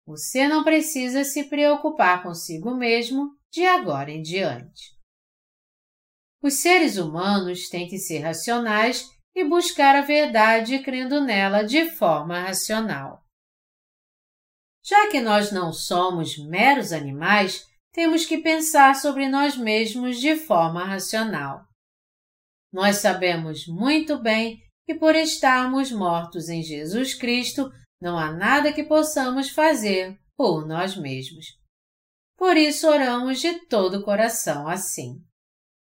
Você 0.06 0.47
não 0.47 0.64
precisa 0.64 1.23
se 1.23 1.43
preocupar 1.49 2.23
consigo 2.23 2.73
mesmo 2.76 3.38
de 3.51 3.65
agora 3.65 4.11
em 4.11 4.22
diante. 4.22 4.97
Os 6.41 6.61
seres 6.61 6.97
humanos 6.97 7.68
têm 7.68 7.88
que 7.88 7.97
ser 7.97 8.19
racionais 8.19 9.06
e 9.39 9.43
buscar 9.47 9.95
a 9.95 10.01
verdade 10.01 10.79
crendo 10.79 11.23
nela 11.23 11.63
de 11.63 11.89
forma 11.91 12.41
racional. 12.41 13.23
Já 14.83 15.09
que 15.09 15.21
nós 15.21 15.49
não 15.49 15.71
somos 15.71 16.37
meros 16.37 16.91
animais, 16.91 17.65
temos 17.93 18.25
que 18.25 18.39
pensar 18.39 18.95
sobre 18.95 19.29
nós 19.29 19.55
mesmos 19.55 20.19
de 20.19 20.35
forma 20.35 20.83
racional. 20.83 21.65
Nós 22.71 22.97
sabemos 22.97 23.65
muito 23.65 24.19
bem 24.19 24.61
que 24.85 24.93
por 24.93 25.15
estarmos 25.15 25.89
mortos 25.89 26.49
em 26.49 26.61
Jesus 26.61 27.13
Cristo, 27.13 27.71
não 28.01 28.17
há 28.17 28.33
nada 28.33 28.73
que 28.73 28.83
possamos 28.83 29.49
fazer 29.49 30.19
por 30.35 30.67
nós 30.67 30.97
mesmos. 30.97 31.45
Por 32.37 32.57
isso 32.57 32.87
oramos 32.89 33.39
de 33.39 33.65
todo 33.67 33.99
o 33.99 34.03
coração 34.03 34.67
assim. 34.67 35.23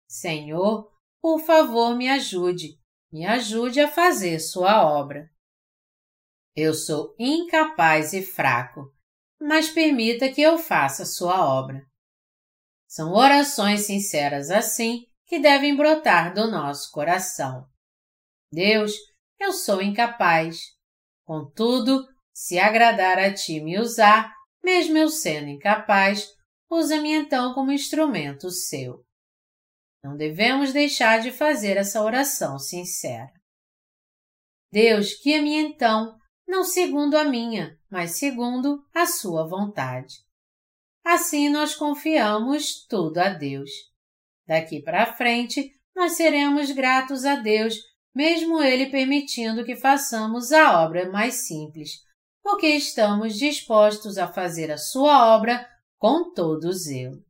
Senhor, 0.08 0.88
por 1.20 1.40
favor, 1.40 1.96
me 1.96 2.08
ajude, 2.08 2.79
me 3.12 3.26
ajude 3.26 3.80
a 3.80 3.88
fazer 3.88 4.38
sua 4.38 4.84
obra. 4.84 5.28
Eu 6.54 6.74
sou 6.74 7.14
incapaz 7.18 8.12
e 8.12 8.22
fraco, 8.22 8.92
mas 9.40 9.68
permita 9.68 10.30
que 10.30 10.40
eu 10.40 10.58
faça 10.58 11.04
sua 11.04 11.44
obra. 11.44 11.84
São 12.88 13.12
orações 13.12 13.86
sinceras 13.86 14.50
assim 14.50 15.06
que 15.26 15.38
devem 15.38 15.76
brotar 15.76 16.34
do 16.34 16.50
nosso 16.50 16.90
coração. 16.90 17.66
Deus, 18.52 18.92
eu 19.38 19.52
sou 19.52 19.80
incapaz. 19.80 20.58
Contudo, 21.24 22.04
se 22.34 22.58
agradar 22.58 23.18
a 23.18 23.32
ti 23.32 23.60
me 23.60 23.78
usar, 23.78 24.34
mesmo 24.62 24.98
eu 24.98 25.08
sendo 25.08 25.48
incapaz, 25.48 26.26
usa-me 26.68 27.12
então 27.12 27.54
como 27.54 27.72
instrumento 27.72 28.50
seu. 28.50 29.04
Não 30.02 30.16
devemos 30.16 30.72
deixar 30.72 31.20
de 31.20 31.30
fazer 31.30 31.76
essa 31.76 32.02
oração 32.02 32.58
sincera. 32.58 33.32
Deus, 34.72 35.20
guia-me 35.22 35.54
então, 35.54 36.16
não 36.46 36.64
segundo 36.64 37.16
a 37.16 37.24
minha, 37.24 37.78
mas 37.90 38.18
segundo 38.18 38.84
a 38.94 39.04
sua 39.04 39.46
vontade. 39.46 40.14
Assim 41.04 41.48
nós 41.48 41.74
confiamos 41.74 42.86
tudo 42.86 43.18
a 43.18 43.30
Deus. 43.30 43.70
Daqui 44.46 44.80
para 44.80 45.14
frente, 45.14 45.72
nós 45.94 46.12
seremos 46.12 46.70
gratos 46.70 47.24
a 47.24 47.36
Deus, 47.36 47.76
mesmo 48.14 48.62
Ele 48.62 48.90
permitindo 48.90 49.64
que 49.64 49.76
façamos 49.76 50.50
a 50.52 50.82
obra 50.82 51.10
mais 51.10 51.46
simples, 51.46 51.90
porque 52.42 52.68
estamos 52.68 53.36
dispostos 53.38 54.18
a 54.18 54.32
fazer 54.32 54.70
a 54.70 54.78
Sua 54.78 55.34
obra 55.34 55.68
com 55.98 56.32
todo 56.32 56.72
zelo. 56.72 57.22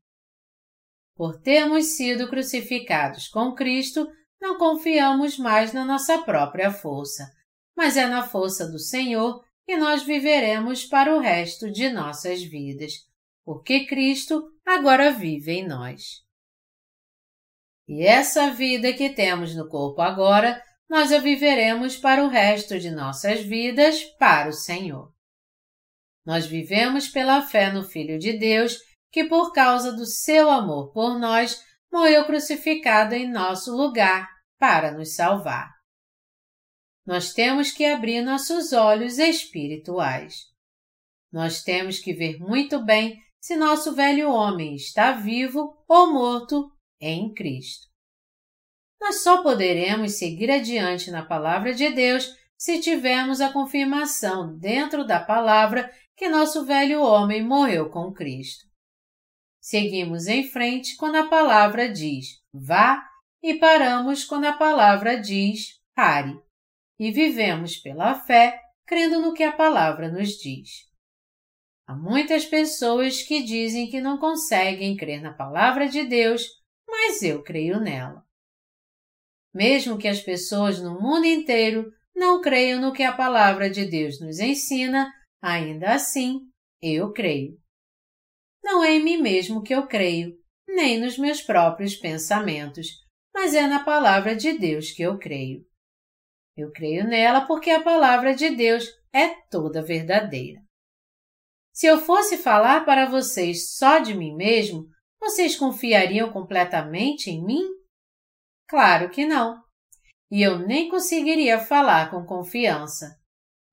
Por 1.20 1.38
termos 1.42 1.98
sido 1.98 2.30
crucificados 2.30 3.28
com 3.28 3.54
Cristo, 3.54 4.10
não 4.40 4.56
confiamos 4.56 5.36
mais 5.36 5.70
na 5.70 5.84
nossa 5.84 6.22
própria 6.22 6.72
força, 6.72 7.30
mas 7.76 7.98
é 7.98 8.06
na 8.06 8.26
força 8.26 8.66
do 8.66 8.78
Senhor 8.78 9.44
que 9.66 9.76
nós 9.76 10.02
viveremos 10.02 10.86
para 10.86 11.14
o 11.14 11.20
resto 11.20 11.70
de 11.70 11.90
nossas 11.90 12.42
vidas 12.42 13.10
porque 13.44 13.84
Cristo 13.84 14.50
agora 14.64 15.12
vive 15.12 15.52
em 15.52 15.68
nós. 15.68 16.22
E 17.86 18.02
essa 18.02 18.50
vida 18.50 18.90
que 18.94 19.10
temos 19.10 19.54
no 19.54 19.68
corpo 19.68 20.00
agora, 20.00 20.62
nós 20.88 21.12
a 21.12 21.18
viveremos 21.18 21.98
para 21.98 22.24
o 22.24 22.28
resto 22.28 22.78
de 22.78 22.90
nossas 22.90 23.42
vidas 23.42 24.04
para 24.18 24.48
o 24.48 24.54
Senhor. 24.54 25.12
Nós 26.24 26.46
vivemos 26.46 27.08
pela 27.08 27.42
fé 27.42 27.70
no 27.70 27.84
Filho 27.84 28.18
de 28.18 28.32
Deus, 28.38 28.78
que 29.10 29.24
por 29.24 29.52
causa 29.52 29.92
do 29.92 30.06
seu 30.06 30.50
amor 30.50 30.92
por 30.92 31.18
nós, 31.18 31.64
morreu 31.92 32.24
crucificado 32.24 33.14
em 33.14 33.28
nosso 33.28 33.76
lugar 33.76 34.28
para 34.58 34.92
nos 34.92 35.14
salvar. 35.14 35.70
Nós 37.04 37.32
temos 37.32 37.72
que 37.72 37.84
abrir 37.84 38.22
nossos 38.22 38.72
olhos 38.72 39.18
espirituais. 39.18 40.44
Nós 41.32 41.62
temos 41.62 41.98
que 41.98 42.12
ver 42.12 42.38
muito 42.38 42.84
bem 42.84 43.20
se 43.40 43.56
nosso 43.56 43.94
velho 43.94 44.30
homem 44.30 44.74
está 44.74 45.12
vivo 45.12 45.82
ou 45.88 46.12
morto 46.12 46.70
em 47.00 47.32
Cristo. 47.32 47.88
Nós 49.00 49.22
só 49.22 49.42
poderemos 49.42 50.18
seguir 50.18 50.50
adiante 50.50 51.10
na 51.10 51.24
Palavra 51.24 51.74
de 51.74 51.88
Deus 51.90 52.36
se 52.56 52.78
tivermos 52.80 53.40
a 53.40 53.50
confirmação 53.50 54.58
dentro 54.58 55.06
da 55.06 55.18
Palavra 55.18 55.90
que 56.14 56.28
nosso 56.28 56.66
velho 56.66 57.00
homem 57.02 57.42
morreu 57.42 57.88
com 57.88 58.12
Cristo. 58.12 58.69
Seguimos 59.70 60.26
em 60.26 60.42
frente 60.42 60.96
quando 60.96 61.14
a 61.14 61.28
Palavra 61.28 61.88
diz 61.88 62.42
vá 62.52 63.08
e 63.40 63.54
paramos 63.54 64.24
quando 64.24 64.46
a 64.46 64.52
Palavra 64.52 65.16
diz 65.16 65.80
pare. 65.94 66.36
E 66.98 67.12
vivemos 67.12 67.76
pela 67.76 68.16
fé, 68.16 68.60
crendo 68.84 69.20
no 69.20 69.32
que 69.32 69.44
a 69.44 69.52
Palavra 69.52 70.10
nos 70.10 70.30
diz. 70.30 70.90
Há 71.86 71.94
muitas 71.94 72.44
pessoas 72.44 73.22
que 73.22 73.44
dizem 73.44 73.88
que 73.88 74.00
não 74.00 74.18
conseguem 74.18 74.96
crer 74.96 75.22
na 75.22 75.32
palavra 75.32 75.88
de 75.88 76.02
Deus, 76.02 76.48
mas 76.84 77.22
eu 77.22 77.40
creio 77.40 77.78
nela. 77.78 78.24
Mesmo 79.54 79.96
que 79.96 80.08
as 80.08 80.20
pessoas 80.20 80.82
no 80.82 81.00
mundo 81.00 81.26
inteiro 81.26 81.92
não 82.12 82.40
creiam 82.40 82.80
no 82.80 82.92
que 82.92 83.04
a 83.04 83.16
palavra 83.16 83.70
de 83.70 83.84
Deus 83.84 84.20
nos 84.20 84.40
ensina, 84.40 85.12
ainda 85.40 85.94
assim 85.94 86.40
eu 86.82 87.12
creio. 87.12 87.56
Não 88.70 88.84
é 88.84 88.92
em 88.92 89.02
mim 89.02 89.16
mesmo 89.16 89.64
que 89.64 89.74
eu 89.74 89.88
creio, 89.88 90.32
nem 90.68 90.96
nos 90.96 91.18
meus 91.18 91.42
próprios 91.42 91.96
pensamentos, 91.96 92.86
mas 93.34 93.52
é 93.52 93.66
na 93.66 93.82
palavra 93.82 94.36
de 94.36 94.56
Deus 94.56 94.92
que 94.92 95.02
eu 95.02 95.18
creio. 95.18 95.66
Eu 96.56 96.70
creio 96.70 97.04
nela 97.04 97.40
porque 97.48 97.68
a 97.72 97.82
palavra 97.82 98.32
de 98.32 98.48
Deus 98.50 98.86
é 99.12 99.30
toda 99.50 99.82
verdadeira. 99.82 100.60
Se 101.74 101.88
eu 101.88 101.98
fosse 101.98 102.38
falar 102.38 102.84
para 102.84 103.06
vocês 103.06 103.74
só 103.74 103.98
de 103.98 104.14
mim 104.14 104.36
mesmo, 104.36 104.86
vocês 105.20 105.56
confiariam 105.56 106.30
completamente 106.30 107.28
em 107.28 107.44
mim? 107.44 107.66
Claro 108.68 109.10
que 109.10 109.26
não. 109.26 109.60
E 110.30 110.42
eu 110.42 110.60
nem 110.60 110.88
conseguiria 110.88 111.58
falar 111.58 112.08
com 112.08 112.24
confiança. 112.24 113.18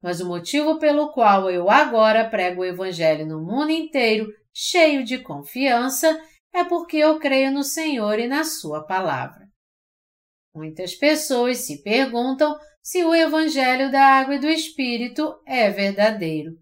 Mas 0.01 0.21
o 0.21 0.27
motivo 0.27 0.79
pelo 0.79 1.11
qual 1.11 1.51
eu 1.51 1.69
agora 1.69 2.27
prego 2.27 2.61
o 2.61 2.65
Evangelho 2.65 3.27
no 3.27 3.39
mundo 3.39 3.69
inteiro, 3.69 4.27
cheio 4.59 5.03
de 5.03 5.19
confiança, 5.19 6.19
é 6.51 6.63
porque 6.63 6.97
eu 6.97 7.19
creio 7.19 7.51
no 7.51 7.63
Senhor 7.63 8.17
e 8.17 8.27
na 8.27 8.43
Sua 8.43 8.83
palavra. 8.83 9.47
Muitas 10.55 10.95
pessoas 10.95 11.59
se 11.59 11.83
perguntam 11.83 12.57
se 12.81 13.03
o 13.03 13.13
Evangelho 13.13 13.91
da 13.91 14.01
Água 14.01 14.33
e 14.33 14.39
do 14.39 14.49
Espírito 14.49 15.39
é 15.45 15.69
verdadeiro. 15.69 16.53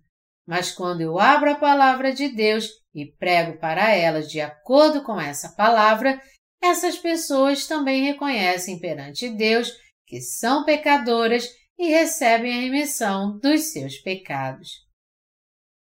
Mas 0.45 0.73
quando 0.73 0.99
eu 0.99 1.17
abro 1.17 1.51
a 1.51 1.55
palavra 1.55 2.13
de 2.13 2.27
Deus 2.27 2.67
e 2.93 3.05
prego 3.05 3.57
para 3.59 3.89
elas 3.95 4.30
de 4.30 4.41
acordo 4.41 5.01
com 5.01 5.17
essa 5.17 5.55
palavra, 5.55 6.22
essas 6.61 6.97
pessoas 6.97 7.65
também 7.65 8.03
reconhecem 8.03 8.77
perante 8.77 9.30
Deus 9.30 9.72
que 10.05 10.19
são 10.19 10.65
pecadoras 10.65 11.47
e 11.80 11.88
recebem 11.88 12.57
a 12.57 12.61
remissão 12.61 13.39
dos 13.39 13.72
seus 13.72 13.97
pecados. 13.99 14.84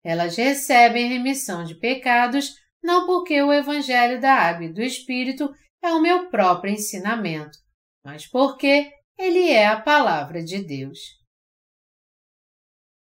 Elas 0.03 0.35
recebem 0.35 1.09
remissão 1.09 1.63
de 1.63 1.75
pecados 1.75 2.55
não 2.83 3.05
porque 3.05 3.41
o 3.41 3.53
Evangelho 3.53 4.19
da 4.19 4.33
Água 4.33 4.65
e 4.65 4.73
do 4.73 4.81
Espírito 4.81 5.53
é 5.83 5.93
o 5.93 6.01
meu 6.01 6.29
próprio 6.29 6.73
ensinamento, 6.73 7.57
mas 8.03 8.27
porque 8.27 8.91
ele 9.17 9.49
é 9.49 9.67
a 9.67 9.79
palavra 9.79 10.43
de 10.43 10.63
Deus. 10.63 10.99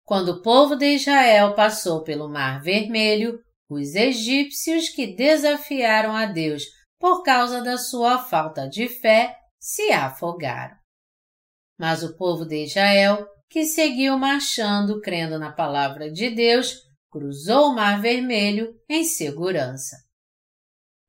Quando 0.03 0.29
o 0.29 0.41
povo 0.41 0.75
de 0.75 0.95
Israel 0.95 1.53
passou 1.53 2.03
pelo 2.03 2.29
Mar 2.29 2.61
Vermelho, 2.61 3.39
os 3.69 3.93
egípcios 3.93 4.89
que 4.89 5.15
desafiaram 5.15 6.15
a 6.15 6.25
Deus 6.25 6.63
por 6.99 7.21
causa 7.23 7.61
da 7.61 7.77
sua 7.77 8.17
falta 8.17 8.67
de 8.67 8.87
fé 8.87 9.37
se 9.59 9.91
afogaram. 9.91 10.75
Mas 11.77 12.01
o 12.01 12.15
povo 12.15 12.45
de 12.45 12.63
Israel, 12.63 13.27
que 13.49 13.65
seguiu 13.65 14.17
marchando 14.17 15.01
crendo 15.01 15.37
na 15.37 15.51
palavra 15.51 16.09
de 16.09 16.29
Deus, 16.29 16.86
cruzou 17.17 17.71
o 17.71 17.75
Mar 17.75 17.99
Vermelho 17.99 18.79
em 18.87 19.03
segurança. 19.03 19.97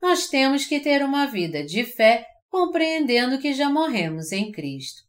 Nós 0.00 0.28
temos 0.28 0.64
que 0.64 0.80
ter 0.80 1.04
uma 1.04 1.26
vida 1.26 1.62
de 1.62 1.84
fé 1.84 2.26
compreendendo 2.48 3.38
que 3.38 3.52
já 3.52 3.68
morremos 3.68 4.32
em 4.32 4.50
Cristo. 4.50 5.02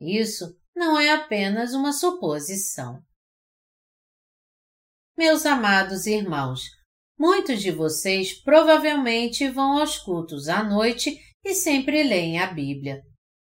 Isso 0.00 0.58
não 0.74 0.98
é 0.98 1.10
apenas 1.12 1.72
uma 1.72 1.92
suposição. 1.92 3.00
Meus 5.16 5.46
amados 5.46 6.06
irmãos, 6.06 6.62
muitos 7.16 7.62
de 7.62 7.70
vocês 7.70 8.32
provavelmente 8.42 9.48
vão 9.48 9.78
aos 9.78 9.98
cultos 9.98 10.48
à 10.48 10.64
noite 10.64 11.16
e 11.44 11.54
sempre 11.54 12.02
leem 12.02 12.40
a 12.40 12.48
Bíblia. 12.48 13.02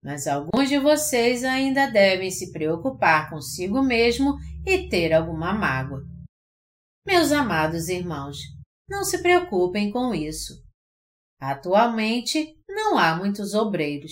Mas 0.01 0.27
alguns 0.27 0.69
de 0.69 0.79
vocês 0.79 1.43
ainda 1.43 1.87
devem 1.87 2.31
se 2.31 2.53
preocupar 2.53 3.29
consigo 3.29 3.83
mesmo 3.83 4.37
e 4.65 4.87
ter 4.87 5.11
alguma 5.11 5.51
mágoa. 5.51 6.18
Meus 7.09 7.31
amados 7.31 7.89
irmãos, 7.89 8.37
não 8.87 9.03
se 9.03 9.19
preocupem 9.23 9.89
com 9.89 10.13
isso. 10.13 10.53
Atualmente, 11.41 12.55
não 12.67 12.99
há 12.99 13.15
muitos 13.15 13.55
obreiros. 13.55 14.11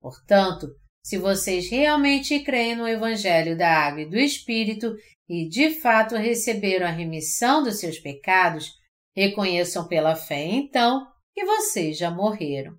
Portanto, 0.00 0.68
se 1.04 1.18
vocês 1.18 1.68
realmente 1.68 2.38
creem 2.44 2.76
no 2.76 2.86
Evangelho 2.86 3.58
da 3.58 3.68
Água 3.68 4.02
e 4.02 4.08
do 4.08 4.16
Espírito 4.16 4.94
e 5.28 5.48
de 5.48 5.80
fato 5.80 6.14
receberam 6.14 6.86
a 6.86 6.90
remissão 6.90 7.60
dos 7.60 7.80
seus 7.80 7.98
pecados, 7.98 8.70
reconheçam 9.16 9.88
pela 9.88 10.14
fé 10.14 10.44
então 10.44 11.04
que 11.34 11.44
vocês 11.44 11.98
já 11.98 12.08
morreram. 12.08 12.72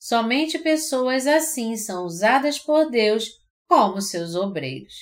Somente 0.00 0.56
pessoas 0.56 1.26
assim 1.26 1.76
são 1.76 2.04
usadas 2.04 2.60
por 2.60 2.88
Deus 2.92 3.28
como 3.68 4.00
seus 4.00 4.36
obreiros. 4.36 4.94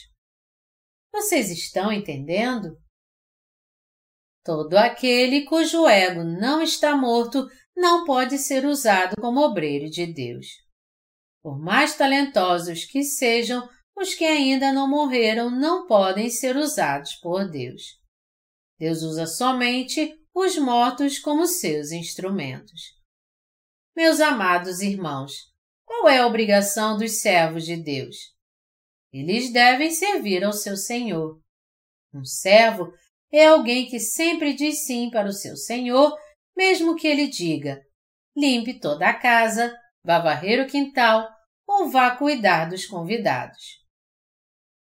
Vocês 1.13 1.51
estão 1.51 1.93
entendendo? 1.93 2.75
Todo 4.49 4.79
aquele 4.79 5.45
cujo 5.45 5.87
ego 5.87 6.25
não 6.25 6.63
está 6.63 6.97
morto 6.97 7.47
não 7.77 8.07
pode 8.07 8.39
ser 8.39 8.65
usado 8.65 9.15
como 9.21 9.43
obreiro 9.43 9.91
de 9.91 10.07
Deus. 10.07 10.47
Por 11.43 11.59
mais 11.59 11.95
talentosos 11.95 12.87
que 12.87 13.03
sejam, 13.03 13.69
os 13.95 14.15
que 14.15 14.25
ainda 14.25 14.73
não 14.73 14.89
morreram 14.89 15.51
não 15.51 15.87
podem 15.87 16.31
ser 16.31 16.57
usados 16.57 17.13
por 17.17 17.47
Deus. 17.47 18.01
Deus 18.79 19.03
usa 19.03 19.27
somente 19.27 20.19
os 20.35 20.57
mortos 20.57 21.19
como 21.19 21.47
seus 21.47 21.93
instrumentos. 21.93 22.81
Meus 23.95 24.19
amados 24.19 24.81
irmãos, 24.81 25.35
qual 25.85 26.09
é 26.09 26.21
a 26.21 26.27
obrigação 26.27 26.97
dos 26.97 27.21
servos 27.21 27.67
de 27.67 27.77
Deus? 27.77 28.17
Eles 29.13 29.53
devem 29.53 29.91
servir 29.91 30.43
ao 30.43 30.55
seu 30.55 30.75
Senhor. 30.75 31.39
Um 32.15 32.25
servo 32.25 32.91
é 33.33 33.47
alguém 33.47 33.87
que 33.87 34.01
sempre 34.01 34.55
diz 34.55 34.85
sim 34.85 35.11
para 35.11 35.29
o 35.29 35.33
seu 35.33 35.57
Senhor, 35.57 36.17
mesmo 36.57 36.97
que 36.97 37.07
ele 37.07 37.27
diga: 37.29 37.81
limpe 38.37 38.79
toda 38.81 39.09
a 39.09 39.15
casa, 39.15 39.77
vá 40.03 40.19
varrer 40.19 40.65
o 40.65 40.69
quintal 40.69 41.29
ou 41.67 41.91
vá 41.91 42.17
cuidar 42.17 42.69
dos 42.71 42.87
convidados. 42.87 43.79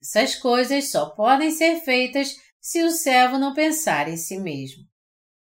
Essas 0.01 0.35
coisas 0.35 0.91
só 0.91 1.11
podem 1.11 1.51
ser 1.51 1.81
feitas 1.81 2.35
se 2.61 2.83
o 2.83 2.91
servo 2.91 3.39
não 3.39 3.53
pensar 3.53 4.09
em 4.09 4.17
si 4.17 4.39
mesmo. 4.39 4.85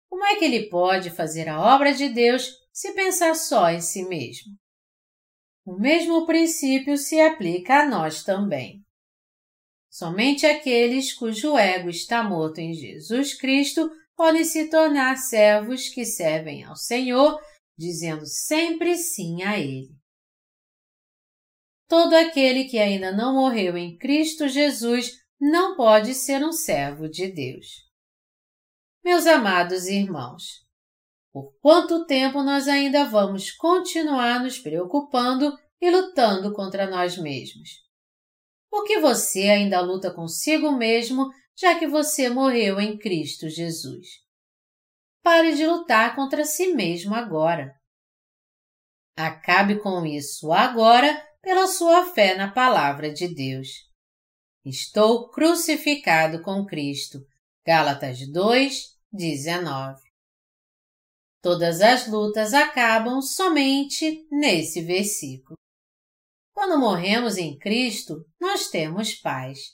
Como 0.10 0.24
é 0.26 0.36
que 0.36 0.46
ele 0.46 0.70
pode 0.70 1.10
fazer 1.10 1.50
a 1.50 1.60
obra 1.60 1.94
de 1.94 2.10
Deus 2.10 2.50
se 2.72 2.94
pensar 2.94 3.36
só 3.36 3.70
em 3.70 3.82
si 3.82 4.04
mesmo? 4.08 4.54
O 5.66 5.80
mesmo 5.80 6.26
princípio 6.26 6.96
se 6.96 7.20
aplica 7.20 7.82
a 7.82 7.90
nós 7.90 8.24
também. 8.24 8.85
Somente 9.96 10.46
aqueles 10.46 11.14
cujo 11.14 11.58
ego 11.58 11.90
está 11.90 12.22
morto 12.22 12.60
em 12.60 12.74
Jesus 12.74 13.34
Cristo 13.34 13.90
podem 14.14 14.44
se 14.44 14.70
tornar 14.70 15.16
servos 15.16 15.88
que 15.88 16.04
servem 16.04 16.66
ao 16.66 16.76
Senhor, 16.76 17.42
dizendo 17.78 18.26
sempre 18.26 18.98
sim 18.98 19.42
a 19.44 19.58
Ele. 19.58 19.96
Todo 21.88 22.14
aquele 22.14 22.66
que 22.66 22.78
ainda 22.78 23.14
não 23.14 23.36
morreu 23.36 23.78
em 23.78 23.98
Cristo 23.98 24.50
Jesus 24.50 25.14
não 25.40 25.78
pode 25.78 26.14
ser 26.14 26.44
um 26.44 26.52
servo 26.52 27.08
de 27.08 27.32
Deus. 27.32 27.90
Meus 29.02 29.26
amados 29.26 29.88
irmãos, 29.88 30.66
por 31.32 31.58
quanto 31.62 32.06
tempo 32.06 32.44
nós 32.44 32.68
ainda 32.68 33.06
vamos 33.06 33.50
continuar 33.50 34.44
nos 34.44 34.60
preocupando 34.60 35.58
e 35.80 35.90
lutando 35.90 36.52
contra 36.52 36.86
nós 36.86 37.18
mesmos? 37.18 37.85
Porque 38.76 39.00
você 39.00 39.44
ainda 39.44 39.80
luta 39.80 40.14
consigo 40.14 40.70
mesmo, 40.74 41.32
já 41.56 41.80
que 41.80 41.88
você 41.88 42.30
morreu 42.30 42.78
em 42.78 42.98
Cristo 42.98 43.48
Jesus. 43.48 44.06
Pare 45.24 45.56
de 45.56 45.66
lutar 45.66 46.14
contra 46.14 46.44
si 46.44 46.74
mesmo 46.74 47.16
agora. 47.16 47.74
Acabe 49.18 49.80
com 49.80 50.06
isso 50.06 50.52
agora 50.52 51.26
pela 51.42 51.68
sua 51.68 52.14
fé 52.14 52.36
na 52.36 52.52
palavra 52.52 53.14
de 53.14 53.34
Deus. 53.34 53.70
Estou 54.66 55.30
crucificado 55.30 56.42
com 56.42 56.66
Cristo. 56.66 57.26
Gálatas 57.66 58.30
2, 58.30 58.94
19. 59.10 60.02
Todas 61.42 61.80
as 61.80 62.10
lutas 62.10 62.54
acabam 62.54 63.22
somente 63.22 64.28
nesse 64.30 64.82
versículo. 64.82 65.56
Quando 66.56 66.80
morremos 66.80 67.38
em 67.38 67.60
Cristo, 67.60 68.26
nós 68.40 68.70
temos 68.70 69.14
paz. 69.14 69.74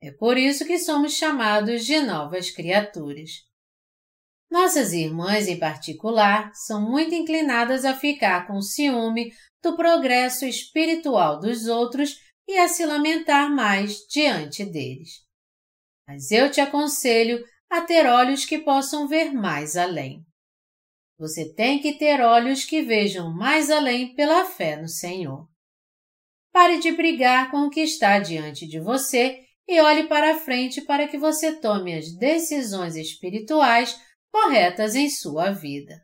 É 0.00 0.12
por 0.12 0.38
isso 0.38 0.64
que 0.64 0.78
somos 0.78 1.14
chamados 1.14 1.84
de 1.84 1.98
novas 1.98 2.52
criaturas. 2.52 3.30
Nossas 4.48 4.92
irmãs, 4.92 5.48
em 5.48 5.58
particular, 5.58 6.54
são 6.54 6.80
muito 6.80 7.12
inclinadas 7.16 7.84
a 7.84 7.96
ficar 7.96 8.46
com 8.46 8.62
ciúme 8.62 9.32
do 9.60 9.74
progresso 9.74 10.44
espiritual 10.44 11.40
dos 11.40 11.66
outros 11.66 12.20
e 12.46 12.56
a 12.58 12.68
se 12.68 12.86
lamentar 12.86 13.50
mais 13.50 14.06
diante 14.08 14.64
deles. 14.64 15.26
Mas 16.06 16.30
eu 16.30 16.48
te 16.48 16.60
aconselho 16.60 17.44
a 17.68 17.80
ter 17.80 18.06
olhos 18.06 18.44
que 18.44 18.58
possam 18.58 19.08
ver 19.08 19.32
mais 19.32 19.76
além. 19.76 20.24
Você 21.18 21.52
tem 21.52 21.80
que 21.80 21.98
ter 21.98 22.20
olhos 22.20 22.64
que 22.64 22.82
vejam 22.82 23.34
mais 23.34 23.68
além 23.68 24.14
pela 24.14 24.44
fé 24.44 24.80
no 24.80 24.88
Senhor. 24.88 25.52
Pare 26.54 26.78
de 26.78 26.92
brigar 26.92 27.50
com 27.50 27.66
o 27.66 27.68
que 27.68 27.80
está 27.80 28.20
diante 28.20 28.64
de 28.64 28.78
você 28.78 29.44
e 29.66 29.80
olhe 29.80 30.06
para 30.06 30.38
frente 30.38 30.80
para 30.82 31.08
que 31.08 31.18
você 31.18 31.58
tome 31.58 31.92
as 31.92 32.16
decisões 32.16 32.94
espirituais 32.94 34.00
corretas 34.30 34.94
em 34.94 35.10
sua 35.10 35.50
vida. 35.50 36.00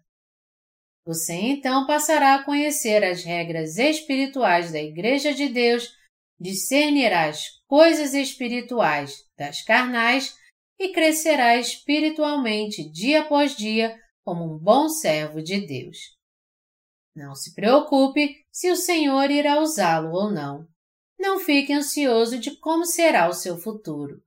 Você 1.06 1.34
então 1.34 1.86
passará 1.86 2.34
a 2.34 2.42
conhecer 2.42 3.04
as 3.04 3.22
regras 3.22 3.78
espirituais 3.78 4.72
da 4.72 4.82
Igreja 4.82 5.32
de 5.32 5.48
Deus, 5.48 5.88
discernirás 6.40 7.60
coisas 7.68 8.12
espirituais 8.12 9.22
das 9.38 9.62
carnais 9.62 10.34
e 10.80 10.88
crescerás 10.88 11.68
espiritualmente 11.68 12.90
dia 12.90 13.20
após 13.20 13.54
dia 13.54 13.96
como 14.24 14.52
um 14.52 14.58
bom 14.58 14.88
servo 14.88 15.40
de 15.40 15.64
Deus. 15.64 16.19
Não 17.14 17.34
se 17.34 17.54
preocupe 17.54 18.44
se 18.50 18.70
o 18.70 18.76
Senhor 18.76 19.30
irá 19.30 19.60
usá-lo 19.60 20.12
ou 20.12 20.30
não. 20.30 20.66
Não 21.18 21.38
fique 21.40 21.72
ansioso 21.72 22.38
de 22.38 22.56
como 22.58 22.84
será 22.84 23.28
o 23.28 23.32
seu 23.32 23.58
futuro. 23.58 24.22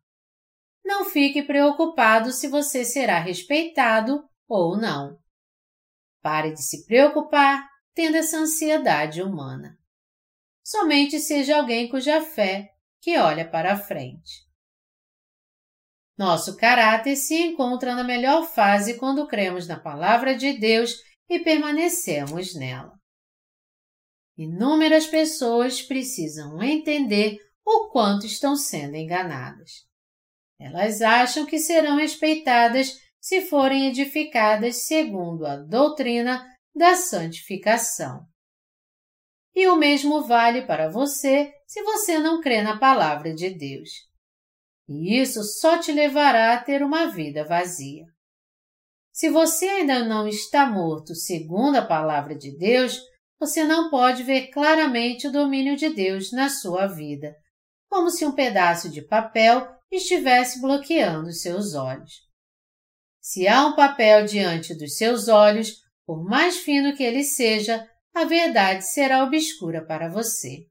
Não 0.84 1.06
fique 1.06 1.42
preocupado 1.42 2.32
se 2.32 2.48
você 2.48 2.84
será 2.84 3.20
respeitado 3.20 4.24
ou 4.48 4.78
não. 4.78 5.18
Pare 6.22 6.52
de 6.52 6.62
se 6.62 6.86
preocupar 6.86 7.68
tendo 7.94 8.18
essa 8.18 8.38
ansiedade 8.38 9.22
humana. 9.22 9.78
Somente 10.64 11.20
seja 11.20 11.58
alguém 11.58 11.90
cuja 11.90 12.22
fé 12.22 12.70
que 13.02 13.18
olha 13.18 13.50
para 13.50 13.74
a 13.74 13.78
frente. 13.78 14.48
Nosso 16.18 16.56
caráter 16.58 17.16
se 17.16 17.36
encontra 17.36 17.96
na 17.96 18.04
melhor 18.04 18.46
fase 18.46 18.98
quando 18.98 19.28
cremos 19.28 19.68
na 19.68 19.80
Palavra 19.80 20.36
de 20.36 20.54
Deus 20.54 20.96
e 21.30 21.40
permanecemos 21.40 22.56
nela. 22.56 22.94
Inúmeras 24.38 25.06
pessoas 25.06 25.82
precisam 25.82 26.62
entender 26.62 27.38
o 27.66 27.90
quanto 27.90 28.26
estão 28.26 28.56
sendo 28.56 28.96
enganadas. 28.96 29.88
Elas 30.60 31.02
acham 31.02 31.46
que 31.46 31.60
serão 31.60 31.98
respeitadas 31.98 33.00
se 33.20 33.42
forem 33.42 33.88
edificadas 33.88 34.86
segundo 34.86 35.46
a 35.46 35.56
doutrina 35.58 36.46
da 36.76 36.96
santificação. 36.96 38.26
E 39.56 39.68
o 39.68 39.76
mesmo 39.76 40.24
vale 40.24 40.64
para 40.64 40.90
você 40.90 41.54
se 41.68 41.84
você 41.84 42.18
não 42.18 42.42
crê 42.42 42.62
na 42.62 42.78
palavra 42.78 43.34
de 43.34 43.52
Deus. 43.52 43.90
E 44.88 45.20
isso 45.20 45.44
só 45.44 45.78
te 45.78 45.92
levará 45.92 46.54
a 46.54 46.62
ter 46.62 46.82
uma 46.82 47.08
vida 47.08 47.46
vazia. 47.46 48.06
Se 49.14 49.30
você 49.30 49.68
ainda 49.68 50.04
não 50.04 50.28
está 50.28 50.66
morto 50.66 51.14
segundo 51.14 51.76
a 51.76 51.86
palavra 51.86 52.36
de 52.36 52.58
Deus, 52.58 53.00
você 53.40 53.64
não 53.64 53.92
pode 53.92 54.24
ver 54.24 54.48
claramente 54.48 55.28
o 55.28 55.32
domínio 55.32 55.76
de 55.76 55.90
Deus 55.90 56.32
na 56.32 56.50
sua 56.50 56.88
vida, 56.88 57.36
como 57.88 58.10
se 58.10 58.26
um 58.26 58.32
pedaço 58.32 58.90
de 58.90 59.04
papel 59.04 59.68
estivesse 59.92 60.60
bloqueando 60.60 61.32
seus 61.32 61.76
olhos. 61.76 62.12
Se 63.22 63.48
há 63.48 63.68
um 63.68 63.76
papel 63.76 64.26
diante 64.26 64.76
dos 64.76 64.98
seus 64.98 65.28
olhos, 65.28 65.84
por 66.08 66.24
mais 66.24 66.58
fino 66.58 66.96
que 66.96 67.04
ele 67.04 67.24
seja, 67.24 67.88
a 68.16 68.26
verdade 68.26 68.84
será 68.84 69.24
obscura 69.24 69.86
para 69.86 70.10
você. 70.10 70.66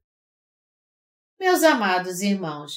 Meus 1.38 1.62
amados 1.62 2.20
irmãos, 2.20 2.72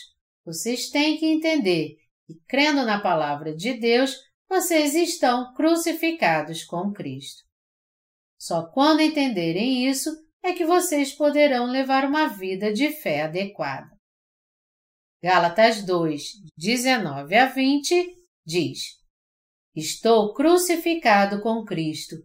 vocês 0.45 0.89
têm 0.89 1.17
que 1.17 1.25
entender 1.25 1.95
que, 2.27 2.35
crendo 2.47 2.85
na 2.85 2.99
palavra 3.01 3.55
de 3.55 3.73
Deus, 3.73 4.15
vocês 4.49 4.95
estão 4.95 5.53
crucificados 5.53 6.63
com 6.63 6.91
Cristo. 6.91 7.43
Só 8.37 8.65
quando 8.67 9.01
entenderem 9.01 9.87
isso 9.87 10.09
é 10.43 10.53
que 10.53 10.65
vocês 10.65 11.13
poderão 11.13 11.65
levar 11.65 12.05
uma 12.05 12.27
vida 12.27 12.71
de 12.71 12.91
fé 12.91 13.23
adequada. 13.23 13.89
Gálatas 15.23 15.83
2, 15.83 16.23
19 16.57 17.35
a 17.35 17.47
20 17.47 18.15
diz: 18.45 18.79
Estou 19.75 20.33
crucificado 20.33 21.41
com 21.41 21.65
Cristo 21.65 22.15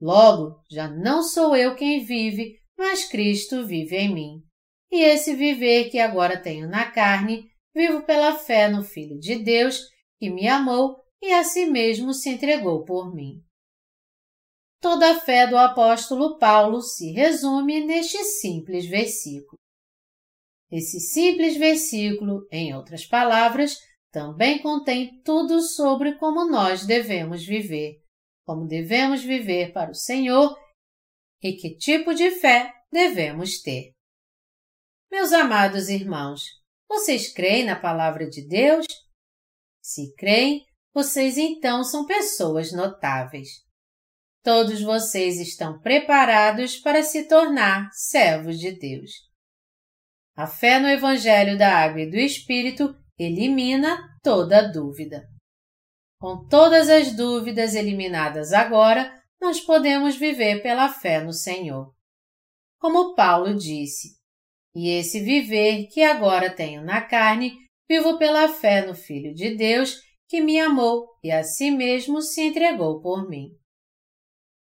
Logo, 0.00 0.64
já 0.70 0.88
não 0.88 1.22
sou 1.22 1.54
eu 1.54 1.74
quem 1.74 2.02
vive, 2.02 2.58
mas 2.76 3.04
Cristo 3.04 3.66
vive 3.66 3.96
em 3.96 4.14
mim. 4.14 4.42
E 4.90 5.02
esse 5.02 5.36
viver 5.36 5.90
que 5.90 5.98
agora 5.98 6.40
tenho 6.40 6.66
na 6.66 6.90
carne, 6.90 7.50
vivo 7.74 8.02
pela 8.04 8.34
fé 8.34 8.68
no 8.68 8.82
Filho 8.82 9.18
de 9.18 9.36
Deus, 9.36 9.82
que 10.18 10.30
me 10.30 10.48
amou 10.48 10.96
e 11.22 11.32
a 11.32 11.44
si 11.44 11.66
mesmo 11.66 12.12
se 12.12 12.30
entregou 12.30 12.84
por 12.84 13.14
mim. 13.14 13.42
Toda 14.80 15.12
a 15.12 15.20
fé 15.20 15.46
do 15.46 15.56
apóstolo 15.56 16.38
Paulo 16.38 16.80
se 16.80 17.12
resume 17.12 17.84
neste 17.84 18.22
simples 18.24 18.86
versículo. 18.86 19.58
Esse 20.70 21.00
simples 21.00 21.56
versículo, 21.56 22.46
em 22.50 22.74
outras 22.74 23.04
palavras, 23.04 23.76
também 24.10 24.62
contém 24.62 25.20
tudo 25.22 25.60
sobre 25.60 26.16
como 26.16 26.48
nós 26.48 26.86
devemos 26.86 27.44
viver 27.44 28.00
como 28.50 28.66
devemos 28.66 29.22
viver 29.22 29.72
para 29.72 29.92
o 29.92 29.94
Senhor 29.94 30.58
e 31.40 31.52
que 31.52 31.76
tipo 31.76 32.12
de 32.12 32.32
fé 32.32 32.74
devemos 32.90 33.62
ter. 33.62 33.92
Meus 35.08 35.32
amados 35.32 35.88
irmãos, 35.88 36.42
vocês 36.88 37.32
creem 37.32 37.64
na 37.64 37.78
palavra 37.78 38.28
de 38.28 38.44
Deus? 38.44 38.86
Se 39.80 40.12
creem, 40.16 40.66
vocês 40.92 41.38
então 41.38 41.84
são 41.84 42.04
pessoas 42.04 42.72
notáveis. 42.72 43.48
Todos 44.42 44.80
vocês 44.80 45.38
estão 45.38 45.78
preparados 45.80 46.76
para 46.76 47.02
se 47.02 47.28
tornar 47.28 47.90
servos 47.92 48.58
de 48.58 48.72
Deus. 48.72 49.10
A 50.36 50.46
fé 50.46 50.78
no 50.78 50.88
Evangelho 50.88 51.58
da 51.58 51.76
Água 51.76 52.00
e 52.00 52.10
do 52.10 52.16
Espírito 52.16 52.94
elimina 53.18 53.98
toda 54.22 54.72
dúvida. 54.72 55.28
Com 56.18 56.46
todas 56.48 56.88
as 56.88 57.14
dúvidas 57.14 57.74
eliminadas 57.74 58.52
agora, 58.52 59.14
nós 59.40 59.60
podemos 59.60 60.16
viver 60.16 60.62
pela 60.62 60.88
fé 60.88 61.22
no 61.22 61.32
Senhor. 61.32 61.94
Como 62.78 63.14
Paulo 63.14 63.54
disse, 63.54 64.18
e 64.74 64.88
esse 64.88 65.20
viver 65.20 65.86
que 65.88 66.02
agora 66.02 66.54
tenho 66.54 66.82
na 66.82 67.02
carne, 67.02 67.52
vivo 67.88 68.18
pela 68.18 68.48
fé 68.48 68.86
no 68.86 68.94
Filho 68.94 69.34
de 69.34 69.54
Deus 69.56 69.98
que 70.30 70.40
me 70.40 70.60
amou 70.60 71.08
e 71.24 71.32
a 71.32 71.42
si 71.42 71.72
mesmo 71.72 72.22
se 72.22 72.40
entregou 72.40 73.00
por 73.00 73.28
mim. 73.28 73.50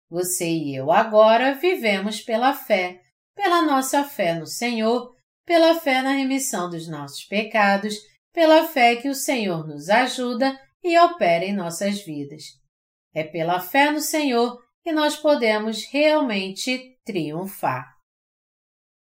Você 0.07 0.47
e 0.47 0.75
eu 0.75 0.91
agora 0.91 1.55
vivemos 1.55 2.21
pela 2.21 2.53
fé, 2.53 3.01
pela 3.33 3.63
nossa 3.63 4.03
fé 4.03 4.35
no 4.35 4.45
Senhor, 4.45 5.15
pela 5.43 5.73
fé 5.73 6.03
na 6.03 6.11
remissão 6.11 6.69
dos 6.69 6.87
nossos 6.87 7.23
pecados, 7.23 7.95
pela 8.31 8.67
fé 8.67 8.97
que 8.97 9.09
o 9.09 9.15
Senhor 9.15 9.67
nos 9.67 9.89
ajuda 9.89 10.55
e 10.83 10.99
opera 10.99 11.43
em 11.43 11.55
nossas 11.55 11.99
vidas. 12.05 12.43
É 13.11 13.23
pela 13.23 13.59
fé 13.59 13.89
no 13.89 14.01
Senhor 14.01 14.63
que 14.83 14.91
nós 14.91 15.17
podemos 15.17 15.83
realmente 15.87 16.95
triunfar. 17.03 17.91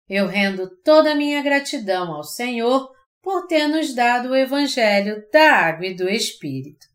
Eu 0.08 0.26
rendo 0.26 0.70
toda 0.82 1.12
a 1.12 1.14
minha 1.14 1.42
gratidão 1.42 2.10
ao 2.10 2.24
Senhor 2.24 2.90
por 3.22 3.46
ter 3.46 3.68
nos 3.68 3.94
dado 3.94 4.30
o 4.30 4.36
Evangelho 4.36 5.24
da 5.32 5.52
Água 5.52 5.86
e 5.86 5.94
do 5.94 6.08
Espírito. 6.08 6.86